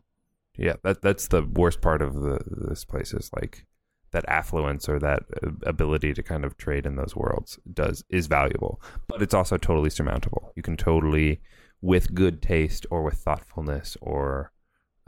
yeah, 0.58 0.74
that 0.82 1.02
that's 1.02 1.28
the 1.28 1.42
worst 1.44 1.80
part 1.80 2.02
of 2.02 2.14
the 2.14 2.40
this 2.68 2.84
place 2.84 3.12
is 3.12 3.30
like 3.36 3.66
that 4.12 4.24
affluence 4.28 4.88
or 4.88 4.98
that 4.98 5.24
uh, 5.44 5.50
ability 5.64 6.14
to 6.14 6.22
kind 6.22 6.44
of 6.44 6.56
trade 6.56 6.86
in 6.86 6.96
those 6.96 7.14
worlds 7.14 7.58
does 7.72 8.02
is 8.08 8.26
valuable, 8.26 8.80
but 9.08 9.20
it's 9.20 9.34
also 9.34 9.56
totally 9.58 9.90
surmountable. 9.90 10.52
You 10.56 10.62
can 10.62 10.76
totally 10.76 11.40
with 11.80 12.14
good 12.14 12.42
taste 12.42 12.86
or 12.90 13.02
with 13.02 13.14
thoughtfulness 13.14 13.96
or 14.00 14.52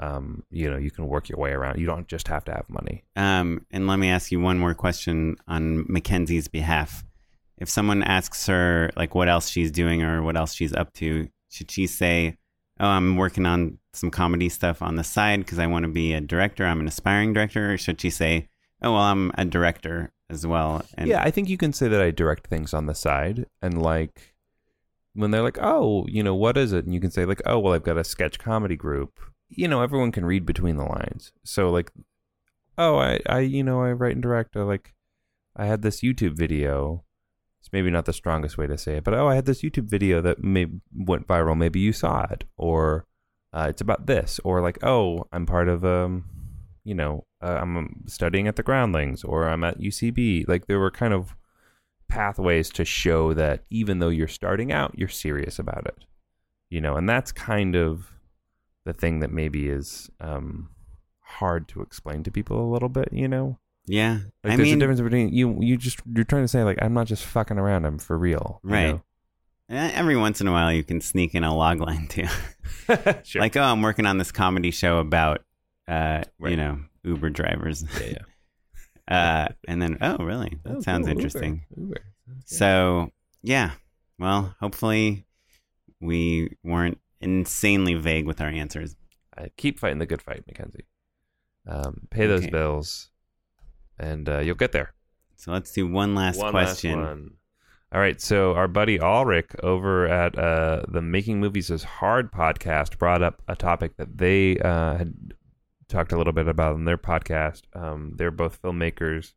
um, 0.01 0.45
you 0.51 0.70
know, 0.70 0.77
you 0.77 0.90
can 0.90 1.09
work 1.09 1.28
your 1.28 1.39
way 1.39 1.51
around. 1.51 1.78
You 1.78 1.86
don't 1.86 2.07
just 2.07 2.28
have 2.28 2.45
to 2.45 2.53
have 2.53 2.69
money. 2.69 3.05
Um, 3.16 3.66
and 3.70 3.86
let 3.86 3.99
me 3.99 4.09
ask 4.09 4.31
you 4.31 4.40
one 4.40 4.59
more 4.59 4.74
question 4.74 5.36
on 5.49 5.85
Mackenzie's 5.89 6.49
behalf. 6.49 7.05
If 7.57 7.69
someone 7.69 8.05
asks 8.05 8.47
her 8.47 8.90
like 8.97 9.15
what 9.15 9.28
else 9.28 9.49
she's 9.49 9.73
doing 9.73 10.03
or 10.03 10.23
what 10.23 10.36
else 10.36 10.55
she's 10.55 10.73
up 10.73 10.93
to, 10.95 11.28
should 11.51 11.70
she 11.70 11.89
say, 11.89 12.36
"Oh, 12.78 12.86
I'm 12.86 13.16
working 13.16 13.47
on 13.47 13.78
some 13.93 14.12
comedy 14.12 14.49
stuff 14.49 14.81
on 14.81 14.95
the 14.95 15.03
side 15.03 15.40
because 15.40 15.59
I 15.59 15.66
want 15.66 15.85
to 15.85 15.90
be 15.90 16.12
a 16.12 16.20
director. 16.20 16.65
I'm 16.65 16.78
an 16.78 16.86
aspiring 16.86 17.32
director," 17.32 17.73
or 17.73 17.78
should 17.78 18.01
she 18.01 18.11
say, 18.11 18.49
"Oh, 18.81 18.93
well, 18.93 19.03
I'm 19.03 19.32
a 19.36 19.45
director 19.45 20.12
as 20.31 20.47
well"? 20.47 20.85
And 20.97 21.09
yeah, 21.09 21.20
I 21.20 21.32
think 21.32 21.49
you 21.49 21.57
can 21.57 21.73
say 21.73 21.89
that 21.89 22.01
I 22.01 22.12
direct 22.12 22.47
things 22.47 22.73
on 22.73 22.86
the 22.86 22.95
side 22.95 23.47
and 23.61 23.82
like 23.82 24.36
when 25.19 25.31
they're 25.31 25.43
like, 25.43 25.59
"Oh, 25.61 26.07
you 26.09 26.23
know, 26.23 26.35
what 26.35 26.57
is 26.57 26.73
it?" 26.73 26.85
and 26.85 26.95
you 26.95 27.01
can 27.01 27.11
say 27.11 27.24
like, 27.24 27.43
"Oh, 27.47 27.59
well, 27.59 27.74
I've 27.74 27.85
got 27.85 27.99
a 27.99 28.05
sketch 28.05 28.39
comedy 28.39 28.77
group." 28.77 29.19
You 29.49 29.69
know, 29.69 29.82
everyone 29.82 30.12
can 30.12 30.27
read 30.27 30.47
between 30.47 30.77
the 30.77 30.85
lines. 30.85 31.32
So 31.45 31.70
like, 31.70 31.93
"Oh, 32.77 32.97
I 32.99 33.20
I 33.27 33.40
you 33.40 33.62
know, 33.65 33.82
I 33.82 33.93
write 33.93 34.15
and 34.15 34.23
direct 34.23 34.57
I 34.57 34.62
like 34.62 34.95
I 35.57 35.66
had 35.66 35.82
this 35.82 36.01
YouTube 36.01 36.36
video 36.36 37.05
it's 37.61 37.73
maybe 37.73 37.90
not 37.90 38.05
the 38.05 38.12
strongest 38.12 38.57
way 38.57 38.66
to 38.66 38.78
say 38.78 38.97
it, 38.97 39.05
but 39.05 39.15
oh, 39.15 39.28
I 39.28 39.35
had 39.35 39.47
this 39.47 39.62
YouTube 39.62 39.90
video 39.90 40.20
that 40.23 40.43
may 40.43 40.66
went 40.95 41.27
viral. 41.27 41.57
Maybe 41.57 41.81
you 41.81 41.93
saw 41.93 42.24
it, 42.31 42.45
or 42.57 43.07
uh, 43.53 43.66
it's 43.69 43.81
about 43.81 44.07
this, 44.07 44.40
or 44.45 44.62
like, 44.62 44.82
oh, 44.82 45.27
I'm 45.32 45.45
part 45.45 45.69
of 45.69 45.85
um, 45.85 46.24
you 46.85 46.95
know, 46.95 47.27
uh, 47.43 47.59
I'm 47.61 48.05
studying 48.07 48.49
at 48.49 48.57
the 48.57 48.62
Groundlings, 48.62 49.24
or 49.24 49.49
I'm 49.49 49.65
at 49.65 49.81
UCB. 49.81 50.49
Like 50.49 50.66
there 50.66 50.78
were 50.78 50.90
kind 50.90 51.12
of 51.12 51.36
pathways 52.09 52.70
to 52.70 52.85
show 52.85 53.35
that 53.35 53.64
even 53.70 53.98
though 53.98 54.09
you're 54.09 54.28
starting 54.28 54.72
out, 54.72 54.98
you're 54.98 55.09
serious 55.09 55.59
about 55.59 55.86
it, 55.86 56.05
you 56.70 56.80
know, 56.80 56.97
and 56.97 57.09
that's 57.09 57.32
kind 57.32 57.76
of 57.76 58.12
the 58.85 58.93
thing 58.93 59.20
that 59.20 59.30
maybe 59.32 59.68
is 59.68 60.10
um 60.20 60.70
hard 61.20 61.68
to 61.68 61.82
explain 61.82 62.22
to 62.24 62.30
people 62.30 62.60
a 62.60 62.72
little 62.72 62.89
bit, 62.89 63.09
you 63.12 63.28
know. 63.28 63.59
yeah, 63.86 64.20
Like 64.43 64.55
I 64.55 64.56
there's 64.56 64.68
mean, 64.68 64.76
a 64.76 64.80
difference 64.80 65.01
between 65.01 65.28
you. 65.32 65.59
You 65.60 65.76
just 65.76 66.01
you're 66.14 66.24
trying 66.24 66.44
to 66.44 66.48
say 66.48 66.62
like 66.64 66.78
I'm 66.80 66.94
not 66.94 67.06
just 67.06 67.24
fucking 67.24 67.59
around. 67.59 67.85
I'm 67.85 67.98
for 67.98 68.16
real. 68.18 68.60
you 68.64 68.70
Right. 68.70 68.86
know? 68.94 69.02
eh, 69.70 69.90
every 69.94 70.16
once 70.16 70.40
in 70.40 70.48
a 70.48 70.52
while 70.52 70.72
you 70.72 70.82
can 70.85 71.01
sneak 71.02 71.35
in 71.35 71.44
a 71.44 71.55
log 71.55 71.80
line 71.80 72.06
too. 72.09 72.24
sure. 73.24 73.40
Like, 73.43 73.56
oh, 73.56 73.62
I'm 73.62 73.82
working 73.82 74.06
on 74.06 74.16
this 74.16 74.32
comedy 74.32 74.70
show 74.70 74.98
about, 74.98 75.43
uh, 75.86 76.22
you 76.40 76.56
know, 76.56 76.78
Uber 77.05 77.28
drivers. 77.30 77.85
yeah, 78.01 78.06
yeah. 78.06 78.18
Uh, 79.09 79.48
and 79.66 79.80
then, 79.80 79.97
oh, 80.01 80.18
really? 80.18 80.59
That 80.64 80.76
Oh, 80.76 80.80
sounds 80.80 81.06
cool, 81.06 81.10
Uber, 81.14 81.20
interesting. 81.20 81.64
Uber. 81.76 82.01
So, 82.44 83.10
yeah. 83.43 83.72
Well, 84.18 84.55
hopefully 84.60 85.24
we 86.01 86.56
weren't 86.62 86.98
insanely 87.20 87.94
vague 87.94 88.26
with 88.26 88.40
our 88.40 88.48
answers. 88.48 88.97
Uh, 89.36 89.47
keep 89.56 89.78
fighting 89.78 89.98
the 89.98 90.06
good 90.06 90.20
fight, 90.22 90.44
Mackenzie. 90.47 90.86
Um, 91.66 92.06
pay 92.10 92.26
those 92.26 92.43
Okay. 92.43 92.51
bills, 92.51 93.10
and 93.98 94.28
uh, 94.28 94.39
you'll 94.40 94.55
get 94.56 94.72
there. 94.72 94.93
So 95.36 95.52
let's 95.52 95.72
do 95.72 95.86
one 95.86 96.14
last 96.14 96.39
One 96.39 96.51
question. 96.52 97.01
Last 97.01 97.09
one. 97.09 97.30
All 97.93 98.01
right, 98.01 98.20
so 98.20 98.55
our 98.55 98.68
buddy 98.68 99.01
Ulrich 99.01 99.51
over 99.62 100.06
at 100.06 100.39
uh, 100.39 100.82
the 100.89 101.01
Making 101.01 101.40
Movies 101.40 101.70
is 101.70 101.85
Hard 101.85 102.30
podcast 102.30 102.98
brought 102.98 103.22
up 103.22 103.40
a 103.48 103.56
topic 103.56 103.97
that 103.97 104.18
they 104.18 104.59
uh, 104.59 104.98
had 104.98 105.14
talked 105.89 106.12
a 106.12 106.19
little 106.19 106.32
bit 106.32 106.48
about 106.48 106.77
in 106.77 106.85
their 106.85 106.98
podcast. 106.98 107.62
Um, 107.74 108.15
they're 108.16 108.31
both 108.31 108.60
filmmakers 108.62 109.32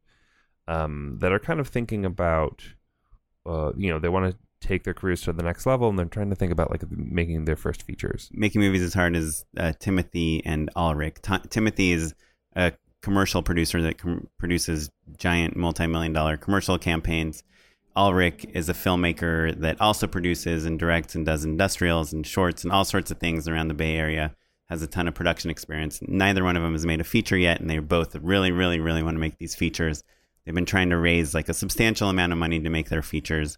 um, 0.68 1.18
that 1.19 1.32
are 1.32 1.40
kind 1.40 1.60
of 1.60 1.68
thinking 1.68 2.06
about, 2.06 2.64
uh, 3.45 3.72
you 3.76 3.90
know, 3.90 3.99
they 3.99 4.10
want 4.10 4.32
to 4.32 4.38
take 4.65 4.84
their 4.84 4.94
careers 4.94 5.22
to 5.22 5.34
the 5.34 5.44
next 5.44 5.65
level, 5.65 5.90
and 5.90 5.98
they're 5.98 6.06
trying 6.06 6.30
to 6.30 6.36
think 6.36 6.52
about 6.52 6.69
like 6.69 6.84
making 6.91 7.45
their 7.45 7.56
first 7.56 7.84
features. 7.84 8.30
Making 8.32 8.61
movies 8.61 8.84
as 8.84 8.94
hard 8.94 9.15
as 9.15 9.45
uh, 9.57 9.73
Timothy 9.80 10.45
and 10.45 10.69
Ulrich. 10.76 11.22
Ti 11.22 11.40
Timothy 11.49 11.91
is 11.94 12.14
a 12.56 12.73
commercial 13.02 13.41
producer 13.41 13.82
that 13.82 13.98
com- 13.98 14.28
produces 14.38 14.91
giant 15.18 15.56
multi-million 15.56 16.14
dollar 16.14 16.38
commercial 16.38 16.78
campaigns. 16.78 17.44
Ulrich 17.95 18.45
is 18.53 18.69
a 18.69 18.73
filmmaker 18.73 19.60
that 19.60 19.82
also 19.82 20.07
produces 20.07 20.65
and 20.65 20.80
directs 20.80 21.15
and 21.15 21.26
does 21.26 21.44
industrials 21.44 22.14
and 22.14 22.26
shorts 22.26 22.64
and 22.64 22.72
all 22.72 22.86
sorts 22.86 23.11
of 23.11 23.19
things 23.19 23.48
around 23.48 23.68
the 23.68 23.73
Bay 23.73 23.98
Area. 23.98 24.36
Has 24.72 24.81
a 24.81 24.88
ton 24.88 25.10
of 25.10 25.14
production 25.14 25.52
experience. 25.52 25.99
Neither 26.07 26.45
one 26.45 26.56
of 26.56 26.64
them 26.64 26.72
has 26.72 26.85
made 26.85 27.02
a 27.02 27.03
feature 27.03 27.35
yet, 27.38 27.60
and 27.60 27.69
they 27.69 27.80
both 27.80 28.15
really, 28.15 28.53
really, 28.53 28.80
really 28.80 29.03
want 29.03 29.15
to 29.15 29.19
make 29.19 29.38
these 29.38 29.53
features. 29.53 30.02
They've 30.45 30.56
been 30.56 30.65
trying 30.65 30.91
to 30.91 30.98
raise 30.98 31.34
like 31.34 31.49
a 31.49 31.53
substantial 31.53 32.07
amount 32.07 32.31
of 32.31 32.38
money 32.38 32.57
to 32.57 32.69
make 32.69 32.88
their 32.88 33.02
features, 33.02 33.57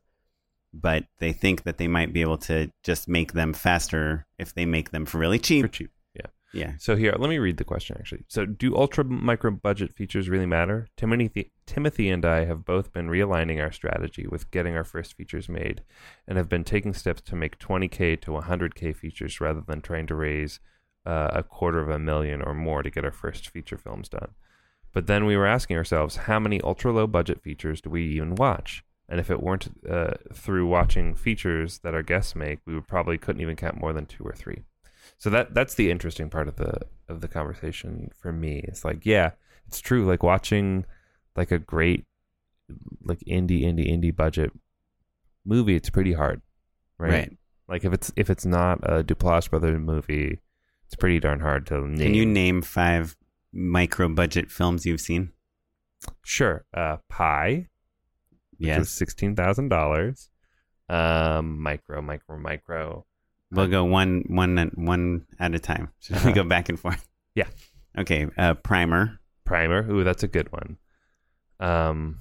but 0.74 1.04
they 1.20 1.32
think 1.32 1.66
that 1.66 1.78
they 1.78 1.88
might 1.88 2.14
be 2.14 2.22
able 2.22 2.40
to 2.40 2.72
just 2.82 3.08
make 3.08 3.34
them 3.34 3.54
faster 3.54 4.26
if 4.40 4.56
they 4.56 4.66
make 4.66 4.90
them 4.90 5.06
for 5.06 5.20
really 5.20 5.38
cheap. 5.38 5.62
For 5.62 5.68
cheap, 5.68 5.92
yeah. 6.16 6.26
Yeah. 6.52 6.72
So 6.80 6.96
here, 6.96 7.14
let 7.16 7.30
me 7.30 7.38
read 7.38 7.58
the 7.58 7.64
question 7.64 7.96
actually. 8.00 8.24
So, 8.28 8.48
do 8.48 8.76
ultra 8.76 9.04
micro 9.04 9.52
budget 9.52 9.94
features 9.94 10.30
really 10.30 10.48
matter? 10.48 10.88
Timothy, 10.98 11.52
Timothy 11.68 12.10
and 12.10 12.26
I 12.26 12.46
have 12.46 12.66
both 12.66 12.92
been 12.92 13.08
realigning 13.08 13.62
our 13.62 13.72
strategy 13.72 14.26
with 14.26 14.50
getting 14.50 14.76
our 14.76 14.84
first 14.84 15.14
features 15.14 15.48
made, 15.48 15.84
and 16.28 16.40
have 16.40 16.50
been 16.50 16.64
taking 16.64 16.96
steps 16.96 17.22
to 17.22 17.36
make 17.36 17.60
20k 17.60 18.20
to 18.22 18.32
100k 18.32 18.96
features 18.96 19.40
rather 19.40 19.62
than 19.62 19.80
trying 19.80 20.08
to 20.08 20.16
raise 20.16 20.60
uh, 21.06 21.32
a 21.34 21.44
quarter 21.44 21.80
of 21.80 21.90
a 21.90 22.00
million 22.00 22.42
or 22.42 22.54
more 22.54 22.84
to 22.84 22.90
get 22.90 23.06
our 23.06 23.12
first 23.12 23.50
feature 23.50 23.78
films 23.78 24.10
done. 24.10 24.30
But 24.94 25.08
then 25.08 25.26
we 25.26 25.36
were 25.36 25.48
asking 25.48 25.78
ourselves, 25.78 26.16
how 26.16 26.40
many 26.40 26.62
ultra 26.62 26.92
low 26.92 27.08
budget 27.08 27.42
features 27.42 27.82
do 27.82 27.90
we 27.90 28.04
even 28.04 28.36
watch? 28.36 28.84
And 29.10 29.20
if 29.20 29.30
it 29.30 29.42
weren't 29.42 29.70
uh, 29.90 30.14
through 30.34 30.68
watching 30.68 31.14
features 31.14 31.80
that 31.80 31.94
our 31.94 32.04
guests 32.04 32.36
make, 32.36 32.60
we 32.66 32.76
would 32.76 32.88
probably 32.88 33.18
couldn't 33.18 33.42
even 33.42 33.56
count 33.56 33.82
more 33.82 33.92
than 33.92 34.06
two 34.06 34.24
or 34.24 34.34
three. 34.34 34.64
So 35.18 35.30
that 35.30 35.54
that's 35.54 35.76
the 35.76 35.92
interesting 35.92 36.30
part 36.30 36.48
of 36.48 36.56
the 36.56 36.82
of 37.10 37.22
the 37.22 37.28
conversation 37.28 38.12
for 38.16 38.32
me. 38.32 38.64
It's 38.68 38.86
like, 38.86 39.06
yeah, 39.06 39.32
it's 39.68 39.82
true. 39.82 40.06
Like 40.06 40.24
watching 40.24 40.86
like 41.36 41.52
a 41.52 41.60
great 41.60 42.06
like 43.04 43.20
indie 43.20 43.64
indie 43.64 43.92
indie 43.92 44.16
budget 44.16 44.52
movie, 45.46 45.76
it's 45.76 45.90
pretty 45.90 46.14
hard, 46.14 46.42
right? 46.98 47.12
Right. 47.12 47.38
Like 47.68 47.84
if 47.86 47.94
it's 47.94 48.12
if 48.16 48.30
it's 48.30 48.46
not 48.46 48.80
a 48.84 49.04
Duplass 49.04 49.50
brother 49.50 49.78
movie, 49.80 50.40
it's 50.94 51.00
pretty 51.00 51.20
darn 51.20 51.40
hard 51.40 51.66
to 51.68 51.88
name. 51.88 51.98
Can 51.98 52.14
you 52.14 52.26
name 52.26 52.62
five 52.62 53.16
micro 53.52 54.08
budget 54.10 54.52
films 54.52 54.86
you've 54.86 55.02
seen? 55.02 55.32
Sure. 56.24 56.66
Uh, 56.74 56.98
Pi, 57.10 57.68
which 58.58 58.68
Yes. 58.68 58.82
is 58.84 58.90
sixteen 58.92 59.36
thousand 59.36 59.70
dollars. 59.70 60.30
Um, 60.90 61.60
micro, 61.62 62.02
micro, 62.02 62.38
micro. 62.38 63.06
We'll 63.52 63.68
go 63.68 63.84
one 63.86 64.24
one 64.28 64.58
at- 64.60 64.78
one 64.78 65.26
at 65.40 65.56
a 65.56 65.60
time. 65.60 65.90
Should 66.00 66.24
we 66.26 66.32
go 66.34 66.44
back 66.44 66.70
and 66.70 66.80
forth? 66.80 67.08
Yeah. 67.36 67.48
Okay. 67.98 68.28
Uh, 68.38 68.54
Primer. 68.56 69.20
Primer. 69.46 69.90
Ooh, 69.92 70.04
that's 70.04 70.24
a 70.24 70.28
good 70.28 70.52
one. 70.52 70.78
Um, 71.60 72.20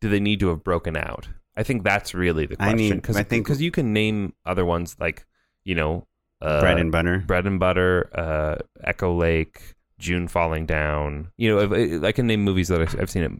do 0.00 0.08
they 0.08 0.20
need 0.20 0.40
to 0.40 0.48
have 0.48 0.62
broken 0.64 0.96
out? 0.96 1.28
I 1.56 1.62
think 1.62 1.82
that's 1.84 2.14
really 2.14 2.46
the 2.46 2.54
I 2.60 2.70
question. 2.70 2.76
mean, 2.76 2.94
because 2.96 3.16
I 3.16 3.22
think- 3.22 3.44
because 3.46 3.60
you 3.62 3.70
can 3.70 3.92
name 3.92 4.34
other 4.44 4.64
ones 4.64 4.96
like 5.00 5.26
you 5.64 5.74
know, 5.74 6.06
uh, 6.42 6.60
Bread 6.60 6.78
and 6.78 6.92
butter. 6.92 7.18
bread 7.26 7.46
and 7.46 7.58
butter, 7.58 8.08
uh, 8.14 8.56
Echo 8.84 9.14
Lake, 9.16 9.74
June 9.98 10.28
Falling 10.28 10.66
Down. 10.66 11.32
You 11.36 11.54
know, 11.56 11.72
if, 11.72 12.04
I 12.04 12.12
can 12.12 12.26
name 12.26 12.42
movies 12.44 12.68
that 12.68 12.80
I've- 12.80 13.06
seen 13.06 13.22
at 13.24 13.30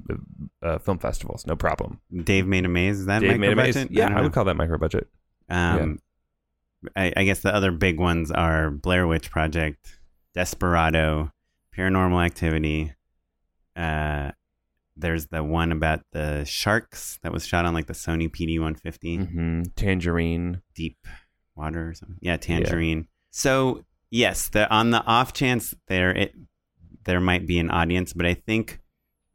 uh, 0.66 0.78
film 0.78 0.98
festivals, 0.98 1.46
no 1.46 1.54
problem. 1.56 2.00
Dave 2.24 2.46
made 2.46 2.64
a 2.64 2.68
maze. 2.68 3.00
Is 3.00 3.06
that 3.06 3.20
Dave 3.20 3.32
micro 3.32 3.40
made 3.40 3.52
a 3.52 3.56
maze. 3.56 3.74
budget? 3.74 3.90
Yeah, 3.92 4.08
don't 4.08 4.18
I, 4.18 4.20
would 4.22 4.32
call 4.32 4.44
that 4.44 4.56
micro 4.56 4.78
budget. 4.78 5.08
Um, 5.48 5.98
I, 6.96 7.12
I 7.16 7.24
guess 7.24 7.40
the 7.40 7.54
other 7.54 7.70
big 7.72 7.98
ones 8.00 8.30
are 8.30 8.70
Blair 8.70 9.06
Witch 9.06 9.30
Project, 9.30 9.98
Desperado, 10.34 11.30
Paranormal 11.76 12.24
Activity. 12.24 12.94
Uh, 13.74 14.30
there's 14.96 15.26
the 15.26 15.44
one 15.44 15.72
about 15.72 16.00
the 16.12 16.44
sharks 16.46 17.18
that 17.22 17.32
was 17.32 17.46
shot 17.46 17.66
on 17.66 17.74
like 17.74 17.86
the 17.86 17.92
Sony 17.92 18.30
PD 18.30 18.58
150, 18.58 19.16
hmm 19.16 19.62
Tangerine. 19.76 20.62
deep 20.74 20.96
water 21.56 21.88
or 21.88 21.94
something. 21.94 22.18
Yeah, 22.20 22.36
Tangerine. 22.36 23.08
So 23.30 23.84
yes, 24.10 24.48
the 24.48 24.70
on 24.70 24.90
the 24.90 25.02
off 25.04 25.32
chance 25.32 25.74
there 25.88 26.10
it 26.10 26.34
there 27.04 27.20
might 27.20 27.46
be 27.46 27.58
an 27.58 27.70
audience, 27.70 28.12
but 28.12 28.26
I 28.26 28.34
think. 28.34 28.80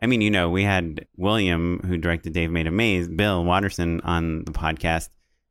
I 0.04 0.08
mean, 0.08 0.22
you 0.22 0.32
know, 0.32 0.50
we 0.50 0.64
had 0.64 1.06
William, 1.16 1.80
who 1.86 1.96
directed 1.96 2.34
Dave 2.34 2.50
Made 2.50 2.66
a 2.66 2.72
Maze, 2.72 3.08
Bill 3.08 3.44
Watterson 3.46 4.02
on 4.02 4.46
the 4.46 4.52
podcast, 4.52 5.10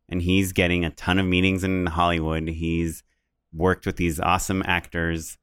and 0.08 0.20
he's 0.20 0.52
getting 0.52 0.84
a 0.84 0.90
ton 0.90 1.20
of 1.20 1.26
meetings 1.26 1.62
in 1.62 1.86
Hollywood. 1.86 2.48
He's 2.48 3.04
worked 3.52 3.86
with 3.86 3.94
these 3.94 4.18
awesome 4.18 4.64
actors. 4.66 5.38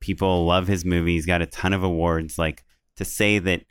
People 0.00 0.44
love 0.44 0.66
his 0.66 0.84
movie. 0.84 1.14
He's 1.14 1.24
got 1.24 1.40
a 1.40 1.46
ton 1.46 1.72
of 1.72 1.84
awards. 1.84 2.36
Like 2.36 2.64
to 2.96 3.04
say 3.04 3.38
that 3.38 3.62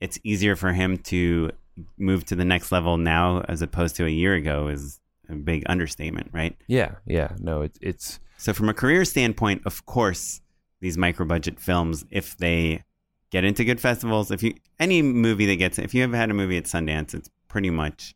it's 0.00 0.18
easier 0.22 0.54
for 0.54 0.72
him 0.72 0.98
to 0.98 1.50
move 1.98 2.24
to 2.26 2.36
the 2.36 2.44
next 2.44 2.72
level 2.72 2.96
now 2.96 3.40
as 3.48 3.62
opposed 3.62 3.96
to 3.96 4.06
a 4.06 4.10
year 4.10 4.34
ago 4.34 4.68
is 4.68 5.00
a 5.28 5.34
big 5.34 5.64
understatement, 5.66 6.30
right? 6.32 6.56
Yeah, 6.66 6.96
yeah. 7.06 7.32
No, 7.38 7.62
it's 7.62 7.78
it's 7.80 8.20
So 8.38 8.52
from 8.52 8.68
a 8.68 8.74
career 8.74 9.04
standpoint, 9.04 9.62
of 9.66 9.86
course, 9.86 10.40
these 10.80 10.98
micro 10.98 11.26
budget 11.26 11.60
films, 11.60 12.04
if 12.10 12.36
they 12.36 12.84
get 13.30 13.44
into 13.44 13.64
good 13.64 13.80
festivals, 13.80 14.30
if 14.30 14.42
you 14.42 14.54
any 14.78 15.02
movie 15.02 15.46
that 15.46 15.56
gets 15.56 15.78
if 15.78 15.94
you 15.94 16.02
have 16.02 16.12
had 16.12 16.30
a 16.30 16.34
movie 16.34 16.56
at 16.56 16.64
Sundance, 16.64 17.14
it's 17.14 17.30
pretty 17.48 17.70
much 17.70 18.14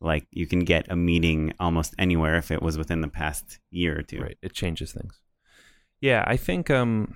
like 0.00 0.26
you 0.30 0.46
can 0.46 0.60
get 0.60 0.90
a 0.90 0.96
meeting 0.96 1.52
almost 1.58 1.94
anywhere 1.98 2.36
if 2.36 2.50
it 2.50 2.62
was 2.62 2.78
within 2.78 3.00
the 3.00 3.08
past 3.08 3.58
year 3.70 3.98
or 3.98 4.02
two. 4.02 4.20
Right. 4.20 4.38
It 4.42 4.52
changes 4.52 4.92
things. 4.92 5.20
Yeah, 6.00 6.24
I 6.26 6.36
think 6.36 6.70
um 6.70 7.14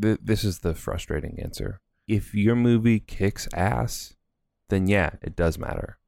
th- 0.00 0.20
this 0.22 0.44
is 0.44 0.60
the 0.60 0.74
frustrating 0.74 1.38
answer. 1.42 1.80
If 2.08 2.34
your 2.34 2.56
movie 2.56 3.00
kicks 3.00 3.48
ass, 3.52 4.14
then 4.68 4.86
yeah, 4.86 5.10
it 5.22 5.36
does 5.36 5.58
matter. 5.58 5.98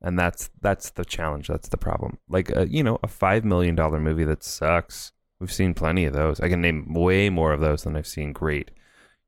And 0.00 0.18
that's 0.18 0.50
that's 0.60 0.90
the 0.90 1.04
challenge, 1.04 1.48
that's 1.48 1.68
the 1.68 1.76
problem. 1.76 2.18
Like 2.28 2.56
uh, 2.56 2.66
you 2.68 2.82
know, 2.82 2.98
a 3.02 3.08
5 3.08 3.44
million 3.44 3.74
dollar 3.74 4.00
movie 4.00 4.24
that 4.24 4.44
sucks. 4.44 5.12
We've 5.40 5.52
seen 5.52 5.74
plenty 5.74 6.04
of 6.04 6.14
those. 6.14 6.40
I 6.40 6.48
can 6.48 6.60
name 6.60 6.92
way 6.94 7.30
more 7.30 7.52
of 7.52 7.60
those 7.60 7.84
than 7.84 7.96
I've 7.96 8.06
seen 8.06 8.32
great, 8.32 8.72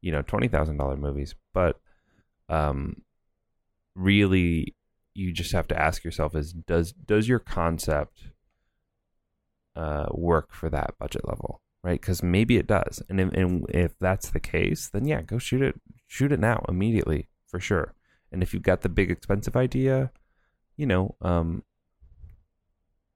you 0.00 0.10
know, 0.10 0.22
$20,000 0.22 0.98
movies, 0.98 1.34
but 1.52 1.80
um 2.48 3.02
really 3.94 4.74
you 5.14 5.32
just 5.32 5.52
have 5.52 5.68
to 5.68 5.78
ask 5.80 6.04
yourself 6.04 6.34
is 6.34 6.52
does 6.52 6.92
does 6.92 7.28
your 7.28 7.38
concept 7.38 8.30
uh, 9.76 10.06
work 10.12 10.52
for 10.52 10.68
that 10.68 10.94
budget 10.98 11.26
level, 11.26 11.60
right? 11.82 12.00
Because 12.00 12.22
maybe 12.22 12.56
it 12.56 12.66
does, 12.66 13.02
and 13.08 13.20
if, 13.20 13.32
and 13.32 13.66
if 13.70 13.98
that's 13.98 14.30
the 14.30 14.40
case, 14.40 14.88
then 14.88 15.06
yeah, 15.06 15.22
go 15.22 15.38
shoot 15.38 15.62
it, 15.62 15.80
shoot 16.06 16.32
it 16.32 16.40
now, 16.40 16.64
immediately, 16.68 17.28
for 17.46 17.60
sure. 17.60 17.94
And 18.32 18.42
if 18.42 18.52
you've 18.52 18.62
got 18.62 18.82
the 18.82 18.88
big 18.88 19.10
expensive 19.10 19.56
idea, 19.56 20.10
you 20.80 20.86
know, 20.86 21.14
um, 21.20 21.62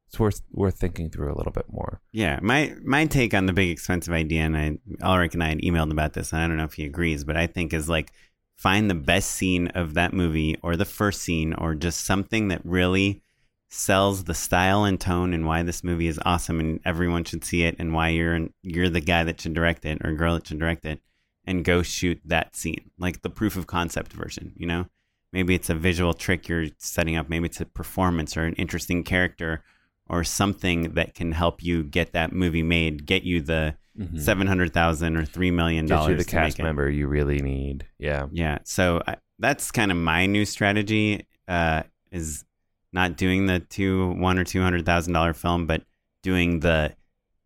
it's 0.07 0.20
worth 0.20 0.43
worth 0.53 0.78
thinking 0.78 1.09
through 1.09 1.32
a 1.32 1.36
little 1.36 1.51
bit 1.51 1.65
more. 1.73 2.03
Yeah, 2.12 2.39
my 2.43 2.74
my 2.85 3.07
take 3.07 3.32
on 3.32 3.47
the 3.47 3.55
big 3.55 3.70
expensive 3.70 4.12
idea, 4.12 4.43
and 4.43 4.57
I 4.57 4.78
Ulrich 5.03 5.32
and 5.32 5.43
I 5.43 5.49
had 5.49 5.62
emailed 5.62 5.91
about 5.91 6.12
this, 6.12 6.32
and 6.32 6.43
I 6.43 6.47
don't 6.47 6.59
know 6.59 6.65
if 6.65 6.74
he 6.74 6.85
agrees, 6.85 7.24
but 7.24 7.39
I 7.39 7.47
think 7.47 7.73
is 7.73 7.89
like 7.89 8.12
find 8.57 8.91
the 8.91 8.95
best 8.95 9.31
scene 9.31 9.69
of 9.69 9.95
that 9.95 10.12
movie 10.12 10.59
or 10.62 10.77
the 10.77 10.85
first 10.85 11.23
scene 11.23 11.55
or 11.55 11.74
just 11.74 12.05
something 12.05 12.49
that 12.49 12.61
really 12.65 13.23
sells 13.70 14.24
the 14.24 14.35
style 14.35 14.85
and 14.85 15.01
tone 15.01 15.32
and 15.32 15.47
why 15.47 15.62
this 15.62 15.82
movie 15.82 16.07
is 16.07 16.20
awesome 16.24 16.61
and 16.61 16.81
everyone 16.85 17.24
should 17.24 17.45
see 17.45 17.65
it 17.65 17.74
and 17.78 17.93
why 17.93 18.09
you're 18.09 18.47
you're 18.62 18.91
the 18.91 19.01
guy 19.01 19.24
that 19.24 19.41
should 19.41 19.55
direct 19.55 19.85
it 19.85 19.99
or 20.05 20.12
girl 20.12 20.35
that 20.35 20.47
should 20.47 20.61
direct 20.61 20.85
it 20.85 21.01
and 21.45 21.65
go 21.65 21.82
shoot 21.82 22.20
that 22.24 22.55
scene 22.55 22.91
like 22.99 23.23
the 23.23 23.31
proof 23.31 23.57
of 23.57 23.66
concept 23.66 24.12
version 24.12 24.53
you 24.55 24.66
know 24.66 24.86
maybe 25.35 25.55
it's 25.55 25.69
a 25.69 25.74
visual 25.74 26.15
trick 26.15 26.48
you're 26.48 26.69
setting 26.78 27.16
up 27.16 27.28
maybe 27.28 27.44
it's 27.44 27.61
a 27.61 27.66
performance 27.66 28.36
or 28.36 28.44
an 28.44 28.55
interesting 28.55 29.05
character 29.05 29.62
or 30.09 30.24
something 30.24 30.94
that 30.94 31.15
can 31.15 31.32
help 31.32 31.62
you 31.62 31.82
get 31.82 32.12
that 32.12 32.32
movie 32.32 32.62
made 32.62 33.05
get 33.05 33.23
you 33.24 33.43
the 33.43 33.77
Mm-hmm. 33.97 34.19
seven 34.19 34.48
hundred 34.48 34.74
thousand 34.74 35.16
or 35.16 35.24
three 35.24 35.52
million 35.52 35.86
Gives 35.86 35.90
you 35.90 35.97
dollars 36.15 36.27
the 36.27 36.28
cast 36.28 36.59
member 36.59 36.90
you 36.90 37.06
really 37.06 37.40
need. 37.40 37.86
Yeah, 37.97 38.27
Yeah. 38.32 38.59
So 38.65 39.01
I, 39.06 39.19
that's 39.39 39.70
kind 39.70 39.93
of 39.93 39.97
my 39.97 40.27
new 40.27 40.44
strategy 40.44 41.28
uh, 41.47 41.85
is 42.11 42.44
not 42.93 43.16
doing 43.16 43.47
the 43.47 43.61
two 43.61 44.09
one 44.15 44.36
or 44.36 44.43
two 44.43 44.61
hundred 44.61 44.85
thousand 44.85 45.12
dollar 45.12 45.32
film, 45.32 45.69
but 45.69 45.85
doing 46.24 46.59
the 46.59 46.93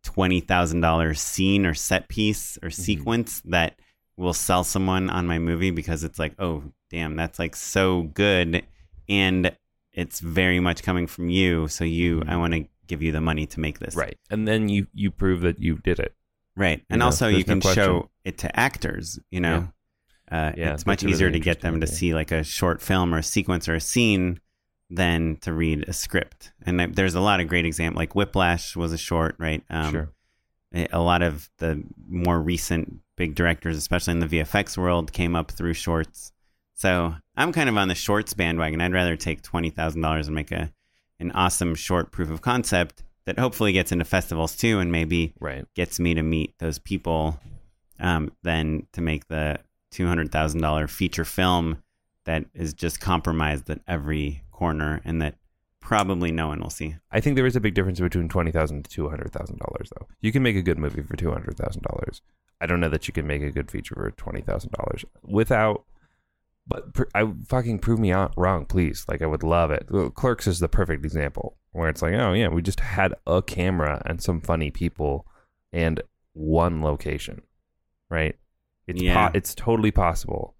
twenty 0.03 0.39
thousand 0.39 0.81
dollar 0.81 1.13
scene 1.13 1.67
or 1.67 1.75
set 1.75 2.09
piece 2.09 2.57
or 2.63 2.71
sequence 2.71 3.41
that 3.45 3.79
will 4.19 4.33
sell 4.33 4.63
someone 4.63 5.09
on 5.09 5.25
my 5.25 5.39
movie 5.39 5.71
because 5.71 6.03
it's 6.03 6.19
like, 6.19 6.33
oh 6.39 6.63
damn, 6.91 7.15
that's 7.15 7.39
like 7.39 7.55
so 7.55 8.03
good, 8.03 8.63
and 9.07 9.55
it's 9.93 10.19
very 10.19 10.59
much 10.59 10.83
coming 10.83 11.07
from 11.07 11.29
you. 11.29 11.67
So 11.67 11.83
you, 11.83 12.23
I 12.27 12.37
want 12.37 12.53
to 12.53 12.65
give 12.87 13.01
you 13.01 13.11
the 13.11 13.21
money 13.21 13.45
to 13.47 13.59
make 13.59 13.79
this. 13.79 13.95
right. 13.95 14.17
And 14.29 14.47
then 14.47 14.69
you 14.69 14.87
you 14.93 15.09
prove 15.11 15.41
that 15.41 15.59
you 15.59 15.77
did 15.77 15.99
it. 15.99 16.13
Right. 16.55 16.83
And 16.89 16.99
know, 16.99 17.05
also 17.05 17.27
you 17.27 17.43
can 17.43 17.61
question. 17.61 17.83
show 17.83 18.09
it 18.25 18.37
to 18.39 18.59
actors, 18.59 19.19
you 19.31 19.39
know. 19.39 19.71
Uh, 20.31 20.51
Yeah, 20.57 20.73
it's 20.73 20.85
much 20.85 21.01
a 21.01 21.05
really 21.05 21.15
easier 21.15 21.31
to 21.31 21.39
get 21.39 21.61
them 21.61 21.79
to 21.81 21.87
see 21.87 22.13
like 22.13 22.31
a 22.31 22.43
short 22.43 22.81
film 22.81 23.15
or 23.15 23.19
a 23.19 23.23
sequence 23.23 23.67
or 23.69 23.75
a 23.75 23.79
scene 23.81 24.39
than 24.89 25.37
to 25.41 25.53
read 25.53 25.87
a 25.87 25.93
script. 25.93 26.51
And 26.65 26.77
th- 26.79 26.91
there's 26.93 27.15
a 27.15 27.21
lot 27.21 27.39
of 27.39 27.47
great 27.47 27.65
examples. 27.65 27.97
Like 27.99 28.15
Whiplash 28.15 28.75
was 28.75 28.91
a 28.91 28.97
short, 28.97 29.35
right? 29.39 29.63
Um, 29.69 29.91
sure. 29.91 30.09
A 30.73 30.87
a 30.91 30.99
lot 31.01 31.21
of 31.21 31.49
the 31.57 31.83
more 32.07 32.39
recent 32.41 32.99
big 33.17 33.35
directors, 33.35 33.77
especially 33.77 34.11
in 34.11 34.19
the 34.19 34.27
VFX 34.27 34.77
world, 34.77 35.11
came 35.11 35.35
up 35.35 35.51
through 35.51 35.73
shorts. 35.73 36.31
So 36.75 37.15
I'm 37.35 37.51
kind 37.51 37.67
of 37.69 37.77
on 37.77 37.87
the 37.89 37.95
shorts 37.95 38.33
bandwagon. 38.33 38.81
I'd 38.81 38.93
rather 38.93 39.15
take 39.15 39.41
twenty 39.41 39.69
thousand 39.69 40.01
dollars 40.01 40.27
and 40.27 40.35
make 40.35 40.51
a 40.51 40.71
an 41.19 41.31
awesome 41.31 41.75
short 41.75 42.11
proof 42.11 42.29
of 42.29 42.41
concept 42.41 43.03
that 43.25 43.37
hopefully 43.37 43.73
gets 43.73 43.91
into 43.91 44.05
festivals 44.05 44.55
too, 44.55 44.79
and 44.79 44.91
maybe 44.91 45.33
Right. 45.39 45.65
gets 45.75 45.99
me 45.99 46.13
to 46.13 46.23
meet 46.23 46.57
those 46.59 46.79
people 46.79 47.39
um, 47.99 48.31
than 48.43 48.87
to 48.93 49.01
make 49.01 49.27
the 49.27 49.59
two 49.91 50.07
hundred 50.07 50.31
thousand 50.31 50.61
dollar 50.61 50.87
feature 50.87 51.25
film 51.25 51.83
that 52.25 52.45
is 52.53 52.73
just 52.73 53.01
compromised 53.01 53.69
at 53.69 53.81
every 53.87 54.43
corner 54.51 55.01
and 55.03 55.21
that 55.21 55.35
probably 55.89 56.31
no 56.31 56.47
one 56.47 56.61
will 56.61 56.69
see. 56.69 56.95
I 57.11 57.19
think 57.19 57.35
there 57.35 57.47
is 57.47 57.55
a 57.55 57.59
big 57.59 57.73
difference 57.73 57.99
between 57.99 58.29
twenty 58.29 58.51
thousand 58.51 58.83
to 58.85 58.89
two 58.91 59.09
hundred 59.09 59.31
thousand 59.33 59.57
dollars, 59.57 59.89
though. 59.97 60.07
You 60.21 60.31
can 60.31 60.43
make 60.43 60.55
a 60.55 60.61
good 60.61 60.77
movie 60.77 61.01
for 61.01 61.17
two 61.17 61.31
hundred 61.31 61.57
thousand 61.57 61.81
dollars. 61.81 62.21
I 62.61 62.67
don't 62.67 62.79
know 62.79 62.89
that 62.89 63.07
you 63.07 63.13
can 63.13 63.25
make 63.25 63.41
a 63.41 63.49
good 63.51 63.71
feature 63.71 63.95
for 63.95 64.11
twenty 64.11 64.41
thousand 64.41 64.71
dollars 64.71 65.03
without. 65.23 65.83
But 66.67 66.93
pr- 66.93 67.03
I 67.15 67.27
fucking 67.47 67.79
prove 67.79 67.97
me 67.99 68.11
out 68.11 68.33
wrong, 68.37 68.65
please. 68.67 69.03
Like 69.09 69.23
I 69.23 69.25
would 69.25 69.41
love 69.41 69.71
it. 69.71 69.87
Well, 69.89 70.11
Clerks 70.11 70.45
is 70.45 70.59
the 70.59 70.69
perfect 70.69 71.03
example 71.03 71.57
where 71.71 71.89
it's 71.89 72.03
like, 72.03 72.13
oh 72.13 72.33
yeah, 72.33 72.49
we 72.49 72.61
just 72.61 72.79
had 72.79 73.15
a 73.25 73.41
camera 73.41 74.01
and 74.05 74.21
some 74.21 74.39
funny 74.41 74.69
people 74.69 75.25
and 75.73 76.01
one 76.33 76.83
location, 76.83 77.41
right? 78.11 78.35
It's 78.85 79.01
Yeah. 79.01 79.29
po- 79.29 79.37
it's 79.37 79.55
totally 79.55 79.89
possible. 79.89 80.55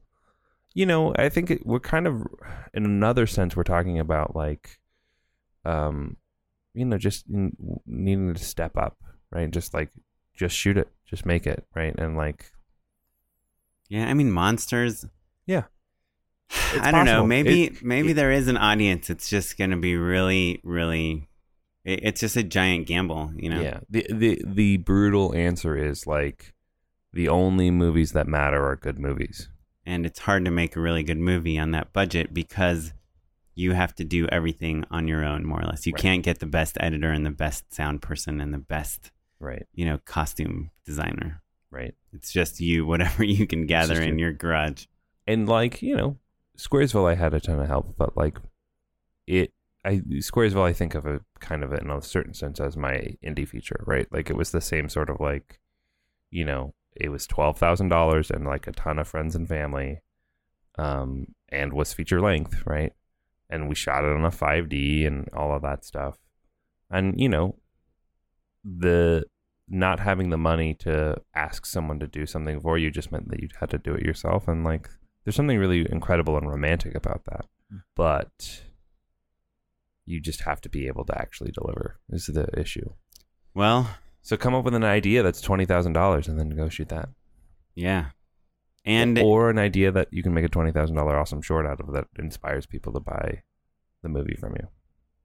You 0.73 0.87
know, 0.87 1.13
I 1.15 1.29
think 1.29 1.51
it, 1.51 1.65
we're 1.65 1.79
kind 1.79 2.07
of, 2.07 2.25
in 2.73 2.85
another 2.85 3.27
sense, 3.27 3.55
we're 3.55 3.63
talking 3.63 3.99
about 3.99 4.35
like, 4.35 4.78
um, 5.65 6.17
you 6.73 6.85
know, 6.85 6.97
just 6.97 7.25
needing 7.27 8.33
to 8.33 8.43
step 8.43 8.77
up, 8.77 8.97
right? 9.31 9.49
Just 9.51 9.73
like, 9.73 9.89
just 10.35 10.55
shoot 10.55 10.77
it, 10.77 10.89
just 11.05 11.25
make 11.25 11.45
it, 11.47 11.65
right? 11.75 11.93
And 11.97 12.15
like, 12.15 12.51
Yeah, 13.89 14.07
I 14.09 14.13
mean 14.13 14.31
monsters. 14.31 15.05
Yeah. 15.45 15.63
It's 16.73 16.85
I 16.85 16.91
don't 16.91 17.05
know. 17.05 17.25
Maybe 17.25 17.65
It- 17.65 17.83
maybe 17.83 18.11
it- 18.11 18.13
there 18.15 18.31
is 18.31 18.47
an 18.47 18.57
audience. 18.57 19.09
It's 19.09 19.29
just 19.29 19.57
going 19.57 19.71
to 19.71 19.77
be 19.77 19.95
really, 19.97 20.61
really. 20.63 21.27
it- 21.83 22.01
It's 22.03 22.21
just 22.21 22.35
a 22.37 22.43
giant 22.43 22.87
gamble, 22.87 23.31
you 23.35 23.49
know. 23.49 23.61
yeah, 23.61 23.79
the 23.89 24.05
the 24.09 24.41
the 24.45 24.77
brutal 24.77 25.33
answer 25.35 25.75
is 25.75 26.05
like, 26.07 26.53
the 27.13 27.27
only 27.27 27.71
movies 27.71 28.11
that 28.11 28.27
matter 28.27 28.63
are 28.65 28.75
good 28.75 28.99
movies. 28.99 29.49
And 29.85 30.05
it's 30.05 30.19
hard 30.19 30.45
to 30.45 30.51
make 30.51 30.75
a 30.75 30.79
really 30.79 31.01
good 31.03 31.17
movie 31.17 31.57
on 31.57 31.71
that 31.71 31.91
budget 31.93 32.31
because 32.33 32.93
you 33.59 33.73
have 33.73 33.93
to 33.95 34.03
do 34.05 34.25
everything 34.27 34.85
on 34.89 35.07
your 35.07 35.23
own, 35.25 35.45
more 35.45 35.59
or 35.61 35.65
less. 35.65 35.85
You 35.85 35.93
Right. 35.93 36.01
can't 36.01 36.23
get 36.23 36.39
the 36.39 36.45
best 36.59 36.77
editor 36.79 37.11
and 37.11 37.25
the 37.25 37.31
best 37.45 37.73
sound 37.73 38.01
person 38.01 38.39
and 38.41 38.53
the 38.53 38.57
best, 38.75 39.11
Right, 39.39 39.65
you 39.73 39.85
know, 39.85 39.97
costume 40.05 40.71
designer. 40.85 41.41
right. 41.71 41.93
It's 42.13 42.31
just 42.31 42.59
you, 42.59 42.85
whatever 42.91 43.23
you 43.23 43.45
can 43.47 43.65
gather 43.67 44.01
in 44.01 44.17
you. 44.17 44.25
your 44.25 44.33
garage. 44.33 44.85
and 45.27 45.47
like 45.47 45.81
you 45.81 45.95
know 45.95 46.17
squaresville 46.57 47.07
i 47.09 47.15
had 47.15 47.33
a 47.33 47.39
ton 47.39 47.59
of 47.59 47.67
help 47.67 47.95
but 47.97 48.17
like 48.17 48.37
it 49.27 49.53
i 49.85 49.93
squaresville 50.29 50.63
i 50.67 50.73
think 50.73 50.93
of 50.95 51.05
it 51.05 51.21
kind 51.39 51.63
of 51.63 51.71
in 51.71 51.89
a 51.89 52.01
certain 52.01 52.33
sense 52.33 52.59
as 52.59 52.75
my 52.75 53.15
indie 53.23 53.47
feature 53.47 53.81
right 53.85 54.07
like 54.11 54.29
it 54.29 54.35
was 54.35 54.51
the 54.51 54.59
same 54.59 54.89
sort 54.89 55.09
of 55.09 55.19
like 55.21 55.59
you 56.31 56.43
know 56.43 56.73
it 56.95 57.09
was 57.09 57.25
$12000 57.27 58.29
and 58.31 58.45
like 58.45 58.67
a 58.67 58.71
ton 58.73 58.99
of 58.99 59.07
friends 59.07 59.35
and 59.35 59.47
family 59.47 60.01
um 60.77 61.27
and 61.49 61.71
was 61.73 61.93
feature 61.93 62.19
length 62.21 62.63
right 62.65 62.93
and 63.49 63.67
we 63.67 63.75
shot 63.75 64.03
it 64.03 64.15
on 64.15 64.25
a 64.25 64.29
5d 64.29 65.07
and 65.07 65.29
all 65.33 65.53
of 65.53 65.61
that 65.61 65.85
stuff. 65.85 66.17
And 66.89 67.19
you 67.19 67.29
know 67.29 67.55
the 68.63 69.25
not 69.67 69.99
having 69.99 70.29
the 70.29 70.37
money 70.37 70.73
to 70.73 71.15
ask 71.35 71.65
someone 71.65 71.99
to 71.99 72.07
do 72.07 72.25
something 72.25 72.59
for 72.59 72.77
you 72.77 72.89
just 72.89 73.11
meant 73.11 73.29
that 73.29 73.39
you 73.39 73.47
had 73.59 73.69
to 73.69 73.77
do 73.77 73.93
it 73.93 74.05
yourself. 74.05 74.47
And 74.47 74.63
like 74.63 74.89
there's 75.23 75.35
something 75.35 75.59
really 75.59 75.85
incredible 75.91 76.37
and 76.37 76.49
romantic 76.49 76.95
about 76.95 77.25
that. 77.25 77.45
Hmm. 77.71 77.77
But 77.95 78.63
you 80.05 80.19
just 80.19 80.41
have 80.41 80.59
to 80.61 80.69
be 80.69 80.87
able 80.87 81.05
to 81.05 81.17
actually 81.17 81.51
deliver 81.51 81.99
is 82.09 82.25
the 82.25 82.47
issue. 82.59 82.89
Well, 83.53 83.89
so 84.21 84.37
come 84.37 84.55
up 84.55 84.65
with 84.65 84.73
an 84.73 84.83
idea 84.83 85.21
that's 85.21 85.41
$20000 85.41 86.27
and 86.27 86.39
then 86.39 86.49
go 86.49 86.67
shoot 86.67 86.89
that. 86.89 87.09
Yeah. 87.75 88.07
And 88.85 89.19
or 89.19 89.49
an 89.49 89.59
idea 89.59 89.91
that 89.91 90.07
you 90.11 90.23
can 90.23 90.33
make 90.33 90.45
a 90.45 90.49
$20000 90.49 90.97
awesome 90.97 91.41
short 91.41 91.65
out 91.65 91.79
of 91.79 91.91
that 91.93 92.07
inspires 92.17 92.65
people 92.65 92.93
to 92.93 92.99
buy 92.99 93.43
the 94.01 94.09
movie 94.09 94.37
from 94.39 94.53
you 94.53 94.67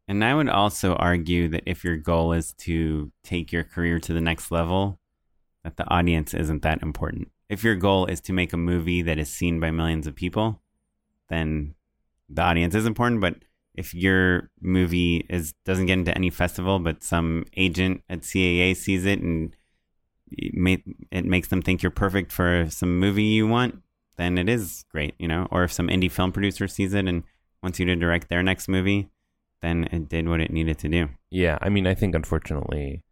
And 0.09 0.25
I 0.25 0.35
would 0.35 0.49
also 0.49 0.95
argue 0.95 1.49
that 1.49 1.63
if 1.67 1.85
your 1.85 1.97
goal 1.97 2.33
is 2.33 2.53
to 2.59 3.13
take 3.23 3.53
your 3.53 3.65
career 3.65 3.99
to 4.01 4.13
the 4.13 4.21
next 4.21 4.51
level, 4.51 4.99
that 5.63 5.77
the 5.77 5.89
audience 5.89 6.35
isn't 6.35 6.63
that 6.63 6.83
important. 6.83 7.31
If 7.49 7.63
your 7.63 7.77
goal 7.77 8.07
is 8.07 8.21
to 8.23 8.33
make 8.33 8.53
a 8.53 8.59
movie 8.59 9.03
that 9.03 9.19
is 9.19 9.31
seen 9.31 9.61
by 9.61 9.71
millions 9.71 10.07
of 10.07 10.15
people, 10.15 10.61
then 11.29 11.75
the 12.29 12.43
audience 12.43 12.75
is 12.75 12.87
important. 12.87 13.21
But 13.21 13.37
if 13.75 13.95
your 13.95 14.51
movie 14.61 15.27
is 15.29 15.55
doesn't 15.65 15.87
get 15.87 15.99
into 15.99 16.15
any 16.15 16.31
festival, 16.31 16.79
but 16.79 17.03
some 17.03 17.45
agent 17.57 18.03
at 18.09 18.21
CAA 18.21 18.77
sees 18.77 19.05
it 19.05 19.21
and 19.21 19.55
it, 20.31 20.55
may, 20.55 20.83
it 21.11 21.25
makes 21.25 21.49
them 21.49 21.63
think 21.63 21.83
you're 21.83 21.91
perfect 21.91 22.33
for 22.33 22.67
some 22.71 22.99
movie 22.99 23.23
you 23.25 23.47
want, 23.47 23.83
then 24.17 24.39
it 24.39 24.49
is 24.49 24.85
great, 24.91 25.15
you 25.19 25.29
know. 25.29 25.49
Or 25.51 25.65
if 25.65 25.73
some 25.73 25.89
indie 25.89 26.11
film 26.11 26.33
producer 26.33 26.69
sees 26.69 26.95
it 26.95 27.07
and 27.07 27.23
wants 27.63 27.79
you 27.79 27.87
to 27.87 27.97
direct 27.97 28.29
their 28.29 28.43
next 28.43 28.69
movie, 28.69 29.09
then 29.63 29.85
it 29.91 30.09
did 30.09 30.29
what 30.29 30.41
it 30.41 30.53
needed 30.53 30.79
to 30.79 30.89
do. 30.89 31.09
Yeah, 31.31 31.59
I 31.61 31.69
mean, 31.69 31.87
I 31.87 31.95
think 31.95 32.15
unfortunately 32.15 33.03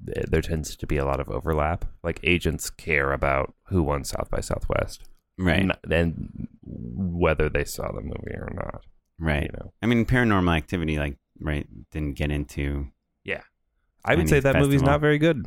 there 0.00 0.42
tends 0.42 0.76
to 0.76 0.86
be 0.86 0.96
a 0.96 1.04
lot 1.04 1.20
of 1.20 1.28
overlap. 1.28 1.84
Like 2.02 2.20
agents 2.22 2.70
care 2.70 3.12
about 3.12 3.54
who 3.68 3.82
won 3.82 4.04
South 4.04 4.30
by 4.30 4.40
Southwest, 4.40 5.02
Right. 5.38 5.60
N- 5.60 5.72
and 5.90 6.48
whether 6.64 7.48
they 7.48 7.64
saw 7.64 7.90
the 7.92 8.00
movie 8.00 8.34
or 8.34 8.50
not. 8.54 8.84
right. 9.18 9.42
You 9.44 9.48
know, 9.58 9.72
I 9.82 9.86
mean, 9.86 10.04
Paranormal 10.06 10.56
Activity, 10.56 10.98
like, 10.98 11.16
right, 11.40 11.66
didn't 11.92 12.14
get 12.16 12.30
into. 12.30 12.88
yeah. 13.24 13.42
I 14.04 14.14
would 14.14 14.28
say 14.28 14.40
that 14.40 14.56
movie's 14.56 14.82
not 14.82 15.00
very 15.00 15.18
good. 15.18 15.46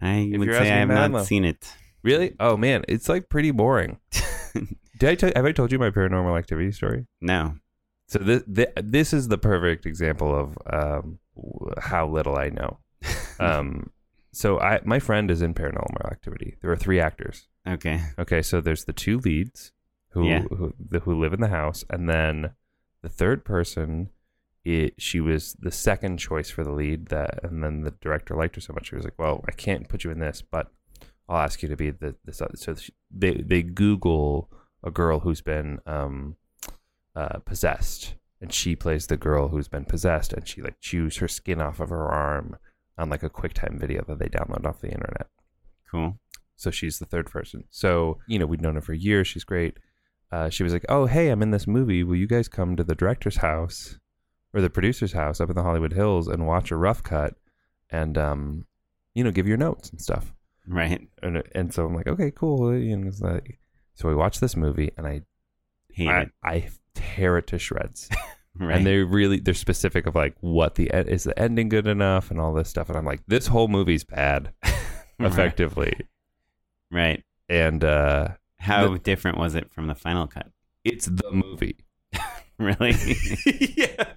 I 0.00 0.28
If 0.32 0.38
would 0.38 0.52
say 0.52 0.70
I 0.72 0.78
have 0.78 0.88
not 1.10 1.26
seen 1.26 1.44
it. 1.44 1.72
Really? 2.02 2.34
Oh 2.40 2.56
man, 2.56 2.84
it's 2.88 3.08
like 3.08 3.28
pretty 3.28 3.50
boring. 3.50 3.98
Did 4.98 5.08
I 5.10 5.14
tell? 5.14 5.32
Have 5.36 5.44
I 5.44 5.52
told 5.52 5.70
you 5.72 5.78
my 5.78 5.90
Paranormal 5.90 6.36
Activity 6.38 6.72
story? 6.72 7.06
No. 7.20 7.54
So 8.08 8.18
this 8.18 8.42
this 8.82 9.12
is 9.12 9.28
the 9.28 9.38
perfect 9.38 9.84
example 9.86 10.34
of 10.34 10.56
um, 10.72 11.18
how 11.80 12.06
little 12.08 12.36
I 12.36 12.48
know. 12.50 12.78
Um, 13.40 13.90
so 14.32 14.58
I 14.58 14.80
my 14.84 14.98
friend 14.98 15.30
is 15.30 15.42
in 15.42 15.54
Paranormal 15.54 16.10
Activity. 16.10 16.56
There 16.60 16.72
are 16.72 16.76
three 16.76 16.98
actors. 16.98 17.46
Okay. 17.68 18.00
Okay, 18.18 18.42
so 18.42 18.60
there's 18.60 18.84
the 18.84 18.92
two 18.92 19.18
leads 19.20 19.70
who 20.10 20.26
Yeah. 20.26 20.42
who, 20.42 20.74
the, 20.90 20.98
who 21.00 21.14
live 21.20 21.32
in 21.32 21.40
the 21.40 21.46
house, 21.48 21.84
and 21.88 22.08
then 22.08 22.50
the 23.02 23.08
third 23.08 23.44
person. 23.44 24.10
It, 24.64 24.94
she 24.98 25.20
was 25.20 25.54
the 25.60 25.70
second 25.70 26.18
choice 26.18 26.50
for 26.50 26.64
the 26.64 26.72
lead. 26.72 27.08
That 27.08 27.40
and 27.42 27.62
then 27.62 27.82
the 27.82 27.94
director 28.00 28.34
liked 28.34 28.56
her 28.56 28.60
so 28.60 28.72
much, 28.72 28.88
she 28.88 28.96
was 28.96 29.04
like, 29.04 29.18
"Well, 29.18 29.44
I 29.48 29.52
can't 29.52 29.88
put 29.88 30.04
you 30.04 30.10
in 30.10 30.18
this, 30.18 30.42
but 30.42 30.68
I'll 31.28 31.38
ask 31.38 31.62
you 31.62 31.68
to 31.68 31.76
be 31.76 31.90
the 31.90 32.16
this." 32.24 32.42
Other. 32.42 32.56
So 32.56 32.74
she, 32.74 32.92
they 33.10 33.34
they 33.34 33.62
Google 33.62 34.50
a 34.82 34.90
girl 34.90 35.20
who's 35.20 35.40
been 35.40 35.80
um, 35.86 36.36
uh, 37.16 37.38
possessed, 37.40 38.14
and 38.40 38.52
she 38.52 38.76
plays 38.76 39.06
the 39.06 39.16
girl 39.16 39.48
who's 39.48 39.68
been 39.68 39.84
possessed, 39.84 40.32
and 40.32 40.46
she 40.46 40.60
like 40.60 40.80
chews 40.80 41.16
her 41.18 41.28
skin 41.28 41.60
off 41.60 41.80
of 41.80 41.88
her 41.90 42.08
arm 42.08 42.56
on 42.98 43.08
like 43.08 43.22
a 43.22 43.30
QuickTime 43.30 43.78
video 43.78 44.04
that 44.06 44.18
they 44.18 44.28
download 44.28 44.66
off 44.66 44.80
the 44.80 44.90
internet. 44.90 45.28
Cool. 45.90 46.18
So 46.56 46.70
she's 46.70 46.98
the 46.98 47.06
third 47.06 47.30
person. 47.30 47.64
So, 47.70 48.18
you 48.26 48.38
know, 48.38 48.46
we'd 48.46 48.60
known 48.60 48.74
her 48.74 48.80
for 48.80 48.92
years. 48.92 49.28
She's 49.28 49.44
great. 49.44 49.78
Uh, 50.30 50.50
she 50.50 50.64
was 50.64 50.72
like, 50.72 50.84
Oh, 50.88 51.06
hey, 51.06 51.28
I'm 51.28 51.40
in 51.40 51.52
this 51.52 51.66
movie. 51.66 52.02
Will 52.02 52.16
you 52.16 52.26
guys 52.26 52.48
come 52.48 52.76
to 52.76 52.84
the 52.84 52.96
director's 52.96 53.36
house 53.36 53.98
or 54.54 54.60
the 54.60 54.70
producer's 54.70 55.12
house 55.12 55.40
up 55.40 55.50
in 55.50 55.56
the 55.56 55.62
Hollywood 55.62 55.92
Hills 55.92 56.28
and 56.28 56.46
watch 56.46 56.70
a 56.70 56.76
rough 56.76 57.02
cut 57.02 57.34
and, 57.90 58.16
um, 58.16 58.64
you 59.14 59.22
know, 59.24 59.30
give 59.30 59.46
your 59.46 59.56
notes 59.56 59.90
and 59.90 60.00
stuff. 60.00 60.32
Right. 60.66 61.06
And, 61.22 61.42
and 61.54 61.72
so 61.72 61.86
I'm 61.86 61.94
like, 61.94 62.06
Okay, 62.06 62.30
cool. 62.30 62.68
And 62.68 63.06
it's 63.06 63.20
like, 63.20 63.58
so 63.94 64.08
we 64.08 64.14
watch 64.14 64.40
this 64.40 64.56
movie 64.56 64.90
and 64.96 65.06
I, 65.06 65.22
Hate 65.92 66.08
I, 66.08 66.20
it. 66.20 66.30
I 66.44 66.68
tear 66.94 67.38
it 67.38 67.46
to 67.48 67.58
shreds. 67.58 68.08
Right. 68.60 68.78
And 68.78 68.84
they're 68.86 69.06
really, 69.06 69.38
they're 69.38 69.54
specific 69.54 70.06
of 70.06 70.16
like 70.16 70.34
what 70.40 70.74
the, 70.74 70.86
is 70.88 71.22
the 71.22 71.38
ending 71.38 71.68
good 71.68 71.86
enough 71.86 72.32
and 72.32 72.40
all 72.40 72.52
this 72.52 72.68
stuff. 72.68 72.88
And 72.88 72.98
I'm 72.98 73.04
like, 73.04 73.20
this 73.28 73.46
whole 73.46 73.68
movie's 73.68 74.02
bad, 74.02 74.52
effectively. 75.20 75.94
Right. 76.90 77.22
And, 77.48 77.84
uh, 77.84 78.30
How 78.58 78.96
different 78.96 79.38
was 79.38 79.54
it 79.54 79.70
from 79.72 79.86
the 79.86 79.94
final 79.94 80.26
cut? 80.26 80.48
it's 80.84 81.06
the 81.06 81.30
movie. 81.30 81.76
Really? 82.58 82.96
yeah. 83.76 84.07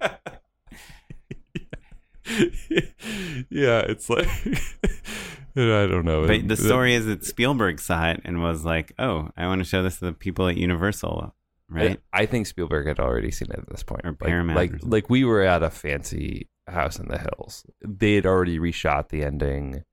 yeah, 3.50 3.80
it's 3.80 4.08
like 4.10 4.26
I 5.56 5.86
don't 5.86 6.04
know. 6.04 6.26
but 6.26 6.48
the 6.48 6.56
story 6.56 6.94
is 6.94 7.06
that 7.06 7.24
Spielberg 7.24 7.78
saw 7.80 8.10
it 8.10 8.20
and 8.24 8.42
was 8.42 8.64
like, 8.64 8.92
"Oh, 8.98 9.28
I 9.36 9.46
want 9.46 9.60
to 9.60 9.64
show 9.64 9.82
this 9.82 9.98
to 9.98 10.06
the 10.06 10.12
people 10.12 10.48
at 10.48 10.56
Universal." 10.56 11.34
Right? 11.68 12.00
I 12.12 12.26
think 12.26 12.46
Spielberg 12.46 12.86
had 12.86 13.00
already 13.00 13.30
seen 13.30 13.48
it 13.50 13.58
at 13.58 13.68
this 13.70 13.82
point. 13.82 14.04
Or 14.04 14.10
Like- 14.10 14.18
Paramount 14.20 14.56
Like 14.56 14.74
or 14.74 14.78
like, 14.82 15.08
we 15.10 15.24
were 15.24 15.40
at 15.42 15.62
a 15.62 15.70
fancy 15.70 16.50
house 16.66 16.98
in 16.98 17.08
the 17.08 17.16
hills. 17.18 17.64
They 17.80 18.14
had 18.14 18.26
already 18.26 18.58
reshot 18.58 19.08
the 19.08 19.24
ending. 19.24 19.84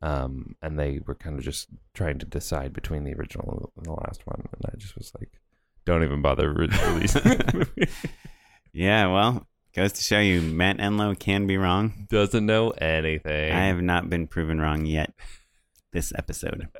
Um, 0.00 0.54
and 0.62 0.78
they 0.78 1.00
were 1.04 1.14
kind 1.16 1.36
of 1.36 1.42
just 1.42 1.68
trying 1.94 2.18
to 2.18 2.26
decide 2.26 2.72
between 2.72 3.04
the 3.04 3.14
original 3.14 3.72
and 3.76 3.86
the 3.86 3.92
last 3.92 4.26
one. 4.26 4.42
And 4.52 4.70
I 4.72 4.76
just 4.76 4.96
was 4.96 5.10
like, 5.18 5.40
don't 5.86 6.04
even 6.04 6.22
bother 6.22 6.52
releasing. 6.52 7.66
Yeah. 8.72 9.06
Well, 9.12 9.46
goes 9.74 9.92
to 9.92 10.02
show 10.02 10.20
you, 10.20 10.40
Matt 10.40 10.78
Enlow 10.78 11.18
can 11.18 11.46
be 11.46 11.56
wrong. 11.56 12.06
Doesn't 12.10 12.46
know 12.46 12.70
anything. 12.70 13.52
I 13.52 13.66
have 13.66 13.82
not 13.82 14.08
been 14.08 14.26
proven 14.26 14.60
wrong 14.60 14.86
yet. 14.86 15.12
This 15.92 16.12
episode. 16.16 16.68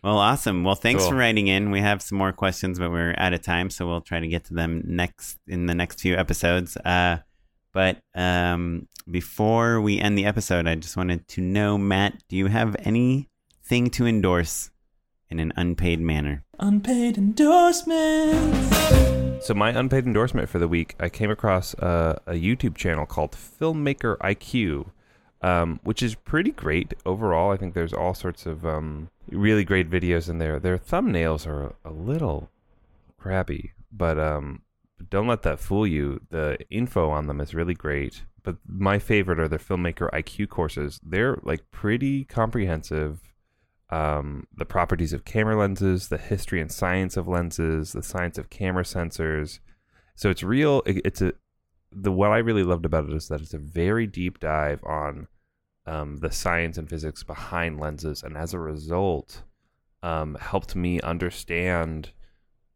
Well, 0.00 0.18
awesome. 0.18 0.62
Well, 0.62 0.76
thanks 0.76 1.02
Cool. 1.02 1.10
for 1.10 1.16
writing 1.16 1.48
in. 1.48 1.72
We 1.72 1.80
have 1.80 2.00
some 2.02 2.18
more 2.18 2.32
questions, 2.32 2.78
but 2.78 2.92
we're 2.92 3.16
out 3.18 3.32
of 3.32 3.42
time, 3.42 3.68
so 3.68 3.84
we'll 3.88 4.00
try 4.00 4.20
to 4.20 4.28
get 4.28 4.44
to 4.44 4.54
them 4.54 4.80
next 4.86 5.38
in 5.48 5.66
the 5.66 5.74
next 5.74 6.00
few 6.00 6.14
episodes. 6.14 6.76
Uh, 6.76 7.18
but 7.72 8.00
um, 8.14 8.86
before 9.10 9.80
we 9.80 9.98
end 9.98 10.16
the 10.16 10.24
episode, 10.24 10.68
I 10.68 10.76
just 10.76 10.96
wanted 10.96 11.26
to 11.28 11.40
know, 11.40 11.76
Matt, 11.76 12.22
do 12.28 12.36
you 12.36 12.46
have 12.46 12.76
anything 12.84 13.90
to 13.90 14.06
endorse 14.06 14.70
in 15.30 15.40
an 15.40 15.52
unpaid 15.56 16.00
manner? 16.00 16.44
Unpaid 16.60 17.18
endorsements. 17.18 19.17
So 19.40 19.54
my 19.54 19.70
unpaid 19.70 20.04
endorsement 20.04 20.48
for 20.48 20.58
the 20.58 20.68
week, 20.68 20.94
I 21.00 21.08
came 21.08 21.30
across 21.30 21.72
a, 21.74 22.20
a 22.26 22.32
YouTube 22.32 22.76
channel 22.76 23.06
called 23.06 23.32
Filmmaker 23.32 24.18
IQ, 24.18 24.90
um, 25.42 25.80
which 25.84 26.02
is 26.02 26.14
pretty 26.14 26.50
great 26.50 26.92
overall. 27.06 27.52
I 27.52 27.56
think 27.56 27.72
there's 27.72 27.92
all 27.92 28.14
sorts 28.14 28.46
of 28.46 28.66
um, 28.66 29.08
really 29.30 29.64
great 29.64 29.88
videos 29.88 30.28
in 30.28 30.38
there. 30.38 30.58
Their 30.58 30.76
thumbnails 30.76 31.46
are 31.46 31.74
a 31.84 31.90
little 31.90 32.50
crappy, 33.16 33.72
but 33.92 34.18
um, 34.18 34.62
don't 35.08 35.28
let 35.28 35.42
that 35.42 35.60
fool 35.60 35.86
you. 35.86 36.20
The 36.30 36.58
info 36.68 37.08
on 37.08 37.26
them 37.26 37.40
is 37.40 37.54
really 37.54 37.74
great. 37.74 38.24
But 38.42 38.56
my 38.66 38.98
favorite 38.98 39.38
are 39.40 39.48
their 39.48 39.58
Filmmaker 39.58 40.10
IQ 40.10 40.48
courses. 40.48 41.00
They're 41.02 41.38
like 41.42 41.70
pretty 41.70 42.24
comprehensive 42.24 43.27
um, 43.90 44.46
the 44.54 44.64
properties 44.66 45.12
of 45.12 45.24
camera 45.24 45.56
lenses, 45.56 46.08
the 46.08 46.18
history 46.18 46.60
and 46.60 46.70
science 46.70 47.16
of 47.16 47.26
lenses, 47.28 47.92
the 47.92 48.02
science 48.02 48.36
of 48.38 48.50
camera 48.50 48.84
sensors. 48.84 49.60
So 50.14 50.30
it's 50.30 50.42
real. 50.42 50.82
it- 50.86 51.02
It's 51.04 51.22
a 51.22 51.32
the 51.90 52.12
what 52.12 52.30
I 52.30 52.38
really 52.38 52.64
loved 52.64 52.84
about 52.84 53.08
it 53.08 53.14
is 53.14 53.28
that 53.28 53.40
it's 53.40 53.54
a 53.54 53.58
very 53.58 54.06
deep 54.06 54.40
dive 54.40 54.84
on 54.84 55.26
um, 55.86 56.18
the 56.18 56.30
science 56.30 56.76
and 56.76 56.86
physics 56.88 57.22
behind 57.22 57.80
lenses, 57.80 58.22
and 58.22 58.36
as 58.36 58.52
a 58.52 58.58
result, 58.58 59.42
um, 60.02 60.34
helped 60.38 60.76
me 60.76 61.00
understand, 61.00 62.10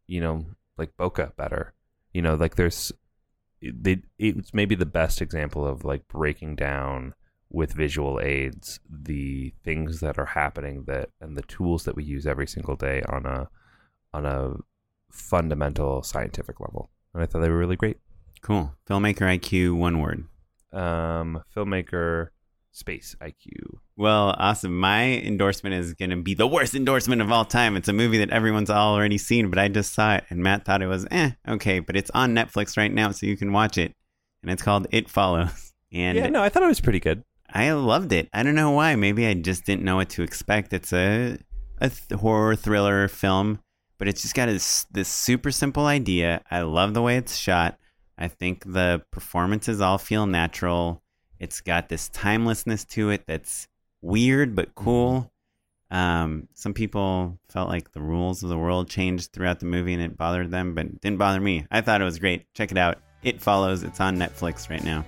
you 0.07 0.19
know, 0.19 0.47
like 0.79 0.97
bokeh 0.97 1.35
better. 1.35 1.73
You 2.11 2.23
know, 2.23 2.33
like 2.33 2.55
there's 2.55 2.91
they 3.61 4.01
it's 4.17 4.53
maybe 4.53 4.73
the 4.75 4.85
best 4.87 5.21
example 5.21 5.65
of 5.65 5.85
like 5.85 6.07
breaking 6.07 6.55
down 6.55 7.13
with 7.53 7.71
visual 7.73 8.19
aids 8.21 8.79
the 8.89 9.53
things 9.63 9.99
that 10.01 10.17
are 10.17 10.25
happening 10.25 10.83
that 10.87 11.09
and 11.21 11.37
the 11.37 11.41
tools 11.43 11.83
that 11.85 11.95
we 11.95 12.03
use 12.03 12.25
every 12.27 12.47
single 12.47 12.75
day 12.75 13.01
on 13.07 13.25
a 13.25 13.47
on 14.13 14.25
a 14.25 14.53
fundamental 15.09 16.01
scientific 16.03 16.59
level 16.59 16.89
and 17.13 17.21
i 17.21 17.25
thought 17.25 17.39
they 17.41 17.49
were 17.49 17.57
really 17.57 17.75
great 17.75 17.97
Cool. 18.41 18.73
Filmmaker 18.89 19.21
IQ, 19.39 19.77
one 19.77 20.01
word. 20.01 20.25
um 20.73 21.41
filmmaker 21.55 22.27
space 22.73 23.15
iq 23.21 23.47
Well, 23.95 24.35
awesome. 24.37 24.77
My 24.77 25.03
endorsement 25.19 25.75
is 25.75 25.93
going 25.93 26.09
to 26.09 26.17
be 26.17 26.33
the 26.33 26.47
worst 26.47 26.73
endorsement 26.75 27.21
of 27.21 27.31
all 27.31 27.45
time. 27.45 27.77
It's 27.77 27.87
a 27.87 27.93
movie 27.93 28.17
that 28.17 28.31
everyone's 28.31 28.69
already 28.71 29.17
seen, 29.17 29.49
but 29.49 29.59
I 29.59 29.69
just 29.69 29.93
saw 29.93 30.15
it 30.15 30.25
and 30.29 30.41
Matt 30.43 30.65
thought 30.65 30.81
it 30.81 30.87
was 30.87 31.05
eh, 31.11 31.31
okay, 31.47 31.79
but 31.79 31.95
it's 31.95 32.09
on 32.13 32.35
Netflix 32.35 32.75
right 32.75 32.91
now, 32.91 33.11
so 33.11 33.27
you 33.27 33.37
can 33.37 33.53
watch 33.53 33.77
it. 33.77 33.93
And 34.41 34.51
it's 34.51 34.63
called 34.63 34.87
It 34.91 35.07
Follows. 35.09 35.71
And 35.93 36.17
yeah 36.17 36.27
no 36.27 36.41
i 36.41 36.49
thought 36.49 36.63
it 36.63 36.67
was 36.67 36.81
pretty 36.81 36.99
good 36.99 37.23
I 37.53 37.71
loved 37.73 38.11
it. 38.11 38.29
I 38.33 38.41
don't 38.41 38.55
know 38.55 38.71
why. 38.71 38.95
Maybe 38.95 39.27
I 39.27 39.35
just 39.35 39.63
didn't 39.63 39.83
know 39.83 39.97
what 39.97 40.09
to 40.11 40.23
expect. 40.23 40.73
It's 40.73 40.91
a 40.91 41.37
a 41.79 41.89
th- 41.89 42.19
horror 42.19 42.55
thriller 42.55 43.07
film, 43.07 43.59
but 43.99 44.07
it's 44.07 44.23
just 44.23 44.33
got 44.33 44.47
this 44.47 44.85
this 44.91 45.07
super 45.07 45.51
simple 45.51 45.85
idea. 45.85 46.41
I 46.49 46.61
love 46.61 46.95
the 46.95 47.01
way 47.01 47.17
it's 47.17 47.37
shot. 47.37 47.77
I 48.17 48.27
think 48.27 48.63
the 48.65 49.03
performances 49.11 49.81
all 49.81 49.99
feel 49.99 50.25
natural. 50.25 51.03
It's 51.39 51.61
got 51.61 51.89
this 51.89 52.09
timelessness 52.09 52.85
to 52.85 53.11
it 53.11 53.25
that's 53.27 53.67
weird 54.01 54.55
but 54.55 54.73
cool. 54.73 55.31
Um, 55.91 56.47
some 56.55 56.73
people 56.73 57.37
felt 57.49 57.69
like 57.69 57.91
the 57.91 58.01
rules 58.01 58.41
of 58.41 58.49
the 58.49 58.57
world 58.57 58.89
changed 58.89 59.31
throughout 59.31 59.59
the 59.59 59.67
movie 59.67 59.93
and 59.93 60.01
it 60.01 60.17
bothered 60.17 60.49
them, 60.49 60.73
but 60.73 60.87
it 60.87 61.01
didn't 61.01 61.19
bother 61.19 61.39
me. 61.39 61.67
I 61.69 61.81
thought 61.81 62.01
it 62.01 62.05
was 62.05 62.17
great. 62.17 62.51
Check 62.55 62.71
it 62.71 62.79
out. 62.79 62.97
It 63.21 63.41
follows. 63.41 63.83
It's 63.83 63.99
on 63.99 64.17
Netflix 64.17 64.71
right 64.71 64.83
now. 64.83 65.05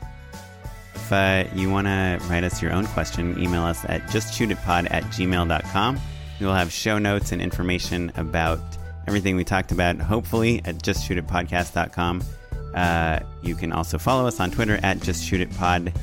If 0.96 1.12
uh, 1.12 1.44
you 1.54 1.70
want 1.70 1.88
to 1.88 2.20
write 2.30 2.44
us 2.44 2.62
your 2.62 2.72
own 2.72 2.88
question, 2.88 3.38
email 3.40 3.64
us 3.64 3.86
at 3.86 4.02
justshootitpod 4.08 4.88
at 4.90 5.04
gmail.com. 5.04 6.00
We 6.40 6.46
will 6.46 6.54
have 6.54 6.72
show 6.72 6.98
notes 6.98 7.32
and 7.32 7.42
information 7.42 8.12
about 8.16 8.60
everything 9.08 9.36
we 9.36 9.44
talked 9.44 9.72
about, 9.72 9.98
hopefully, 10.00 10.62
at 10.66 10.76
justshootitpodcast.com. 10.78 12.24
Uh, 12.74 13.20
you 13.44 13.56
can 13.56 13.72
also 13.72 13.98
follow 13.98 14.28
us 14.28 14.40
on 14.40 14.52
Twitter 14.52 14.80
at 14.82 14.98
justshootitpod, 14.98 15.96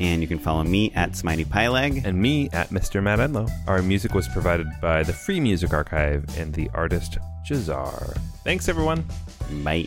and 0.00 0.22
you 0.22 0.28
can 0.28 0.38
follow 0.38 0.64
me 0.64 0.90
at 0.94 1.12
SmiteyPyleg. 1.12 2.04
and 2.04 2.20
me 2.20 2.48
at 2.52 2.70
mr 2.70 3.02
matt 3.02 3.20
our 3.68 3.82
music 3.82 4.14
was 4.14 4.26
provided 4.28 4.66
by 4.80 5.02
the 5.02 5.12
free 5.12 5.38
music 5.38 5.72
archive 5.72 6.24
and 6.38 6.54
the 6.54 6.68
artist 6.74 7.18
Jahzzar 7.46 8.18
thanks 8.42 8.68
everyone 8.68 9.04
Bye. 9.62 9.86